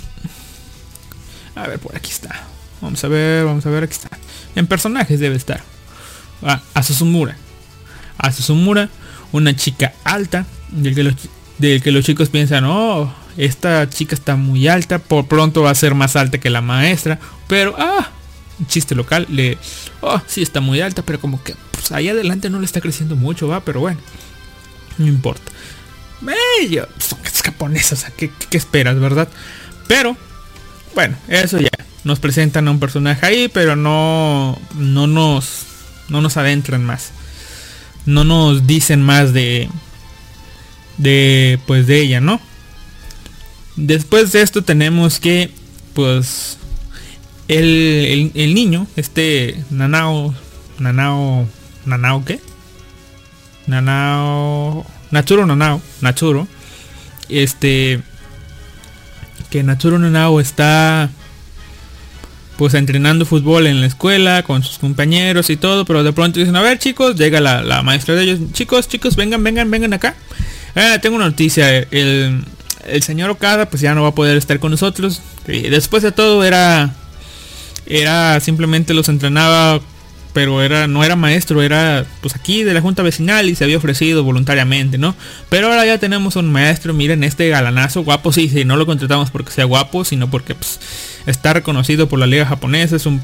A 1.55 1.69
ver, 1.69 1.79
por 1.79 1.95
aquí 1.95 2.11
está. 2.11 2.43
Vamos 2.81 3.05
a 3.05 3.07
ver, 3.07 3.45
vamos 3.45 3.65
a 3.65 3.71
ver, 3.71 3.85
aquí 3.85 3.93
está. 3.93 4.09
En 4.57 4.67
personajes 4.67 5.21
debe 5.21 5.37
estar. 5.37 5.63
A, 6.43 6.83
Susumura. 6.83 7.37
A 8.19 8.33
Susumura, 8.33 8.89
una 9.31 9.55
chica 9.55 9.93
alta, 10.03 10.47
del 10.73 10.97
que 10.97 11.05
los, 11.05 11.15
de 11.59 11.81
que 11.81 11.93
los 11.93 12.05
chicos 12.05 12.29
piensan, 12.29 12.65
oh, 12.65 13.15
esta 13.37 13.89
chica 13.89 14.17
está 14.17 14.35
muy 14.35 14.67
alta, 14.67 14.99
por 14.99 15.29
pronto 15.29 15.63
va 15.63 15.71
a 15.71 15.77
ser 15.77 15.95
más 15.95 16.17
alta 16.17 16.39
que 16.39 16.51
la 16.51 16.61
maestra, 16.61 17.21
pero, 17.47 17.77
ah, 17.79 18.11
chiste 18.67 18.97
local, 18.97 19.29
le, 19.31 19.59
oh, 20.01 20.21
sí 20.27 20.43
está 20.43 20.61
muy 20.61 20.81
alta, 20.81 21.03
pero 21.03 21.21
como 21.21 21.41
que 21.41 21.55
pues, 21.71 21.93
ahí 21.93 22.09
adelante 22.09 22.51
no 22.51 22.59
le 22.59 22.67
está 22.67 22.81
creciendo 22.81 23.15
mucho, 23.15 23.47
va, 23.47 23.61
pero 23.61 23.79
bueno, 23.79 24.01
no 24.99 25.07
importa. 25.07 25.53
Ellos 26.61 26.89
son 26.99 27.19
japonesas, 27.23 27.93
o 27.93 27.97
sea, 28.03 28.11
¿qué, 28.17 28.31
¿qué, 28.49 28.57
esperas, 28.57 28.99
verdad? 28.99 29.29
Pero, 29.87 30.17
bueno, 30.95 31.17
eso 31.29 31.59
ya, 31.59 31.69
nos 32.05 32.19
presentan 32.21 32.69
a 32.69 32.71
un 32.71 32.81
personaje 32.81 33.27
ahí, 33.27 33.49
pero 33.49 33.77
no, 33.77 34.59
no 34.77 35.07
nos, 35.07 35.65
no 36.09 36.21
nos 36.21 36.37
adentran 36.37 36.85
más. 36.85 37.11
No 38.07 38.25
nos 38.25 38.67
dicen 38.67 39.03
más 39.03 39.33
de, 39.33 39.69
de 40.99 41.59
pues 41.67 41.87
de 41.87 42.01
ella, 42.01 42.21
¿no? 42.21 42.41
Después 43.77 44.33
de 44.33 44.43
esto 44.43 44.63
tenemos 44.63 45.19
que 45.19 45.51
pues 45.95 46.59
el, 47.49 48.31
el, 48.35 48.55
niño, 48.55 48.87
este 48.97 49.63
Nanao, 49.71 50.35
Nanao, 50.79 51.47
Nanao 51.87 52.25
qué? 52.25 52.41
Nanao, 53.67 54.87
Nachuro 55.11 55.47
Nanao, 55.47 55.81
Nachuro, 56.01 56.47
este 57.29 58.01
que 59.51 59.63
Nachuro 59.63 59.99
Nanao 59.99 60.41
está 60.41 61.11
pues 62.57 62.75
entrenando 62.75 63.27
fútbol 63.27 63.67
en 63.67 63.81
la 63.81 63.87
escuela 63.87 64.43
con 64.45 64.63
sus 64.63 64.79
compañeros 64.79 65.51
y 65.51 65.57
todo, 65.57 65.85
pero 65.85 66.05
de 66.05 66.13
pronto 66.13 66.39
dicen, 66.39 66.57
a 66.57 66.63
ver 66.63 66.79
chicos, 66.79 67.17
llega 67.17 67.41
la, 67.41 67.63
la 67.63 67.83
maestra 67.83 68.15
de 68.15 68.23
ellos, 68.23 68.39
chicos, 68.53 68.89
chicos, 68.89 69.17
vengan, 69.17 69.43
vengan, 69.43 69.71
vengan 69.71 69.93
acá. 69.93 70.15
Ah, 70.75 70.99
tengo 71.01 71.17
una 71.17 71.27
noticia. 71.27 71.79
El, 71.79 72.45
señor 73.01 73.31
Okada 73.31 73.71
pues 73.71 73.81
ya 73.81 73.95
no 73.95 74.03
va 74.03 74.09
a 74.09 74.15
poder 74.15 74.37
estar 74.37 74.59
con 74.59 74.71
nosotros. 74.71 75.23
Después 75.47 76.03
de 76.03 76.13
todo 76.13 76.45
era 76.45 76.95
era 77.87 78.41
simplemente 78.41 78.95
los 78.95 79.09
entrenaba 79.09 79.81
pero 80.35 80.63
era 80.63 80.87
no 80.89 81.05
era 81.05 81.17
maestro, 81.17 81.63
era 81.63 82.05
pues 82.21 82.35
aquí 82.35 82.65
de 82.65 82.75
la 82.75 82.83
junta 82.83 83.03
vecinal 83.03 83.49
y 83.49 83.55
se 83.55 83.65
había 83.65 83.79
ofrecido 83.79 84.25
voluntariamente, 84.25 84.99
¿no? 84.99 85.15
Pero 85.49 85.69
ahora 85.69 85.87
ya 85.87 85.97
tenemos 85.99 86.37
un 86.37 86.51
maestro, 86.53 86.93
miren 86.93 87.23
este 87.23 87.49
galanazo, 87.49 88.03
guapo, 88.03 88.33
sí, 88.33 88.49
sí, 88.49 88.65
no 88.65 88.77
lo 88.77 88.85
contratamos 88.85 89.31
porque 89.31 89.53
sea 89.53 89.65
guapo, 89.65 90.05
sino 90.05 90.29
porque 90.29 90.57
pues, 90.57 90.81
está 91.25 91.53
reconocido 91.53 92.09
por 92.09 92.19
la 92.19 92.27
liga 92.27 92.45
japonesa, 92.45 92.97
es 92.97 93.07
un 93.07 93.23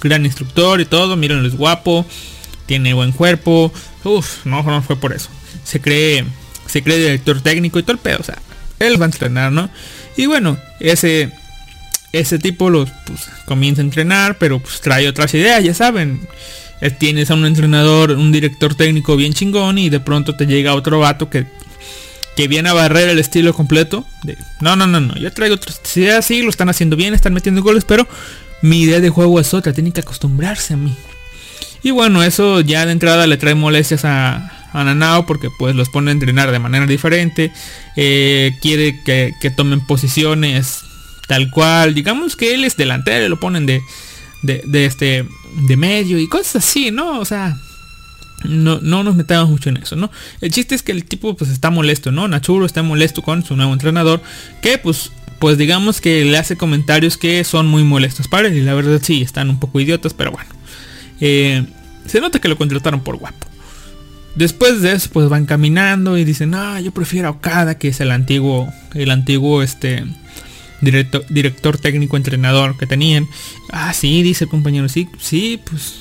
gran 0.00 0.24
instructor 0.24 0.80
y 0.80 0.84
todo, 0.84 1.16
miren, 1.16 1.44
es 1.44 1.56
guapo, 1.56 2.06
tiene 2.66 2.94
buen 2.94 3.10
cuerpo, 3.10 3.72
uff, 4.04 4.46
no, 4.46 4.62
no 4.62 4.80
fue 4.82 4.94
por 4.94 5.12
eso. 5.12 5.30
Se 5.64 5.80
cree, 5.80 6.24
se 6.66 6.84
cree 6.84 6.98
director 6.98 7.40
técnico 7.40 7.80
y 7.80 7.82
todo 7.82 7.92
el 7.92 7.98
pedo, 7.98 8.18
o 8.20 8.24
sea, 8.24 8.38
él 8.78 9.00
va 9.00 9.06
a 9.06 9.08
entrenar, 9.08 9.50
¿no? 9.50 9.68
Y 10.16 10.26
bueno, 10.26 10.56
ese 10.78 11.32
ese 12.18 12.38
tipo 12.38 12.70
los 12.70 12.90
pues, 13.06 13.28
comienza 13.46 13.82
a 13.82 13.84
entrenar, 13.84 14.38
pero 14.38 14.58
pues 14.58 14.80
trae 14.80 15.08
otras 15.08 15.32
ideas, 15.34 15.62
ya 15.62 15.74
saben. 15.74 16.20
Eh, 16.80 16.90
Tienes 16.90 17.30
a 17.30 17.34
un 17.34 17.46
entrenador, 17.46 18.12
un 18.12 18.32
director 18.32 18.74
técnico 18.74 19.16
bien 19.16 19.32
chingón 19.32 19.78
y 19.78 19.90
de 19.90 20.00
pronto 20.00 20.36
te 20.36 20.46
llega 20.46 20.74
otro 20.74 21.00
vato 21.00 21.28
que, 21.28 21.46
que 22.36 22.48
viene 22.48 22.68
a 22.68 22.72
barrer 22.72 23.08
el 23.08 23.18
estilo 23.18 23.52
completo. 23.52 24.06
No, 24.60 24.76
no, 24.76 24.86
no, 24.86 25.00
no, 25.00 25.16
yo 25.16 25.32
traigo 25.32 25.56
otras 25.56 25.80
ideas, 25.96 26.24
sí, 26.24 26.42
lo 26.42 26.50
están 26.50 26.68
haciendo 26.68 26.96
bien, 26.96 27.14
están 27.14 27.34
metiendo 27.34 27.62
goles, 27.62 27.84
pero 27.84 28.06
mi 28.62 28.82
idea 28.82 29.00
de 29.00 29.10
juego 29.10 29.40
es 29.40 29.54
otra, 29.54 29.72
tienen 29.72 29.92
que 29.92 30.00
acostumbrarse 30.00 30.74
a 30.74 30.76
mí. 30.76 30.94
Y 31.82 31.90
bueno, 31.90 32.22
eso 32.22 32.60
ya 32.60 32.86
de 32.86 32.92
entrada 32.92 33.26
le 33.26 33.36
trae 33.36 33.54
molestias 33.54 34.04
a, 34.04 34.52
a 34.72 34.84
Nanao 34.84 35.26
porque 35.26 35.48
pues 35.58 35.74
los 35.76 35.88
pone 35.88 36.10
a 36.10 36.12
entrenar 36.12 36.50
de 36.50 36.58
manera 36.58 36.86
diferente. 36.86 37.52
Eh, 37.96 38.56
quiere 38.60 39.02
que, 39.04 39.34
que 39.40 39.50
tomen 39.50 39.80
posiciones 39.80 40.82
tal 41.28 41.50
cual. 41.50 41.94
Digamos 41.94 42.34
que 42.34 42.54
él 42.54 42.64
es 42.64 42.76
delantero 42.76 43.24
y 43.24 43.28
lo 43.28 43.38
ponen 43.38 43.66
de, 43.66 43.82
de, 44.42 44.84
este 44.84 45.24
de 45.66 45.76
medio 45.76 46.18
y 46.18 46.28
cosas 46.28 46.56
así, 46.56 46.90
¿no? 46.90 47.20
O 47.20 47.24
sea, 47.24 47.56
no, 48.44 48.80
no 48.80 49.04
nos 49.04 49.14
metamos 49.14 49.50
mucho 49.50 49.68
en 49.68 49.76
eso, 49.76 49.94
¿no? 49.94 50.10
El 50.40 50.50
chiste 50.50 50.74
es 50.74 50.82
que 50.82 50.92
el 50.92 51.04
tipo 51.04 51.36
pues 51.36 51.50
está 51.50 51.70
molesto, 51.70 52.10
¿no? 52.10 52.26
Nachuro 52.26 52.66
está 52.66 52.82
molesto 52.82 53.22
con 53.22 53.44
su 53.44 53.54
nuevo 53.54 53.72
entrenador, 53.72 54.20
que 54.60 54.78
pues, 54.78 55.12
pues 55.38 55.58
digamos 55.58 56.00
que 56.00 56.24
le 56.24 56.38
hace 56.38 56.56
comentarios 56.56 57.16
que 57.16 57.44
son 57.44 57.66
muy 57.66 57.84
molestos 57.84 58.26
para 58.26 58.48
él 58.48 58.56
y 58.56 58.62
la 58.62 58.74
verdad 58.74 59.00
sí, 59.02 59.22
están 59.22 59.50
un 59.50 59.60
poco 59.60 59.80
idiotas, 59.80 60.14
pero 60.14 60.32
bueno. 60.32 60.50
Eh, 61.20 61.64
se 62.06 62.20
nota 62.20 62.40
que 62.40 62.48
lo 62.48 62.56
contrataron 62.56 63.00
por 63.00 63.16
guapo. 63.16 63.46
Después 64.34 64.82
de 64.82 64.92
eso 64.92 65.10
pues 65.12 65.28
van 65.28 65.46
caminando 65.46 66.16
y 66.16 66.24
dicen, 66.24 66.54
ah, 66.54 66.80
yo 66.80 66.92
prefiero 66.92 67.28
a 67.28 67.32
Okada, 67.32 67.76
que 67.76 67.88
es 67.88 68.00
el 68.00 68.12
antiguo, 68.12 68.72
el 68.94 69.10
antiguo 69.10 69.62
este 69.62 70.04
director, 70.80 71.78
técnico 71.78 72.16
entrenador 72.16 72.76
que 72.78 72.86
tenían. 72.86 73.26
Ah, 73.70 73.92
sí, 73.92 74.22
dice 74.22 74.44
el 74.44 74.50
compañero, 74.50 74.88
sí, 74.88 75.08
sí, 75.20 75.60
pues 75.68 76.00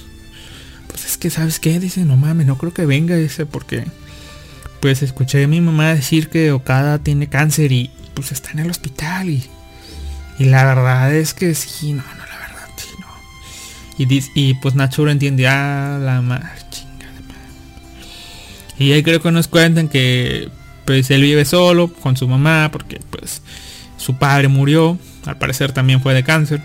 pues 0.87 1.05
es 1.05 1.17
que 1.17 1.29
sabes 1.29 1.59
qué, 1.59 1.79
dice, 1.79 2.05
no 2.05 2.15
mames, 2.17 2.47
no 2.47 2.57
creo 2.57 2.73
que 2.73 2.85
venga, 2.85 3.15
dice, 3.15 3.45
porque 3.45 3.85
pues 4.79 5.03
escuché 5.03 5.43
a 5.43 5.47
mi 5.47 5.61
mamá 5.61 5.93
decir 5.93 6.29
que 6.29 6.51
Okada 6.51 6.99
tiene 6.99 7.27
cáncer 7.27 7.71
y 7.71 7.91
pues 8.13 8.31
está 8.31 8.51
en 8.51 8.59
el 8.59 8.69
hospital 8.71 9.29
y, 9.29 9.43
y 10.39 10.45
la 10.45 10.63
verdad 10.65 11.13
es 11.13 11.33
que 11.33 11.53
sí, 11.55 11.93
no, 11.93 12.03
no, 12.03 12.25
la 12.25 12.37
verdad, 12.37 12.69
sí, 12.77 12.87
no. 12.99 13.07
Y, 13.97 14.05
dis- 14.07 14.31
y 14.33 14.53
pues 14.55 14.75
Nachuro 14.75 15.11
entiende, 15.11 15.47
ah, 15.47 15.99
la 16.01 16.21
madre, 16.21 16.47
chingada 16.71 17.11
madre. 17.27 18.75
Y 18.79 18.91
ahí 18.93 19.03
creo 19.03 19.21
que 19.21 19.31
nos 19.31 19.47
cuentan 19.47 19.89
que 19.89 20.49
pues 20.85 21.11
él 21.11 21.21
vive 21.21 21.43
solo 21.45 21.91
con 21.93 22.15
su 22.15 22.27
mamá 22.27 22.69
porque 22.71 23.01
pues 23.09 23.41
su 24.07 24.15
padre 24.15 24.47
murió, 24.47 24.97
al 25.25 25.37
parecer 25.37 25.73
también 25.73 25.99
fue 25.99 26.13
de 26.13 26.23
cáncer. 26.23 26.61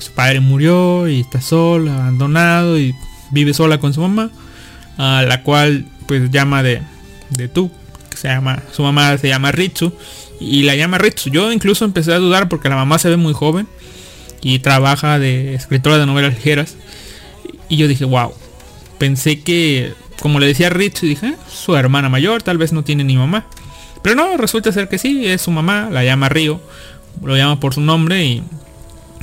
Su 0.00 0.10
padre 0.10 0.40
murió 0.40 1.06
y 1.06 1.20
está 1.20 1.40
solo, 1.40 1.92
abandonado 1.92 2.76
y 2.80 2.96
vive 3.30 3.54
sola 3.54 3.78
con 3.78 3.94
su 3.94 4.00
mamá, 4.00 4.32
a 4.96 5.22
la 5.22 5.44
cual 5.44 5.86
pues 6.08 6.32
llama 6.32 6.64
de, 6.64 6.82
de 7.30 7.46
tú, 7.46 7.70
que 8.10 8.16
se 8.16 8.26
llama, 8.26 8.60
su 8.72 8.82
mamá 8.82 9.16
se 9.18 9.28
llama 9.28 9.52
Ritsu 9.52 9.92
y 10.40 10.64
la 10.64 10.74
llama 10.74 10.98
Ritsu. 10.98 11.30
Yo 11.30 11.52
incluso 11.52 11.84
empecé 11.84 12.12
a 12.12 12.18
dudar 12.18 12.48
porque 12.48 12.68
la 12.68 12.74
mamá 12.74 12.98
se 12.98 13.08
ve 13.08 13.16
muy 13.16 13.34
joven 13.34 13.68
y 14.42 14.58
trabaja 14.58 15.20
de 15.20 15.54
escritora 15.54 15.98
de 15.98 16.06
novelas 16.06 16.34
ligeras 16.34 16.74
y 17.68 17.76
yo 17.76 17.86
dije, 17.86 18.04
wow, 18.04 18.32
pensé 18.98 19.42
que, 19.42 19.92
como 20.20 20.40
le 20.40 20.48
decía 20.48 20.70
Ritsu, 20.70 21.06
dije, 21.06 21.28
"Eh, 21.28 21.34
su 21.48 21.76
hermana 21.76 22.08
mayor, 22.08 22.42
tal 22.42 22.58
vez 22.58 22.72
no 22.72 22.82
tiene 22.82 23.04
ni 23.04 23.16
mamá. 23.16 23.46
Pero 24.02 24.14
no, 24.14 24.36
resulta 24.36 24.72
ser 24.72 24.88
que 24.88 24.98
sí, 24.98 25.26
es 25.26 25.42
su 25.42 25.50
mamá, 25.50 25.88
la 25.90 26.04
llama 26.04 26.28
Río, 26.28 26.60
lo 27.22 27.36
llama 27.36 27.60
por 27.60 27.74
su 27.74 27.80
nombre 27.80 28.24
y, 28.24 28.42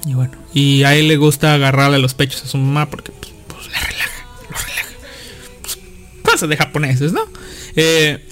bueno, 0.06 0.34
y 0.54 0.84
a 0.84 0.96
él 0.96 1.08
le 1.08 1.18
gusta 1.18 1.54
agarrarle 1.54 2.00
los 2.00 2.14
pechos 2.14 2.44
a 2.44 2.48
su 2.48 2.58
mamá 2.58 2.90
porque 2.90 3.12
pues, 3.12 3.34
pues, 3.48 3.72
la 3.72 3.80
relaja, 3.80 4.28
lo 4.50 4.58
relaja. 4.58 4.90
Pues, 5.62 5.78
cosas 6.24 6.50
de 6.50 6.58
japoneses, 6.58 7.14
¿no? 7.14 7.22
Eh, 7.76 8.24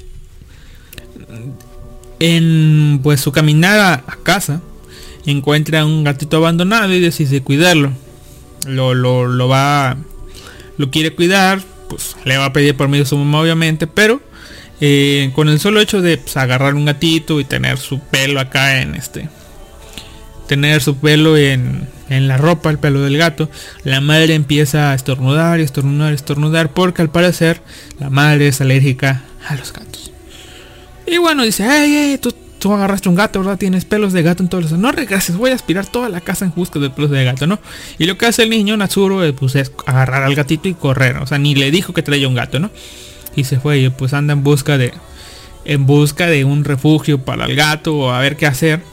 en 2.19 2.99
pues 3.03 3.19
su 3.19 3.31
caminada 3.31 4.03
a 4.07 4.15
casa 4.17 4.61
encuentra 5.25 5.85
un 5.85 6.03
gatito 6.03 6.37
abandonado 6.37 6.93
y 6.93 6.99
decide 6.99 7.41
cuidarlo. 7.41 7.91
Lo, 8.65 8.93
lo, 8.93 9.27
lo 9.27 9.47
va, 9.49 9.97
lo 10.77 10.89
quiere 10.89 11.13
cuidar, 11.13 11.61
pues 11.89 12.15
le 12.23 12.37
va 12.37 12.45
a 12.45 12.53
pedir 12.53 12.77
permiso 12.77 13.03
a 13.03 13.07
su 13.07 13.17
mamá 13.17 13.41
obviamente, 13.41 13.87
pero 13.87 14.21
eh, 14.85 15.31
con 15.33 15.47
el 15.47 15.61
solo 15.61 15.79
hecho 15.79 16.01
de 16.01 16.17
pues, 16.17 16.35
agarrar 16.35 16.75
un 16.75 16.83
gatito 16.83 17.39
y 17.39 17.45
tener 17.45 17.77
su 17.77 17.99
pelo 17.99 18.41
acá 18.41 18.81
en 18.81 18.95
este 18.95 19.29
tener 20.45 20.81
su 20.81 20.97
pelo 20.97 21.37
en, 21.37 21.87
la 22.09 22.35
ropa, 22.35 22.69
el 22.69 22.79
pelo 22.79 22.99
del 23.01 23.17
gato, 23.17 23.49
la 23.85 24.01
madre 24.01 24.35
empieza 24.35 24.91
a 24.91 24.93
estornudar 24.93 25.61
y 25.61 25.63
estornudar 25.63 26.11
estornudar 26.11 26.73
porque 26.73 27.01
al 27.01 27.09
parecer 27.09 27.61
la 27.97 28.09
madre 28.09 28.49
es 28.49 28.59
alérgica 28.59 29.23
a 29.47 29.55
los 29.55 29.71
gatos. 29.71 30.11
Y 31.07 31.17
bueno, 31.17 31.43
dice, 31.43 31.63
ay, 31.63 31.95
ay, 31.95 32.17
tú, 32.17 32.35
tú 32.59 32.73
agarraste 32.73 33.07
un 33.07 33.15
gato, 33.15 33.39
¿verdad? 33.39 33.57
Tienes 33.57 33.85
pelos 33.85 34.11
de 34.11 34.21
gato 34.21 34.43
en 34.43 34.49
todos 34.49 34.69
los... 34.69 34.79
No 34.79 34.91
regreses, 34.91 35.37
voy 35.37 35.51
a 35.51 35.55
aspirar 35.55 35.87
toda 35.87 36.09
la 36.09 36.19
casa 36.19 36.43
en 36.43 36.51
busca 36.53 36.77
de 36.77 36.89
pelos 36.89 37.09
de 37.09 37.23
gato, 37.23 37.47
¿no? 37.47 37.57
Y 37.97 38.05
lo 38.05 38.17
que 38.17 38.25
hace 38.25 38.43
el 38.43 38.49
niño 38.49 38.75
Natsuro 38.75 39.23
eh, 39.23 39.31
pues, 39.31 39.55
es 39.55 39.71
agarrar 39.85 40.23
al 40.23 40.35
gatito 40.35 40.67
y 40.67 40.73
correr. 40.73 41.17
O 41.17 41.25
sea, 41.25 41.37
ni 41.37 41.55
le 41.55 41.71
dijo 41.71 41.93
que 41.93 42.03
traía 42.03 42.27
un 42.27 42.35
gato, 42.35 42.59
¿no? 42.59 42.69
Y 43.35 43.43
se 43.45 43.59
fue. 43.59 43.79
Y 43.79 43.89
pues 43.89 44.13
anda 44.13 44.33
en 44.33 44.43
busca 44.43 44.77
de... 44.77 44.93
En 45.65 45.85
busca 45.85 46.27
de 46.27 46.43
un 46.43 46.65
refugio 46.65 47.23
para 47.23 47.45
el 47.45 47.55
gato 47.55 47.95
o 47.95 48.11
a 48.11 48.19
ver 48.19 48.35
qué 48.35 48.45
hacer. 48.45 48.83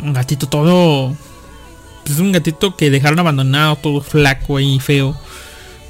Un 0.00 0.12
gatito 0.12 0.48
todo 0.48 1.14
es 2.12 2.18
un 2.18 2.32
gatito 2.32 2.76
que 2.76 2.90
dejaron 2.90 3.18
abandonado 3.18 3.76
todo 3.76 4.00
flaco 4.00 4.58
y 4.60 4.80
feo 4.80 5.16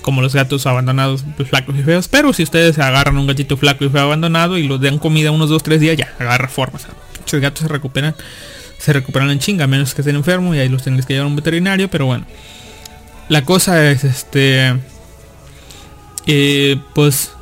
como 0.02 0.22
los 0.22 0.34
gatos 0.34 0.66
abandonados 0.66 1.24
pues, 1.36 1.48
flacos 1.48 1.76
y 1.76 1.82
feos. 1.82 2.08
Pero 2.08 2.32
si 2.32 2.42
ustedes 2.42 2.78
agarran 2.78 3.18
un 3.18 3.26
gatito 3.26 3.56
flaco 3.56 3.84
y 3.84 3.88
feo 3.88 4.02
abandonado 4.02 4.58
y 4.58 4.66
lo 4.66 4.78
dan 4.78 4.98
comida 4.98 5.30
unos 5.30 5.48
2 5.50 5.62
3 5.62 5.80
días 5.80 5.96
ya 5.96 6.12
agarra 6.18 6.48
forma. 6.48 6.78
O 6.78 7.28
sea, 7.28 7.40
gatos 7.40 7.62
se 7.62 7.68
recuperan 7.68 8.14
se 8.78 8.92
recuperan 8.94 9.30
en 9.30 9.38
chinga 9.38 9.64
a 9.64 9.66
menos 9.66 9.94
que 9.94 10.00
estén 10.00 10.16
enfermos 10.16 10.56
y 10.56 10.58
ahí 10.58 10.68
los 10.68 10.82
tendréis 10.82 11.04
que 11.04 11.12
llevar 11.12 11.26
a 11.26 11.28
un 11.28 11.36
veterinario 11.36 11.88
pero 11.88 12.06
bueno. 12.06 12.26
La 13.28 13.44
cosa 13.44 13.90
es 13.90 14.04
este 14.04 14.74
eh, 16.32 16.76
pues 16.94 17.32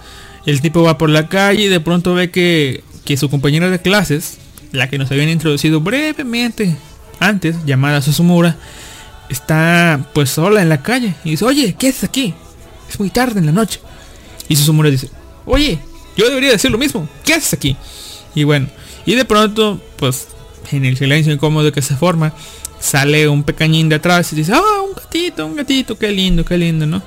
el 0.47 0.63
tipo 0.63 0.83
va 0.83 0.97
por 0.97 1.11
la 1.11 1.29
calle 1.29 1.65
y 1.65 1.69
de 1.69 1.79
pronto 1.79 2.15
ve 2.15 2.31
que, 2.31 2.83
que 3.05 3.19
su 3.19 3.29
compañera 3.29 3.69
de 3.69 3.83
clases 3.83 4.39
la 4.73 4.89
que 4.89 4.97
nos 4.97 5.11
habían 5.11 5.29
introducido 5.29 5.83
brevemente 5.83 6.75
antes, 7.21 7.55
llamada 7.67 8.01
Susumura, 8.01 8.57
está 9.29 10.07
pues 10.15 10.31
sola 10.31 10.63
en 10.63 10.71
la 10.71 10.83
calle 10.83 11.15
y 11.23 11.33
dice, 11.33 11.45
oye, 11.45 11.77
¿qué 11.79 11.89
haces 11.89 12.05
aquí? 12.05 12.33
Es 12.89 12.99
muy 12.99 13.11
tarde 13.11 13.41
en 13.41 13.47
la 13.47 13.53
noche. 13.53 13.81
Y 14.49 14.57
Susumura 14.57 14.89
dice, 14.89 15.11
oye, 15.45 15.79
yo 16.17 16.27
debería 16.27 16.53
decir 16.53 16.71
lo 16.71 16.79
mismo, 16.79 17.07
¿qué 17.27 17.35
haces 17.35 17.53
aquí? 17.53 17.77
Y 18.35 18.45
bueno, 18.45 18.69
y 19.05 19.17
de 19.17 19.27
pronto, 19.27 19.83
pues 19.97 20.29
en 20.73 20.87
el 20.87 20.97
silencio 20.97 21.31
incómodo 21.31 21.73
que 21.73 21.83
se 21.83 21.95
forma, 21.95 22.33
sale 22.81 23.29
un 23.29 23.43
pequeñín 23.43 23.91
de 23.91 23.97
atrás 23.97 24.33
y 24.33 24.37
dice, 24.37 24.53
ah, 24.55 24.83
un 24.83 24.95
gatito, 24.95 25.45
un 25.45 25.57
gatito, 25.57 25.99
qué 25.99 26.11
lindo, 26.11 26.43
qué 26.43 26.57
lindo, 26.57 26.87
¿no? 26.87 27.03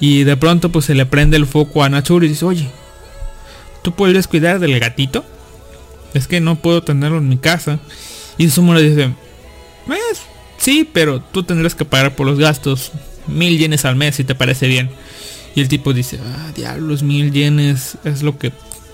Y 0.00 0.24
de 0.24 0.36
pronto 0.36 0.70
pues 0.70 0.84
se 0.84 0.94
le 0.94 1.06
prende 1.06 1.36
el 1.36 1.46
foco 1.46 1.82
a 1.82 1.88
Natsuru 1.88 2.26
y 2.26 2.28
dice, 2.28 2.44
oye, 2.44 2.68
¿tú 3.82 3.92
podrías 3.92 4.28
cuidar 4.28 4.58
del 4.58 4.78
gatito? 4.78 5.24
es 6.16 6.26
que 6.26 6.40
no 6.40 6.56
puedo 6.56 6.82
tenerlo 6.82 7.18
en 7.18 7.28
mi 7.28 7.36
casa. 7.36 7.78
Y 8.38 8.48
Sumo 8.50 8.74
le 8.74 8.82
dice, 8.82 9.14
"Pues, 9.86 10.22
sí, 10.58 10.88
pero 10.90 11.20
tú 11.20 11.42
tendrás 11.42 11.74
que 11.74 11.84
pagar 11.84 12.14
por 12.16 12.26
los 12.26 12.38
gastos. 12.38 12.92
Mil 13.26 13.58
yenes 13.58 13.84
al 13.84 13.96
mes 13.96 14.16
si 14.16 14.24
te 14.24 14.34
parece 14.34 14.66
bien. 14.66 14.90
Y 15.54 15.60
el 15.60 15.68
tipo 15.68 15.92
dice, 15.92 16.18
ah, 16.22 16.52
diablos, 16.54 17.02
mil 17.02 17.32
yenes 17.32 17.96
es 18.04 18.22
lo 18.22 18.38
que 18.38 18.52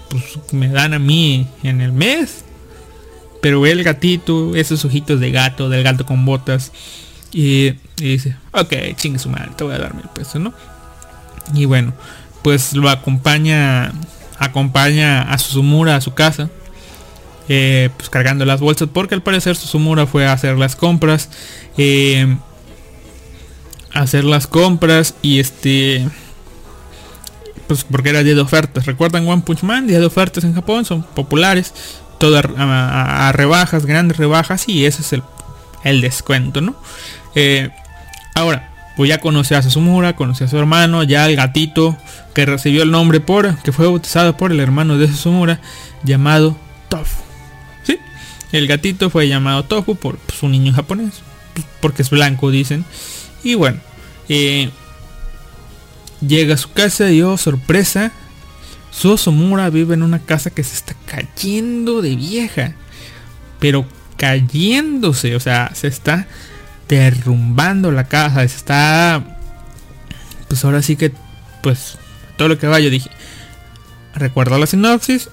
pues, 0.09 0.25
me 0.53 0.69
dan 0.69 0.95
a 0.95 0.99
mí 0.99 1.47
en 1.63 1.81
el 1.81 1.93
mes. 1.93 2.45
Pero 3.41 3.67
el 3.67 3.83
gatito, 3.83 4.55
esos 4.55 4.85
ojitos 4.85 5.19
de 5.19 5.33
gato, 5.33 5.69
del 5.69 5.83
gato 5.83 6.07
con 6.07 6.25
botas. 6.25 6.73
Y, 7.33 7.69
y 7.99 8.13
dice, 8.13 8.37
ok, 8.53 8.73
chingue 8.95 9.19
su 9.19 9.29
madre, 9.29 9.51
te 9.57 9.65
voy 9.65 9.75
a 9.75 9.79
dar 9.79 9.95
mil 9.95 10.09
pesos, 10.15 10.41
¿no? 10.41 10.53
Y 11.55 11.65
bueno, 11.65 11.93
pues 12.43 12.75
lo 12.75 12.89
acompaña, 12.89 13.93
acompaña 14.39 15.23
a 15.23 15.39
Susumura 15.39 15.97
a 15.97 16.01
su 16.01 16.15
casa 16.15 16.51
eh, 17.49 17.91
pues 17.97 18.09
cargando 18.09 18.45
las 18.45 18.61
bolsas 18.61 18.89
porque 18.93 19.15
al 19.15 19.23
parecer 19.23 19.57
Susumura 19.57 20.07
fue 20.07 20.27
a 20.27 20.33
hacer 20.33 20.57
las 20.57 20.77
compras 20.77 21.29
eh, 21.77 22.37
hacer 23.93 24.25
las 24.25 24.47
compras 24.47 25.15
y 25.23 25.41
este 25.41 26.07
pues 27.67 27.85
porque 27.85 28.11
era 28.11 28.23
día 28.23 28.35
de 28.35 28.41
ofertas. 28.41 28.87
¿Recuerdan 28.87 29.27
One 29.27 29.43
Punch 29.43 29.63
Man? 29.63 29.87
Día 29.87 29.99
de 29.99 30.07
ofertas 30.07 30.45
en 30.45 30.55
Japón 30.55 30.85
son 30.85 31.03
populares, 31.03 31.73
todas 32.19 32.45
a, 32.57 33.33
rebajas, 33.35 33.87
grandes 33.87 34.19
rebajas 34.19 34.69
y 34.69 34.85
ese 34.85 35.03
es 35.03 35.13
el, 35.13 35.23
el 35.85 36.01
descuento, 36.01 36.61
¿no? 36.61 36.77
Eh, 37.35 37.71
ahora, 38.35 38.72
pues 38.97 39.09
ya 39.09 39.19
conocí 39.19 39.55
a 39.55 39.63
Sasumura, 39.63 40.17
conocí 40.17 40.45
a 40.45 40.49
su 40.49 40.59
hermano, 40.59 41.03
ya 41.03 41.29
el 41.29 41.37
gatito 41.37 41.97
que 42.35 42.47
recibió 42.47 42.83
el 42.83 42.91
nombre 42.91 43.21
por, 43.21 43.57
que 43.63 43.73
fue 43.73 43.87
bautizado 43.87 44.37
por 44.37 44.53
el 44.53 44.61
hermano 44.61 44.99
de 44.99 45.09
Sasumura, 45.09 45.61
llamado 46.03 46.57
Tofu. 46.89 47.23
¿Sí? 47.85 47.99
El 48.53 48.67
gatito 48.67 49.11
fue 49.11 49.29
llamado 49.29 49.65
Tofu 49.65 49.97
por 49.97 50.19
pues, 50.19 50.43
un 50.43 50.53
niño 50.53 50.73
japonés, 50.73 51.23
pues, 51.55 51.67
porque 51.81 52.03
es 52.03 52.11
blanco, 52.11 52.51
dicen. 52.51 52.85
Y 53.43 53.55
bueno, 53.55 53.81
eh, 54.29 54.71
llega 56.21 56.55
a 56.55 56.59
su 56.59 56.71
casa 56.73 57.11
y 57.11 57.23
oh, 57.23 57.39
sorpresa, 57.39 58.13
su 58.91 59.17
Sasumura 59.17 59.71
vive 59.71 59.95
en 59.95 60.03
una 60.03 60.19
casa 60.19 60.51
que 60.51 60.65
se 60.65 60.77
está 60.77 60.95
cayendo 61.07 62.03
de 62.03 62.15
vieja. 62.15 62.75
Pero 63.59 63.87
cayéndose, 64.17 65.35
o 65.35 65.41
sea, 65.41 65.73
se 65.75 65.89
está 65.89 66.27
derrumbando 66.89 67.91
la 67.91 68.05
casa, 68.05 68.43
está... 68.43 69.23
Pues 70.49 70.65
ahora 70.65 70.83
sí 70.83 70.97
que, 70.97 71.13
pues, 71.63 71.99
todo 72.37 72.49
lo 72.49 72.59
que 72.59 72.67
va, 72.67 72.79
yo 72.81 72.91
dije, 72.91 73.11
recuerdo 74.15 74.59
la 74.59 74.67
sinopsis, 74.67 75.31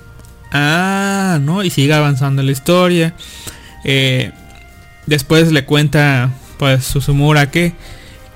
ah, 0.52 1.40
no, 1.42 1.64
y 1.64 1.70
sigue 1.70 1.94
avanzando 1.94 2.42
la 2.42 2.52
historia. 2.52 3.14
Eh, 3.84 4.32
después 5.06 5.52
le 5.52 5.66
cuenta, 5.66 6.32
pues, 6.58 6.86
Susumura 6.86 7.52
que, 7.52 7.74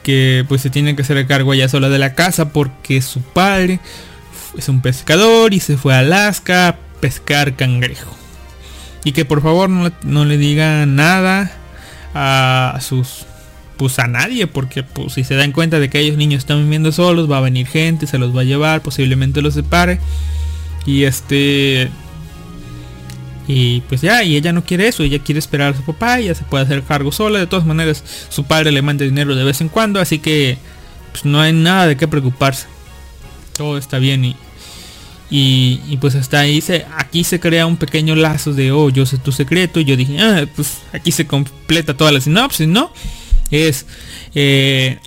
que 0.04 0.46
pues 0.48 0.62
se 0.62 0.70
tiene 0.70 0.96
que 0.96 1.02
hacer 1.02 1.26
cargo 1.26 1.54
ella 1.54 1.70
sola 1.70 1.90
de 1.90 2.00
la 2.00 2.14
casa 2.14 2.50
porque 2.50 3.02
su 3.02 3.22
padre 3.22 3.80
es 4.58 4.70
un 4.70 4.82
pescador 4.82 5.54
y 5.54 5.60
se 5.60 5.78
fue 5.78 5.96
a 5.96 6.00
Alaska 6.00 6.68
a 6.68 6.78
pescar 7.00 7.56
cangrejo. 7.56 8.16
Y 9.04 9.14
que 9.14 9.26
por 9.26 9.42
favor 9.42 9.70
no, 9.70 9.92
no 10.04 10.26
le 10.26 10.38
diga 10.38 10.86
nada 10.86 11.52
a 12.14 12.78
sus 12.82 13.26
pues 13.78 13.98
a 14.00 14.08
nadie 14.08 14.48
porque 14.48 14.84
pues 14.84 15.14
si 15.14 15.24
se 15.24 15.36
dan 15.36 15.52
cuenta 15.52 15.80
de 15.80 15.90
que 15.90 16.00
ellos 16.00 16.16
niños 16.16 16.40
están 16.40 16.64
viviendo 16.64 16.92
solos 16.92 17.30
va 17.30 17.40
a 17.40 17.42
venir 17.42 17.68
gente 17.68 18.08
se 18.08 18.20
los 18.20 18.36
va 18.36 18.42
a 18.42 18.46
llevar 18.46 18.82
posiblemente 18.82 19.42
los 19.42 19.54
separe. 19.54 20.00
Y 20.86 21.04
este 21.04 21.90
y 23.48 23.82
pues 23.82 24.02
ya 24.02 24.24
y 24.24 24.38
ella 24.38 24.54
no 24.54 24.64
quiere 24.64 24.88
eso 24.88 25.04
ella 25.04 25.20
quiere 25.20 25.40
esperar 25.40 25.74
a 25.74 25.78
su 25.78 25.84
papá 25.84 26.20
ya 26.20 26.34
se 26.36 26.44
puede 26.44 26.64
hacer 26.64 26.84
cargo 26.84 27.12
sola. 27.12 27.40
De 27.40 27.48
todas 27.48 27.66
maneras 27.66 28.04
su 28.30 28.44
padre 28.46 28.72
le 28.72 28.82
manda 28.82 29.06
dinero 29.06 29.36
de 29.36 29.44
vez 29.44 29.62
en 29.62 29.70
cuando 29.70 30.00
así 30.00 30.20
que 30.20 30.58
pues 31.12 31.26
no 31.26 31.42
hay 31.42 31.54
nada 31.54 31.88
de 31.88 31.98
qué 31.98 32.08
preocuparse. 32.08 32.68
Todo 33.56 33.78
está 33.78 34.00
bien 34.00 34.26
y 34.26 34.36
y, 35.36 35.98
pues 35.98 36.14
hasta 36.14 36.42
ahí 36.42 36.62
se 36.62 36.86
aquí 36.96 37.24
se 37.24 37.40
crea 37.40 37.66
un 37.66 37.78
pequeño 37.78 38.14
lazo 38.16 38.54
de 38.54 38.72
oh 38.72 38.92
yo 38.92 39.08
sé 39.08 39.18
tu 39.18 39.32
secreto 39.32 39.80
y 39.80 39.86
yo 39.86 39.98
dije 39.98 40.20
ah 40.20 40.46
pues 40.56 40.82
aquí 40.92 41.12
se 41.12 41.26
completa 41.26 41.98
toda 41.98 42.12
la 42.12 42.22
sinopsis 42.22 42.68
no 42.68 42.92
es 43.50 43.88
eh, 44.36 45.00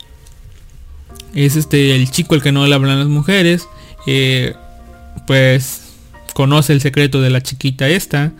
es 1.33 1.55
este 1.55 1.95
el 1.95 2.11
chico 2.11 2.35
el 2.35 2.43
que 2.43 2.51
no 2.51 2.67
le 2.67 2.75
hablan 2.75 2.99
las 2.99 3.07
mujeres 3.07 3.69
eh, 4.09 4.55
pues 5.29 5.83
conoce 6.35 6.73
el 6.73 6.81
secreto 6.81 7.21
de 7.21 7.31
la 7.31 7.41
chiquita 7.41 7.89
esta 7.89 8.33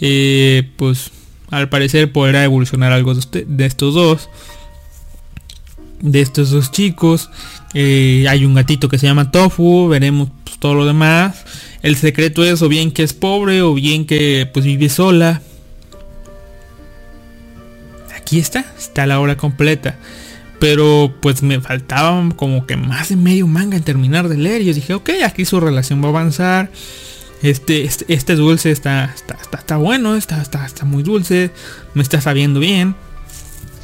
eh, 0.00 0.70
pues 0.76 1.10
al 1.50 1.68
parecer 1.68 2.12
podrá 2.12 2.44
evolucionar 2.44 2.92
algo 2.92 3.14
de, 3.14 3.44
de 3.48 3.66
estos 3.66 3.94
dos 3.94 4.28
de 6.02 6.20
estos 6.20 6.50
dos 6.50 6.70
chicos. 6.70 7.30
Eh, 7.74 8.26
hay 8.28 8.44
un 8.44 8.54
gatito 8.54 8.88
que 8.88 8.98
se 8.98 9.06
llama 9.06 9.30
Tofu 9.30 9.88
veremos 9.88 10.28
todo 10.62 10.74
lo 10.74 10.86
demás 10.86 11.44
el 11.82 11.96
secreto 11.96 12.44
es 12.44 12.62
o 12.62 12.68
bien 12.68 12.92
que 12.92 13.02
es 13.02 13.12
pobre 13.12 13.62
o 13.62 13.74
bien 13.74 14.06
que 14.06 14.48
pues 14.52 14.64
vive 14.64 14.88
sola 14.88 15.42
aquí 18.16 18.38
está 18.38 18.64
está 18.78 19.04
la 19.06 19.18
obra 19.18 19.36
completa 19.36 19.98
pero 20.60 21.12
pues 21.20 21.42
me 21.42 21.60
faltaba 21.60 22.28
como 22.36 22.64
que 22.64 22.76
más 22.76 23.08
de 23.08 23.16
medio 23.16 23.48
manga 23.48 23.76
en 23.76 23.82
terminar 23.82 24.28
de 24.28 24.36
leer 24.36 24.62
yo 24.62 24.72
dije 24.72 24.94
ok 24.94 25.10
aquí 25.26 25.44
su 25.44 25.58
relación 25.58 26.00
va 26.00 26.06
a 26.06 26.10
avanzar 26.10 26.70
este, 27.42 27.82
este, 27.82 28.04
este 28.14 28.36
dulce 28.36 28.70
está, 28.70 29.06
está, 29.12 29.34
está, 29.34 29.58
está 29.58 29.76
bueno, 29.76 30.14
está, 30.14 30.40
está, 30.40 30.64
está 30.64 30.84
muy 30.84 31.02
dulce, 31.02 31.50
me 31.92 32.04
está 32.04 32.20
sabiendo 32.20 32.60
bien. 32.60 32.94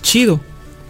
Chido. 0.00 0.40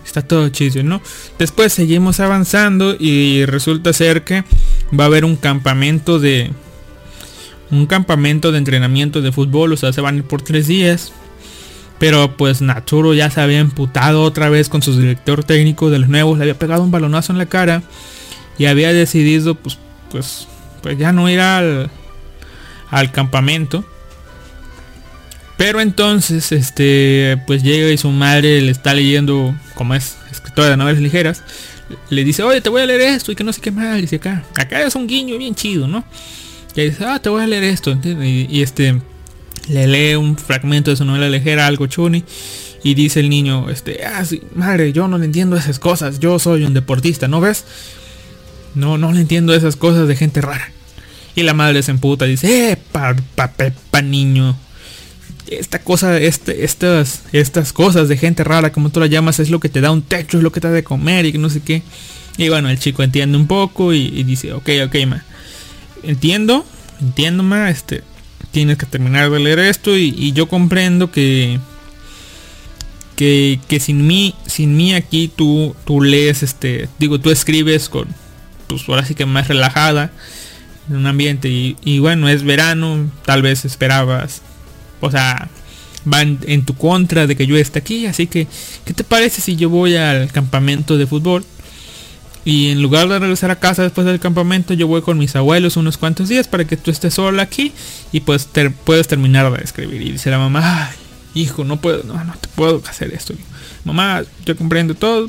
Está 0.04 0.22
todo 0.22 0.48
chido, 0.48 0.82
¿no? 0.82 1.02
Después 1.38 1.72
seguimos 1.72 2.20
avanzando 2.20 2.96
y 2.98 3.44
resulta 3.44 3.92
ser 3.92 4.24
que 4.24 4.42
va 4.98 5.04
a 5.04 5.06
haber 5.06 5.24
un 5.24 5.36
campamento 5.36 6.18
de... 6.18 6.50
Un 7.70 7.86
campamento 7.86 8.50
de 8.50 8.58
entrenamiento 8.58 9.20
de 9.20 9.30
fútbol, 9.30 9.72
o 9.74 9.76
sea, 9.76 9.92
se 9.92 10.00
van 10.00 10.14
a 10.14 10.18
ir 10.18 10.24
por 10.24 10.40
tres 10.40 10.66
días. 10.66 11.12
Pero 11.98 12.36
pues 12.36 12.62
Natsuro 12.62 13.12
ya 13.12 13.30
se 13.30 13.40
había 13.40 13.58
emputado 13.58 14.22
otra 14.22 14.48
vez 14.48 14.68
con 14.68 14.82
su 14.82 14.98
director 14.98 15.44
técnico 15.44 15.90
de 15.90 15.98
los 15.98 16.08
nuevos, 16.08 16.38
le 16.38 16.44
había 16.44 16.58
pegado 16.58 16.82
un 16.82 16.90
balonazo 16.90 17.32
en 17.32 17.38
la 17.38 17.46
cara 17.46 17.82
y 18.56 18.66
había 18.66 18.92
decidido 18.92 19.56
pues 19.56 19.78
pues 20.10 20.46
pues 20.80 20.96
ya 20.96 21.12
no 21.12 21.28
ir 21.28 21.40
al 21.40 21.90
al 22.90 23.12
campamento. 23.12 23.84
Pero 25.56 25.80
entonces, 25.80 26.52
este, 26.52 27.42
pues 27.46 27.64
llega 27.64 27.90
y 27.90 27.98
su 27.98 28.10
madre 28.10 28.60
le 28.60 28.70
está 28.70 28.94
leyendo, 28.94 29.56
como 29.74 29.94
es 29.96 30.16
escritora 30.30 30.70
de 30.70 30.76
novelas 30.76 31.02
ligeras, 31.02 31.42
le 32.10 32.24
dice, 32.24 32.42
oye, 32.42 32.60
te 32.60 32.68
voy 32.68 32.82
a 32.82 32.86
leer 32.86 33.00
esto 33.00 33.32
y 33.32 33.36
que 33.36 33.44
no 33.44 33.52
sé 33.52 33.60
qué 33.60 33.70
más. 33.70 34.00
Dice 34.00 34.16
acá, 34.16 34.44
acá 34.56 34.82
es 34.82 34.94
un 34.94 35.06
guiño 35.06 35.38
bien 35.38 35.54
chido, 35.54 35.88
¿no? 35.88 36.04
Y 36.74 36.82
dice, 36.82 37.04
ah, 37.04 37.18
te 37.20 37.28
voy 37.28 37.42
a 37.42 37.46
leer 37.46 37.64
esto. 37.64 37.98
Y, 38.04 38.62
este, 38.62 39.00
le 39.68 39.86
lee 39.86 40.14
un 40.14 40.36
fragmento 40.36 40.90
de 40.90 40.96
su 40.96 41.04
novela 41.04 41.28
ligera, 41.28 41.66
algo 41.66 41.86
chuni. 41.86 42.24
Y 42.84 42.94
dice 42.94 43.20
el 43.20 43.28
niño, 43.28 43.68
este, 43.70 44.04
ah, 44.04 44.24
sí, 44.24 44.42
madre, 44.54 44.92
yo 44.92 45.08
no 45.08 45.18
le 45.18 45.24
entiendo 45.24 45.56
esas 45.56 45.78
cosas. 45.78 46.20
Yo 46.20 46.38
soy 46.38 46.64
un 46.64 46.74
deportista, 46.74 47.26
¿no 47.26 47.40
ves? 47.40 47.64
No, 48.74 48.98
no 48.98 49.12
le 49.12 49.20
entiendo 49.20 49.54
esas 49.54 49.76
cosas 49.76 50.06
de 50.06 50.14
gente 50.16 50.40
rara. 50.40 50.70
Y 51.34 51.42
la 51.42 51.54
madre 51.54 51.82
se 51.82 51.90
emputa 51.90 52.24
dice, 52.24 52.72
eh, 52.72 52.76
pa, 52.76 53.16
pa, 53.34 53.52
pa, 53.52 53.72
pa, 53.90 54.02
niño. 54.02 54.56
Esta 55.50 55.78
cosa, 55.78 56.18
este, 56.18 56.64
estas, 56.64 57.22
estas 57.32 57.72
cosas 57.72 58.08
de 58.08 58.18
gente 58.18 58.44
rara, 58.44 58.72
como 58.72 58.90
tú 58.90 59.00
la 59.00 59.06
llamas, 59.06 59.40
es 59.40 59.50
lo 59.50 59.60
que 59.60 59.68
te 59.68 59.80
da 59.80 59.90
un 59.90 60.02
techo, 60.02 60.36
es 60.36 60.42
lo 60.42 60.52
que 60.52 60.60
te 60.60 60.68
da 60.68 60.74
de 60.74 60.84
comer 60.84 61.24
y 61.24 61.32
no 61.32 61.48
sé 61.48 61.60
qué. 61.60 61.82
Y 62.36 62.48
bueno, 62.48 62.68
el 62.68 62.78
chico 62.78 63.02
entiende 63.02 63.36
un 63.36 63.46
poco 63.46 63.94
y, 63.94 64.22
dice, 64.24 64.52
ok, 64.52 64.68
ok, 64.86 64.94
ma. 65.06 65.24
Entiendo, 66.02 66.66
entiendo, 67.00 67.42
ma, 67.42 67.70
este, 67.70 68.02
tienes 68.50 68.76
que 68.78 68.86
terminar 68.86 69.30
de 69.30 69.40
leer 69.40 69.58
esto 69.58 69.96
y, 69.96 70.32
yo 70.32 70.48
comprendo 70.48 71.10
que, 71.10 71.58
que, 73.16 73.80
sin 73.80 74.06
mí, 74.06 74.34
sin 74.46 74.76
mí 74.76 74.94
aquí 74.94 75.30
tú, 75.34 75.74
tú 75.84 76.02
lees, 76.02 76.42
este, 76.42 76.88
digo, 76.98 77.18
tú 77.18 77.30
escribes 77.30 77.88
con, 77.88 78.06
pues 78.66 78.88
ahora 78.88 79.04
sí 79.04 79.14
que 79.14 79.26
más 79.26 79.48
relajada 79.48 80.12
en 80.88 80.96
un 80.96 81.06
ambiente 81.06 81.48
y 81.50 81.98
bueno 81.98 82.30
es 82.30 82.44
verano 82.44 83.10
tal 83.26 83.42
vez 83.42 83.66
esperabas 83.66 84.40
o 85.00 85.10
sea 85.10 85.48
van 86.04 86.38
en 86.46 86.64
tu 86.64 86.74
contra 86.74 87.26
de 87.26 87.36
que 87.36 87.46
yo 87.46 87.56
esté 87.56 87.80
aquí 87.80 88.06
así 88.06 88.26
que 88.26 88.46
qué 88.84 88.94
te 88.94 89.04
parece 89.04 89.40
si 89.40 89.56
yo 89.56 89.68
voy 89.68 89.96
al 89.96 90.30
campamento 90.32 90.96
de 90.96 91.06
fútbol 91.06 91.44
y 92.44 92.70
en 92.70 92.80
lugar 92.80 93.08
de 93.08 93.18
regresar 93.18 93.50
a 93.50 93.58
casa 93.58 93.82
después 93.82 94.06
del 94.06 94.20
campamento 94.20 94.72
yo 94.74 94.86
voy 94.86 95.02
con 95.02 95.18
mis 95.18 95.34
abuelos 95.36 95.76
unos 95.76 95.98
cuantos 95.98 96.28
días 96.28 96.48
para 96.48 96.64
que 96.66 96.76
tú 96.76 96.90
estés 96.90 97.14
sola 97.14 97.42
aquí 97.42 97.72
y 98.12 98.20
pues 98.20 98.46
ter- 98.46 98.72
puedes 98.72 99.06
terminar 99.08 99.52
de 99.52 99.62
escribir. 99.62 100.00
Y 100.00 100.12
dice 100.12 100.30
la 100.30 100.38
mamá 100.38 100.88
"Ay, 100.88 100.96
hijo 101.42 101.64
no 101.64 101.80
puedo 101.80 102.04
no 102.04 102.14
no 102.24 102.32
te 102.40 102.48
puedo 102.48 102.82
hacer 102.88 103.12
esto 103.12 103.34
mamá 103.84 104.22
yo 104.46 104.56
comprendo 104.56 104.94
todo 104.94 105.28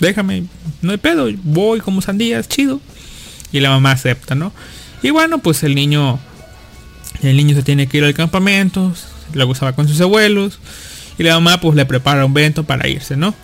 déjame 0.00 0.44
no 0.80 0.90
hay 0.92 0.98
pedo 0.98 1.28
voy 1.44 1.80
como 1.80 2.02
sandías 2.02 2.48
chido 2.48 2.80
y 3.52 3.60
la 3.60 3.68
mamá 3.68 3.92
acepta, 3.92 4.34
¿no? 4.34 4.50
Y 5.02 5.10
bueno, 5.10 5.38
pues 5.40 5.62
el 5.62 5.74
niño, 5.74 6.18
el 7.22 7.36
niño 7.36 7.54
se 7.54 7.62
tiene 7.62 7.86
que 7.86 7.98
ir 7.98 8.04
al 8.04 8.14
campamento, 8.14 8.92
luego 9.32 9.54
se 9.54 9.72
con 9.72 9.88
sus 9.88 10.00
abuelos 10.00 10.58
y 11.18 11.22
la 11.22 11.34
mamá 11.34 11.60
pues 11.60 11.76
le 11.76 11.84
prepara 11.84 12.24
un 12.24 12.34
vento 12.34 12.64
para 12.64 12.88
irse, 12.88 13.16
¿no? 13.16 13.34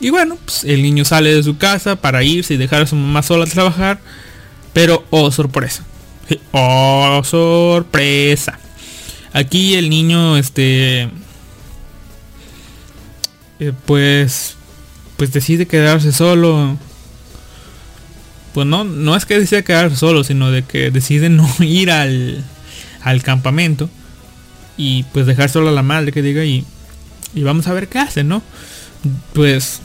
Y 0.00 0.10
bueno, 0.10 0.36
pues 0.44 0.64
el 0.64 0.82
niño 0.82 1.04
sale 1.04 1.34
de 1.34 1.42
su 1.42 1.58
casa 1.58 1.96
para 1.96 2.22
irse 2.22 2.54
y 2.54 2.56
dejar 2.56 2.82
a 2.82 2.86
su 2.86 2.96
mamá 2.96 3.22
sola 3.22 3.44
a 3.44 3.48
trabajar, 3.48 4.00
pero 4.72 5.04
oh 5.10 5.30
sorpresa, 5.30 5.84
oh 6.52 7.22
sorpresa. 7.24 8.58
Aquí 9.32 9.74
el 9.74 9.90
niño, 9.90 10.36
este, 10.36 11.08
eh, 13.60 13.72
pues, 13.86 14.56
pues 15.16 15.32
decide 15.32 15.66
quedarse 15.66 16.12
solo 16.12 16.78
pues 18.58 18.66
no, 18.66 18.82
no 18.82 19.14
es 19.14 19.24
que 19.24 19.38
decida 19.38 19.62
quedar 19.62 19.94
solo, 19.94 20.24
sino 20.24 20.50
de 20.50 20.64
que 20.64 20.90
decide 20.90 21.28
no 21.28 21.48
ir 21.60 21.92
al, 21.92 22.44
al 23.02 23.22
campamento 23.22 23.88
y 24.76 25.02
pues 25.12 25.26
dejar 25.26 25.50
solo 25.50 25.68
a 25.68 25.72
la 25.72 25.82
madre 25.82 26.12
que 26.12 26.22
diga 26.22 26.44
y, 26.44 26.64
y 27.34 27.42
vamos 27.42 27.66
a 27.66 27.72
ver 27.72 27.88
qué 27.88 27.98
hace, 27.98 28.24
¿no? 28.24 28.42
Pues 29.32 29.80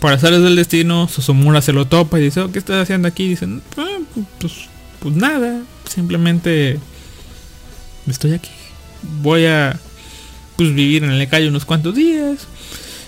por 0.00 0.12
hacerles 0.12 0.42
del 0.42 0.56
destino, 0.56 1.08
Susumura 1.08 1.60
se 1.60 1.72
lo 1.72 1.86
topa 1.86 2.18
y 2.18 2.22
dice, 2.24 2.40
oh, 2.40 2.52
¿qué 2.52 2.58
estás 2.58 2.82
haciendo 2.82 3.08
aquí? 3.08 3.28
dicen, 3.28 3.62
"Ah, 3.76 3.98
pues, 4.38 4.52
pues 5.00 5.14
nada, 5.14 5.62
simplemente 5.88 6.78
estoy 8.06 8.32
aquí. 8.32 8.50
Voy 9.22 9.46
a 9.46 9.78
pues 10.56 10.74
vivir 10.74 11.04
en 11.04 11.18
la 11.18 11.26
calle 11.28 11.48
unos 11.48 11.64
cuantos 11.64 11.94
días. 11.94 12.46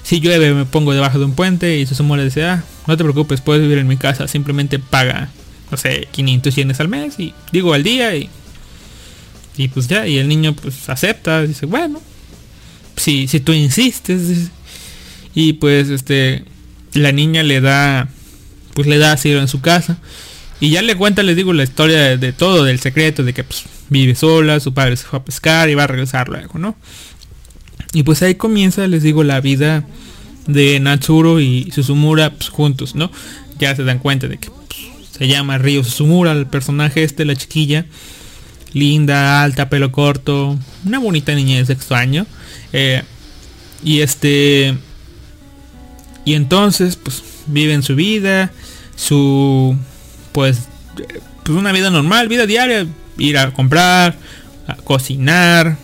Si 0.02 0.20
llueve 0.20 0.55
me 0.55 0.64
pongo 0.64 0.93
debajo 0.93 1.18
de 1.18 1.24
un 1.24 1.35
puente 1.35 1.78
y 1.78 1.86
Susumura 1.86 2.24
dice, 2.24 2.44
ah, 2.44 2.64
no 2.86 2.97
te 2.97 3.05
preocupes, 3.05 3.40
puedes 3.40 3.62
vivir 3.62 3.78
en 3.78 3.86
mi 3.86 3.97
casa, 3.97 4.27
simplemente 4.28 4.78
paga, 4.78 5.31
no 5.70 5.77
sé, 5.77 6.09
500 6.10 6.55
yenes 6.55 6.81
al 6.81 6.89
mes 6.89 7.18
y 7.18 7.35
digo 7.52 7.74
al 7.74 7.82
día 7.82 8.14
y 8.16 8.28
y 9.61 9.69
pues 9.69 9.89
ya, 9.89 10.07
y 10.07 10.16
el 10.16 10.27
niño 10.27 10.55
pues 10.55 10.89
acepta, 10.89 11.43
dice, 11.43 11.66
bueno, 11.66 12.01
si, 12.97 13.28
si 13.28 13.41
tú 13.41 13.53
insistes. 13.53 14.49
Y 15.35 15.53
pues 15.53 15.91
este, 15.91 16.45
la 16.95 17.12
niña 17.12 17.43
le 17.43 17.61
da, 17.61 18.09
pues 18.73 18.87
le 18.87 18.97
da 18.97 19.12
asilo 19.12 19.39
en 19.39 19.49
su 19.49 19.61
casa. 19.61 19.99
Y 20.61 20.70
ya 20.70 20.81
le 20.81 20.97
cuenta, 20.97 21.23
les 21.23 21.37
digo, 21.37 21.53
la 21.53 21.65
historia 21.65 22.16
de, 22.16 22.32
todo, 22.32 22.65
del 22.65 22.81
secreto, 22.81 23.23
de 23.23 23.35
que 23.35 23.45
pues, 23.45 23.65
vive 23.91 24.15
sola, 24.15 24.61
su 24.61 24.73
padre 24.73 24.97
se 24.97 25.05
fue 25.05 25.19
a 25.19 25.24
pescar 25.24 25.69
y 25.69 25.74
va 25.74 25.85
a 25.85 25.89
regresar 25.89 26.31
luego, 26.31 26.59
¿no? 26.59 26.74
Y 27.93 28.03
pues 28.03 28.23
ahí 28.23 28.37
comienza, 28.37 28.89
les 28.89 29.03
digo, 29.03 29.24
la 29.24 29.43
vida 29.43 29.85
de 30.47 30.81
Natsuro 30.81 31.39
y 31.39 31.70
Susumura 31.70 32.31
pues, 32.31 32.49
juntos, 32.49 32.95
¿no? 32.95 33.11
Ya 33.59 33.77
se 33.77 33.85
dan 33.85 33.99
cuenta 33.99 34.27
de 34.27 34.39
que 34.39 34.49
pues, 34.49 34.81
se 35.19 35.28
llama 35.28 35.59
Ryo 35.59 35.85
Susumura, 35.85 36.32
el 36.32 36.47
personaje 36.47 37.03
este, 37.03 37.27
la 37.27 37.37
chiquilla 37.37 37.85
linda, 38.73 39.43
alta, 39.43 39.69
pelo 39.69 39.93
corto, 39.93 40.59
una 40.85 40.99
bonita 40.99 41.35
niña 41.35 41.59
de 41.59 41.67
sexto 41.67 41.95
año. 41.95 42.27
Eh, 42.73 43.03
y 43.83 44.01
este. 44.01 44.77
Y 46.25 46.35
entonces, 46.35 46.97
pues, 46.97 47.23
viven 47.47 47.83
su 47.83 47.95
vida, 47.95 48.51
su. 48.97 49.77
Pues, 50.33 50.69
pues 51.45 51.59
una 51.59 51.73
vida 51.73 51.91
normal, 51.91 52.29
vida 52.29 52.47
diaria, 52.47 52.87
ir 53.19 53.39
a 53.39 53.53
comprar, 53.53 54.17
a 54.67 54.75
cocinar. 54.77 55.77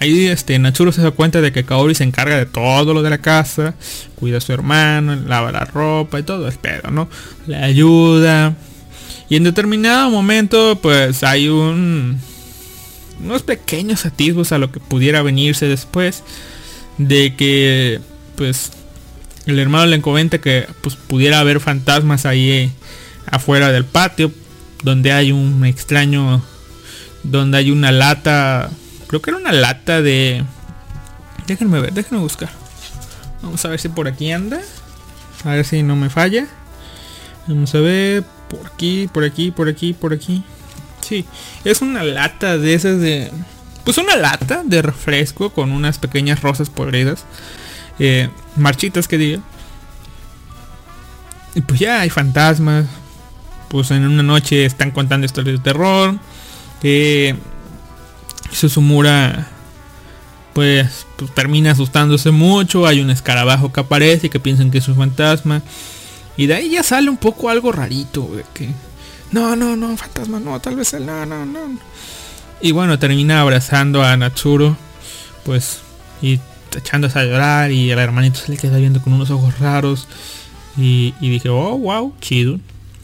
Ahí 0.00 0.26
este 0.26 0.58
Natsuro 0.58 0.92
se 0.92 1.02
da 1.02 1.12
cuenta 1.12 1.40
de 1.40 1.52
que 1.52 1.64
Kaori 1.64 1.94
se 1.94 2.04
encarga 2.04 2.36
de 2.36 2.46
todo 2.46 2.92
lo 2.92 3.02
de 3.02 3.10
la 3.10 3.18
casa, 3.18 3.74
cuida 4.16 4.38
a 4.38 4.40
su 4.40 4.52
hermano, 4.52 5.14
lava 5.14 5.52
la 5.52 5.64
ropa 5.64 6.18
y 6.18 6.24
todo, 6.24 6.48
espero, 6.48 6.90
¿no? 6.90 7.08
Le 7.46 7.56
ayuda. 7.56 8.54
Y 9.28 9.36
en 9.36 9.44
determinado 9.44 10.10
momento, 10.10 10.78
pues 10.80 11.22
hay 11.22 11.48
un 11.48 12.20
unos 13.20 13.42
pequeños 13.42 14.04
atisbos 14.06 14.52
a 14.52 14.58
lo 14.58 14.72
que 14.72 14.80
pudiera 14.80 15.22
venirse 15.22 15.66
después 15.66 16.22
de 16.98 17.34
que 17.36 18.00
pues 18.36 18.72
el 19.46 19.58
hermano 19.58 19.86
le 19.86 20.00
comenta 20.00 20.38
que 20.38 20.66
pues 20.80 20.96
pudiera 20.96 21.38
haber 21.38 21.60
fantasmas 21.60 22.26
ahí 22.26 22.50
eh, 22.50 22.70
afuera 23.30 23.70
del 23.70 23.84
patio 23.84 24.32
donde 24.82 25.12
hay 25.12 25.30
un 25.30 25.64
extraño 25.64 26.42
donde 27.22 27.58
hay 27.58 27.70
una 27.70 27.92
lata 27.92 28.68
creo 29.06 29.22
que 29.22 29.30
era 29.30 29.38
una 29.38 29.52
lata 29.52 30.02
de 30.02 30.42
déjenme 31.46 31.80
ver 31.80 31.92
déjenme 31.92 32.20
buscar. 32.20 32.50
Vamos 33.44 33.62
a 33.64 33.68
ver 33.68 33.78
si 33.78 33.90
por 33.90 34.08
aquí 34.08 34.32
anda. 34.32 34.60
A 35.44 35.50
ver 35.50 35.66
si 35.66 35.82
no 35.82 35.96
me 35.96 36.08
falla. 36.08 36.46
Vamos 37.46 37.74
a 37.74 37.80
ver 37.80 38.24
por 38.56 38.72
aquí 38.72 39.08
por 39.12 39.24
aquí 39.24 39.50
por 39.50 39.68
aquí 39.68 39.92
por 39.92 40.12
aquí 40.12 40.42
Sí, 41.04 41.26
es 41.64 41.82
una 41.82 42.02
lata 42.02 42.56
de 42.56 42.74
esas 42.74 42.98
de... 43.00 43.30
Pues 43.84 43.98
una 43.98 44.16
lata 44.16 44.62
de 44.64 44.80
refresco 44.80 45.50
con 45.50 45.70
unas 45.70 45.98
pequeñas 45.98 46.40
rosas 46.40 46.70
podridas. 46.70 47.26
eh, 47.98 48.30
marchitas 48.56 49.06
que 49.06 49.18
diga. 49.18 49.42
Y 51.54 51.60
pues 51.60 51.78
ya 51.78 52.00
hay 52.00 52.08
fantasmas. 52.08 52.86
Pues 53.68 53.90
en 53.90 54.06
una 54.06 54.22
noche 54.22 54.64
están 54.64 54.90
contando 54.92 55.26
historias 55.26 55.58
de 55.58 55.62
terror. 55.62 56.16
Eh, 56.82 57.34
Susumura 58.50 59.48
pues, 60.54 61.06
pues 61.16 61.34
termina 61.34 61.72
asustándose 61.72 62.30
mucho. 62.30 62.86
Hay 62.86 63.02
un 63.02 63.10
escarabajo 63.10 63.72
que 63.72 63.80
aparece 63.80 64.28
y 64.28 64.30
que 64.30 64.40
piensan 64.40 64.70
que 64.70 64.78
es 64.78 64.88
un 64.88 64.96
fantasma. 64.96 65.60
Y 66.36 66.46
de 66.46 66.54
ahí 66.54 66.70
ya 66.70 66.82
sale 66.82 67.10
un 67.10 67.16
poco 67.16 67.48
algo 67.50 67.72
rarito. 67.72 68.28
De 68.34 68.44
que 68.52 68.68
no, 69.32 69.56
no, 69.56 69.76
no, 69.76 69.96
fantasma, 69.96 70.40
no, 70.40 70.60
tal 70.60 70.76
vez 70.76 70.92
él, 70.94 71.06
no, 71.06 71.26
no, 71.26 71.44
no. 71.44 71.78
Y 72.60 72.72
bueno, 72.72 72.98
termina 72.98 73.40
abrazando 73.40 74.02
a 74.02 74.16
Natsuro, 74.16 74.76
pues, 75.44 75.80
y 76.22 76.40
echándose 76.76 77.18
a 77.18 77.24
llorar 77.24 77.70
y 77.72 77.90
el 77.90 77.98
hermanito 77.98 78.38
se 78.38 78.50
le 78.50 78.56
queda 78.56 78.78
viendo 78.78 79.02
con 79.02 79.12
unos 79.12 79.30
ojos 79.30 79.58
raros. 79.58 80.06
Y, 80.76 81.12
dije, 81.20 81.48
oh, 81.48 81.78
wow, 81.78 82.14
chido, 82.20 82.58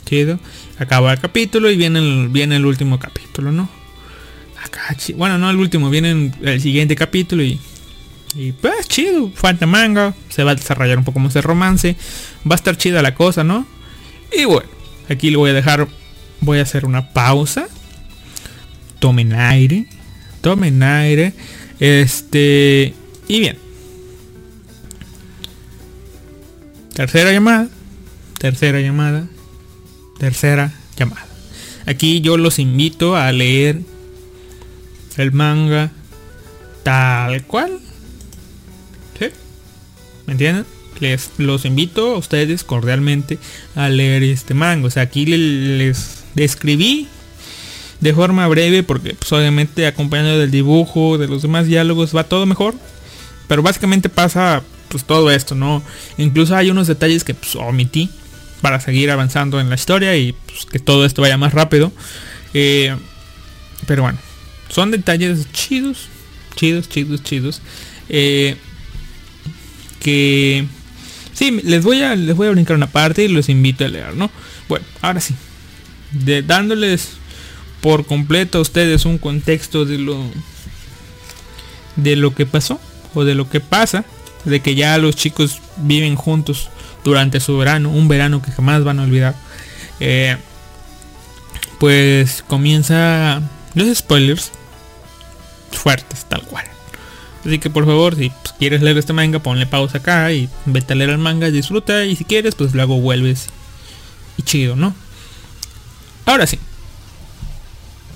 chido. 0.07 0.41
Acaba 0.79 1.13
el 1.13 1.21
capítulo 1.21 1.71
y 1.71 1.77
viene 1.77 1.99
el, 1.99 2.29
viene 2.29 2.57
el 2.57 2.67
último 2.67 2.99
capítulo, 2.99 3.53
¿no? 3.53 3.69
Acá, 4.65 4.97
bueno, 5.17 5.39
no 5.39 5.51
el 5.51 5.57
último, 5.57 5.91
viene 5.91 6.33
el 6.43 6.61
siguiente 6.61 6.97
capítulo 6.97 7.43
y... 7.43 7.61
Y 8.35 8.53
pues 8.53 8.87
chido, 8.87 9.31
falta 9.35 9.67
manga, 9.67 10.15
se 10.29 10.45
va 10.45 10.53
a 10.53 10.55
desarrollar 10.55 10.99
un 10.99 11.05
poco 11.05 11.19
más 11.19 11.35
de 11.35 11.43
romance, 11.43 11.97
va 12.49 12.55
a 12.55 12.57
estar 12.57 12.77
chida 12.77 13.03
la 13.03 13.15
cosa, 13.15 13.43
¿no? 13.43 13.67
Y 14.33 14.45
bueno, 14.45 14.69
aquí 15.09 15.31
le 15.31 15.37
voy 15.37 15.51
a 15.51 15.55
dejar, 15.55 15.89
voy 16.41 16.59
a 16.59 16.63
hacer 16.63 16.85
una 16.85 17.13
pausa. 17.13 17.67
Tomen 19.01 19.33
aire, 19.33 19.87
tomen 20.43 20.83
aire. 20.83 21.33
Este, 21.81 22.95
y 23.27 23.41
bien. 23.41 23.59
Tercera 26.95 27.33
llamada, 27.33 27.69
tercera 28.39 28.81
llamada, 28.81 29.27
tercera 30.19 30.73
llamada. 30.97 31.27
Aquí 31.87 32.21
yo 32.21 32.37
los 32.37 32.59
invito 32.59 33.17
a 33.17 33.33
leer 33.33 33.81
el 35.17 35.33
manga 35.33 35.91
tal 36.83 37.43
cual. 37.45 37.81
¿Sí? 40.31 40.35
¿Me 40.35 40.35
entienden? 40.35 40.67
Les 41.01 41.31
los 41.39 41.65
invito 41.65 42.15
a 42.15 42.19
ustedes 42.19 42.63
cordialmente 42.65 43.39
a 43.75 43.89
leer 43.89 44.23
este 44.23 44.55
manga. 44.55 44.87
O 44.87 44.91
sea, 44.91 45.05
aquí 45.05 45.25
le- 45.27 45.79
les 45.79 46.25
describí 46.35 47.09
de 48.01 48.15
forma 48.15 48.47
breve 48.49 48.83
porque 48.83 49.15
pues, 49.15 49.33
obviamente 49.33 49.87
acompañado 49.87 50.39
del 50.39 50.51
dibujo, 50.51 51.17
de 51.19 51.29
los 51.29 51.43
demás 51.43 51.67
diálogos 51.67 52.15
va 52.15 52.25
todo 52.25 52.45
mejor. 52.47 52.75
Pero 53.49 53.63
básicamente 53.63 54.09
pasa 54.09 54.63
pues 54.89 55.05
todo 55.05 55.31
esto, 55.31 55.55
¿no? 55.55 55.83
Incluso 56.19 56.55
hay 56.57 56.71
unos 56.71 56.87
detalles 56.87 57.25
que 57.25 57.35
pues, 57.35 57.55
omití 57.57 58.11
para 58.61 58.81
seguir 58.81 59.11
avanzando 59.11 59.61
en 59.61 59.69
la 59.71 59.77
historia 59.77 60.17
y 60.17 60.33
pues, 60.33 60.67
que 60.67 60.79
todo 60.81 61.05
esto 61.07 61.23
vaya 61.23 61.39
más 61.39 61.55
rápido. 61.55 61.93
Eh, 62.53 62.95
pero 63.87 64.03
bueno, 64.03 64.19
son 64.69 64.91
detalles 64.91 65.51
chidos, 65.53 66.09
chidos, 66.57 66.89
chidos, 66.89 67.23
chidos. 67.23 67.63
Eh, 68.09 68.57
que 70.01 70.67
sí, 71.33 71.61
les 71.63 71.85
voy 71.85 72.03
a 72.03 72.17
les 72.17 72.35
voy 72.35 72.49
a 72.49 72.51
brincar 72.51 72.77
una 72.77 72.89
parte 72.89 73.25
y 73.25 73.29
los 73.29 73.49
invito 73.49 73.85
a 73.85 73.89
leer, 73.89 74.17
¿no? 74.17 74.31
Bueno, 74.69 74.85
ahora 75.01 75.21
sí. 75.21 75.35
De, 76.11 76.43
dándoles 76.43 77.11
por 77.81 78.05
completo 78.05 78.59
a 78.59 78.63
ustedes 78.63 79.05
un 79.05 79.19
contexto 79.19 79.85
de 79.85 79.99
lo 79.99 80.19
de 81.97 82.17
lo 82.17 82.35
que 82.35 82.47
pasó 82.47 82.81
o 83.15 83.25
de 83.25 83.35
lo 83.35 83.49
que 83.49 83.61
pasa, 83.61 84.05
de 84.45 84.61
que 84.61 84.75
ya 84.75 84.99
los 84.99 85.17
chicos 85.17 85.61
viven 85.77 86.17
juntos 86.17 86.69
durante 87.05 87.41
su 87.41 87.57
verano, 87.59 87.91
un 87.91 88.09
verano 88.09 88.43
que 88.43 88.51
jamás 88.51 88.85
van 88.85 88.99
a 88.99 89.05
olvidar. 89.05 89.35
Eh, 90.01 90.37
pues 91.79 92.45
comienza 92.47 93.41
los 93.75 93.97
spoilers 93.97 94.53
fuertes, 95.73 96.27
tal 96.29 96.43
cual. 96.43 96.67
Así 97.45 97.59
que 97.59 97.71
por 97.71 97.87
favor, 97.87 98.17
si 98.17 98.31
quieres 98.59 98.83
leer 98.83 98.99
este 98.99 99.13
manga, 99.13 99.39
ponle 99.39 99.67
pausa 99.67 99.99
acá 99.99 100.31
y 100.33 100.49
vete 100.67 100.93
a 100.93 100.97
leer 100.97 101.11
el 101.11 101.19
manga, 101.19 101.51
disfruta 101.51 102.05
y 102.05 102.17
si 102.17 102.25
quieres, 102.25 102.55
pues 102.55 102.75
luego 102.75 103.01
vuelves 103.01 103.47
y 104.37 104.43
chido, 104.43 104.77
¿no? 104.77 104.95
Ahora 106.27 106.47
sí. 106.47 106.59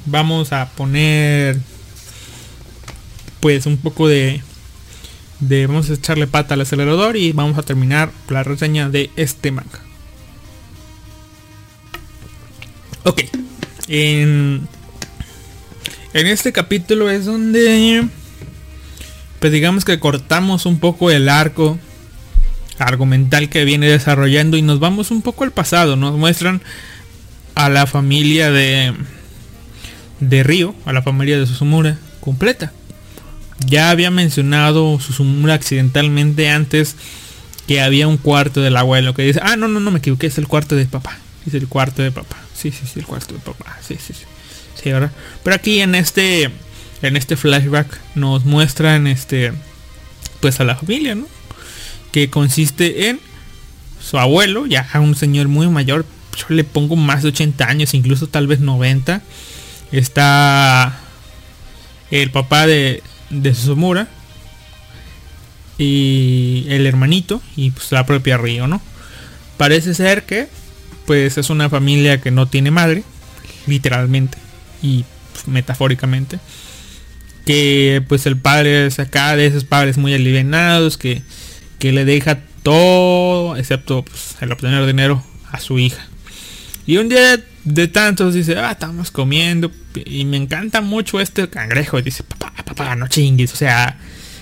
Vamos 0.06 0.52
a 0.52 0.68
poner 0.70 1.58
pues 3.40 3.66
un 3.66 3.78
poco 3.78 4.08
de 4.08 4.42
de 5.40 5.66
vamos 5.66 5.90
a 5.90 5.94
echarle 5.94 6.26
pata 6.26 6.54
al 6.54 6.62
acelerador 6.62 7.16
y 7.16 7.32
vamos 7.32 7.58
a 7.58 7.62
terminar 7.62 8.10
la 8.28 8.42
reseña 8.42 8.88
de 8.88 9.10
este 9.16 9.50
manga. 9.50 9.80
Ok. 13.04 13.22
En 13.88 14.68
en 16.12 16.26
este 16.26 16.52
capítulo 16.52 17.10
es 17.10 17.24
donde 17.24 18.08
pues 19.44 19.52
digamos 19.52 19.84
que 19.84 20.00
cortamos 20.00 20.64
un 20.64 20.78
poco 20.78 21.10
el 21.10 21.28
arco 21.28 21.78
argumental 22.78 23.50
que 23.50 23.66
viene 23.66 23.86
desarrollando 23.86 24.56
y 24.56 24.62
nos 24.62 24.80
vamos 24.80 25.10
un 25.10 25.20
poco 25.20 25.44
al 25.44 25.52
pasado. 25.52 25.96
Nos 25.96 26.16
muestran 26.16 26.62
a 27.54 27.68
la 27.68 27.86
familia 27.86 28.50
de 28.50 28.94
de 30.18 30.42
Río, 30.44 30.74
a 30.86 30.94
la 30.94 31.02
familia 31.02 31.38
de 31.38 31.46
Susumura 31.46 31.98
completa. 32.20 32.72
Ya 33.66 33.90
había 33.90 34.10
mencionado 34.10 34.98
Susumura 34.98 35.52
accidentalmente 35.52 36.48
antes 36.48 36.96
que 37.66 37.82
había 37.82 38.08
un 38.08 38.16
cuarto 38.16 38.62
del 38.62 38.78
abuelo 38.78 39.12
que 39.12 39.24
dice, 39.24 39.40
ah, 39.42 39.56
no, 39.56 39.68
no, 39.68 39.78
no 39.78 39.90
me 39.90 39.98
equivoqué, 39.98 40.28
es 40.28 40.38
el 40.38 40.48
cuarto 40.48 40.74
de 40.74 40.86
papá. 40.86 41.18
Es 41.46 41.52
el 41.52 41.68
cuarto 41.68 42.00
de 42.00 42.12
papá. 42.12 42.38
Sí, 42.54 42.70
sí, 42.70 42.86
sí, 42.90 43.00
el 43.00 43.04
cuarto 43.04 43.34
de 43.34 43.40
papá. 43.40 43.76
Sí, 43.86 43.98
sí, 44.00 44.14
sí. 44.14 44.24
Sí, 44.82 44.90
¿verdad? 44.90 45.12
Pero 45.42 45.54
aquí 45.54 45.80
en 45.80 45.96
este 45.96 46.50
en 47.06 47.16
este 47.16 47.36
flashback 47.36 48.00
nos 48.14 48.44
muestran 48.46 49.06
este 49.06 49.52
pues 50.40 50.60
a 50.60 50.64
la 50.64 50.76
familia, 50.76 51.14
¿no? 51.14 51.26
Que 52.12 52.30
consiste 52.30 53.08
en 53.08 53.20
su 54.00 54.18
abuelo, 54.18 54.66
ya 54.66 54.88
un 54.94 55.14
señor 55.14 55.48
muy 55.48 55.68
mayor, 55.68 56.06
yo 56.36 56.46
le 56.48 56.64
pongo 56.64 56.96
más 56.96 57.22
de 57.22 57.28
80 57.28 57.66
años, 57.66 57.94
incluso 57.94 58.26
tal 58.26 58.46
vez 58.46 58.60
90. 58.60 59.22
Está 59.92 60.98
el 62.10 62.30
papá 62.30 62.66
de, 62.66 63.02
de 63.30 63.54
Susumura 63.54 64.08
y 65.78 66.66
el 66.68 66.86
hermanito 66.86 67.42
y 67.56 67.70
pues 67.70 67.92
la 67.92 68.06
propia 68.06 68.38
Río, 68.38 68.66
¿no? 68.66 68.80
Parece 69.56 69.94
ser 69.94 70.24
que 70.24 70.48
pues 71.06 71.36
es 71.36 71.50
una 71.50 71.68
familia 71.68 72.20
que 72.20 72.30
no 72.30 72.46
tiene 72.46 72.70
madre, 72.70 73.04
literalmente 73.66 74.38
y 74.82 75.04
pues, 75.32 75.48
metafóricamente. 75.48 76.38
Que 77.44 78.02
pues 78.08 78.26
el 78.26 78.36
padre 78.36 78.86
es 78.86 78.98
acá 78.98 79.36
de 79.36 79.46
esos 79.46 79.64
padres 79.64 79.98
muy 79.98 80.14
alivianados 80.14 80.96
que, 80.96 81.22
que 81.78 81.92
le 81.92 82.04
deja 82.04 82.40
todo, 82.62 83.56
excepto 83.56 84.02
pues, 84.04 84.36
el 84.40 84.50
obtener 84.50 84.86
dinero 84.86 85.22
a 85.50 85.60
su 85.60 85.78
hija. 85.78 86.06
Y 86.86 86.98
un 86.98 87.08
día 87.08 87.42
de 87.64 87.88
tantos 87.88 88.34
dice, 88.34 88.58
ah, 88.58 88.72
estamos 88.72 89.10
comiendo. 89.10 89.70
Y 90.04 90.24
me 90.24 90.36
encanta 90.36 90.80
mucho 90.80 91.20
este 91.20 91.48
cangrejo. 91.48 91.98
Y 91.98 92.02
dice, 92.02 92.22
papá, 92.22 92.52
papá, 92.64 92.94
no 92.96 93.08
chingues. 93.08 93.52
O 93.52 93.56
sea, 93.56 93.98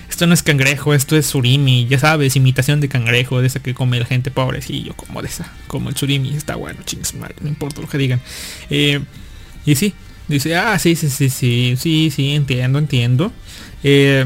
esto 0.09 0.27
no 0.27 0.33
es 0.33 0.43
cangrejo, 0.43 0.93
esto 0.93 1.15
es 1.15 1.25
surimi. 1.25 1.87
Ya 1.87 1.99
sabes, 1.99 2.35
imitación 2.35 2.81
de 2.81 2.89
cangrejo, 2.89 3.39
de 3.41 3.47
esa 3.47 3.61
que 3.61 3.73
come 3.73 3.99
la 3.99 4.05
gente 4.05 4.29
pobrecillo, 4.29 4.93
como 4.95 5.21
de 5.21 5.29
esa. 5.29 5.51
Como 5.67 5.89
el 5.89 5.95
surimi, 5.95 6.35
está 6.35 6.55
bueno, 6.55 6.81
chingues, 6.85 7.13
madre, 7.15 7.35
no 7.41 7.47
importa 7.47 7.81
lo 7.81 7.87
que 7.87 7.97
digan. 7.97 8.21
Eh, 8.69 8.99
y 9.65 9.75
sí, 9.75 9.93
dice, 10.27 10.55
ah, 10.55 10.77
sí, 10.79 10.95
sí, 10.95 11.09
sí, 11.09 11.29
sí, 11.29 11.75
sí, 11.79 12.11
sí, 12.13 12.31
entiendo, 12.31 12.79
entiendo. 12.79 13.31
Eh, 13.83 14.25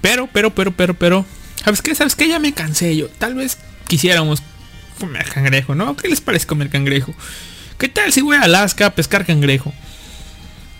pero, 0.00 0.28
pero, 0.32 0.54
pero, 0.54 0.72
pero, 0.72 0.94
pero. 0.94 1.26
¿Sabes 1.62 1.82
qué? 1.82 1.94
¿Sabes 1.94 2.14
qué? 2.14 2.28
Ya 2.28 2.38
me 2.38 2.54
cansé 2.54 2.96
yo. 2.96 3.08
Tal 3.08 3.34
vez 3.34 3.58
quisiéramos 3.86 4.42
comer 4.98 5.26
cangrejo, 5.28 5.74
¿no? 5.74 5.96
¿Qué 5.96 6.08
les 6.08 6.20
parece 6.20 6.46
comer 6.46 6.70
cangrejo? 6.70 7.14
¿Qué 7.78 7.88
tal 7.88 8.12
si 8.12 8.20
voy 8.20 8.36
a 8.36 8.42
Alaska 8.42 8.86
a 8.86 8.94
pescar 8.94 9.26
cangrejo? 9.26 9.72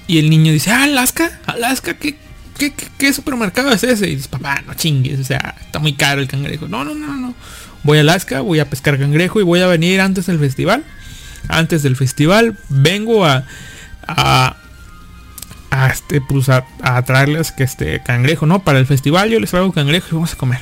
Y 0.07 0.19
el 0.19 0.31
niño 0.31 0.53
dice, 0.53 0.71
ah, 0.71 0.85
Alaska, 0.85 1.41
Alaska, 1.47 1.95
¿qué, 1.95 2.17
qué, 2.59 2.73
qué, 2.73 2.87
qué 2.99 3.13
supermercado 3.13 3.71
es 3.73 3.85
ese? 3.85 4.09
Y 4.09 4.17
dice, 4.17 4.29
papá, 4.29 4.63
no 4.67 4.75
chingues, 4.75 5.21
o 5.21 5.25
sea, 5.25 5.55
está 5.61 5.79
muy 5.79 5.95
caro 5.95 6.21
el 6.21 6.29
cangrejo. 6.29 6.67
No, 6.69 6.85
no, 6.85 6.95
no, 6.95 7.15
no. 7.17 7.35
Voy 7.83 7.99
a 7.99 8.01
Alaska, 8.03 8.41
voy 8.41 8.59
a 8.59 8.69
pescar 8.69 8.99
cangrejo 8.99 9.41
y 9.41 9.45
voy 9.45 9.61
a 9.61 9.67
venir 9.67 10.01
antes 10.01 10.27
del 10.27 10.39
festival. 10.39 10.85
Antes 11.49 11.83
del 11.83 11.97
festival 11.97 12.59
vengo 12.69 13.25
a, 13.25 13.45
a, 14.16 14.57
este, 15.91 16.20
pues 16.20 16.49
a, 16.49 16.65
traerles 17.05 17.53
que 17.53 17.62
este 17.62 18.03
cangrejo, 18.03 18.47
¿no? 18.47 18.61
Para 18.61 18.78
el 18.78 18.87
festival 18.87 19.31
yo 19.31 19.41
les 19.41 19.51
traigo 19.51 19.73
cangrejo 19.73 20.09
y 20.11 20.15
vamos 20.15 20.32
a 20.32 20.37
comer. 20.37 20.61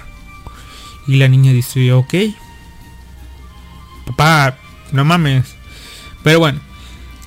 Y 1.07 1.17
la 1.17 1.29
niña 1.29 1.53
dice, 1.53 1.93
ok. 1.93 2.15
Papá, 4.07 4.57
no 4.93 5.05
mames. 5.05 5.55
Pero 6.23 6.39
bueno, 6.39 6.61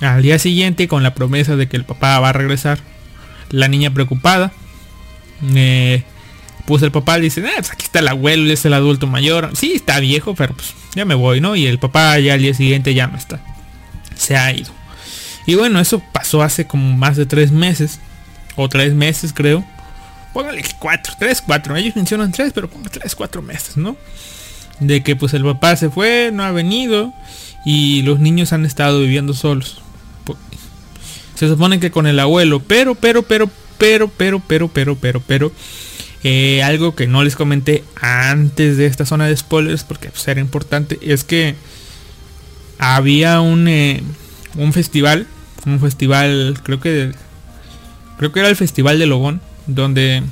al 0.00 0.22
día 0.22 0.38
siguiente 0.38 0.88
con 0.88 1.02
la 1.02 1.14
promesa 1.14 1.56
de 1.56 1.68
que 1.68 1.76
el 1.76 1.84
papá 1.84 2.18
va 2.20 2.30
a 2.30 2.32
regresar, 2.32 2.80
la 3.50 3.68
niña 3.68 3.92
preocupada, 3.92 4.52
eh, 5.54 6.04
pues 6.66 6.82
el 6.82 6.92
papá 6.92 7.18
dice, 7.18 7.42
ah, 7.46 7.52
pues 7.56 7.70
aquí 7.72 7.84
está 7.84 7.98
el 7.98 8.08
abuelo, 8.08 8.52
es 8.52 8.64
el 8.64 8.74
adulto 8.74 9.06
mayor. 9.06 9.50
Sí, 9.54 9.72
está 9.74 9.98
viejo, 10.00 10.34
pero 10.34 10.54
pues 10.54 10.74
ya 10.94 11.04
me 11.04 11.14
voy, 11.14 11.40
¿no? 11.40 11.56
Y 11.56 11.66
el 11.66 11.78
papá 11.78 12.18
ya 12.18 12.34
al 12.34 12.40
día 12.40 12.54
siguiente 12.54 12.94
ya 12.94 13.06
no 13.06 13.16
está. 13.16 13.40
Se 14.16 14.36
ha 14.36 14.52
ido. 14.52 14.81
Y 15.46 15.54
bueno, 15.54 15.80
eso 15.80 16.02
pasó 16.12 16.42
hace 16.42 16.66
como 16.66 16.96
más 16.96 17.16
de 17.16 17.26
tres 17.26 17.50
meses. 17.50 17.98
O 18.56 18.68
tres 18.68 18.94
meses 18.94 19.32
creo. 19.32 19.64
Póngale 20.32 20.62
cuatro, 20.78 21.14
tres, 21.18 21.42
cuatro. 21.42 21.76
Ellos 21.76 21.96
mencionan 21.96 22.32
tres, 22.32 22.52
pero 22.54 22.68
ponga 22.68 22.90
tres, 22.90 23.14
cuatro 23.14 23.42
meses, 23.42 23.76
¿no? 23.76 23.96
De 24.80 25.02
que 25.02 25.16
pues 25.16 25.34
el 25.34 25.42
papá 25.44 25.76
se 25.76 25.90
fue, 25.90 26.30
no 26.32 26.42
ha 26.42 26.50
venido. 26.52 27.12
Y 27.64 28.02
los 28.02 28.18
niños 28.18 28.52
han 28.52 28.64
estado 28.64 29.00
viviendo 29.00 29.34
solos. 29.34 29.80
Se 31.34 31.48
supone 31.48 31.80
que 31.80 31.90
con 31.90 32.06
el 32.06 32.18
abuelo. 32.18 32.60
Pero, 32.60 32.94
pero, 32.94 33.22
pero, 33.22 33.48
pero, 33.78 34.08
pero, 34.08 34.40
pero, 34.40 34.68
pero, 34.68 34.96
pero, 34.96 35.20
pero. 35.20 35.52
eh, 36.24 36.62
algo 36.62 36.94
que 36.94 37.06
no 37.06 37.24
les 37.24 37.36
comenté 37.36 37.84
antes 38.00 38.76
de 38.76 38.86
esta 38.86 39.06
zona 39.06 39.26
de 39.26 39.36
spoilers. 39.36 39.84
Porque 39.84 40.08
pues, 40.10 40.26
era 40.28 40.40
importante. 40.40 40.98
Es 41.02 41.24
que 41.24 41.54
había 42.78 43.40
un, 43.40 43.68
eh, 43.68 44.02
un 44.56 44.72
festival. 44.72 45.26
Un 45.66 45.78
festival, 45.78 46.58
creo 46.62 46.80
que 46.80 47.12
creo 48.18 48.32
que 48.32 48.40
era 48.40 48.48
el 48.48 48.56
festival 48.56 48.98
de 48.98 49.06
Lobón, 49.06 49.40
donde 49.66 50.22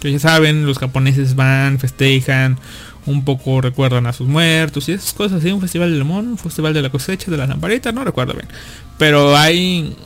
ya 0.00 0.18
saben, 0.18 0.66
los 0.66 0.78
japoneses 0.78 1.34
van, 1.34 1.78
festejan, 1.78 2.58
un 3.06 3.24
poco 3.24 3.60
recuerdan 3.60 4.06
a 4.06 4.12
sus 4.12 4.28
muertos 4.28 4.88
y 4.88 4.92
esas 4.92 5.12
cosas, 5.12 5.40
así, 5.40 5.50
un 5.50 5.60
festival 5.60 5.92
de 5.92 5.98
Lobón, 5.98 6.28
un 6.28 6.38
festival 6.38 6.74
de 6.74 6.82
la 6.82 6.90
cosecha, 6.90 7.30
de 7.30 7.36
las 7.36 7.48
lamparitas, 7.48 7.92
no 7.94 8.04
recuerdo 8.04 8.34
bien. 8.34 8.48
Pero 8.98 9.36
hay 9.36 9.96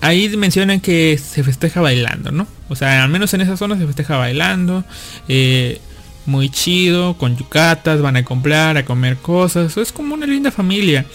ahí 0.00 0.28
mencionan 0.36 0.80
que 0.80 1.18
se 1.18 1.42
festeja 1.42 1.80
bailando, 1.80 2.30
¿no? 2.30 2.46
O 2.68 2.76
sea, 2.76 3.02
al 3.02 3.10
menos 3.10 3.34
en 3.34 3.40
esa 3.40 3.56
zona 3.56 3.76
se 3.76 3.86
festeja 3.86 4.16
bailando, 4.16 4.84
eh, 5.26 5.80
muy 6.26 6.50
chido, 6.50 7.16
con 7.16 7.36
yucatas, 7.36 8.00
van 8.02 8.16
a 8.16 8.24
comprar, 8.24 8.76
a 8.76 8.84
comer 8.84 9.16
cosas, 9.16 9.76
es 9.76 9.92
como 9.92 10.14
una 10.14 10.26
linda 10.26 10.50
familia. 10.50 11.06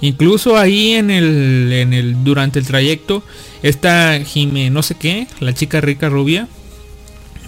Incluso 0.00 0.56
ahí 0.56 0.92
en 0.92 1.10
el, 1.10 1.72
en 1.72 1.92
el 1.92 2.22
durante 2.22 2.58
el 2.58 2.66
trayecto 2.66 3.24
esta 3.62 4.20
Jime 4.24 4.70
no 4.70 4.82
sé 4.82 4.94
qué, 4.94 5.26
la 5.40 5.52
chica 5.54 5.80
rica 5.80 6.08
rubia, 6.08 6.48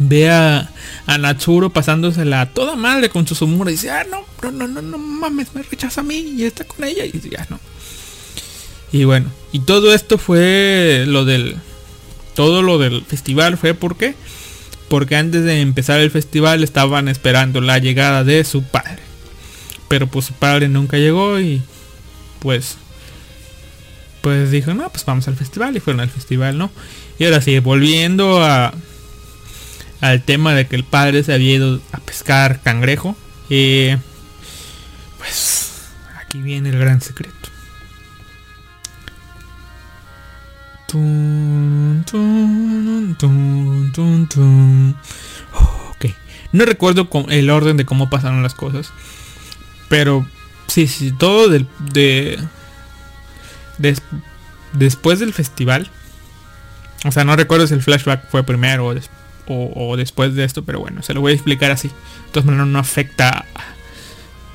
ve 0.00 0.30
a, 0.30 0.70
a 1.06 1.18
Natsuro 1.18 1.70
pasándosela 1.70 2.46
toda 2.46 2.74
madre 2.74 3.10
con 3.10 3.26
su 3.26 3.34
sumura 3.34 3.70
y 3.70 3.74
dice, 3.74 3.90
ah, 3.90 4.04
no, 4.10 4.24
no, 4.42 4.50
no, 4.50 4.66
no, 4.66 4.82
no 4.82 4.98
mames, 4.98 5.54
me 5.54 5.62
rechaza 5.62 6.00
a 6.00 6.04
mí 6.04 6.34
y 6.36 6.44
está 6.44 6.64
con 6.64 6.84
ella 6.84 7.04
y 7.04 7.12
ya 7.30 7.46
no. 7.50 7.60
Y 8.92 9.04
bueno, 9.04 9.30
y 9.52 9.60
todo 9.60 9.94
esto 9.94 10.18
fue 10.18 11.04
lo 11.06 11.24
del, 11.24 11.56
todo 12.34 12.62
lo 12.62 12.78
del 12.78 13.04
festival 13.04 13.56
fue 13.56 13.74
porque, 13.74 14.14
porque 14.88 15.16
antes 15.16 15.44
de 15.44 15.60
empezar 15.60 16.00
el 16.00 16.10
festival 16.10 16.64
estaban 16.64 17.08
esperando 17.08 17.60
la 17.60 17.78
llegada 17.78 18.24
de 18.24 18.42
su 18.44 18.64
padre. 18.64 18.98
Pero 19.86 20.06
pues 20.06 20.26
su 20.26 20.32
padre 20.32 20.68
nunca 20.68 20.96
llegó 20.96 21.38
y 21.38 21.62
pues 22.40 22.76
pues 24.20 24.50
dijo, 24.50 24.74
no, 24.74 24.90
pues 24.90 25.04
vamos 25.04 25.28
al 25.28 25.36
festival 25.36 25.76
y 25.76 25.80
fueron 25.80 26.00
al 26.00 26.10
festival, 26.10 26.58
¿no? 26.58 26.70
Y 27.18 27.24
ahora 27.24 27.40
sí, 27.40 27.58
volviendo 27.58 28.42
a 28.42 28.72
al 30.00 30.22
tema 30.22 30.54
de 30.54 30.66
que 30.66 30.76
el 30.76 30.84
padre 30.84 31.22
se 31.22 31.34
había 31.34 31.54
ido 31.54 31.80
a 31.92 31.98
pescar 31.98 32.60
cangrejo, 32.62 33.16
eh, 33.50 33.98
pues 35.18 35.88
aquí 36.18 36.40
viene 36.40 36.70
el 36.70 36.78
gran 36.78 37.00
secreto. 37.00 37.50
Ok, 45.90 46.06
no 46.52 46.64
recuerdo 46.64 47.08
el 47.28 47.50
orden 47.50 47.76
de 47.76 47.84
cómo 47.84 48.10
pasaron 48.10 48.42
las 48.42 48.54
cosas, 48.54 48.92
pero 49.88 50.26
sí, 50.70 50.86
sí, 50.86 51.12
todo 51.12 51.48
del- 51.48 51.66
de, 51.92 52.38
des- 53.78 54.02
después 54.72 55.18
del 55.18 55.32
festival. 55.32 55.90
O 57.04 57.12
sea, 57.12 57.24
no 57.24 57.34
recuerdo 57.36 57.66
si 57.66 57.74
el 57.74 57.82
flashback 57.82 58.28
fue 58.30 58.42
primero 58.44 58.86
o, 58.88 58.94
o- 59.74 59.96
después 59.96 60.34
de 60.34 60.44
esto, 60.44 60.64
pero 60.64 60.80
bueno, 60.80 61.02
se 61.02 61.14
lo 61.14 61.20
voy 61.20 61.32
a 61.32 61.34
explicar 61.34 61.70
así. 61.70 61.88
De 61.88 61.94
todas 62.32 62.44
maneras, 62.46 62.66
no 62.68 62.78
afecta. 62.78 63.44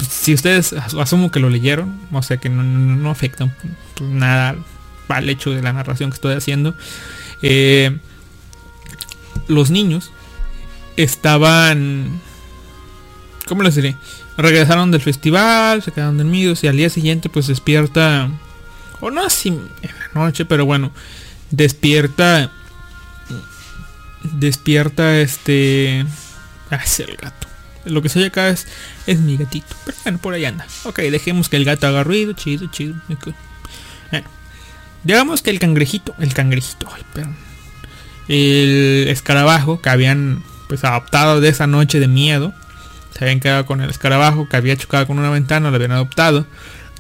si 0.10 0.34
ustedes 0.34 0.74
as- 0.74 0.94
asumo 0.94 1.32
que 1.32 1.40
lo 1.40 1.50
leyeron, 1.50 2.00
o 2.12 2.22
sea 2.22 2.38
que 2.38 2.50
no, 2.50 2.64
no- 2.64 2.96
no 2.96 3.10
afecta 3.10 3.48
pues, 3.96 4.10
nada 4.10 4.56
al 5.08 5.30
hecho 5.30 5.52
de 5.52 5.62
la 5.62 5.74
narración 5.74 6.10
que 6.12 6.16
estoy 6.16 6.36
haciendo. 6.36 6.76
Eh, 7.42 7.98
los 9.48 9.70
niños 9.72 10.12
estaban. 10.98 12.20
¿Cómo 13.48 13.64
les 13.64 13.76
diré? 13.76 13.96
Regresaron 14.38 14.92
del 14.92 15.02
festival, 15.02 15.82
se 15.82 15.92
quedaron 15.92 16.18
dormidos 16.18 16.64
y 16.64 16.68
al 16.68 16.76
día 16.78 16.90
siguiente 16.90 17.30
pues 17.30 17.48
despierta. 17.48 18.30
O 19.00 19.12
no 19.12 19.26
así 19.26 19.50
en 19.50 19.70
la 19.82 20.22
noche, 20.22 20.46
pero 20.46 20.66
bueno. 20.66 20.92
Despierta. 21.52 22.52
Despierta 24.24 25.20
este. 25.20 26.06
Ah, 26.70 26.82
es 26.84 27.00
el 27.00 27.16
gato. 27.16 27.48
Lo 27.86 28.02
que 28.02 28.10
se 28.10 28.20
oye 28.20 28.28
acá 28.28 28.50
es, 28.50 28.68
es 29.06 29.20
mi 29.20 29.38
gatito. 29.38 29.76
Pero 29.86 29.98
bueno, 30.04 30.18
por 30.18 30.34
ahí 30.34 30.46
anda. 30.46 30.66
Ok, 30.84 31.00
dejemos 31.00 31.50
que 31.50 31.58
el 31.58 31.66
gato 31.66 31.88
haga 31.88 32.04
ruido. 32.04 32.34
Chido, 32.34 32.68
chido. 32.68 32.96
ok. 33.14 33.30
Bueno. 34.12 34.28
Digamos 35.04 35.42
que 35.42 35.52
el 35.52 35.60
cangrejito. 35.60 36.16
El 36.20 36.34
cangrejito. 36.34 36.88
Ay, 36.94 37.04
perdón. 37.14 37.36
El 38.28 39.06
escarabajo 39.08 39.82
que 39.82 39.90
habían 39.90 40.44
pues 40.68 40.84
adoptado 40.84 41.42
de 41.42 41.50
esa 41.50 41.68
noche 41.68 42.00
de 42.00 42.08
miedo. 42.08 42.54
Se 43.18 43.24
habían 43.24 43.40
quedado 43.40 43.66
con 43.66 43.82
el 43.82 43.90
escarabajo 43.90 44.50
que 44.50 44.58
había 44.58 44.76
chocado 44.76 45.08
con 45.08 45.18
una 45.20 45.30
ventana, 45.30 45.70
lo 45.70 45.76
habían 45.76 45.94
adoptado. 45.94 46.46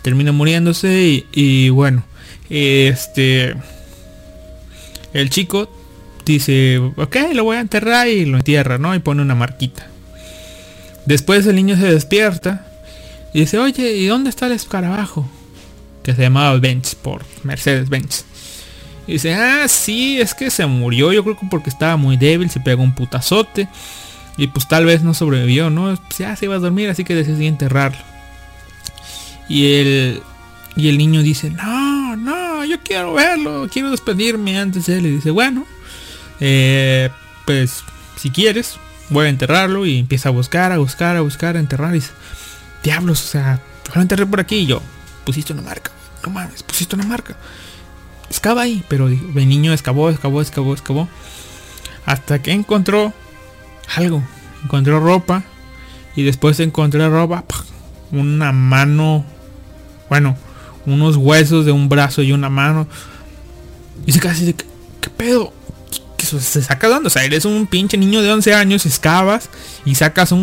Termina 0.01 0.31
muriéndose 0.31 1.25
y, 1.31 1.69
bueno, 1.69 2.03
este... 2.49 3.55
El 5.13 5.29
chico 5.29 5.69
dice, 6.25 6.77
ok, 6.77 7.15
lo 7.33 7.45
voy 7.45 7.57
a 7.57 7.61
enterrar 7.61 8.07
y 8.07 8.25
lo 8.25 8.37
entierra, 8.37 8.77
¿no? 8.77 8.93
Y 8.95 8.99
pone 8.99 9.21
una 9.21 9.35
marquita. 9.35 9.87
Después 11.05 11.45
el 11.47 11.55
niño 11.55 11.77
se 11.77 11.91
despierta 11.91 12.65
y 13.33 13.41
dice, 13.41 13.59
oye, 13.59 13.93
¿y 13.95 14.07
dónde 14.07 14.29
está 14.29 14.47
el 14.47 14.53
escarabajo? 14.53 15.29
Que 16.03 16.13
se 16.13 16.21
llamaba 16.21 16.57
Benz 16.59 16.95
por 16.95 17.23
Mercedes 17.43 17.89
Benz. 17.89 18.25
Y 19.07 19.13
dice, 19.13 19.35
ah, 19.35 19.67
sí, 19.67 20.19
es 20.19 20.33
que 20.33 20.49
se 20.49 20.65
murió, 20.65 21.13
yo 21.13 21.23
creo 21.23 21.37
que 21.37 21.47
porque 21.49 21.69
estaba 21.69 21.95
muy 21.95 22.17
débil, 22.17 22.49
se 22.49 22.59
pegó 22.59 22.83
un 22.83 22.95
putazote. 22.95 23.67
Y 24.37 24.47
pues 24.47 24.67
tal 24.67 24.85
vez 24.85 25.01
no 25.01 25.13
sobrevivió, 25.13 25.69
¿no? 25.69 25.95
Pues 25.95 26.17
ya 26.17 26.35
se 26.35 26.45
iba 26.45 26.55
a 26.55 26.59
dormir, 26.59 26.89
así 26.89 27.03
que 27.03 27.15
decidí 27.15 27.47
enterrarlo. 27.47 28.03
Y 29.47 29.75
el, 29.75 30.21
y 30.75 30.89
el 30.89 30.97
niño 30.97 31.21
dice, 31.21 31.49
no, 31.51 32.15
no, 32.15 32.65
yo 32.65 32.79
quiero 32.81 33.13
verlo, 33.13 33.67
quiero 33.71 33.91
despedirme 33.91 34.59
antes 34.59 34.87
de 34.87 34.97
él. 34.97 35.05
Y 35.05 35.11
dice, 35.11 35.31
bueno, 35.31 35.65
eh, 36.39 37.09
pues 37.45 37.83
si 38.17 38.29
quieres, 38.29 38.77
voy 39.09 39.27
a 39.27 39.29
enterrarlo. 39.29 39.85
Y 39.85 39.99
empieza 39.99 40.29
a 40.29 40.31
buscar, 40.31 40.71
a 40.71 40.79
buscar, 40.79 41.15
a 41.15 41.21
buscar, 41.21 41.55
a 41.55 41.59
enterrar. 41.59 41.91
Y 41.91 41.99
dice, 41.99 42.11
diablos, 42.83 43.23
o 43.23 43.27
sea, 43.27 43.61
lo 43.93 44.01
enterré 44.01 44.25
por 44.25 44.41
aquí. 44.41 44.57
Y 44.57 44.65
yo, 44.65 44.81
pusiste 45.23 45.53
una 45.53 45.61
marca, 45.61 45.91
no 46.25 46.31
mames, 46.31 46.63
pusiste 46.63 46.95
una 46.95 47.05
marca. 47.05 47.37
Excava 48.29 48.63
ahí, 48.63 48.83
pero 48.89 49.07
el 49.07 49.47
niño 49.47 49.71
excavó, 49.71 50.09
excavó, 50.09 50.41
excavó, 50.41 50.73
excavó. 50.73 51.09
Hasta 52.05 52.41
que 52.41 52.51
encontró 52.51 53.13
algo. 53.95 54.23
Encontró 54.63 54.99
ropa. 54.99 55.43
Y 56.15 56.23
después 56.23 56.59
encontré 56.59 57.07
ropa. 57.09 57.43
Una 58.11 58.51
mano. 58.51 59.25
Bueno, 60.09 60.37
unos 60.85 61.17
huesos 61.17 61.65
de 61.65 61.71
un 61.71 61.89
brazo 61.89 62.21
y 62.21 62.31
una 62.31 62.49
mano. 62.49 62.87
Y 64.05 64.11
se 64.11 64.19
casi 64.19 64.45
de 64.45 64.53
¿qué 64.53 65.09
pedo? 65.15 65.53
¿Qué 66.17 66.25
se 66.25 66.61
saca 66.61 66.89
dando? 66.89 67.07
O 67.07 67.09
sea, 67.09 67.23
eres 67.23 67.45
un 67.45 67.67
pinche 67.67 67.97
niño 67.97 68.21
de 68.21 68.31
11 68.31 68.53
años, 68.53 68.85
excavas 68.85 69.49
y 69.83 69.95
sacas 69.95 70.33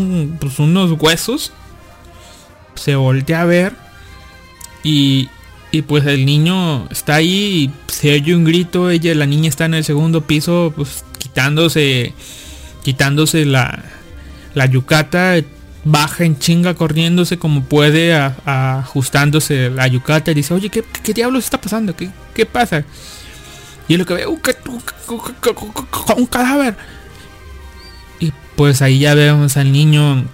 pues, 0.40 0.58
unos 0.58 0.92
huesos. 1.00 1.52
Se 2.74 2.94
voltea 2.94 3.42
a 3.42 3.44
ver. 3.44 3.74
Y, 4.84 5.28
y 5.70 5.82
pues 5.82 6.04
el 6.06 6.26
niño 6.26 6.88
está 6.90 7.16
ahí 7.16 7.70
y 7.88 7.92
se 7.92 8.14
oye 8.14 8.34
un 8.34 8.44
grito. 8.44 8.90
Ella, 8.90 9.14
la 9.14 9.26
niña 9.26 9.48
está 9.48 9.66
en 9.66 9.74
el 9.74 9.84
segundo 9.84 10.22
piso, 10.22 10.72
pues 10.76 11.04
quitándose 11.18 12.14
quitándose 12.82 13.44
la, 13.44 13.82
la 14.54 14.66
yucata, 14.66 15.36
baja 15.84 16.24
en 16.24 16.38
chinga 16.38 16.74
corriéndose 16.74 17.38
como 17.38 17.64
puede, 17.64 18.14
ajustándose 18.14 19.70
la 19.70 19.86
yucata 19.86 20.30
y 20.30 20.34
dice, 20.34 20.54
oye, 20.54 20.68
¿qué, 20.68 20.84
qué 21.02 21.12
diablos 21.12 21.44
está 21.44 21.60
pasando? 21.60 21.96
¿Qué, 21.96 22.10
qué 22.34 22.46
pasa? 22.46 22.84
Y 23.88 23.96
lo 23.96 24.06
que 24.06 24.14
ve, 24.14 24.26
un, 24.26 24.40
un 26.16 26.26
cadáver. 26.26 26.76
Y 28.20 28.32
pues 28.56 28.82
ahí 28.82 29.00
ya 29.00 29.14
vemos 29.14 29.56
al 29.56 29.72
niño, 29.72 30.24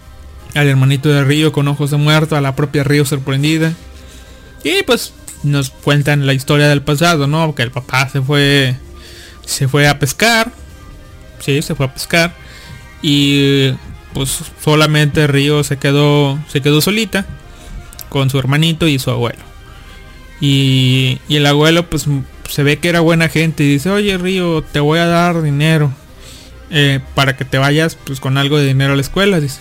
al 0.55 0.69
hermanito 0.69 1.09
de 1.09 1.25
Río 1.25 1.53
con 1.53 1.69
ojos 1.69 1.91
de 1.91 1.97
muerto, 1.97 2.37
a 2.37 2.41
la 2.41 2.55
propia 2.55 2.85
Río 2.85 3.05
sorprendida. 3.05 3.73
Y 4.65 4.83
pues 4.83 5.15
nos 5.45 5.71
cuentan 5.71 6.27
la 6.27 6.35
historia 6.35 6.69
del 6.69 6.83
pasado, 6.83 7.27
¿no? 7.27 7.55
Que 7.55 7.63
el 7.63 7.71
papá 7.71 8.09
se 8.09 8.21
fue, 8.21 8.77
se 9.47 9.67
fue 9.67 9.89
a 9.89 9.99
pescar 9.99 10.53
sí, 11.41 11.63
se 11.63 11.75
fue 11.75 11.87
a 11.87 11.93
pescar. 11.93 12.35
Y 13.03 13.73
pues 14.13 14.41
solamente 14.63 15.27
Río 15.27 15.63
se 15.65 15.77
quedó, 15.77 16.39
se 16.49 16.61
quedó 16.61 16.81
solita 16.81 17.27
con 18.09 18.31
su 18.31 18.39
hermanito 18.39 18.89
y 18.89 18.99
su 18.99 19.11
abuelo. 19.11 19.41
Y, 20.41 21.21
y, 21.29 21.37
el 21.37 21.47
abuelo 21.47 21.89
pues 21.89 22.07
se 22.49 22.63
ve 22.63 22.79
que 22.79 22.89
era 22.89 23.01
buena 23.01 23.29
gente 23.29 23.65
y 23.65 23.69
dice, 23.69 23.91
oye 23.91 24.17
Río, 24.19 24.63
te 24.63 24.81
voy 24.81 25.01
a 25.01 25.07
dar 25.07 25.43
dinero 25.43 25.93
eh, 26.71 27.01
para 27.15 27.37
que 27.37 27.45
te 27.45 27.59
vayas 27.59 27.97
pues 28.05 28.21
con 28.21 28.37
algo 28.37 28.59
de 28.59 28.67
dinero 28.67 28.93
a 28.93 28.97
la 28.97 29.03
escuela, 29.03 29.41
dice. 29.41 29.61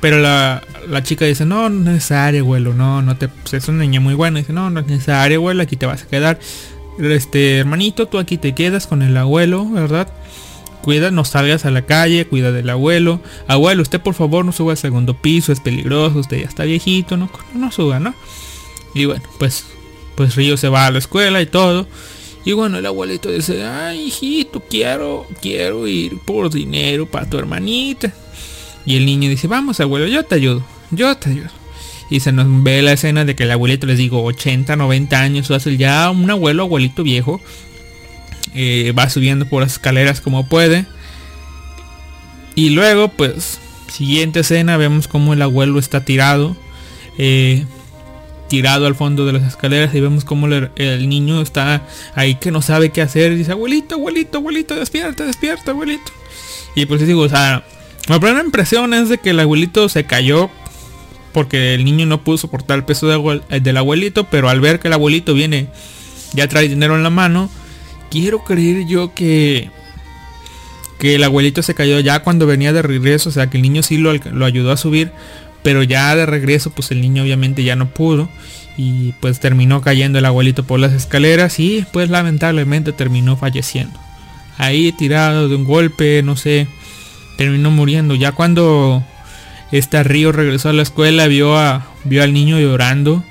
Pero 0.00 0.18
la, 0.18 0.62
la 0.88 1.02
chica 1.02 1.24
dice, 1.24 1.46
no, 1.46 1.70
no 1.70 1.90
es 1.90 1.94
necesario, 1.96 2.42
abuelo, 2.42 2.74
no, 2.74 3.00
no 3.02 3.16
te, 3.16 3.28
pues, 3.28 3.54
es 3.54 3.68
una 3.68 3.78
niña 3.78 4.00
muy 4.00 4.14
buena. 4.14 4.38
Dice, 4.38 4.52
no, 4.52 4.68
no 4.68 4.80
es 4.80 4.86
necesario, 4.86 5.38
abuelo, 5.38 5.62
aquí 5.62 5.76
te 5.76 5.86
vas 5.86 6.02
a 6.02 6.06
quedar. 6.06 6.38
Este 6.98 7.58
hermanito, 7.58 8.06
tú 8.06 8.18
aquí 8.18 8.36
te 8.36 8.54
quedas 8.54 8.86
con 8.86 9.02
el 9.02 9.16
abuelo, 9.16 9.68
¿verdad? 9.70 10.08
Cuida, 10.84 11.10
no 11.10 11.24
salgas 11.24 11.64
a 11.64 11.70
la 11.70 11.86
calle, 11.86 12.26
cuida 12.26 12.52
del 12.52 12.68
abuelo. 12.68 13.18
Abuelo, 13.48 13.80
usted 13.80 14.02
por 14.02 14.12
favor 14.12 14.44
no 14.44 14.52
suba 14.52 14.72
al 14.72 14.76
segundo 14.76 15.14
piso, 15.14 15.50
es 15.50 15.60
peligroso, 15.60 16.18
usted 16.18 16.42
ya 16.42 16.46
está 16.46 16.64
viejito, 16.64 17.16
no, 17.16 17.30
no 17.54 17.72
suba, 17.72 18.00
¿no? 18.00 18.14
Y 18.92 19.06
bueno, 19.06 19.22
pues, 19.38 19.64
pues 20.14 20.36
Río 20.36 20.58
se 20.58 20.68
va 20.68 20.84
a 20.84 20.90
la 20.90 20.98
escuela 20.98 21.40
y 21.40 21.46
todo. 21.46 21.88
Y 22.44 22.52
bueno, 22.52 22.76
el 22.76 22.84
abuelito 22.84 23.30
dice, 23.30 23.64
ay 23.64 24.08
hijito, 24.08 24.60
quiero, 24.60 25.26
quiero 25.40 25.86
ir 25.86 26.18
por 26.18 26.50
dinero 26.50 27.06
para 27.06 27.30
tu 27.30 27.38
hermanita. 27.38 28.12
Y 28.84 28.96
el 28.96 29.06
niño 29.06 29.30
dice, 29.30 29.48
vamos 29.48 29.80
abuelo, 29.80 30.06
yo 30.06 30.22
te 30.24 30.34
ayudo, 30.34 30.62
yo 30.90 31.16
te 31.16 31.30
ayudo. 31.30 31.48
Y 32.10 32.20
se 32.20 32.30
nos 32.30 32.46
ve 32.62 32.82
la 32.82 32.92
escena 32.92 33.24
de 33.24 33.34
que 33.34 33.44
el 33.44 33.52
abuelito, 33.52 33.86
les 33.86 33.96
digo, 33.96 34.22
80, 34.22 34.76
90 34.76 35.18
años, 35.18 35.50
o 35.50 35.54
hace 35.54 35.78
ya 35.78 36.10
un 36.10 36.30
abuelo, 36.30 36.64
abuelito 36.64 37.02
viejo, 37.02 37.40
eh, 38.54 38.92
va 38.96 39.08
subiendo 39.10 39.46
por 39.46 39.62
las 39.62 39.72
escaleras 39.72 40.20
como 40.20 40.46
puede. 40.46 40.86
Y 42.54 42.70
luego, 42.70 43.08
pues, 43.08 43.58
siguiente 43.88 44.40
escena, 44.40 44.76
vemos 44.76 45.08
como 45.08 45.32
el 45.32 45.42
abuelo 45.42 45.78
está 45.78 46.04
tirado. 46.04 46.56
Eh, 47.18 47.64
tirado 48.48 48.86
al 48.86 48.94
fondo 48.94 49.26
de 49.26 49.32
las 49.32 49.42
escaleras 49.42 49.94
y 49.94 50.00
vemos 50.00 50.24
como 50.24 50.46
el, 50.46 51.08
niño 51.08 51.40
está 51.40 51.82
ahí 52.14 52.36
que 52.36 52.50
no 52.50 52.62
sabe 52.62 52.90
qué 52.90 53.02
hacer. 53.02 53.34
Dice, 53.36 53.52
abuelito, 53.52 53.96
abuelito, 53.96 54.38
abuelito, 54.38 54.76
despierta, 54.76 55.24
despierta, 55.24 55.72
abuelito. 55.72 56.12
Y 56.74 56.86
pues 56.86 57.06
digo, 57.06 57.22
o 57.22 57.28
sea, 57.28 57.64
la 58.08 58.20
primera 58.20 58.44
impresión 58.44 58.94
es 58.94 59.08
de 59.08 59.18
que 59.18 59.30
el 59.30 59.40
abuelito 59.40 59.88
se 59.88 60.04
cayó 60.04 60.50
porque 61.32 61.74
el 61.74 61.84
niño 61.84 62.06
no 62.06 62.22
pudo 62.22 62.38
soportar 62.38 62.78
el 62.78 62.84
peso 62.84 63.08
del 63.08 63.76
abuelito, 63.76 64.24
pero 64.24 64.48
al 64.48 64.60
ver 64.60 64.78
que 64.78 64.86
el 64.86 64.94
abuelito 64.94 65.34
viene, 65.34 65.66
ya 66.32 66.46
trae 66.46 66.68
dinero 66.68 66.94
en 66.94 67.02
la 67.02 67.10
mano, 67.10 67.50
quiero 68.10 68.44
creer 68.44 68.86
yo 68.86 69.14
que 69.14 69.70
que 70.98 71.16
el 71.16 71.24
abuelito 71.24 71.62
se 71.62 71.74
cayó 71.74 71.98
ya 72.00 72.20
cuando 72.20 72.46
venía 72.46 72.72
de 72.72 72.80
regreso, 72.82 73.28
o 73.28 73.32
sea 73.32 73.50
que 73.50 73.58
el 73.58 73.62
niño 73.62 73.82
sí 73.82 73.98
lo, 73.98 74.14
lo, 74.14 74.46
ayudó 74.46 74.72
a 74.72 74.76
subir, 74.76 75.10
pero 75.62 75.82
ya 75.82 76.14
de 76.14 76.24
regreso 76.24 76.70
pues 76.70 76.90
el 76.92 77.00
niño 77.00 77.24
obviamente 77.24 77.64
ya 77.64 77.76
no 77.76 77.90
pudo 77.90 78.28
y 78.76 79.12
pues 79.20 79.40
terminó 79.40 79.82
cayendo 79.82 80.18
el 80.18 80.24
abuelito 80.24 80.64
por 80.64 80.80
las 80.80 80.92
escaleras 80.92 81.58
y 81.60 81.84
pues 81.92 82.10
lamentablemente 82.10 82.92
terminó 82.92 83.36
falleciendo. 83.36 83.98
Ahí 84.56 84.92
tirado 84.92 85.48
de 85.48 85.56
un 85.56 85.64
golpe, 85.64 86.22
no 86.22 86.36
sé, 86.36 86.68
terminó 87.36 87.70
muriendo. 87.70 88.14
Ya 88.14 88.32
cuando 88.32 89.04
este 89.72 90.02
Río 90.04 90.32
regresó 90.32 90.68
a 90.68 90.72
la 90.72 90.82
escuela 90.82 91.26
vio 91.26 91.56
a 91.56 91.86
vio 92.04 92.22
al 92.22 92.32
niño 92.32 92.58
llorando 92.60 93.24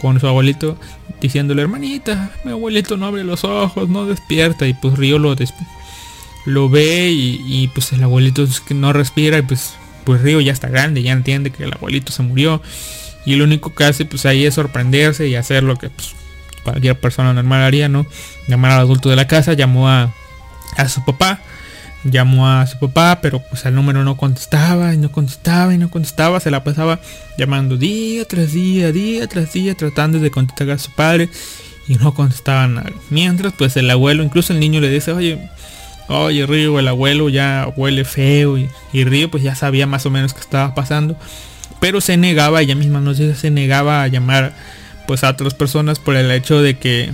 con 0.00 0.18
su 0.18 0.26
abuelito 0.26 0.78
diciéndole, 1.20 1.62
hermanita, 1.62 2.30
mi 2.44 2.52
abuelito 2.52 2.96
no 2.96 3.06
abre 3.06 3.22
los 3.22 3.44
ojos, 3.44 3.88
no 3.88 4.06
despierta. 4.06 4.66
Y 4.66 4.74
pues 4.74 4.96
Río 4.96 5.18
lo, 5.18 5.36
lo 6.46 6.68
ve 6.68 7.10
y, 7.10 7.68
pues 7.74 7.92
el 7.92 8.02
abuelito 8.02 8.46
no 8.70 8.92
respira 8.92 9.38
y 9.38 9.42
pues, 9.42 9.74
pues 10.04 10.22
Río 10.22 10.40
ya 10.40 10.52
está 10.52 10.68
grande, 10.68 11.02
ya 11.02 11.12
entiende 11.12 11.50
que 11.50 11.64
el 11.64 11.72
abuelito 11.74 12.12
se 12.12 12.22
murió. 12.22 12.62
Y 13.26 13.34
lo 13.34 13.44
único 13.44 13.74
que 13.74 13.84
hace 13.84 14.06
pues 14.06 14.24
ahí 14.24 14.46
es 14.46 14.54
sorprenderse 14.54 15.28
y 15.28 15.34
hacer 15.34 15.62
lo 15.62 15.76
que 15.76 15.90
pues, 15.90 16.14
cualquier 16.64 16.98
persona 16.98 17.34
normal 17.34 17.62
haría, 17.62 17.88
¿no? 17.88 18.06
Llamar 18.48 18.72
al 18.72 18.80
adulto 18.80 19.10
de 19.10 19.16
la 19.16 19.26
casa, 19.26 19.52
llamó 19.52 19.88
a, 19.88 20.14
a 20.76 20.88
su 20.88 21.04
papá 21.04 21.42
llamó 22.04 22.48
a 22.48 22.66
su 22.66 22.78
papá, 22.78 23.18
pero 23.20 23.40
pues 23.40 23.64
el 23.66 23.74
número 23.74 24.04
no 24.04 24.16
contestaba 24.16 24.94
y 24.94 24.98
no 24.98 25.12
contestaba 25.12 25.74
y 25.74 25.78
no 25.78 25.90
contestaba, 25.90 26.40
se 26.40 26.50
la 26.50 26.64
pasaba 26.64 27.00
llamando 27.36 27.76
día 27.76 28.24
tras 28.24 28.52
día, 28.52 28.92
día 28.92 29.26
tras 29.26 29.52
día, 29.52 29.74
tratando 29.74 30.18
de 30.18 30.30
contactar 30.30 30.70
a 30.70 30.78
su 30.78 30.90
padre 30.92 31.28
y 31.88 31.96
no 31.96 32.14
contestaba 32.14 32.66
nada. 32.68 32.90
Mientras 33.10 33.52
pues 33.52 33.76
el 33.76 33.90
abuelo, 33.90 34.22
incluso 34.22 34.52
el 34.52 34.60
niño 34.60 34.80
le 34.80 34.88
dice, 34.88 35.12
oye, 35.12 35.50
oye 36.08 36.46
Río, 36.46 36.78
el 36.78 36.88
abuelo 36.88 37.28
ya 37.28 37.70
huele 37.76 38.04
feo 38.04 38.56
y, 38.58 38.68
Río 38.92 39.30
pues 39.30 39.42
ya 39.42 39.54
sabía 39.54 39.86
más 39.86 40.06
o 40.06 40.10
menos 40.10 40.32
qué 40.32 40.40
estaba 40.40 40.74
pasando, 40.74 41.16
pero 41.80 42.00
se 42.00 42.16
negaba, 42.16 42.62
ella 42.62 42.74
misma 42.74 43.00
nos 43.00 43.18
dice, 43.18 43.34
se 43.34 43.50
negaba 43.50 44.02
a 44.02 44.08
llamar 44.08 44.54
pues 45.06 45.24
a 45.24 45.30
otras 45.30 45.54
personas 45.54 45.98
por 45.98 46.16
el 46.16 46.30
hecho 46.30 46.62
de 46.62 46.78
que 46.78 47.12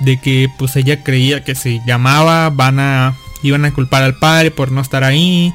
de 0.00 0.20
que 0.20 0.48
pues 0.58 0.76
ella 0.76 1.02
creía 1.02 1.42
que 1.42 1.54
si 1.56 1.80
llamaba 1.84 2.50
van 2.50 2.78
a 2.78 3.16
iban 3.42 3.64
a 3.64 3.72
culpar 3.72 4.02
al 4.02 4.18
padre 4.18 4.50
por 4.50 4.72
no 4.72 4.80
estar 4.80 5.04
ahí, 5.04 5.52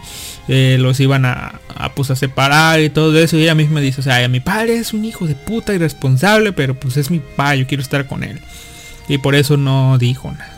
eh, 0.48 0.78
los 0.80 1.00
iban 1.00 1.26
a, 1.26 1.60
pues, 1.96 2.12
a 2.12 2.16
separar 2.16 2.82
y 2.82 2.90
todo 2.90 3.18
eso. 3.18 3.38
Y 3.38 3.44
ella 3.44 3.56
misma 3.56 3.80
dice, 3.80 4.02
o 4.02 4.04
sea, 4.04 4.28
mi 4.28 4.40
padre 4.40 4.78
es 4.78 4.94
un 4.94 5.06
hijo 5.06 5.28
de 5.28 5.36
puta 5.36 5.74
irresponsable, 5.74 6.54
pero 6.54 6.76
pues 6.76 6.98
es 6.98 7.12
mi 7.12 7.20
padre, 7.20 7.60
yo 7.60 7.68
quiero 7.68 7.84
estar 7.84 8.08
con 8.08 8.24
él. 8.24 8.40
Y 9.08 9.18
por 9.18 9.36
eso 9.36 9.58
no 9.58 9.98
dijo 9.98 10.32
nada. 10.32 10.52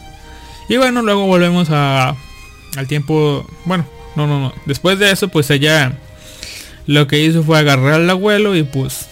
Y 0.69 0.77
bueno, 0.77 1.01
luego 1.01 1.27
volvemos 1.27 1.69
a, 1.71 2.15
al 2.75 2.87
tiempo, 2.87 3.47
bueno, 3.65 3.85
no, 4.15 4.27
no, 4.27 4.39
no. 4.39 4.53
Después 4.65 4.99
de 4.99 5.11
eso, 5.11 5.27
pues 5.27 5.49
ella 5.49 5.93
lo 6.87 7.07
que 7.07 7.23
hizo 7.23 7.43
fue 7.43 7.59
agarrar 7.59 7.93
al 7.93 8.09
abuelo 8.09 8.55
y 8.55 8.63
pues 8.63 9.07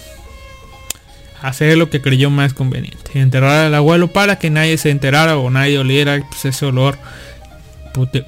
hacer 1.42 1.78
lo 1.78 1.90
que 1.90 2.02
creyó 2.02 2.30
más 2.30 2.54
conveniente. 2.54 3.20
Enterrar 3.20 3.66
al 3.66 3.76
abuelo 3.76 4.08
para 4.08 4.40
que 4.40 4.50
nadie 4.50 4.78
se 4.78 4.90
enterara 4.90 5.38
o 5.38 5.50
nadie 5.50 5.78
oliera 5.78 6.20
pues, 6.30 6.46
ese 6.46 6.66
olor 6.66 6.98
pute- 7.94 8.26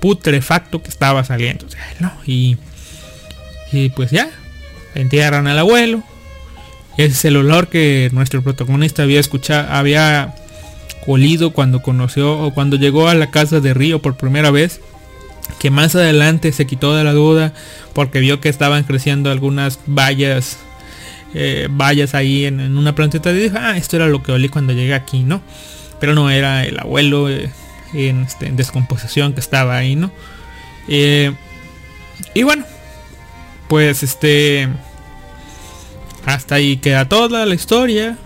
putrefacto 0.00 0.82
que 0.82 0.88
estaba 0.88 1.24
saliendo. 1.24 1.66
Y, 2.26 2.56
y 3.72 3.88
pues 3.90 4.10
ya, 4.10 4.30
entierran 4.94 5.46
al 5.46 5.58
abuelo. 5.58 6.02
Ese 6.96 7.12
es 7.12 7.24
el 7.26 7.36
olor 7.36 7.68
que 7.68 8.08
nuestro 8.12 8.42
protagonista 8.42 9.02
había 9.02 9.20
escuchado, 9.20 9.70
había 9.72 10.34
olido 11.06 11.52
cuando 11.52 11.82
conoció 11.82 12.38
o 12.38 12.52
cuando 12.54 12.76
llegó 12.76 13.08
a 13.08 13.14
la 13.14 13.30
casa 13.30 13.60
de 13.60 13.74
Río 13.74 14.00
por 14.00 14.16
primera 14.16 14.50
vez. 14.50 14.80
Que 15.60 15.70
más 15.70 15.94
adelante 15.94 16.50
se 16.52 16.66
quitó 16.66 16.96
de 16.96 17.04
la 17.04 17.12
duda 17.12 17.52
porque 17.92 18.18
vio 18.18 18.40
que 18.40 18.48
estaban 18.48 18.82
creciendo 18.82 19.30
algunas 19.30 19.78
vallas 19.86 20.58
eh, 21.34 21.68
vallas 21.70 22.14
ahí 22.14 22.46
en, 22.46 22.58
en 22.60 22.76
una 22.78 22.94
plantita 22.94 23.30
y 23.30 23.36
dijo, 23.38 23.56
ah, 23.60 23.76
esto 23.76 23.96
era 23.96 24.08
lo 24.08 24.22
que 24.22 24.32
olí 24.32 24.48
cuando 24.48 24.72
llegué 24.72 24.94
aquí, 24.94 25.20
¿no? 25.22 25.42
Pero 26.00 26.14
no 26.14 26.30
era 26.30 26.64
el 26.64 26.78
abuelo 26.80 27.28
eh, 27.28 27.50
en, 27.92 28.22
este, 28.22 28.46
en 28.46 28.56
descomposición 28.56 29.32
que 29.32 29.40
estaba 29.40 29.76
ahí, 29.76 29.96
¿no? 29.96 30.10
Eh, 30.88 31.32
y 32.34 32.42
bueno, 32.42 32.64
pues 33.68 34.02
este, 34.02 34.68
hasta 36.24 36.56
ahí 36.56 36.76
queda 36.78 37.08
toda 37.08 37.46
la 37.46 37.54
historia. 37.54 38.18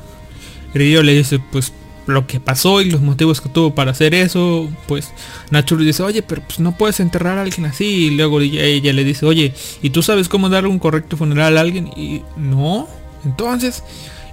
Río 0.74 1.02
le 1.02 1.14
dice, 1.14 1.40
pues 1.50 1.72
lo 2.06 2.26
que 2.26 2.40
pasó 2.40 2.80
y 2.80 2.90
los 2.90 3.00
motivos 3.00 3.40
que 3.40 3.48
tuvo 3.48 3.74
para 3.74 3.92
hacer 3.92 4.14
eso, 4.14 4.68
pues 4.86 5.12
Nachuro 5.50 5.84
dice, 5.84 6.02
oye, 6.02 6.22
pero 6.22 6.42
pues 6.42 6.60
no 6.60 6.76
puedes 6.76 7.00
enterrar 7.00 7.38
a 7.38 7.42
alguien 7.42 7.66
así. 7.66 7.84
Y 7.84 8.10
luego 8.10 8.40
ella, 8.40 8.62
ella 8.62 8.92
le 8.92 9.04
dice, 9.04 9.26
oye, 9.26 9.54
¿y 9.82 9.90
tú 9.90 10.02
sabes 10.02 10.28
cómo 10.28 10.48
dar 10.48 10.66
un 10.66 10.78
correcto 10.78 11.16
funeral 11.16 11.56
a 11.56 11.60
alguien? 11.60 11.88
Y 11.96 12.22
no, 12.36 12.88
entonces, 13.24 13.82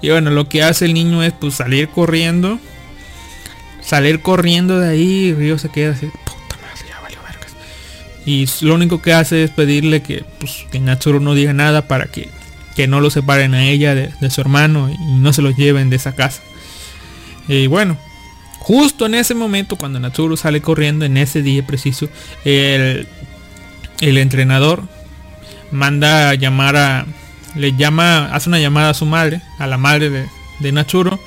y 0.02 0.10
bueno, 0.10 0.32
lo 0.32 0.50
que 0.50 0.64
hace 0.64 0.86
el 0.86 0.94
niño 0.94 1.24
es 1.24 1.34
pues 1.34 1.56
salir 1.56 1.90
corriendo. 1.90 2.60
Salir 3.88 4.20
corriendo 4.20 4.80
de 4.80 4.90
ahí, 4.90 5.34
Río 5.34 5.58
se 5.58 5.70
queda 5.70 5.94
así, 5.94 6.08
puta 6.08 6.58
madre, 6.62 6.86
ya 6.90 7.00
valió 7.00 7.20
vergas. 7.24 7.54
Y 8.26 8.46
lo 8.66 8.76
único 8.76 9.02
que 9.02 9.14
hace 9.14 9.46
es 9.46 9.52
pedirle 9.52 10.02
que, 10.02 10.26
pues, 10.40 10.66
que 10.70 10.82
Natsuro 10.82 11.22
no 11.22 11.34
diga 11.34 11.54
nada 11.54 11.88
para 11.88 12.08
que, 12.08 12.30
que 12.76 12.88
no 12.88 13.00
lo 13.00 13.10
separen 13.10 13.54
a 13.54 13.64
ella 13.64 13.96
de, 13.96 14.12
de 14.20 14.30
su 14.30 14.42
hermano 14.42 14.90
y 14.90 14.98
no 15.20 15.32
se 15.32 15.42
lo 15.42 15.52
lleven 15.52 15.90
de 15.90 15.96
esa 15.96 16.16
casa. 16.16 16.42
Y 17.48 17.68
bueno, 17.68 17.98
justo 18.60 19.06
en 19.06 19.16
ese 19.16 19.36
momento 19.36 19.78
cuando 19.78 20.02
Natsuro 20.02 20.36
sale 20.36 20.62
corriendo, 20.62 21.06
en 21.06 21.16
ese 21.16 21.42
día 21.42 21.66
preciso, 21.66 22.10
el, 22.44 23.08
el 24.02 24.18
entrenador 24.18 24.84
manda 25.72 26.30
a 26.30 26.36
llamar 26.36 26.76
a... 26.76 27.06
Le 27.56 27.74
llama, 27.78 28.26
hace 28.34 28.50
una 28.50 28.60
llamada 28.60 28.90
a 28.90 28.94
su 28.94 29.06
madre, 29.06 29.42
a 29.58 29.66
la 29.66 29.78
madre 29.78 30.10
de, 30.10 30.26
de 30.60 30.72
Nachuro, 30.74 31.20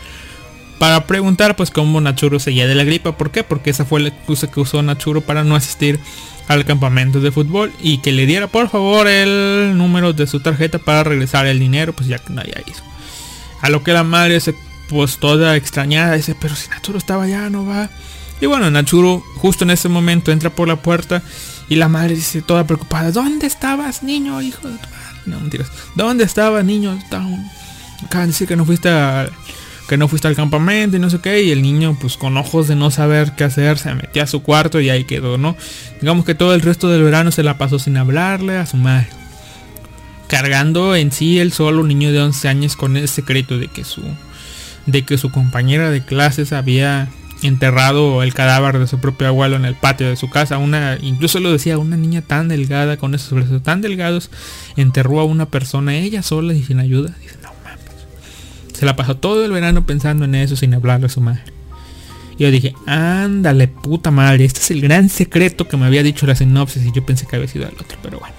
para 0.81 1.07
preguntar 1.07 1.57
pues 1.57 1.71
cómo 1.71 2.01
Nachuro 2.01 2.41
seguía 2.41 2.67
de 2.67 2.75
la 2.75 2.85
gripa. 2.85 3.19
¿Por 3.19 3.31
qué? 3.31 3.45
Porque 3.45 3.69
esa 3.69 3.85
fue 3.85 4.01
la 4.01 4.09
excusa 4.09 4.51
que 4.51 4.61
usó 4.61 4.81
Nachuro 4.81 5.21
para 5.21 5.45
no 5.45 5.55
asistir 5.55 6.01
al 6.49 6.65
campamento 6.65 7.21
de 7.21 7.31
fútbol 7.31 7.71
y 7.83 7.99
que 7.99 8.13
le 8.13 8.25
diera 8.25 8.47
por 8.47 8.71
favor 8.71 9.07
el 9.07 9.77
número 9.77 10.15
de 10.15 10.27
su 10.27 10.41
tarjeta 10.41 10.79
para 10.79 11.05
regresar 11.05 11.45
el 11.45 11.59
dinero, 11.59 11.93
pues 11.93 12.09
ya 12.09 12.19
que 12.19 12.33
no 12.33 12.41
haya 12.41 12.63
hizo. 12.67 12.83
A 13.61 13.69
lo 13.69 13.85
que 13.85 13.93
la 13.93 14.05
madre 14.05 14.41
se 14.41 14.55
pues 14.89 15.19
toda 15.19 15.55
extrañada 15.55 16.15
dice, 16.15 16.35
pero 16.41 16.57
si 16.57 16.71
Nachuro 16.71 16.97
estaba 16.97 17.25
allá, 17.25 17.51
no 17.51 17.67
va. 17.67 17.91
Y 18.41 18.47
bueno, 18.47 18.71
Nachuro 18.71 19.23
justo 19.37 19.65
en 19.65 19.73
ese 19.73 19.91
momento 19.91 20.33
entra 20.33 20.49
por 20.49 20.67
la 20.67 20.77
puerta 20.77 21.23
y 21.69 21.75
la 21.77 21.89
madre 21.89 22.15
dice 22.15 22.41
toda 22.41 22.67
preocupada, 22.67 23.13
¿dónde 23.13 23.47
estabas, 23.47 24.03
niño, 24.03 24.41
hijo 24.41 24.67
de 24.67 24.79
tu 24.79 24.89
madre? 24.89 25.21
No, 25.27 25.41
mentiras. 25.41 25.71
¿Dónde 25.95 26.25
estabas, 26.25 26.65
niño? 26.65 26.99
Acaban 27.05 28.29
de 28.29 28.33
decir 28.33 28.49
que 28.49 28.57
no 28.57 28.65
fuiste 28.65 28.89
al, 28.89 29.31
que 29.91 29.97
no 29.97 30.07
fuiste 30.07 30.29
al 30.29 30.37
campamento 30.37 30.97
y 30.97 31.01
no 31.01 31.11
sé 31.11 31.19
qué. 31.19 31.43
Y 31.43 31.51
el 31.51 31.63
niño, 31.63 31.99
pues 32.01 32.17
con 32.17 32.37
ojos 32.37 32.69
de 32.69 32.77
no 32.77 32.93
saber 32.93 33.33
qué 33.37 33.43
hacer, 33.43 33.77
se 33.77 33.93
metió 33.93 34.23
a 34.23 34.29
su 34.29 34.41
cuarto 34.41 34.81
y 34.81 34.89
ahí 34.89 35.03
quedó, 35.03 35.37
¿no? 35.37 35.57
Digamos 36.01 36.25
que 36.25 36.37
todo 36.37 36.55
el 36.55 36.61
resto 36.61 36.89
del 36.89 37.03
verano 37.03 37.33
se 37.33 37.43
la 37.43 37.59
pasó 37.59 37.81
sin 37.81 37.97
hablarle 37.97 38.57
a 38.57 38.67
su 38.67 38.77
madre. 38.77 39.09
Cargando 40.29 40.95
en 40.95 41.11
sí 41.11 41.41
el 41.41 41.53
solo 41.53 41.83
niño 41.83 42.13
de 42.13 42.21
11 42.21 42.49
años 42.49 42.77
con 42.77 42.97
el 42.97 43.09
secreto 43.09 43.59
de 43.59 43.67
que 43.67 43.83
su 43.83 44.03
de 44.87 45.05
que 45.05 45.19
su 45.19 45.33
compañera 45.33 45.91
de 45.91 46.05
clases 46.05 46.53
había 46.53 47.09
enterrado 47.43 48.23
el 48.23 48.33
cadáver 48.33 48.79
de 48.79 48.87
su 48.87 49.01
propio 49.01 49.27
abuelo 49.27 49.57
en 49.57 49.65
el 49.65 49.75
patio 49.75 50.09
de 50.09 50.15
su 50.15 50.31
casa. 50.31 50.59
Una, 50.59 50.99
incluso 51.03 51.41
lo 51.41 51.51
decía, 51.51 51.79
una 51.79 51.97
niña 51.97 52.23
tan 52.23 52.47
delgada, 52.47 52.97
con 52.97 53.15
esos 53.17 53.33
brazos 53.33 53.61
tan 53.65 53.81
delgados, 53.81 54.31
enterró 54.77 55.19
a 55.19 55.25
una 55.25 55.47
persona 55.47 55.97
ella 55.97 56.23
sola 56.23 56.55
y 56.55 56.63
sin 56.63 56.79
ayuda. 56.79 57.17
Se 58.81 58.87
la 58.87 58.97
pasó 58.97 59.15
todo 59.17 59.45
el 59.45 59.53
verano 59.53 59.85
pensando 59.85 60.25
en 60.25 60.35
eso 60.35 60.57
sin 60.57 60.73
hablarle 60.75 61.07
a 61.07 61.11
su 61.11 61.21
madre. 61.21 61.43
Y 62.39 62.45
yo 62.45 62.51
dije, 62.51 62.75
ándale, 62.87 63.69
puta 63.69 64.11
madre, 64.11 64.47
este 64.47 64.61
es 64.61 64.71
el 64.71 64.81
gran 64.81 65.11
secreto 65.11 65.69
que 65.69 65.77
me 65.77 65.85
había 65.85 66.03
dicho 66.03 66.27
la 66.27 66.35
sinopsis 66.35 66.87
y 66.87 66.93
yo 66.93 67.05
pensé 67.05 67.27
que 67.27 67.37
había 67.37 67.47
sido 67.49 67.67
el 67.69 67.75
otro, 67.75 67.99
pero 68.03 68.19
bueno. 68.19 68.35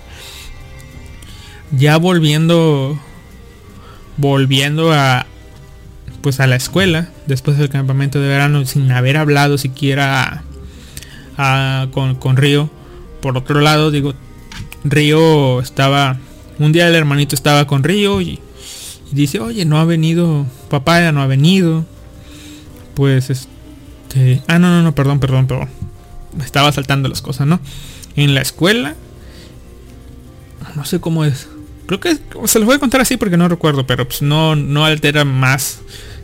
Ya 1.77 1.97
volviendo, 1.97 2.99
volviendo 4.17 4.91
a, 4.91 5.27
pues 6.21 6.39
a 6.39 6.47
la 6.47 6.55
escuela 6.55 7.09
después 7.27 7.57
del 7.59 7.69
campamento 7.69 8.19
de 8.19 8.27
verano 8.27 8.65
sin 8.65 8.91
haber 8.91 9.17
hablado 9.17 9.57
siquiera 9.59 10.43
a- 11.37 11.87
con, 11.91 12.15
con 12.15 12.35
Río. 12.35 12.69
Por 13.21 13.37
otro 13.37 13.61
lado, 13.61 13.91
digo, 13.91 14.15
Río 14.83 15.61
estaba, 15.61 16.17
un 16.57 16.71
día 16.71 16.87
el 16.87 16.95
hermanito 16.95 17.35
estaba 17.35 17.67
con 17.67 17.83
Río 17.83 18.19
y, 18.21 18.39
y 19.11 19.15
dice, 19.15 19.39
oye, 19.39 19.65
no 19.65 19.79
ha 19.79 19.85
venido, 19.85 20.45
papá 20.69 21.01
ya 21.01 21.11
no 21.11 21.21
ha 21.21 21.27
venido. 21.27 21.85
Pues 22.93 23.29
este, 23.29 24.41
ah, 24.47 24.57
no, 24.57 24.69
no, 24.69 24.81
no, 24.81 24.95
perdón, 24.95 25.19
perdón, 25.19 25.47
perdón. 25.47 25.69
Me 26.35 26.45
estaba 26.45 26.71
saltando 26.71 27.09
las 27.09 27.21
cosas, 27.21 27.45
¿no? 27.45 27.59
En 28.15 28.33
la 28.33 28.41
escuela, 28.41 28.95
no 30.75 30.85
sé 30.85 31.01
cómo 31.01 31.25
es. 31.25 31.49
Creo 31.87 31.99
que 31.99 32.17
se 32.45 32.59
los 32.59 32.65
voy 32.65 32.75
a 32.75 32.79
contar 32.79 33.01
así 33.01 33.17
porque 33.17 33.35
no 33.35 33.49
recuerdo, 33.49 33.85
pero 33.85 34.07
pues 34.07 34.21
no, 34.21 34.55
no 34.55 34.85
altera 34.85 35.25
más 35.25 35.81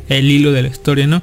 el 0.07 0.31
hilo 0.31 0.53
de 0.53 0.61
la 0.61 0.69
historia, 0.69 1.07
¿no? 1.07 1.22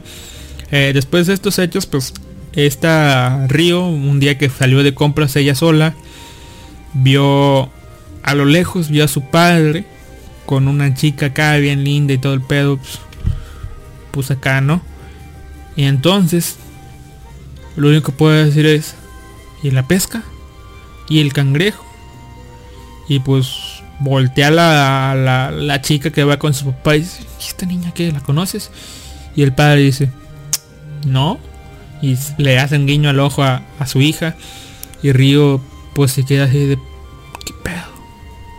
Eh, 0.70 0.90
después 0.92 1.26
de 1.26 1.32
estos 1.32 1.58
hechos, 1.58 1.86
pues 1.86 2.12
esta 2.52 3.46
Río, 3.48 3.86
un 3.86 4.20
día 4.20 4.36
que 4.36 4.50
salió 4.50 4.82
de 4.82 4.92
compras 4.92 5.34
ella 5.36 5.54
sola, 5.54 5.94
vio 6.92 7.70
a 8.22 8.34
lo 8.34 8.44
lejos, 8.44 8.90
vio 8.90 9.04
a 9.04 9.08
su 9.08 9.22
padre 9.30 9.86
con 10.46 10.68
una 10.68 10.94
chica 10.94 11.26
acá 11.26 11.56
bien 11.56 11.84
linda 11.84 12.12
y 12.12 12.18
todo 12.18 12.34
el 12.34 12.42
pedo, 12.42 12.76
pues, 12.76 12.98
pues 14.10 14.30
acá, 14.30 14.60
¿no? 14.60 14.82
Y 15.76 15.84
entonces, 15.84 16.56
lo 17.76 17.88
único 17.88 18.12
que 18.12 18.18
puedo 18.18 18.44
decir 18.44 18.66
es, 18.66 18.94
¿y 19.62 19.70
la 19.70 19.86
pesca? 19.86 20.22
¿Y 21.08 21.20
el 21.20 21.32
cangrejo? 21.32 21.84
Y 23.08 23.20
pues 23.20 23.82
voltea 24.00 24.50
la, 24.50 25.14
la, 25.16 25.50
la 25.50 25.80
chica 25.82 26.10
que 26.10 26.24
va 26.24 26.38
con 26.38 26.54
su 26.54 26.66
papá 26.66 26.96
y 26.96 27.00
dice, 27.00 27.24
¿y 27.40 27.44
esta 27.44 27.66
niña 27.66 27.92
qué? 27.92 28.12
¿La 28.12 28.20
conoces? 28.20 28.70
Y 29.36 29.42
el 29.42 29.52
padre 29.52 29.80
dice, 29.80 30.10
no. 31.06 31.38
Y 32.02 32.16
le 32.38 32.58
hacen 32.58 32.86
guiño 32.86 33.10
al 33.10 33.20
ojo 33.20 33.42
a, 33.42 33.62
a 33.78 33.86
su 33.86 34.00
hija. 34.00 34.36
Y 35.02 35.12
Río 35.12 35.60
pues 35.94 36.12
se 36.12 36.24
queda 36.24 36.44
así 36.44 36.66
de, 36.66 36.76
¿qué 37.44 37.54
pedo? 37.62 37.84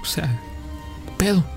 O 0.01 0.05
sea, 0.05 0.39
¿qué 1.05 1.11
pedo? 1.17 1.54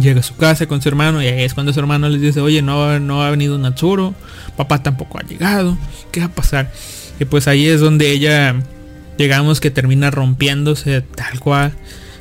Llega 0.00 0.20
a 0.20 0.22
su 0.22 0.36
casa 0.36 0.66
con 0.66 0.80
su 0.80 0.88
hermano 0.88 1.22
y 1.22 1.26
ahí 1.26 1.42
es 1.42 1.54
cuando 1.54 1.72
su 1.72 1.80
hermano 1.80 2.08
les 2.08 2.20
dice, 2.20 2.40
oye, 2.40 2.62
no, 2.62 2.98
no 3.00 3.22
ha 3.22 3.30
venido 3.30 3.58
Natsuro, 3.58 4.14
papá 4.56 4.82
tampoco 4.82 5.18
ha 5.18 5.22
llegado, 5.22 5.76
¿qué 6.10 6.20
va 6.20 6.26
a 6.26 6.32
pasar? 6.32 6.72
Y 7.18 7.26
pues 7.26 7.48
ahí 7.48 7.66
es 7.66 7.80
donde 7.80 8.10
ella, 8.10 8.56
digamos 9.18 9.60
que 9.60 9.70
termina 9.70 10.10
rompiéndose 10.10 11.02
tal 11.02 11.38
cual, 11.40 11.74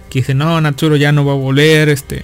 que 0.09 0.19
dice, 0.19 0.33
no, 0.33 0.59
Natsuro 0.59 0.97
ya 0.97 1.11
no 1.11 1.23
va 1.23 1.33
a 1.33 1.35
volver, 1.35 1.87
este, 1.87 2.23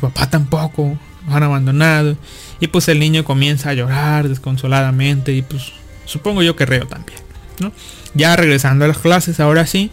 papá 0.00 0.30
tampoco, 0.30 0.98
han 1.28 1.42
abandonado. 1.42 2.16
Y 2.60 2.68
pues 2.68 2.88
el 2.88 2.98
niño 2.98 3.24
comienza 3.24 3.70
a 3.70 3.74
llorar 3.74 4.28
desconsoladamente 4.28 5.32
y 5.32 5.42
pues 5.42 5.72
supongo 6.06 6.42
yo 6.42 6.56
que 6.56 6.66
Reo 6.66 6.86
también, 6.86 7.20
¿no? 7.60 7.72
Ya 8.14 8.34
regresando 8.36 8.84
a 8.84 8.88
las 8.88 8.98
clases, 8.98 9.38
ahora 9.38 9.66
sí, 9.66 9.90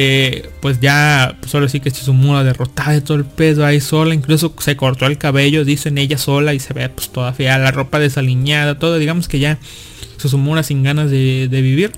eh, 0.00 0.48
pues 0.60 0.78
ya, 0.78 1.36
pues 1.40 1.52
ahora 1.56 1.68
sí 1.68 1.80
que 1.80 1.90
Chizumura 1.90 2.44
derrotada 2.44 2.92
de 2.92 3.00
todo 3.00 3.16
el 3.16 3.24
pedo 3.24 3.66
ahí 3.66 3.80
sola, 3.80 4.14
incluso 4.14 4.54
se 4.60 4.76
cortó 4.76 5.06
el 5.06 5.18
cabello, 5.18 5.64
dicen 5.64 5.98
ella 5.98 6.18
sola 6.18 6.54
y 6.54 6.60
se 6.60 6.72
ve 6.72 6.88
pues 6.88 7.10
toda 7.10 7.32
fea, 7.32 7.58
la 7.58 7.72
ropa 7.72 7.98
desaliñada, 7.98 8.78
todo, 8.78 8.96
digamos 8.98 9.26
que 9.26 9.40
ya 9.40 9.58
Chizumura 10.18 10.62
sin 10.62 10.84
ganas 10.84 11.10
de, 11.10 11.48
de 11.50 11.62
vivir, 11.62 11.90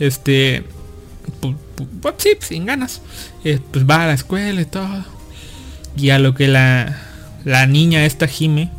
este, 0.00 0.64
pues, 1.42 2.14
sí, 2.16 2.30
sin 2.40 2.64
ganas, 2.64 3.02
eh, 3.44 3.60
pues 3.72 3.84
va 3.84 4.04
a 4.04 4.06
la 4.06 4.14
escuela 4.14 4.62
y 4.62 4.64
todo, 4.64 5.04
y 5.98 6.08
a 6.08 6.18
lo 6.18 6.34
que 6.34 6.48
la, 6.48 6.98
la 7.44 7.66
niña 7.66 8.06
esta 8.06 8.26
Jime 8.26 8.70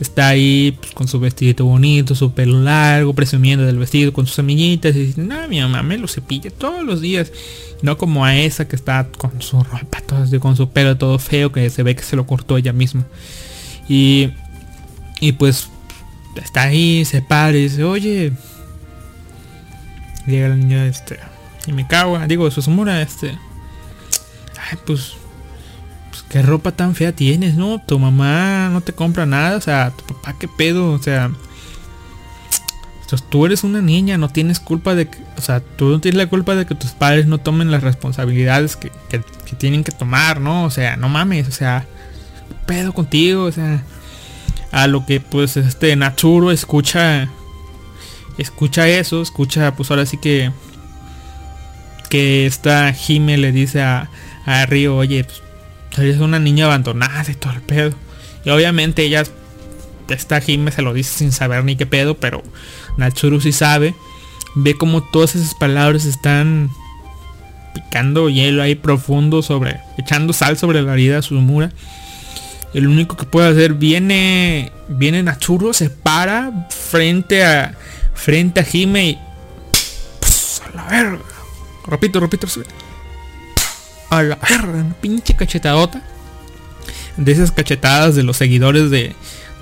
está 0.00 0.28
ahí 0.28 0.76
pues, 0.80 0.92
con 0.92 1.08
su 1.08 1.20
vestidito 1.20 1.64
bonito, 1.64 2.14
su 2.14 2.32
pelo 2.32 2.60
largo, 2.60 3.14
presumiendo 3.14 3.64
del 3.66 3.78
vestido 3.78 4.12
con 4.12 4.26
sus 4.26 4.38
amiguitas 4.38 4.94
y 4.96 5.06
dice, 5.06 5.20
no, 5.20 5.48
mi 5.48 5.60
mamá 5.60 5.82
me 5.82 5.98
lo 5.98 6.08
cepilla 6.08 6.50
todos 6.50 6.84
los 6.84 7.00
días. 7.00 7.32
No 7.82 7.96
como 7.96 8.24
a 8.24 8.36
esa 8.36 8.66
que 8.66 8.76
está 8.76 9.08
con 9.16 9.40
su 9.40 9.62
ropa, 9.62 10.00
todo 10.00 10.40
con 10.40 10.56
su 10.56 10.70
pelo 10.70 10.96
todo 10.96 11.18
feo, 11.18 11.52
que 11.52 11.70
se 11.70 11.82
ve 11.82 11.94
que 11.94 12.02
se 12.02 12.16
lo 12.16 12.26
cortó 12.26 12.56
ella 12.56 12.72
misma. 12.72 13.04
Y, 13.88 14.30
y 15.20 15.32
pues 15.32 15.68
está 16.42 16.62
ahí, 16.62 17.04
se 17.04 17.22
para 17.22 17.56
y 17.56 17.62
dice, 17.62 17.84
oye, 17.84 18.32
llega 20.28 20.48
la 20.48 20.56
niña 20.56 20.86
este 20.86 21.18
y 21.66 21.72
me 21.72 21.86
cago 21.86 22.18
digo 22.26 22.50
Susumura 22.50 23.00
este 23.00 23.30
ay 24.70 24.78
pues 24.86 25.14
pues 26.18 26.30
qué 26.30 26.42
ropa 26.42 26.72
tan 26.72 26.94
fea 26.94 27.12
tienes 27.12 27.54
no 27.54 27.80
tu 27.84 27.98
mamá 27.98 28.68
no 28.70 28.80
te 28.80 28.92
compra 28.92 29.26
nada 29.26 29.56
o 29.56 29.60
sea 29.60 29.90
tu 29.90 30.14
papá 30.14 30.34
qué 30.38 30.48
pedo 30.48 30.92
o 30.92 30.98
sea 30.98 31.30
pues, 33.08 33.22
tú 33.22 33.46
eres 33.46 33.64
una 33.64 33.80
niña 33.80 34.18
no 34.18 34.28
tienes 34.28 34.60
culpa 34.60 34.94
de 34.94 35.08
que 35.08 35.18
o 35.36 35.40
sea 35.40 35.60
tú 35.60 35.88
no 35.88 36.00
tienes 36.00 36.18
la 36.18 36.28
culpa 36.28 36.54
de 36.54 36.66
que 36.66 36.74
tus 36.74 36.90
padres 36.90 37.26
no 37.26 37.38
tomen 37.38 37.70
las 37.70 37.82
responsabilidades 37.82 38.76
que, 38.76 38.90
que, 39.08 39.22
tienen 39.58 39.84
que 39.84 39.92
tomar 39.92 40.40
no 40.40 40.64
o 40.64 40.70
sea 40.70 40.96
no 40.96 41.08
mames 41.08 41.48
o 41.48 41.52
sea 41.52 41.86
¿qué 42.48 42.54
pedo 42.66 42.92
contigo 42.92 43.44
o 43.44 43.52
sea 43.52 43.82
a 44.70 44.86
lo 44.86 45.06
que 45.06 45.20
pues 45.20 45.56
este 45.56 45.96
Natsuro 45.96 46.50
escucha 46.50 47.28
escucha 48.36 48.88
eso, 48.88 49.22
escucha 49.22 49.74
pues 49.74 49.90
ahora 49.90 50.06
sí 50.06 50.18
que 50.18 50.52
que 52.08 52.46
esta 52.46 52.92
Jime 52.92 53.36
le 53.36 53.52
dice 53.52 53.82
a, 53.82 54.08
a 54.46 54.64
Río, 54.64 54.96
oye, 54.96 55.24
pues 55.24 55.42
eres 55.96 56.18
una 56.18 56.38
niña 56.38 56.66
abandonada 56.66 57.30
y 57.30 57.34
todo 57.34 57.52
el 57.52 57.62
pedo. 57.62 57.92
Y 58.44 58.50
obviamente 58.50 59.02
ella, 59.02 59.24
esta 60.08 60.40
Jime 60.40 60.70
se 60.70 60.82
lo 60.82 60.94
dice 60.94 61.18
sin 61.18 61.32
saber 61.32 61.64
ni 61.64 61.76
qué 61.76 61.86
pedo, 61.86 62.16
pero 62.16 62.42
Natsuru 62.96 63.40
sí 63.40 63.52
sabe. 63.52 63.94
Ve 64.54 64.74
como 64.74 65.02
todas 65.02 65.36
esas 65.36 65.54
palabras 65.54 66.04
están 66.04 66.70
picando 67.74 68.28
hielo 68.28 68.62
ahí 68.62 68.74
profundo 68.74 69.42
sobre, 69.42 69.80
echando 69.98 70.32
sal 70.32 70.56
sobre 70.56 70.82
la 70.82 70.94
herida 70.94 71.16
de 71.16 71.22
Sumura. 71.22 71.72
El 72.74 72.86
único 72.86 73.16
que 73.16 73.24
puede 73.24 73.48
hacer 73.48 73.74
viene, 73.74 74.72
viene 74.88 75.22
Natsuru, 75.22 75.72
se 75.72 75.90
para 75.90 76.68
frente 76.70 77.44
a, 77.44 77.74
frente 78.14 78.60
a 78.60 78.64
Jime 78.64 79.08
y... 79.08 79.18
Pss, 80.20 80.62
a 80.62 80.76
la 80.76 80.84
verga. 80.84 81.24
Repito, 81.86 82.20
repito. 82.20 82.46
A 84.10 84.22
la 84.22 84.38
una 84.64 84.94
pinche 85.00 85.34
cachetadota. 85.34 86.02
De 87.16 87.32
esas 87.32 87.50
cachetadas 87.50 88.14
de 88.14 88.22
los 88.22 88.36
seguidores 88.36 88.90
de, 88.90 89.14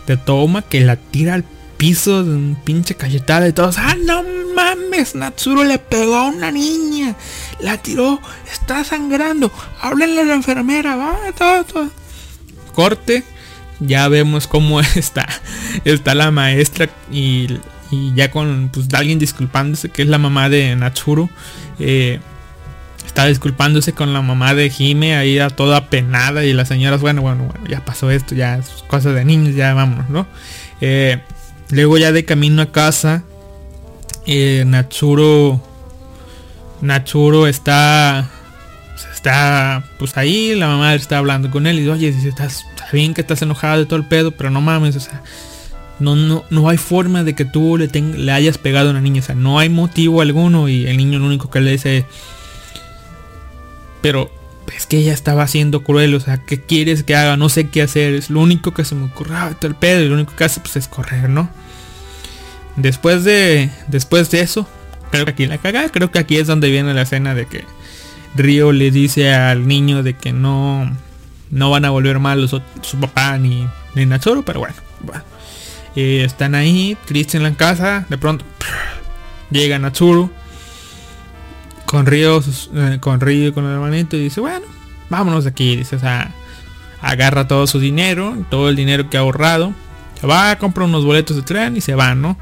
de 0.07 0.17
Toma 0.17 0.63
que 0.63 0.81
la 0.81 0.97
tira 0.97 1.35
al 1.35 1.45
piso 1.77 2.23
de 2.25 2.31
un 2.31 2.57
pinche 2.65 2.95
cachetada 2.95 3.49
y 3.49 3.53
todos. 3.53 3.79
¡Ah, 3.79 3.97
no 3.99 4.23
mames! 4.55 5.15
Natsuro 5.15 5.65
le 5.65 5.79
pegó 5.79 6.17
a 6.17 6.29
una 6.29 6.51
niña. 6.51 7.15
La 7.61 7.79
tiró. 7.79 8.21
Está 8.51 8.85
sangrando. 8.85 9.51
Háblenle 9.81 10.23
a 10.23 10.25
la 10.25 10.35
enfermera. 10.35 10.97
Va, 10.97 11.17
todo, 11.37 11.65
todo. 11.65 11.91
Corte. 12.75 13.25
Ya 13.81 14.09
vemos 14.09 14.47
cómo 14.47 14.81
está. 14.95 15.27
Está 15.85 16.15
la 16.15 16.31
maestra 16.31 16.89
y 17.11 17.59
y 17.91 18.13
ya 18.15 18.31
con 18.31 18.71
pues 18.73 18.93
alguien 18.95 19.19
disculpándose 19.19 19.91
que 19.91 20.03
es 20.03 20.09
la 20.09 20.19
mamá 20.19 20.49
de 20.49 20.75
Natsuru 20.77 21.29
eh, 21.79 22.21
está 23.07 23.27
disculpándose 23.27 23.93
con 23.93 24.13
la 24.13 24.21
mamá 24.21 24.55
de 24.55 24.71
Hime 24.77 25.17
ahí 25.17 25.39
a 25.39 25.49
toda 25.49 25.89
penada 25.89 26.45
y 26.45 26.53
las 26.53 26.69
señoras 26.69 27.01
bueno 27.01 27.23
bueno 27.23 27.45
bueno 27.45 27.67
ya 27.69 27.85
pasó 27.85 28.11
esto 28.11 28.35
ya 28.35 28.57
es 28.59 28.69
cosa 28.89 29.13
de 29.13 29.25
niños 29.25 29.55
ya 29.55 29.73
vámonos 29.75 30.09
no 30.11 30.27
Eh, 30.81 31.19
luego 31.71 31.97
ya 31.99 32.13
de 32.13 32.25
camino 32.25 32.61
a 32.63 32.67
casa 32.73 33.23
eh, 34.27 34.65
Natsuro 34.67 35.63
Natsuro 36.83 37.47
está 37.47 38.29
está 39.15 39.85
pues 39.99 40.17
ahí 40.17 40.55
la 40.55 40.67
mamá 40.69 40.95
está 40.95 41.19
hablando 41.19 41.51
con 41.51 41.67
él 41.67 41.77
y 41.77 41.81
dice 41.81 41.93
oye 41.93 42.13
si 42.13 42.29
estás 42.29 42.65
está 42.75 42.87
bien 42.93 43.15
que 43.15 43.23
estás 43.23 43.41
enojado 43.43 43.79
de 43.79 43.87
todo 43.87 43.97
el 43.99 44.05
pedo 44.07 44.31
pero 44.33 44.51
no 44.51 44.61
mames 44.61 44.97
o 44.97 45.01
sea 45.01 45.23
no, 45.99 46.15
no, 46.15 46.45
no 46.51 46.69
hay 46.69 46.77
forma 46.77 47.25
de 47.25 47.35
que 47.35 47.47
tú 47.47 47.79
le, 47.79 47.89
ten- 47.89 48.27
le 48.27 48.33
hayas 48.33 48.59
pegado 48.59 48.89
a 48.89 48.91
una 48.91 49.01
niña. 49.01 49.23
O 49.23 49.25
sea, 49.25 49.35
no 49.35 49.59
hay 49.59 49.71
motivo 49.71 50.21
alguno. 50.21 50.69
Y 50.69 50.87
el 50.87 50.99
niño 50.99 51.19
lo 51.19 51.25
único 51.25 51.49
que 51.49 51.63
le 51.63 51.71
dice. 51.71 52.05
Pero 54.07 54.31
es 54.77 54.87
que 54.87 54.99
ella 54.99 55.13
estaba 55.13 55.47
siendo 55.49 55.83
cruel. 55.83 56.15
O 56.15 56.21
sea, 56.21 56.39
¿qué 56.39 56.61
quieres 56.61 57.03
que 57.03 57.17
haga? 57.17 57.37
No 57.37 57.49
sé 57.49 57.69
qué 57.69 57.83
hacer. 57.83 58.15
Es 58.15 58.31
lo 58.31 58.41
único 58.41 58.73
que 58.73 58.85
se 58.85 58.95
me 58.95 59.07
ocurrió. 59.07 59.37
ah, 59.37 59.51
todo 59.59 59.69
el 59.69 59.75
pedo. 59.77 60.05
Lo 60.09 60.15
único 60.15 60.35
que 60.37 60.45
hace 60.45 60.61
pues, 60.61 60.77
es 60.77 60.89
correr, 60.89 61.29
¿no? 61.29 61.49
Después 62.77 63.25
de. 63.25 63.71
Después 63.89 64.31
de 64.31 64.41
eso. 64.41 64.69
Creo 65.11 65.25
que 65.25 65.31
aquí 65.33 65.47
la 65.47 65.59
caga. 65.59 65.89
Creo 65.89 66.11
que 66.11 66.19
aquí 66.19 66.37
es 66.37 66.47
donde 66.47 66.71
viene 66.71 66.93
la 66.95 67.03
escena 67.03 67.35
de 67.35 67.47
que 67.47 67.65
Río 68.35 68.73
le 68.73 68.91
dice 68.91 69.33
al 69.35 69.67
niño 69.67 70.03
de 70.03 70.15
que 70.15 70.33
no. 70.33 70.91
No 71.51 71.71
van 71.71 71.85
a 71.85 71.91
volver 71.91 72.19
mal 72.19 72.41
los 72.41 72.53
ot- 72.53 72.63
su 72.83 72.99
papá 72.99 73.39
ni, 73.39 73.67
ni 73.95 74.05
Natsuru. 74.07 74.45
Pero 74.45 74.61
bueno. 74.61 74.75
Eh, 75.95 76.25
están 76.25 76.55
ahí, 76.55 76.97
tristes 77.07 77.37
en 77.37 77.43
la 77.45 77.53
casa. 77.55 78.05
De 78.09 78.19
pronto 78.19 78.45
llega 79.51 79.79
Natsuru 79.79 80.31
con 81.87 82.05
Río, 82.05 82.43
eh, 82.75 82.99
con 83.01 83.21
Río 83.21 83.49
y 83.49 83.53
con 83.53 83.65
el 83.65 83.73
hermanito 83.73 84.17
y 84.17 84.25
dice, 84.25 84.41
bueno, 84.41 84.67
vámonos 85.09 85.45
de 85.45 85.51
aquí. 85.51 85.77
Dice, 85.77 85.97
o 85.97 86.01
sea, 86.01 86.35
agarra 87.01 87.49
todo 87.49 87.67
su 87.67 87.81
dinero, 87.81 88.37
todo 88.51 88.69
el 88.69 88.77
dinero 88.77 89.09
que 89.09 89.17
ha 89.17 89.21
ahorrado. 89.21 89.73
Se 90.21 90.27
va, 90.27 90.57
compra 90.59 90.85
unos 90.85 91.05
boletos 91.05 91.37
de 91.37 91.43
tren 91.43 91.77
y 91.77 91.81
se 91.81 91.95
van, 91.95 92.21
¿no? 92.21 92.37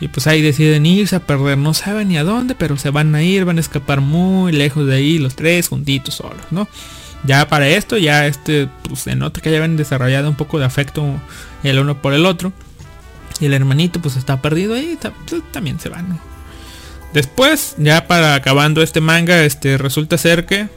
Y 0.00 0.08
pues 0.08 0.26
ahí 0.26 0.40
deciden 0.42 0.86
irse 0.86 1.16
a 1.16 1.20
perder, 1.20 1.58
no 1.58 1.74
saben 1.74 2.08
ni 2.08 2.18
a 2.18 2.24
dónde, 2.24 2.54
pero 2.54 2.76
se 2.76 2.90
van 2.90 3.14
a 3.14 3.22
ir, 3.22 3.44
van 3.44 3.58
a 3.58 3.60
escapar 3.60 4.00
muy 4.00 4.52
lejos 4.52 4.86
de 4.86 4.94
ahí, 4.94 5.18
los 5.18 5.34
tres 5.34 5.68
juntitos 5.68 6.14
solos, 6.14 6.40
¿no? 6.50 6.68
Ya 7.24 7.48
para 7.48 7.66
esto, 7.66 7.96
ya 7.96 8.26
este, 8.26 8.68
pues 8.84 9.00
se 9.00 9.16
nota 9.16 9.40
que 9.40 9.50
ya 9.50 9.56
habían 9.56 9.76
desarrollado 9.76 10.28
un 10.28 10.36
poco 10.36 10.60
de 10.60 10.66
afecto 10.66 11.04
el 11.64 11.78
uno 11.80 12.00
por 12.00 12.14
el 12.14 12.26
otro. 12.26 12.52
Y 13.40 13.46
el 13.46 13.54
hermanito 13.54 14.00
pues 14.00 14.16
está 14.16 14.40
perdido 14.40 14.74
ahí, 14.74 14.96
pues, 15.00 15.42
también 15.52 15.80
se 15.80 15.88
va, 15.88 16.02
¿no? 16.02 16.18
Después, 17.12 17.74
ya 17.78 18.06
para 18.06 18.34
acabando 18.34 18.82
este 18.82 19.00
manga, 19.00 19.44
este 19.44 19.78
resulta 19.78 20.18
ser 20.18 20.46
que 20.46 20.68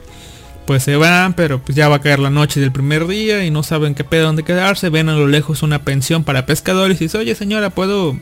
pues 0.66 0.84
se 0.84 0.96
van, 0.96 1.34
pero 1.34 1.60
pues 1.60 1.76
ya 1.76 1.88
va 1.88 1.96
a 1.96 2.00
caer 2.00 2.20
la 2.20 2.30
noche 2.30 2.60
del 2.60 2.72
primer 2.72 3.06
día 3.06 3.44
y 3.44 3.50
no 3.50 3.62
saben 3.62 3.94
qué 3.94 4.04
pedo 4.04 4.26
dónde 4.26 4.44
quedarse. 4.44 4.90
Ven 4.90 5.08
a 5.08 5.14
lo 5.14 5.26
lejos 5.26 5.62
una 5.62 5.82
pensión 5.84 6.24
para 6.24 6.46
pescadores 6.46 7.00
y 7.00 7.04
dice, 7.04 7.18
oye 7.18 7.34
señora, 7.34 7.70
¿puedo...? 7.70 8.18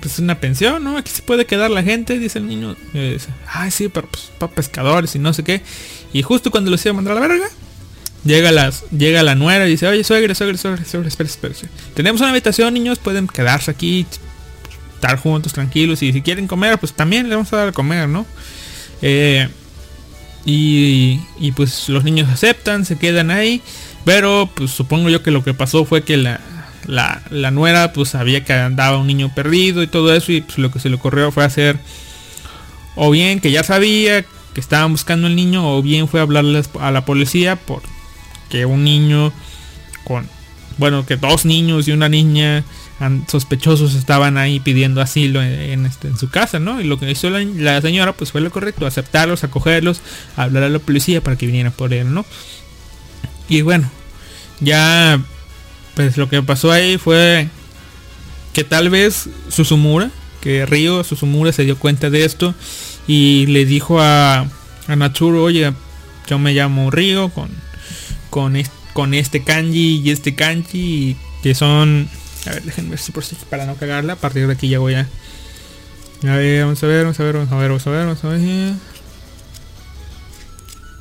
Pues 0.00 0.18
una 0.18 0.38
pensión, 0.38 0.84
¿no? 0.84 0.98
Aquí 0.98 1.10
se 1.10 1.22
puede 1.22 1.46
quedar 1.46 1.70
la 1.70 1.82
gente, 1.82 2.18
dice 2.18 2.38
el 2.38 2.46
niño. 2.46 2.76
Ay 3.48 3.70
sí, 3.70 3.88
pero 3.88 4.06
pues 4.08 4.30
para 4.38 4.52
pescadores 4.52 5.14
y 5.14 5.18
no 5.18 5.32
sé 5.32 5.42
qué. 5.42 5.62
Y 6.12 6.22
justo 6.22 6.50
cuando 6.50 6.70
los 6.70 6.84
iba 6.84 6.92
a 6.92 6.94
mandar 6.94 7.16
a 7.16 7.20
la 7.20 7.26
verga, 7.26 7.48
Llega, 8.24 8.52
las, 8.52 8.84
llega 8.90 9.22
la 9.22 9.34
nuera 9.34 9.66
y 9.66 9.72
dice, 9.72 9.86
oye, 9.86 10.02
suegra, 10.02 10.34
suegra, 10.34 10.56
suegra, 10.56 10.82
espera, 10.82 11.06
espera, 11.28 11.52
espera. 11.52 11.72
Tenemos 11.92 12.22
una 12.22 12.30
habitación, 12.30 12.72
niños, 12.72 12.98
pueden 12.98 13.28
quedarse 13.28 13.70
aquí, 13.70 14.06
estar 15.04 15.18
juntos, 15.18 15.52
tranquilos. 15.52 16.02
Y 16.02 16.12
si 16.12 16.22
quieren 16.22 16.46
comer, 16.46 16.78
pues 16.78 16.92
también 16.92 17.28
les 17.28 17.36
vamos 17.36 17.52
a 17.52 17.56
dar 17.56 17.68
a 17.68 17.72
comer, 17.72 18.08
¿no? 18.08 18.26
Eh, 19.02 19.48
y, 20.46 21.20
y 21.38 21.52
pues 21.52 21.88
los 21.88 22.04
niños 22.04 22.28
aceptan, 22.30 22.84
se 22.84 22.96
quedan 22.96 23.30
ahí. 23.30 23.62
Pero 24.04 24.50
pues 24.54 24.70
supongo 24.70 25.10
yo 25.10 25.22
que 25.22 25.30
lo 25.30 25.44
que 25.44 25.54
pasó 25.54 25.84
fue 25.84 26.02
que 26.02 26.16
la, 26.16 26.40
la, 26.86 27.22
la 27.30 27.50
nuera 27.50 27.92
pues 27.92 28.10
sabía 28.10 28.44
que 28.44 28.52
andaba 28.52 28.98
un 28.98 29.06
niño 29.06 29.34
perdido 29.34 29.82
y 29.82 29.86
todo 29.86 30.14
eso. 30.14 30.32
Y 30.32 30.40
pues 30.40 30.58
lo 30.58 30.70
que 30.70 30.80
se 30.80 30.88
le 30.88 30.96
ocurrió 30.96 31.30
fue 31.30 31.44
hacer 31.44 31.78
o 32.96 33.10
bien 33.10 33.40
que 33.40 33.50
ya 33.50 33.62
sabía 33.62 34.24
que 34.54 34.60
estaban 34.60 34.92
buscando 34.92 35.26
al 35.26 35.34
niño 35.34 35.76
o 35.76 35.82
bien 35.82 36.06
fue 36.06 36.20
a 36.20 36.22
hablarles 36.22 36.70
a 36.80 36.92
la 36.92 37.04
policía 37.04 37.56
por 37.56 37.82
que 38.50 38.66
un 38.66 38.84
niño 38.84 39.32
con 40.04 40.28
bueno 40.78 41.04
que 41.04 41.16
dos 41.16 41.44
niños 41.44 41.88
y 41.88 41.92
una 41.92 42.08
niña 42.08 42.62
sospechosos 43.26 43.94
estaban 43.94 44.38
ahí 44.38 44.60
pidiendo 44.60 45.00
asilo 45.00 45.42
este, 45.42 46.08
en 46.08 46.16
su 46.16 46.30
casa 46.30 46.58
no 46.58 46.80
y 46.80 46.84
lo 46.84 46.98
que 46.98 47.10
hizo 47.10 47.28
la, 47.30 47.80
señora 47.80 48.12
pues 48.12 48.30
fue 48.32 48.40
lo 48.40 48.50
correcto 48.50 48.86
aceptarlos 48.86 49.42
acogerlos 49.44 50.00
hablar 50.36 50.62
a 50.62 50.68
la 50.68 50.78
policía 50.78 51.20
para 51.22 51.36
que 51.36 51.46
vinieran 51.46 51.72
por 51.72 51.92
él 51.92 52.14
no 52.14 52.24
y 53.48 53.62
bueno 53.62 53.90
ya 54.60 55.20
pues 55.94 56.16
lo 56.16 56.28
que 56.28 56.42
pasó 56.42 56.70
ahí 56.72 56.96
fue 56.98 57.48
que 58.52 58.62
tal 58.64 58.90
vez 58.90 59.28
Susumura 59.48 60.10
que 60.40 60.64
Río 60.66 61.02
Susumura 61.04 61.52
se 61.52 61.64
dio 61.64 61.76
cuenta 61.78 62.10
de 62.10 62.24
esto 62.24 62.54
y 63.06 63.46
le 63.46 63.66
dijo 63.66 64.00
a, 64.00 64.46
a 64.88 64.96
Natsuru, 64.96 65.40
oye, 65.42 65.72
yo 66.26 66.38
me 66.38 66.54
llamo 66.54 66.90
Río 66.90 67.28
con, 67.30 67.50
con, 68.30 68.56
es- 68.56 68.70
con 68.94 69.12
este 69.14 69.42
kanji 69.44 70.00
y 70.04 70.10
este 70.10 70.34
kanji 70.34 71.16
que 71.42 71.54
son... 71.54 72.08
A 72.46 72.50
ver, 72.50 72.62
déjenme 72.62 72.90
ver 72.90 72.98
si 72.98 73.12
por 73.12 73.24
si 73.24 73.36
para 73.48 73.66
no 73.66 73.76
cagarla. 73.76 74.14
A 74.14 74.16
partir 74.16 74.46
de 74.46 74.52
aquí 74.52 74.68
ya 74.68 74.78
voy 74.78 74.94
a... 74.94 75.08
A 76.22 76.36
ver, 76.36 76.64
vamos 76.64 76.82
a 76.82 76.86
ver, 76.86 77.02
vamos 77.02 77.20
a 77.20 77.24
ver, 77.24 77.34
vamos 77.34 77.52
a 77.52 77.56
ver, 77.56 77.68
vamos 77.68 77.86
a 77.86 77.90
ver, 77.90 78.06
vamos 78.06 78.24
a 78.24 78.28
ver. 78.28 78.74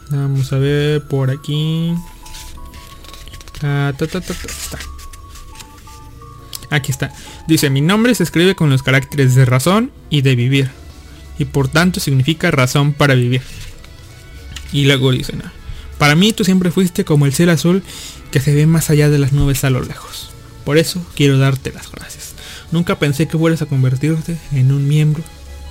Vamos 0.10 0.54
a 0.54 0.58
ver 0.58 1.02
por 1.04 1.32
aquí. 1.32 1.94
Ah. 3.62 3.94
Aquí 6.70 6.92
está. 6.92 7.14
Dice, 7.48 7.70
mi 7.70 7.82
nombre 7.82 8.14
se 8.16 8.24
escribe 8.24 8.56
con 8.56 8.70
los 8.70 8.84
caracteres 8.84 9.36
de 9.36 9.46
razón 9.46 9.92
y 10.10 10.22
de 10.22 10.36
vivir. 10.36 10.72
Y 11.40 11.46
por 11.46 11.68
tanto 11.68 12.00
significa 12.00 12.52
razón 12.52 12.94
para 12.94 13.14
vivir. 13.16 13.42
Y 14.72 14.86
luego 14.86 15.12
dice, 15.12 15.34
"No, 15.36 15.44
para 15.98 16.16
mí 16.16 16.34
tú 16.34 16.44
siempre 16.44 16.72
fuiste 16.72 17.06
como 17.06 17.26
el 17.26 17.34
cielo 17.34 17.54
azul 17.54 17.84
que 18.32 18.40
se 18.40 18.54
ve 18.54 18.66
más 18.66 18.90
allá 18.90 19.10
de 19.10 19.20
las 19.20 19.32
nubes 19.32 19.64
a 19.64 19.70
lo 19.70 19.82
lejos. 19.82 20.33
Por 20.66 20.78
eso 20.78 21.06
quiero 21.16 21.38
darte 21.38 21.72
las 21.72 21.92
gracias. 21.92 22.34
Nunca 22.72 22.98
pensé 22.98 23.28
que 23.28 23.38
fueras 23.38 23.62
a 23.62 23.66
convertirte 23.66 24.38
en 24.52 24.72
un 24.72 24.88
miembro 24.88 25.24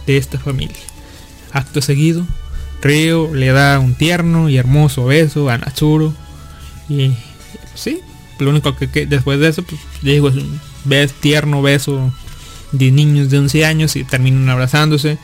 de 0.07 0.17
esta 0.17 0.39
familia. 0.39 0.77
Acto 1.53 1.81
seguido, 1.83 2.27
Río 2.83 3.33
le 3.35 3.49
da 3.49 3.79
un 3.79 3.95
tierno 3.95 4.49
y 4.49 4.57
hermoso 4.57 5.05
beso 5.07 5.49
a 5.51 5.59
Natsuro. 5.59 6.15
Y 6.89 7.13
sí, 7.75 8.01
lo 8.39 8.51
único 8.51 8.75
que, 8.77 9.07
después 9.07 9.39
de 9.41 9.49
eso, 9.49 9.63
pues 9.63 9.81
digo, 10.03 10.29
es 10.29 10.37
un 10.37 10.61
bes- 10.85 11.13
tierno 11.21 11.63
beso 11.63 12.13
de 12.73 12.91
niños 12.91 13.31
de 13.31 13.39
11 13.39 13.65
años 13.67 13.97
y 13.97 14.05
terminan 14.05 14.49
abrazándose. 14.49 15.19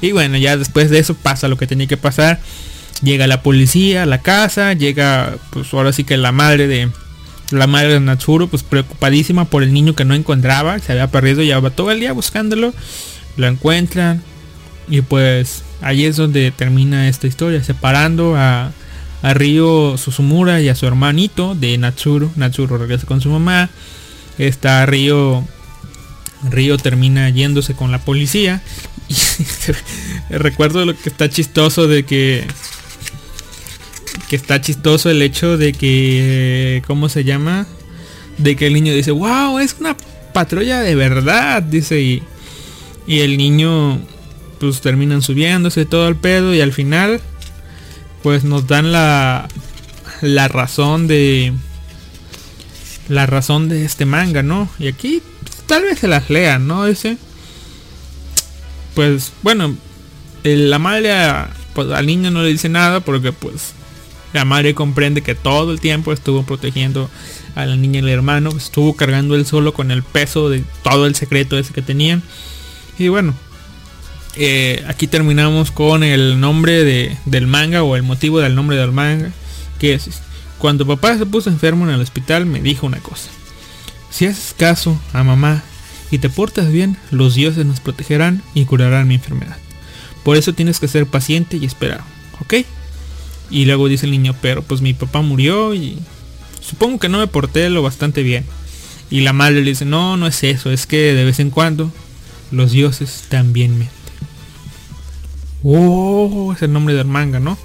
Y 0.00 0.12
bueno, 0.12 0.36
ya 0.38 0.56
después 0.56 0.90
de 0.90 0.98
eso 0.98 1.14
pasa 1.14 1.48
lo 1.48 1.56
que 1.56 1.66
tenía 1.66 1.86
que 1.86 1.96
pasar. 1.96 2.40
Llega 3.02 3.26
la 3.26 3.42
policía 3.42 4.04
la 4.06 4.18
casa, 4.20 4.72
llega 4.74 5.36
pues 5.50 5.72
ahora 5.72 5.92
sí 5.92 6.04
que 6.04 6.16
la 6.16 6.32
madre 6.32 6.66
de 6.68 6.90
la 7.50 7.66
madre 7.66 7.94
de 7.94 8.00
Natsuro 8.00 8.48
pues 8.48 8.62
preocupadísima 8.62 9.44
por 9.44 9.62
el 9.62 9.72
niño 9.72 9.94
que 9.94 10.04
no 10.04 10.14
encontraba, 10.14 10.78
se 10.78 10.92
había 10.92 11.10
perdido, 11.10 11.42
llevaba 11.42 11.70
todo 11.70 11.90
el 11.90 12.00
día 12.00 12.12
buscándolo, 12.12 12.72
lo 13.36 13.46
encuentran 13.46 14.22
y 14.88 15.02
pues 15.02 15.62
ahí 15.80 16.04
es 16.04 16.16
donde 16.16 16.50
termina 16.50 17.08
esta 17.08 17.26
historia, 17.26 17.62
separando 17.62 18.36
a, 18.36 18.72
a 19.22 19.34
Ryo 19.34 19.96
Susumura 19.98 20.60
y 20.60 20.68
a 20.68 20.74
su 20.74 20.86
hermanito 20.86 21.54
de 21.54 21.76
Natsuro. 21.78 22.30
Natsuro 22.36 22.78
regresa 22.78 23.06
con 23.06 23.20
su 23.20 23.28
mamá. 23.28 23.70
Está 24.38 24.84
Ryo 24.86 25.44
Río 26.48 26.78
termina 26.78 27.28
yéndose 27.28 27.74
con 27.74 27.92
la 27.92 27.98
policía. 27.98 28.62
Y 30.30 30.32
recuerdo 30.38 30.84
lo 30.84 30.96
que 30.96 31.08
está 31.08 31.28
chistoso 31.28 31.88
de 31.88 32.04
que. 32.04 32.46
Que 34.30 34.36
está 34.36 34.60
chistoso 34.60 35.10
el 35.10 35.22
hecho 35.22 35.58
de 35.58 35.72
que. 35.72 36.84
¿Cómo 36.86 37.08
se 37.08 37.24
llama? 37.24 37.66
De 38.38 38.54
que 38.54 38.68
el 38.68 38.74
niño 38.74 38.94
dice, 38.94 39.10
wow, 39.10 39.58
es 39.58 39.74
una 39.80 39.96
patrulla 40.32 40.82
de 40.82 40.94
verdad. 40.94 41.64
Dice 41.64 42.00
y. 42.00 42.22
Y 43.08 43.22
el 43.22 43.36
niño. 43.36 43.98
Pues 44.60 44.80
terminan 44.82 45.20
subiéndose 45.20 45.84
todo 45.84 46.06
el 46.06 46.14
pedo. 46.14 46.54
Y 46.54 46.60
al 46.60 46.72
final. 46.72 47.20
Pues 48.22 48.44
nos 48.44 48.68
dan 48.68 48.92
la. 48.92 49.48
La 50.20 50.46
razón 50.46 51.08
de. 51.08 51.52
La 53.08 53.26
razón 53.26 53.68
de 53.68 53.84
este 53.84 54.06
manga, 54.06 54.44
¿no? 54.44 54.68
Y 54.78 54.86
aquí 54.86 55.22
tal 55.66 55.82
vez 55.82 55.98
se 55.98 56.06
las 56.06 56.30
lean, 56.30 56.68
¿no? 56.68 56.86
Ese. 56.86 57.16
Pues 58.94 59.32
bueno, 59.42 59.74
la 60.44 60.78
madre 60.78 61.10
pues, 61.74 61.90
al 61.90 62.06
niño 62.06 62.30
no 62.30 62.44
le 62.44 62.50
dice 62.50 62.68
nada 62.68 63.00
porque 63.00 63.32
pues 63.32 63.72
la 64.32 64.44
madre 64.44 64.74
comprende 64.74 65.22
que 65.22 65.34
todo 65.34 65.72
el 65.72 65.80
tiempo 65.80 66.12
estuvo 66.12 66.42
protegiendo 66.44 67.10
a 67.54 67.66
la 67.66 67.76
niña 67.76 68.00
y 68.00 68.02
al 68.02 68.08
hermano, 68.10 68.50
estuvo 68.56 68.94
cargando 68.94 69.34
él 69.34 69.44
solo 69.46 69.74
con 69.74 69.90
el 69.90 70.02
peso 70.02 70.48
de 70.48 70.62
todo 70.82 71.06
el 71.06 71.14
secreto 71.14 71.58
ese 71.58 71.72
que 71.72 71.82
tenían. 71.82 72.22
Y 72.98 73.08
bueno, 73.08 73.34
eh, 74.36 74.84
aquí 74.86 75.06
terminamos 75.06 75.70
con 75.72 76.04
el 76.04 76.38
nombre 76.40 76.84
de- 76.84 77.16
del 77.24 77.46
manga 77.46 77.82
o 77.82 77.96
el 77.96 78.02
motivo 78.02 78.38
del 78.38 78.54
nombre 78.54 78.76
del 78.76 78.92
manga, 78.92 79.30
que 79.78 79.94
es 79.94 80.08
cuando 80.58 80.86
papá 80.86 81.16
se 81.18 81.26
puso 81.26 81.50
enfermo 81.50 81.84
en 81.88 81.94
el 81.94 82.00
hospital 82.00 82.46
me 82.46 82.60
dijo 82.60 82.86
una 82.86 82.98
cosa. 83.00 83.30
Si 84.10 84.26
haces 84.26 84.54
caso 84.56 85.00
a 85.12 85.24
mamá 85.24 85.62
y 86.10 86.18
te 86.18 86.28
portas 86.28 86.70
bien, 86.70 86.96
los 87.10 87.34
dioses 87.34 87.64
nos 87.66 87.80
protegerán 87.80 88.42
y 88.54 88.64
curarán 88.66 89.08
mi 89.08 89.14
enfermedad. 89.14 89.56
Por 90.22 90.36
eso 90.36 90.52
tienes 90.52 90.78
que 90.78 90.88
ser 90.88 91.06
paciente 91.06 91.56
y 91.56 91.64
esperar, 91.64 92.02
¿ok? 92.40 92.54
Y 93.50 93.64
luego 93.64 93.88
dice 93.88 94.06
el 94.06 94.12
niño, 94.12 94.34
pero 94.40 94.62
pues 94.62 94.80
mi 94.80 94.94
papá 94.94 95.22
murió 95.22 95.74
y 95.74 95.98
supongo 96.60 96.98
que 96.98 97.08
no 97.08 97.18
me 97.18 97.26
porté 97.26 97.68
lo 97.68 97.82
bastante 97.82 98.22
bien. 98.22 98.44
Y 99.10 99.20
la 99.20 99.32
madre 99.32 99.56
le 99.56 99.70
dice, 99.70 99.84
no, 99.84 100.16
no 100.16 100.26
es 100.26 100.44
eso, 100.44 100.70
es 100.70 100.86
que 100.86 101.14
de 101.14 101.24
vez 101.24 101.40
en 101.40 101.50
cuando 101.50 101.92
los 102.52 102.70
dioses 102.70 103.24
también 103.28 103.72
mienten. 103.72 103.98
Oh, 105.62 106.52
es 106.54 106.62
el 106.62 106.72
nombre 106.72 106.94
del 106.94 107.06
manga, 107.06 107.40
¿no? 107.40 107.58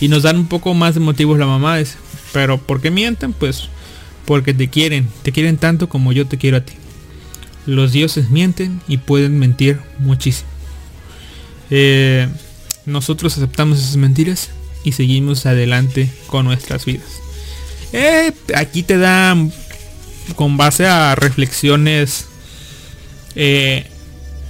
Y 0.00 0.08
nos 0.08 0.22
dan 0.22 0.36
un 0.36 0.46
poco 0.48 0.74
más 0.74 0.94
de 0.94 1.00
motivos 1.00 1.38
la 1.38 1.46
mamá 1.46 1.78
dice, 1.78 1.96
pero 2.32 2.58
¿por 2.58 2.80
qué 2.80 2.90
mienten? 2.90 3.32
Pues 3.32 3.68
porque 4.26 4.54
te 4.54 4.68
quieren, 4.68 5.08
te 5.22 5.32
quieren 5.32 5.56
tanto 5.56 5.88
como 5.88 6.12
yo 6.12 6.26
te 6.26 6.38
quiero 6.38 6.58
a 6.58 6.60
ti. 6.60 6.74
Los 7.66 7.92
dioses 7.92 8.30
mienten 8.30 8.80
y 8.88 8.98
pueden 8.98 9.38
mentir 9.38 9.80
muchísimo. 9.98 10.48
Eh, 11.70 12.28
nosotros 12.84 13.36
aceptamos 13.36 13.78
esas 13.78 13.96
mentiras 13.96 14.50
y 14.84 14.92
seguimos 14.92 15.46
adelante 15.46 16.10
con 16.26 16.44
nuestras 16.46 16.84
vidas. 16.84 17.06
Eh, 17.92 18.32
aquí 18.54 18.82
te 18.82 18.96
da 18.98 19.36
con 20.36 20.56
base 20.56 20.86
a 20.86 21.14
reflexiones 21.14 22.26
eh, 23.34 23.86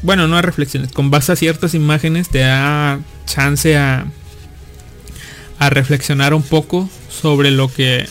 bueno 0.02 0.28
no 0.28 0.36
a 0.36 0.42
reflexiones 0.42 0.92
con 0.92 1.10
base 1.10 1.32
a 1.32 1.36
ciertas 1.36 1.74
imágenes 1.74 2.28
te 2.28 2.38
da 2.40 3.00
chance 3.26 3.76
a 3.76 4.06
a 5.58 5.70
reflexionar 5.70 6.34
un 6.34 6.42
poco 6.42 6.88
sobre 7.08 7.50
lo 7.50 7.72
que 7.72 8.06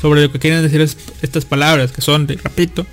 sobre 0.00 0.22
lo 0.22 0.32
que 0.32 0.38
quieren 0.38 0.62
decir 0.62 0.80
es- 0.80 0.96
estas 1.22 1.44
palabras 1.44 1.92
que 1.92 2.00
son 2.02 2.26
repito 2.28 2.86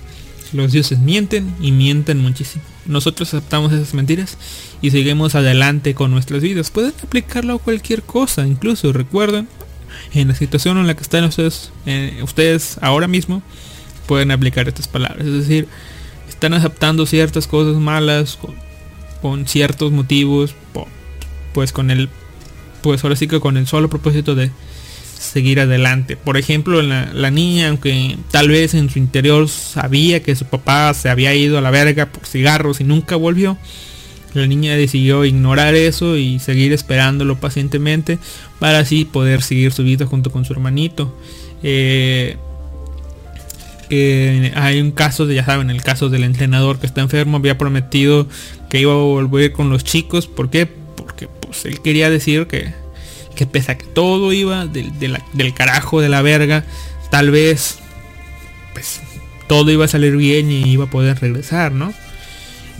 los 0.52 0.72
dioses 0.72 0.98
mienten 0.98 1.54
y 1.60 1.72
mienten 1.72 2.18
muchísimo 2.18 2.64
nosotros 2.86 3.32
aceptamos 3.32 3.72
esas 3.72 3.94
mentiras 3.94 4.36
y 4.82 4.90
seguimos 4.90 5.34
adelante 5.34 5.94
con 5.94 6.10
nuestras 6.10 6.42
vidas 6.42 6.70
pueden 6.70 6.92
aplicarlo 7.02 7.54
a 7.54 7.58
cualquier 7.58 8.02
cosa 8.02 8.46
incluso 8.46 8.92
recuerden 8.92 9.48
en 10.12 10.28
la 10.28 10.34
situación 10.34 10.78
en 10.78 10.86
la 10.86 10.94
que 10.94 11.02
están 11.02 11.24
ustedes, 11.24 11.72
eh, 11.86 12.20
ustedes 12.22 12.78
ahora 12.80 13.08
mismo, 13.08 13.42
pueden 14.06 14.30
aplicar 14.30 14.68
estas 14.68 14.88
palabras. 14.88 15.26
Es 15.26 15.32
decir, 15.32 15.68
están 16.28 16.54
aceptando 16.54 17.06
ciertas 17.06 17.46
cosas 17.46 17.80
malas 17.80 18.36
con, 18.36 18.54
con 19.22 19.46
ciertos 19.46 19.92
motivos, 19.92 20.54
pues 21.52 21.72
con 21.72 21.90
el, 21.90 22.08
pues 22.82 23.02
ahora 23.04 23.16
sí 23.16 23.26
que 23.26 23.40
con 23.40 23.56
el 23.56 23.66
solo 23.66 23.88
propósito 23.88 24.34
de 24.34 24.50
seguir 25.18 25.60
adelante. 25.60 26.16
Por 26.16 26.36
ejemplo, 26.36 26.82
la, 26.82 27.30
niña, 27.30 27.68
aunque 27.68 28.16
tal 28.30 28.48
vez 28.48 28.74
en 28.74 28.90
su 28.90 28.98
interior 28.98 29.48
sabía 29.48 30.22
que 30.22 30.36
su 30.36 30.44
papá 30.44 30.92
se 30.94 31.08
había 31.08 31.34
ido 31.34 31.58
a 31.58 31.60
la 31.60 31.70
verga 31.70 32.06
por 32.06 32.26
cigarros 32.26 32.80
y 32.80 32.84
nunca 32.84 33.16
volvió, 33.16 33.58
la 34.34 34.46
niña 34.46 34.74
decidió 34.74 35.24
ignorar 35.24 35.74
eso 35.74 36.16
y 36.16 36.38
seguir 36.40 36.72
esperándolo 36.72 37.38
pacientemente 37.38 38.18
para 38.58 38.80
así 38.80 39.04
poder 39.04 39.42
seguir 39.42 39.72
su 39.72 39.84
vida 39.84 40.06
junto 40.06 40.30
con 40.30 40.44
su 40.44 40.52
hermanito. 40.52 41.16
Eh, 41.62 42.36
eh, 43.90 44.52
hay 44.56 44.80
un 44.80 44.90
caso 44.90 45.26
de, 45.26 45.36
ya 45.36 45.44
saben, 45.44 45.70
el 45.70 45.82
caso 45.82 46.08
del 46.08 46.24
entrenador 46.24 46.78
que 46.78 46.86
está 46.86 47.00
enfermo, 47.00 47.36
había 47.36 47.58
prometido 47.58 48.26
que 48.68 48.80
iba 48.80 48.92
a 48.92 48.96
volver 48.96 49.52
con 49.52 49.70
los 49.70 49.84
chicos. 49.84 50.26
¿Por 50.26 50.50
qué? 50.50 50.66
Porque 50.66 51.28
pues 51.28 51.64
él 51.64 51.80
quería 51.80 52.10
decir 52.10 52.46
que, 52.46 52.72
que 53.34 53.46
pese 53.46 53.72
a 53.72 53.78
que 53.78 53.86
todo 53.86 54.32
iba 54.32 54.66
del, 54.66 54.92
del 55.32 55.54
carajo 55.54 56.00
de 56.00 56.08
la 56.08 56.22
verga, 56.22 56.64
tal 57.10 57.30
vez 57.30 57.78
pues 58.72 59.00
todo 59.46 59.70
iba 59.70 59.84
a 59.84 59.88
salir 59.88 60.16
bien 60.16 60.50
y 60.50 60.62
iba 60.70 60.84
a 60.84 60.90
poder 60.90 61.20
regresar, 61.20 61.72
¿no? 61.72 61.92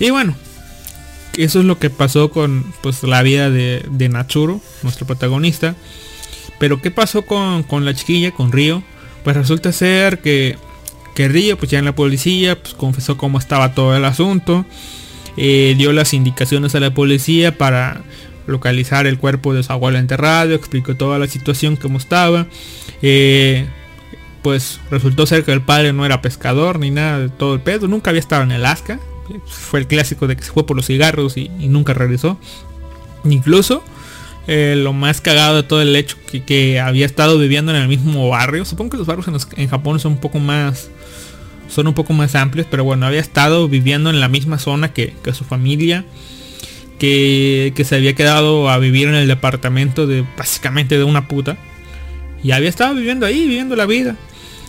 Y 0.00 0.10
bueno, 0.10 0.34
eso 1.36 1.60
es 1.60 1.64
lo 1.64 1.78
que 1.78 1.90
pasó 1.90 2.30
con 2.30 2.64
pues 2.82 3.02
la 3.02 3.22
vida 3.22 3.50
de, 3.50 3.84
de 3.90 4.08
Natsuro, 4.08 4.60
nuestro 4.82 5.06
protagonista. 5.06 5.76
Pero 6.58 6.80
¿qué 6.80 6.90
pasó 6.90 7.22
con, 7.22 7.62
con 7.64 7.84
la 7.84 7.94
chiquilla, 7.94 8.30
con 8.32 8.52
Río? 8.52 8.82
Pues 9.24 9.36
resulta 9.36 9.72
ser 9.72 10.20
que, 10.20 10.56
que 11.14 11.28
Río, 11.28 11.58
pues 11.58 11.70
ya 11.70 11.78
en 11.78 11.84
la 11.84 11.94
policía, 11.94 12.60
pues 12.60 12.74
confesó 12.74 13.16
cómo 13.16 13.38
estaba 13.38 13.74
todo 13.74 13.96
el 13.96 14.04
asunto. 14.04 14.64
eh, 15.36 15.74
dio 15.76 15.92
las 15.92 16.14
indicaciones 16.14 16.74
a 16.74 16.80
la 16.80 16.92
policía 16.94 17.56
para 17.58 18.02
localizar 18.46 19.06
el 19.06 19.18
cuerpo 19.18 19.54
de 19.54 19.62
su 19.62 19.72
abuelo 19.72 19.98
enterrado, 19.98 20.54
explicó 20.54 20.94
toda 20.96 21.18
la 21.18 21.26
situación 21.26 21.76
como 21.76 21.98
estaba. 21.98 22.46
eh, 23.02 23.66
pues 24.42 24.78
resultó 24.90 25.24
ser 25.26 25.42
que 25.42 25.52
el 25.52 25.62
padre 25.62 25.94
no 25.94 26.04
era 26.04 26.20
pescador 26.20 26.78
ni 26.78 26.90
nada 26.90 27.18
de 27.18 27.28
todo 27.30 27.54
el 27.54 27.60
pedo, 27.60 27.88
nunca 27.88 28.10
había 28.10 28.20
estado 28.20 28.42
en 28.42 28.52
Alaska. 28.52 29.00
Fue 29.46 29.80
el 29.80 29.86
clásico 29.86 30.26
de 30.26 30.36
que 30.36 30.42
se 30.42 30.52
fue 30.52 30.66
por 30.66 30.76
los 30.76 30.84
cigarros 30.86 31.38
y, 31.38 31.48
nunca 31.48 31.94
regresó. 31.94 32.38
Incluso 33.24 33.82
eh, 34.46 34.74
lo 34.76 34.92
más 34.92 35.22
cagado 35.22 35.56
de 35.56 35.62
todo 35.62 35.80
el 35.80 35.96
hecho 35.96 36.18
que, 36.30 36.42
que 36.42 36.78
había 36.78 37.06
estado 37.06 37.38
viviendo 37.38 37.74
en 37.74 37.80
el 37.80 37.88
mismo 37.88 38.28
barrio. 38.28 38.66
Supongo 38.66 38.90
que 38.90 38.96
los 38.98 39.06
barrios 39.06 39.26
en, 39.28 39.32
los- 39.32 39.48
en 39.56 39.68
Japón 39.68 39.98
son 39.98 40.12
un 40.12 40.18
poco 40.18 40.38
más 40.38 40.90
son 41.66 41.86
un 41.86 41.94
poco 41.94 42.12
más 42.12 42.34
amplios, 42.34 42.66
pero 42.70 42.84
bueno, 42.84 43.06
había 43.06 43.20
estado 43.20 43.66
viviendo 43.66 44.10
en 44.10 44.20
la 44.20 44.28
misma 44.28 44.58
zona 44.58 44.92
que, 44.92 45.14
que 45.24 45.32
su 45.32 45.44
familia, 45.44 46.04
que, 47.74 47.84
se 47.84 47.96
había 47.96 48.14
quedado 48.14 48.68
a 48.70 48.78
vivir 48.78 49.08
en 49.08 49.14
el 49.14 49.28
departamento 49.28 50.06
de 50.06 50.24
básicamente 50.36 50.96
de 50.96 51.04
una 51.04 51.28
puta. 51.28 51.56
Y 52.42 52.52
había 52.52 52.68
estado 52.68 52.94
viviendo 52.94 53.26
ahí, 53.26 53.46
viviendo 53.46 53.76
la 53.76 53.86
vida. 53.86 54.16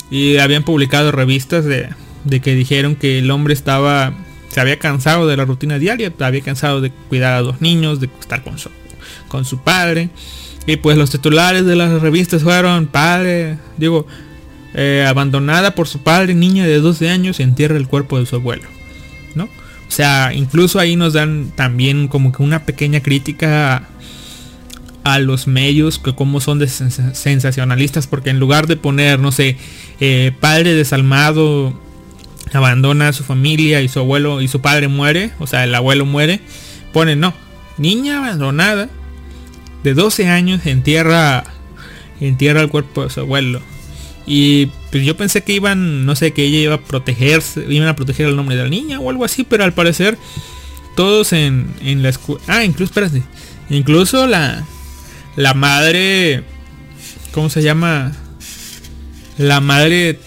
Y 0.09 0.37
habían 0.37 0.63
publicado 0.63 1.11
revistas 1.11 1.65
de, 1.65 1.89
de 2.23 2.39
que 2.39 2.55
dijeron 2.55 2.95
que 2.95 3.19
el 3.19 3.31
hombre 3.31 3.53
estaba 3.53 4.13
se 4.49 4.61
había 4.61 4.79
cansado 4.79 5.27
de 5.27 5.35
la 5.35 5.43
rutina 5.43 5.79
diaria, 5.79 6.13
había 6.17 6.39
cansado 6.39 6.79
de 6.79 6.89
cuidar 6.89 7.33
a 7.33 7.41
dos 7.41 7.59
niños, 7.59 7.99
de 7.99 8.09
estar 8.21 8.41
con 8.41 8.57
su, 8.57 8.69
con 9.27 9.43
su 9.43 9.59
padre. 9.59 10.09
Y 10.65 10.77
pues 10.77 10.97
los 10.97 11.09
titulares 11.09 11.65
de 11.65 11.75
las 11.75 12.01
revistas 12.01 12.41
fueron, 12.43 12.87
padre, 12.87 13.57
digo, 13.77 14.07
eh, 14.73 15.05
abandonada 15.05 15.75
por 15.75 15.89
su 15.89 15.99
padre, 15.99 16.35
niña 16.35 16.65
de 16.65 16.79
12 16.79 17.09
años, 17.09 17.41
entierra 17.41 17.75
el 17.75 17.89
cuerpo 17.89 18.17
de 18.17 18.25
su 18.25 18.37
abuelo. 18.37 18.63
¿No? 19.35 19.49
O 19.87 19.91
sea, 19.91 20.33
incluso 20.33 20.79
ahí 20.79 20.95
nos 20.95 21.13
dan 21.13 21.51
también 21.55 22.07
como 22.07 22.31
que 22.31 22.43
una 22.43 22.65
pequeña 22.65 23.01
crítica 23.01 23.87
a, 25.03 25.19
los 25.19 25.47
medios, 25.47 25.99
que 25.99 26.15
como 26.15 26.41
son 26.41 26.59
de 26.59 26.65
sens- 26.65 27.13
sensacionalistas, 27.13 28.07
porque 28.07 28.31
en 28.31 28.39
lugar 28.39 28.67
de 28.67 28.75
poner, 28.75 29.19
no 29.19 29.31
sé, 29.31 29.57
eh, 29.99 30.31
padre 30.39 30.73
desalmado 30.73 31.79
abandona 32.53 33.09
a 33.09 33.13
su 33.13 33.23
familia 33.23 33.81
y 33.81 33.87
su 33.87 33.99
abuelo 33.99 34.41
y 34.41 34.47
su 34.47 34.61
padre 34.61 34.87
muere, 34.87 35.31
o 35.39 35.47
sea, 35.47 35.63
el 35.63 35.75
abuelo 35.75 36.05
muere, 36.05 36.41
ponen 36.91 37.19
no, 37.19 37.33
niña 37.77 38.17
abandonada 38.17 38.89
de 39.83 39.93
12 39.93 40.27
años 40.27 40.65
entierra 40.65 41.43
entierra 42.19 42.61
el 42.61 42.69
cuerpo 42.69 43.03
de 43.03 43.09
su 43.09 43.19
abuelo. 43.21 43.61
Y 44.25 44.69
pues 44.95 45.05
yo 45.05 45.17
pensé 45.17 45.43
que 45.43 45.51
iban, 45.51 46.05
no 46.05 46.15
sé, 46.15 46.31
que 46.31 46.45
ella 46.45 46.57
iba 46.57 46.75
a 46.75 46.81
protegerse, 46.81 47.65
iban 47.67 47.89
a 47.89 47.97
proteger 47.97 48.27
el 48.27 48.37
nombre 48.37 48.55
de 48.55 48.63
la 48.63 48.69
niña 48.69 48.97
o 49.01 49.09
algo 49.09 49.25
así, 49.25 49.43
pero 49.43 49.65
al 49.65 49.73
parecer 49.73 50.17
todos 50.95 51.33
en, 51.33 51.67
en 51.81 52.01
la 52.01 52.07
escuela... 52.07 52.41
Ah, 52.47 52.63
incluso, 52.63 52.91
espérate, 52.91 53.21
incluso 53.69 54.25
la, 54.25 54.65
la 55.35 55.53
madre, 55.53 56.45
¿cómo 57.33 57.49
se 57.49 57.61
llama? 57.61 58.13
La 59.37 59.59
madre 59.59 60.17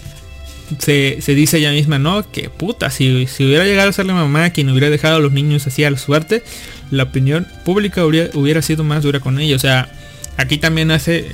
se, 0.77 1.17
se 1.19 1.33
dice 1.33 1.57
ella 1.57 1.71
misma, 1.71 1.97
no, 1.97 2.31
que 2.31 2.51
puta, 2.51 2.91
si, 2.91 3.25
si 3.25 3.45
hubiera 3.45 3.65
llegado 3.65 3.89
a 3.89 3.93
ser 3.93 4.05
la 4.05 4.13
mamá 4.13 4.51
quien 4.51 4.69
hubiera 4.69 4.91
dejado 4.91 5.15
a 5.15 5.19
los 5.19 5.31
niños 5.31 5.65
así 5.65 5.83
a 5.83 5.89
la 5.89 5.97
suerte, 5.97 6.43
la 6.91 7.05
opinión 7.05 7.47
pública 7.65 8.05
hubiera, 8.05 8.29
hubiera 8.37 8.61
sido 8.61 8.83
más 8.83 9.01
dura 9.01 9.19
con 9.19 9.39
ella. 9.39 9.55
O 9.55 9.59
sea, 9.59 9.91
aquí 10.37 10.59
también 10.59 10.91
hace, 10.91 11.25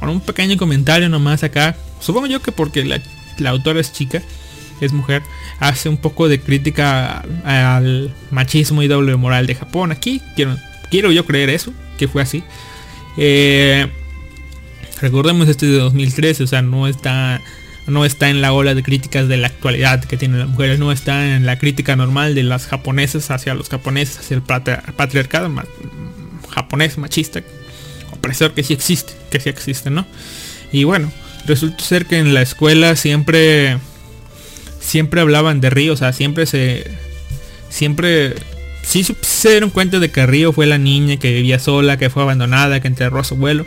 con 0.00 0.08
un 0.08 0.20
pequeño 0.20 0.56
comentario 0.56 1.08
nomás 1.08 1.44
acá, 1.44 1.76
supongo 2.00 2.26
yo 2.26 2.40
que 2.42 2.52
porque 2.52 2.84
la, 2.84 3.00
la 3.38 3.50
autora 3.50 3.80
es 3.80 3.92
chica, 3.92 4.22
es 4.80 4.92
mujer, 4.92 5.22
hace 5.60 5.88
un 5.88 5.96
poco 5.96 6.28
de 6.28 6.40
crítica 6.40 7.24
al 7.44 8.12
machismo 8.30 8.82
y 8.82 8.88
doble 8.88 9.16
moral 9.16 9.46
de 9.46 9.54
Japón. 9.54 9.92
Aquí 9.92 10.20
quiero, 10.36 10.56
quiero 10.90 11.12
yo 11.12 11.24
creer 11.24 11.50
eso, 11.50 11.72
que 11.98 12.08
fue 12.08 12.22
así. 12.22 12.42
Eh, 13.16 13.86
recordemos 15.00 15.48
este 15.48 15.66
de 15.66 15.78
2013, 15.78 16.42
o 16.42 16.46
sea, 16.46 16.62
no 16.62 16.86
está 16.88 17.40
no 17.86 18.06
está 18.06 18.30
en 18.30 18.40
la 18.40 18.54
ola 18.54 18.74
de 18.74 18.82
críticas 18.82 19.28
de 19.28 19.36
la 19.36 19.48
actualidad 19.48 20.02
que 20.02 20.16
tienen 20.16 20.38
las 20.38 20.48
mujeres, 20.48 20.78
no 20.78 20.90
está 20.90 21.36
en 21.36 21.44
la 21.44 21.58
crítica 21.58 21.94
normal 21.96 22.34
de 22.34 22.42
las 22.42 22.66
japonesas 22.66 23.30
hacia 23.30 23.54
los 23.54 23.68
japoneses, 23.68 24.18
hacia 24.20 24.36
el 24.36 24.42
patri- 24.42 24.80
patriarcado 24.94 25.52
japonés 26.50 26.96
machista, 26.96 27.42
opresor 28.10 28.52
que 28.54 28.62
sí 28.62 28.72
existe, 28.72 29.12
que 29.30 29.38
sí 29.38 29.50
existe, 29.50 29.90
¿no? 29.90 30.06
Y 30.72 30.84
bueno, 30.84 31.12
resulta 31.46 31.84
ser 31.84 32.06
que 32.06 32.18
en 32.18 32.34
la 32.34 32.42
escuela 32.42 32.96
siempre 32.96 33.78
siempre 34.80 35.20
hablaban 35.20 35.60
de 35.60 35.70
Río, 35.70 35.94
o 35.94 35.96
sea, 35.96 36.12
siempre 36.12 36.46
se 36.46 36.90
siempre 37.70 38.34
sí 38.82 39.04
se 39.04 39.50
dieron 39.50 39.70
cuenta 39.70 39.98
de 39.98 40.10
que 40.10 40.26
Río 40.26 40.52
fue 40.52 40.66
la 40.66 40.78
niña 40.78 41.16
que 41.16 41.32
vivía 41.32 41.58
sola, 41.58 41.96
que 41.96 42.10
fue 42.10 42.22
abandonada, 42.22 42.80
que 42.80 42.88
enterró 42.88 43.20
a 43.20 43.24
su 43.24 43.34
abuelo. 43.34 43.66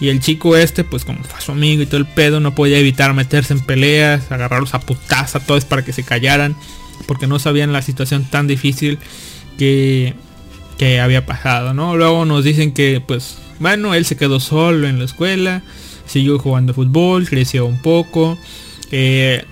Y 0.00 0.10
el 0.10 0.20
chico 0.20 0.56
este, 0.56 0.84
pues 0.84 1.04
como 1.04 1.24
fue 1.24 1.40
su 1.40 1.50
amigo 1.50 1.82
y 1.82 1.86
todo 1.86 1.96
el 1.96 2.06
pedo, 2.06 2.38
no 2.38 2.54
podía 2.54 2.78
evitar 2.78 3.14
meterse 3.14 3.52
en 3.52 3.60
peleas, 3.60 4.30
agarrarlos 4.30 4.74
a 4.74 4.80
putazos 4.80 5.42
a 5.42 5.44
todos 5.44 5.64
para 5.64 5.84
que 5.84 5.92
se 5.92 6.04
callaran, 6.04 6.54
porque 7.06 7.26
no 7.26 7.38
sabían 7.40 7.72
la 7.72 7.82
situación 7.82 8.24
tan 8.24 8.46
difícil 8.46 8.98
que, 9.58 10.14
que 10.76 11.00
había 11.00 11.26
pasado, 11.26 11.74
¿no? 11.74 11.96
Luego 11.96 12.24
nos 12.26 12.44
dicen 12.44 12.72
que, 12.72 13.02
pues, 13.04 13.38
bueno, 13.58 13.92
él 13.94 14.04
se 14.04 14.16
quedó 14.16 14.38
solo 14.38 14.86
en 14.86 15.00
la 15.00 15.04
escuela, 15.04 15.62
siguió 16.08 16.38
jugando 16.38 16.74
fútbol, 16.74 17.28
creció 17.28 17.66
un 17.66 17.80
poco. 17.80 18.36
eh, 18.90 19.44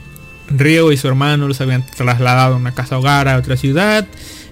Río 0.48 0.92
y 0.92 0.96
su 0.96 1.08
hermano 1.08 1.48
los 1.48 1.60
habían 1.60 1.84
trasladado 1.84 2.54
a 2.54 2.56
una 2.56 2.72
casa 2.72 2.98
hogar 2.98 3.28
a 3.28 3.36
otra 3.36 3.56
ciudad. 3.56 4.06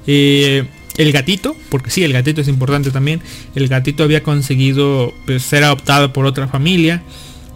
Eh, 0.06 0.64
el 0.96 1.12
gatito, 1.12 1.56
porque 1.70 1.90
sí, 1.90 2.02
el 2.04 2.12
gatito 2.12 2.40
es 2.40 2.48
importante 2.48 2.90
también. 2.90 3.20
El 3.54 3.68
gatito 3.68 4.02
había 4.02 4.22
conseguido 4.22 5.12
pues, 5.26 5.42
ser 5.42 5.64
adoptado 5.64 6.12
por 6.12 6.26
otra 6.26 6.48
familia. 6.48 7.02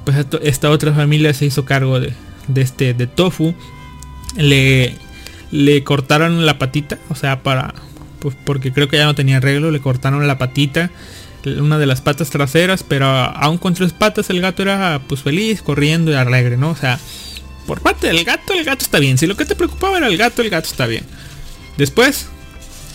Pues 0.04 0.24
esta 0.42 0.70
otra 0.70 0.92
familia 0.92 1.34
se 1.34 1.46
hizo 1.46 1.64
cargo 1.64 2.00
de, 2.00 2.12
de 2.46 2.60
este 2.62 2.94
de 2.94 3.06
Tofu. 3.06 3.54
Le, 4.36 4.94
le 5.50 5.84
cortaron 5.84 6.46
la 6.46 6.58
patita, 6.58 6.98
o 7.08 7.14
sea, 7.14 7.42
para 7.42 7.74
pues, 8.20 8.36
porque 8.44 8.72
creo 8.72 8.88
que 8.88 8.96
ya 8.96 9.04
no 9.04 9.14
tenía 9.14 9.38
arreglo, 9.38 9.70
le 9.70 9.80
cortaron 9.80 10.26
la 10.26 10.38
patita, 10.38 10.90
una 11.46 11.78
de 11.78 11.86
las 11.86 12.00
patas 12.00 12.30
traseras, 12.30 12.82
pero 12.82 13.06
aún 13.06 13.58
con 13.58 13.74
tres 13.74 13.92
patas 13.92 14.30
el 14.30 14.40
gato 14.40 14.62
era 14.62 15.00
pues 15.06 15.22
feliz, 15.22 15.62
corriendo 15.62 16.10
y 16.10 16.14
alegre, 16.14 16.56
¿no? 16.56 16.70
O 16.70 16.76
sea, 16.76 16.98
por 17.66 17.80
parte 17.80 18.08
del 18.08 18.24
gato, 18.24 18.54
el 18.54 18.64
gato 18.64 18.84
está 18.84 18.98
bien. 18.98 19.18
Si 19.18 19.26
lo 19.26 19.36
que 19.36 19.44
te 19.44 19.54
preocupaba 19.54 19.98
era 19.98 20.08
el 20.08 20.16
gato, 20.16 20.42
el 20.42 20.50
gato 20.50 20.68
está 20.68 20.86
bien. 20.86 21.04
Después, 21.76 22.28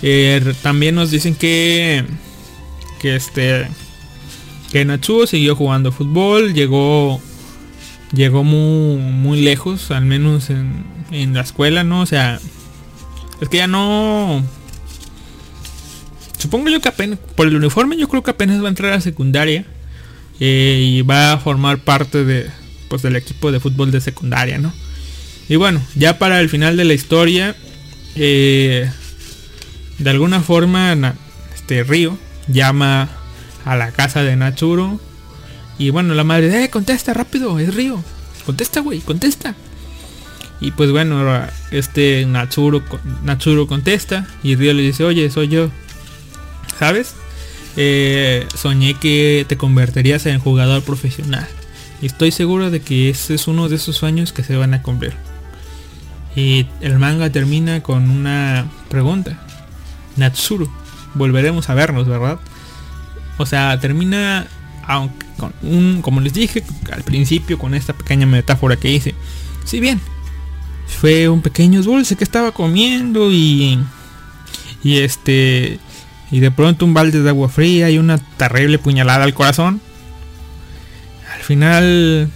eh, 0.01 0.53
también 0.61 0.95
nos 0.95 1.11
dicen 1.11 1.35
que 1.35 2.05
que 2.99 3.15
este 3.15 3.67
que 4.71 4.85
Natsuo 4.85 5.27
siguió 5.27 5.55
jugando 5.55 5.91
fútbol, 5.91 6.53
llegó 6.53 7.21
llegó 8.11 8.43
muy 8.43 8.97
muy 8.97 9.41
lejos, 9.41 9.91
al 9.91 10.05
menos 10.05 10.49
en, 10.49 10.85
en 11.11 11.33
la 11.33 11.41
escuela, 11.41 11.83
¿no? 11.83 12.01
O 12.01 12.05
sea, 12.05 12.39
es 13.41 13.49
que 13.49 13.57
ya 13.57 13.67
no 13.67 14.43
supongo 16.43 16.69
yo 16.69 16.79
que 16.81 16.89
apenas 16.89 17.17
por 17.35 17.47
el 17.47 17.55
uniforme 17.55 17.95
yo 17.97 18.07
creo 18.09 18.21
que 18.21 18.31
apenas 18.31 18.61
va 18.61 18.65
a 18.65 18.69
entrar 18.69 18.91
a 18.93 18.99
secundaria 19.01 19.65
eh, 20.39 20.79
y 20.83 21.01
va 21.01 21.31
a 21.33 21.37
formar 21.39 21.77
parte 21.79 22.23
de 22.25 22.49
pues 22.89 23.01
del 23.01 23.15
equipo 23.15 23.51
de 23.51 23.59
fútbol 23.59 23.89
de 23.91 24.01
secundaria, 24.01 24.57
¿no? 24.59 24.71
Y 25.49 25.55
bueno, 25.55 25.81
ya 25.95 26.19
para 26.19 26.39
el 26.41 26.49
final 26.49 26.75
de 26.77 26.83
la 26.83 26.93
historia 26.93 27.55
eh, 28.15 28.89
de 29.99 30.09
alguna 30.09 30.41
forma 30.41 31.15
este 31.55 31.83
Río 31.83 32.17
llama 32.47 33.09
a 33.65 33.75
la 33.77 33.91
casa 33.91 34.21
de 34.23 34.35
Natsuro 34.35 34.99
y 35.77 35.89
bueno 35.91 36.13
la 36.13 36.23
madre 36.25 36.63
eh 36.65 36.69
contesta 36.69 37.13
rápido 37.13 37.57
es 37.59 37.73
Río 37.73 38.03
contesta 38.45 38.81
güey 38.81 38.99
contesta 38.99 39.55
y 40.59 40.71
pues 40.71 40.91
bueno 40.91 41.23
este 41.71 42.25
Natsuro 42.25 42.85
co- 42.85 42.99
Natsuro 43.23 43.65
contesta 43.67 44.27
y 44.43 44.55
Río 44.55 44.73
le 44.73 44.83
dice 44.83 45.03
oye 45.05 45.29
soy 45.31 45.47
yo 45.47 45.69
sabes 46.77 47.15
Eh, 47.75 48.45
soñé 48.55 48.93
que 48.93 49.47
te 49.49 49.57
convertirías 49.57 50.27
en 50.27 50.37
jugador 50.39 50.83
profesional 50.83 51.47
y 52.03 52.05
estoy 52.05 52.31
seguro 52.31 52.69
de 52.69 52.81
que 52.81 53.09
ese 53.09 53.33
es 53.33 53.47
uno 53.47 53.67
de 53.67 53.77
esos 53.77 53.95
sueños 53.95 54.31
que 54.31 54.43
se 54.43 54.55
van 54.55 54.75
a 54.75 54.83
cumplir 54.83 55.13
y 56.35 56.67
el 56.81 56.99
manga 56.99 57.29
termina 57.29 57.81
con 57.81 58.09
una 58.09 58.67
pregunta. 58.89 59.39
Natsuru, 60.17 60.69
volveremos 61.13 61.69
a 61.69 61.73
vernos, 61.73 62.07
¿verdad? 62.07 62.39
O 63.37 63.45
sea, 63.45 63.79
termina 63.79 64.47
aunque 64.85 65.25
con 65.37 65.53
un, 65.61 66.01
como 66.01 66.21
les 66.21 66.33
dije 66.33 66.63
al 66.91 67.03
principio, 67.03 67.57
con 67.57 67.73
esta 67.73 67.93
pequeña 67.93 68.25
metáfora 68.25 68.75
que 68.75 68.91
hice. 68.91 69.15
Si 69.65 69.79
bien 69.79 69.99
fue 70.87 71.29
un 71.29 71.41
pequeño 71.41 71.81
dulce 71.81 72.15
que 72.15 72.23
estaba 72.23 72.51
comiendo 72.51 73.31
y 73.31 73.79
y 74.83 74.97
este 74.97 75.79
y 76.33 76.39
de 76.39 76.49
pronto 76.49 76.83
un 76.83 76.95
balde 76.95 77.21
de 77.21 77.29
agua 77.29 77.47
fría 77.47 77.91
y 77.91 77.99
una 77.99 78.17
terrible 78.17 78.79
puñalada 78.79 79.23
al 79.23 79.35
corazón. 79.35 79.79
Al 81.31 81.43
final 81.43 82.31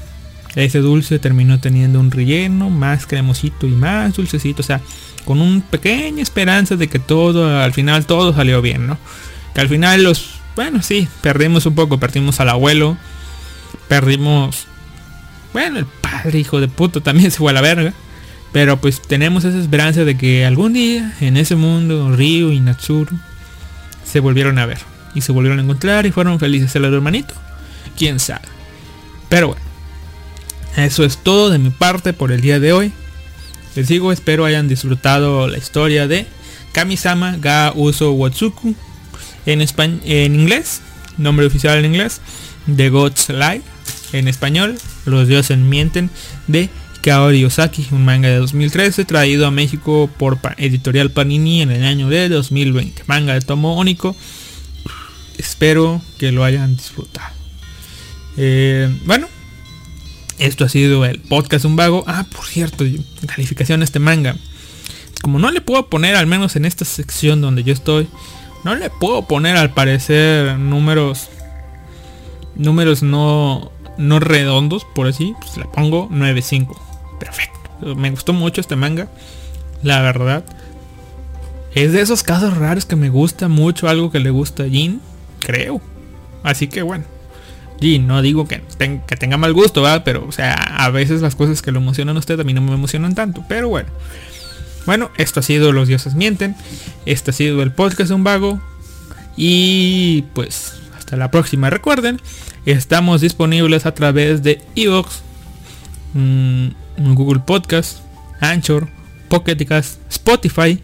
ese 0.53 0.79
dulce 0.79 1.17
terminó 1.17 1.59
teniendo 1.59 1.99
un 1.99 2.11
relleno 2.11 2.69
más 2.69 3.07
cremosito 3.07 3.65
y 3.65 3.71
más 3.71 4.15
dulcecito, 4.15 4.61
o 4.61 4.65
sea, 4.65 4.81
con 5.25 5.41
una 5.41 5.63
pequeña 5.71 6.21
esperanza 6.21 6.75
de 6.75 6.87
que 6.87 6.99
todo, 6.99 7.59
al 7.59 7.73
final 7.73 8.05
todo 8.05 8.35
salió 8.35 8.61
bien, 8.61 8.85
¿no? 8.85 8.99
Que 9.55 9.61
al 9.61 9.67
final 9.67 10.03
los, 10.03 10.29
bueno, 10.55 10.83
sí, 10.83 11.07
perdimos 11.21 11.65
un 11.65 11.73
poco, 11.73 11.99
perdimos 11.99 12.39
al 12.39 12.49
abuelo, 12.49 12.97
perdimos, 13.87 14.67
bueno, 15.53 15.79
el 15.79 15.87
padre 15.87 16.37
hijo 16.37 16.61
de 16.61 16.67
puto 16.67 17.01
también 17.01 17.31
se 17.31 17.37
fue 17.39 17.49
a 17.49 17.55
la 17.55 17.61
verga, 17.61 17.93
pero 18.51 18.77
pues 18.77 19.01
tenemos 19.01 19.43
esa 19.43 19.57
esperanza 19.57 20.03
de 20.03 20.15
que 20.19 20.45
algún 20.45 20.73
día 20.73 21.15
en 21.19 21.35
ese 21.35 21.55
mundo 21.55 22.15
Ryu 22.15 22.51
y 22.51 22.59
Natsuru 22.59 23.17
se 24.09 24.19
volvieron 24.19 24.57
a 24.59 24.65
ver 24.65 24.79
y 25.13 25.21
se 25.21 25.31
volvieron 25.31 25.59
a 25.59 25.63
encontrar 25.63 26.05
y 26.05 26.11
fueron 26.11 26.39
felices 26.39 26.75
el 26.75 26.85
hermanito, 26.85 27.33
quién 27.97 28.19
sabe. 28.19 28.47
Pero 29.29 29.47
bueno. 29.47 29.61
Eso 30.77 31.03
es 31.03 31.17
todo 31.17 31.49
de 31.49 31.57
mi 31.57 31.71
parte 31.71 32.13
por 32.13 32.31
el 32.31 32.39
día 32.41 32.59
de 32.59 32.71
hoy. 32.71 32.91
Les 33.75 33.87
digo, 33.87 34.11
espero 34.11 34.45
hayan 34.45 34.67
disfrutado 34.67 35.47
la 35.47 35.57
historia 35.57 36.07
de 36.07 36.27
Kamisama 36.71 37.35
ga 37.37 37.71
Uso 37.75 38.11
Watsuku 38.11 38.75
en, 39.47 39.61
españ- 39.61 39.99
en 40.03 40.35
inglés, 40.39 40.81
nombre 41.17 41.47
oficial 41.47 41.79
en 41.79 41.85
inglés, 41.85 42.21
The 42.75 42.89
Gods 42.89 43.29
Lie 43.29 43.63
en 44.13 44.27
español, 44.27 44.77
Los 45.05 45.27
dioses 45.27 45.57
mienten 45.57 46.11
de 46.45 46.69
Kaori 47.07 47.45
Osaki, 47.45 47.87
un 47.93 48.03
manga 48.03 48.27
de 48.27 48.35
2013 48.35 49.05
traído 49.05 49.47
a 49.47 49.51
México 49.51 50.09
por 50.17 50.39
Editorial 50.57 51.09
Panini 51.09 51.61
en 51.61 51.71
el 51.71 51.85
año 51.85 52.09
de 52.09 52.27
2020. 52.27 53.03
Manga 53.07 53.33
de 53.33 53.39
tomo 53.39 53.77
único. 53.77 54.13
Espero 55.37 56.01
que 56.17 56.33
lo 56.33 56.43
hayan 56.43 56.75
disfrutado. 56.75 57.33
Eh, 58.35 58.93
bueno, 59.05 59.29
esto 60.37 60.65
ha 60.65 60.69
sido 60.69 61.05
el 61.05 61.21
podcast 61.21 61.63
Un 61.63 61.77
Vago. 61.77 62.03
Ah, 62.07 62.25
por 62.29 62.45
cierto, 62.45 62.83
calificación 63.25 63.79
a 63.79 63.85
este 63.85 63.99
manga. 63.99 64.35
Como 65.21 65.39
no 65.39 65.49
le 65.51 65.61
puedo 65.61 65.87
poner, 65.87 66.17
al 66.17 66.27
menos 66.27 66.57
en 66.57 66.65
esta 66.65 66.83
sección 66.83 67.39
donde 67.39 67.63
yo 67.63 67.71
estoy, 67.71 68.09
no 68.65 68.75
le 68.75 68.89
puedo 68.89 69.21
poner 69.29 69.55
al 69.55 69.73
parecer 69.73 70.59
números 70.59 71.29
números 72.55 73.01
no 73.01 73.71
no 73.97 74.19
redondos 74.19 74.83
por 74.83 75.07
así 75.07 75.33
pues 75.39 75.57
le 75.57 75.65
pongo 75.65 76.09
9.5 76.09 76.86
perfecto 77.19 77.95
me 77.95 78.09
gustó 78.09 78.33
mucho 78.33 78.61
este 78.61 78.75
manga 78.75 79.07
la 79.83 80.01
verdad 80.01 80.43
es 81.75 81.91
de 81.93 82.01
esos 82.01 82.23
casos 82.23 82.57
raros 82.57 82.85
que 82.85 82.95
me 82.95 83.09
gusta 83.09 83.47
mucho 83.47 83.87
algo 83.87 84.11
que 84.11 84.19
le 84.19 84.29
gusta 84.31 84.63
a 84.63 84.69
Jin 84.69 84.99
creo 85.39 85.81
así 86.43 86.67
que 86.67 86.81
bueno 86.81 87.05
Jin 87.79 88.07
no 88.07 88.21
digo 88.23 88.47
que, 88.47 88.61
ten- 88.77 89.01
que 89.05 89.15
tenga 89.15 89.37
mal 89.37 89.53
gusto 89.53 89.81
¿verdad? 89.83 90.01
pero 90.03 90.25
o 90.27 90.31
sea 90.31 90.53
a 90.53 90.89
veces 90.89 91.21
las 91.21 91.35
cosas 91.35 91.61
que 91.61 91.71
lo 91.71 91.79
emocionan 91.79 92.15
a 92.15 92.19
usted 92.19 92.39
a 92.39 92.43
mí 92.43 92.53
no 92.53 92.61
me 92.61 92.73
emocionan 92.73 93.13
tanto 93.15 93.43
pero 93.47 93.69
bueno 93.69 93.89
bueno, 94.85 95.11
esto 95.17 95.41
ha 95.41 95.43
sido 95.43 95.73
Los 95.73 95.89
Dioses 95.89 96.15
Mienten. 96.15 96.55
Este 97.05 97.31
ha 97.31 97.33
sido 97.33 97.61
el 97.61 97.73
podcast 97.73 98.07
de 98.07 98.15
un 98.15 98.23
vago. 98.23 98.61
Y 99.35 100.21
pues 100.33 100.75
hasta 100.97 101.17
la 101.17 101.29
próxima. 101.29 101.69
Recuerden, 101.69 102.21
estamos 102.65 103.19
disponibles 103.19 103.85
a 103.85 103.93
través 103.93 104.43
de 104.43 104.61
Evox, 104.75 105.23
mm, 106.13 106.67
Google 106.97 107.41
Podcast, 107.45 107.99
Anchor, 108.39 108.87
Pocket 109.29 109.57
Cast, 109.65 109.99
Spotify 110.09 110.81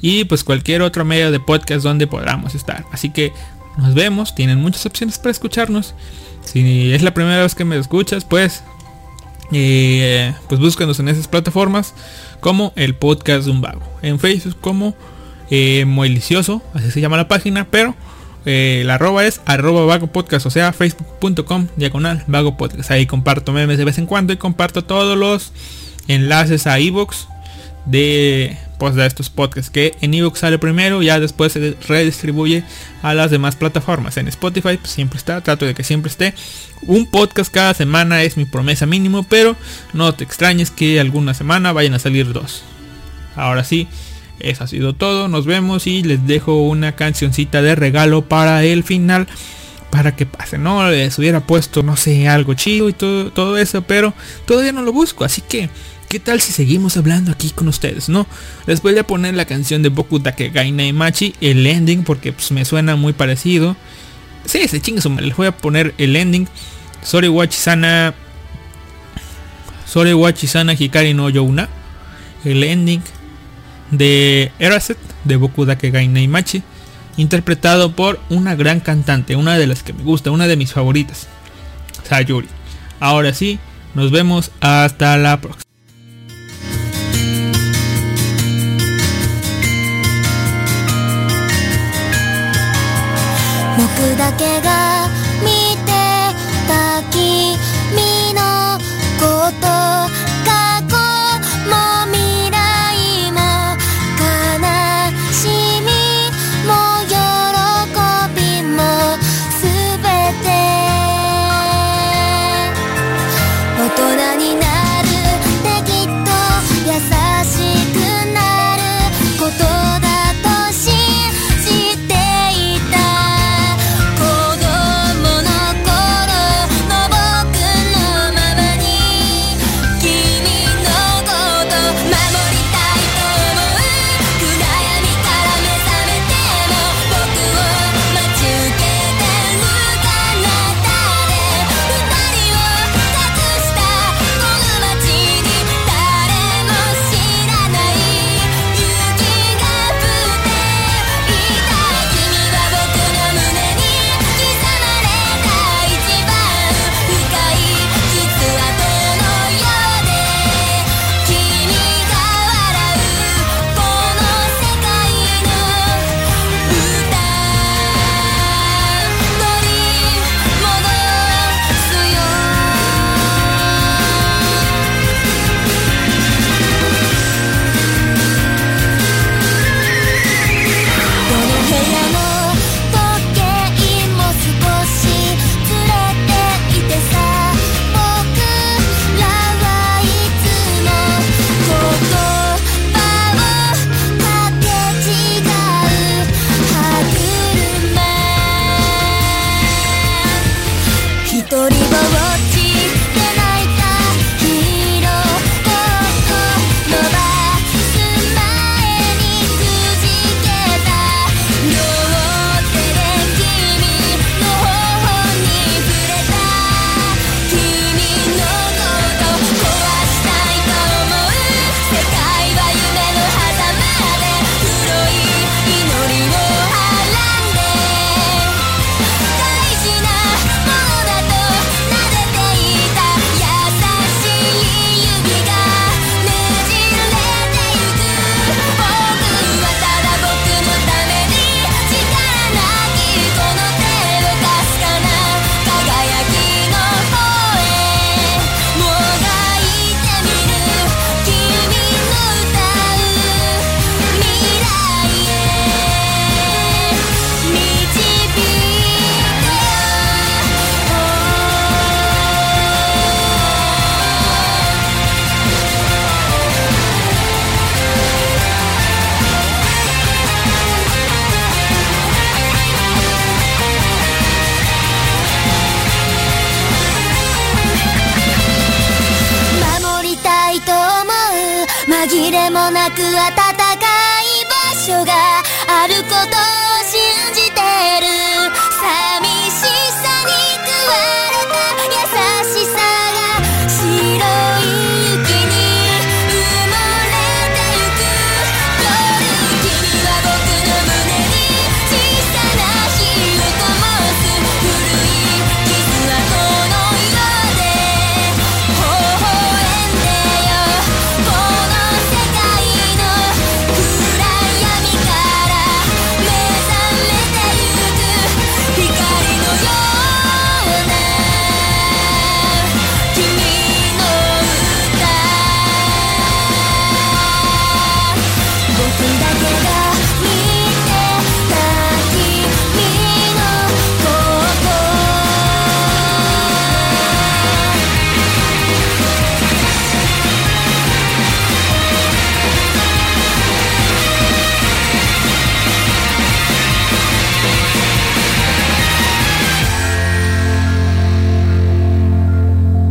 y 0.00 0.24
pues 0.24 0.44
cualquier 0.44 0.82
otro 0.82 1.04
medio 1.04 1.30
de 1.30 1.40
podcast 1.40 1.82
donde 1.82 2.06
podamos 2.06 2.54
estar. 2.54 2.84
Así 2.92 3.10
que 3.10 3.32
nos 3.78 3.94
vemos. 3.94 4.34
Tienen 4.34 4.60
muchas 4.60 4.86
opciones 4.86 5.18
para 5.18 5.30
escucharnos. 5.30 5.94
Si 6.44 6.92
es 6.92 7.02
la 7.02 7.14
primera 7.14 7.42
vez 7.42 7.54
que 7.54 7.64
me 7.64 7.78
escuchas, 7.78 8.24
pues 8.24 8.62
eh, 9.52 10.32
pues 10.48 10.60
búscanos 10.60 10.98
en 11.00 11.08
esas 11.08 11.28
plataformas 11.28 11.94
como 12.40 12.72
el 12.76 12.94
podcast 12.94 13.44
de 13.44 13.50
un 13.50 13.60
vago. 13.60 13.82
En 14.02 14.18
Facebook 14.18 14.56
como 14.60 14.94
eh, 15.50 15.84
Moelicioso, 15.86 16.62
así 16.74 16.90
se 16.90 17.00
llama 17.00 17.16
la 17.16 17.28
página, 17.28 17.66
pero 17.70 17.94
eh, 18.46 18.82
la 18.86 18.94
arroba 18.94 19.26
es 19.26 19.40
arroba 19.44 19.84
vago 19.84 20.06
podcast, 20.06 20.46
o 20.46 20.50
sea, 20.50 20.72
facebook.com 20.72 21.68
diagonal 21.76 22.24
vago 22.26 22.56
podcast. 22.56 22.90
Ahí 22.90 23.06
comparto 23.06 23.52
memes 23.52 23.78
de 23.78 23.84
vez 23.84 23.98
en 23.98 24.06
cuando 24.06 24.32
y 24.32 24.36
comparto 24.36 24.84
todos 24.84 25.16
los 25.16 25.52
enlaces 26.08 26.66
a 26.66 26.80
iVoox 26.80 27.26
de 27.86 28.56
pues 28.78 28.94
de 28.94 29.04
estos 29.04 29.28
podcasts 29.28 29.70
que 29.70 29.94
en 30.00 30.14
iVoox 30.14 30.38
sale 30.38 30.58
primero 30.58 31.02
ya 31.02 31.20
después 31.20 31.52
se 31.52 31.76
redistribuye 31.86 32.64
a 33.02 33.12
las 33.12 33.30
demás 33.30 33.56
plataformas. 33.56 34.16
En 34.16 34.26
Spotify 34.28 34.78
pues, 34.78 34.90
siempre 34.90 35.18
está 35.18 35.42
trato 35.42 35.66
de 35.66 35.74
que 35.74 35.84
siempre 35.84 36.10
esté. 36.10 36.34
Un 36.86 37.10
podcast 37.10 37.52
cada 37.52 37.74
semana 37.74 38.22
es 38.22 38.38
mi 38.38 38.46
promesa 38.46 38.86
mínimo 38.86 39.22
pero 39.22 39.54
no 39.92 40.14
te 40.14 40.24
extrañes 40.24 40.70
que 40.70 40.98
alguna 40.98 41.34
semana 41.34 41.72
vayan 41.72 41.92
a 41.92 41.98
salir 41.98 42.32
dos. 42.32 42.62
Ahora 43.36 43.64
sí 43.64 43.86
eso 44.40 44.64
ha 44.64 44.66
sido 44.66 44.94
todo 44.94 45.28
nos 45.28 45.46
vemos 45.46 45.86
y 45.86 46.02
les 46.02 46.26
dejo 46.26 46.62
una 46.62 46.96
cancioncita 46.96 47.62
de 47.62 47.74
regalo 47.74 48.22
para 48.22 48.64
el 48.64 48.84
final 48.84 49.28
para 49.90 50.14
que 50.14 50.24
pase, 50.24 50.56
¿no? 50.56 50.88
Les 50.88 51.18
hubiera 51.18 51.40
puesto, 51.40 51.82
no 51.82 51.96
sé, 51.96 52.28
algo 52.28 52.54
chido 52.54 52.88
y 52.88 52.92
todo, 52.92 53.30
todo 53.32 53.58
eso, 53.58 53.82
pero 53.82 54.14
todavía 54.46 54.72
no 54.72 54.82
lo 54.82 54.92
busco, 54.92 55.24
así 55.24 55.42
que, 55.42 55.68
¿qué 56.08 56.20
tal 56.20 56.40
si 56.40 56.52
seguimos 56.52 56.96
hablando 56.96 57.32
aquí 57.32 57.50
con 57.50 57.68
ustedes, 57.68 58.08
no? 58.08 58.26
Les 58.66 58.80
voy 58.82 58.96
a 58.98 59.06
poner 59.06 59.34
la 59.34 59.44
canción 59.44 59.82
de 59.82 59.88
Boku 59.88 60.20
Dake 60.20 60.50
Gainai 60.50 60.92
Machi, 60.92 61.34
el 61.40 61.66
ending, 61.66 62.04
porque 62.04 62.32
pues, 62.32 62.52
me 62.52 62.64
suena 62.64 62.96
muy 62.96 63.12
parecido. 63.12 63.76
Sí, 64.44 64.66
se 64.68 64.80
chingue 64.80 65.02
les 65.20 65.36
voy 65.36 65.48
a 65.48 65.56
poner 65.56 65.94
el 65.98 66.16
ending. 66.16 66.48
Sori 67.02 67.28
Wachisana. 67.28 68.14
Sori 69.86 70.14
Wachisana 70.14 70.72
Hikari 70.72 71.14
no 71.14 71.28
Youna. 71.28 71.68
El 72.44 72.64
ending 72.64 73.02
de 73.90 74.52
Eraset, 74.58 74.98
de 75.24 75.36
Boku 75.36 75.64
Dake 75.64 75.90
Gainai 75.90 76.28
Machi 76.28 76.62
interpretado 77.16 77.92
por 77.92 78.20
una 78.30 78.54
gran 78.54 78.80
cantante, 78.80 79.36
una 79.36 79.58
de 79.58 79.66
las 79.66 79.82
que 79.82 79.92
me 79.92 80.02
gusta, 80.02 80.30
una 80.30 80.46
de 80.46 80.56
mis 80.56 80.72
favoritas, 80.72 81.26
Sayuri. 82.08 82.48
Ahora 82.98 83.34
sí, 83.34 83.58
nos 83.94 84.10
vemos 84.10 84.50
hasta 84.60 85.16
la 85.16 85.40
próxima. 85.40 85.70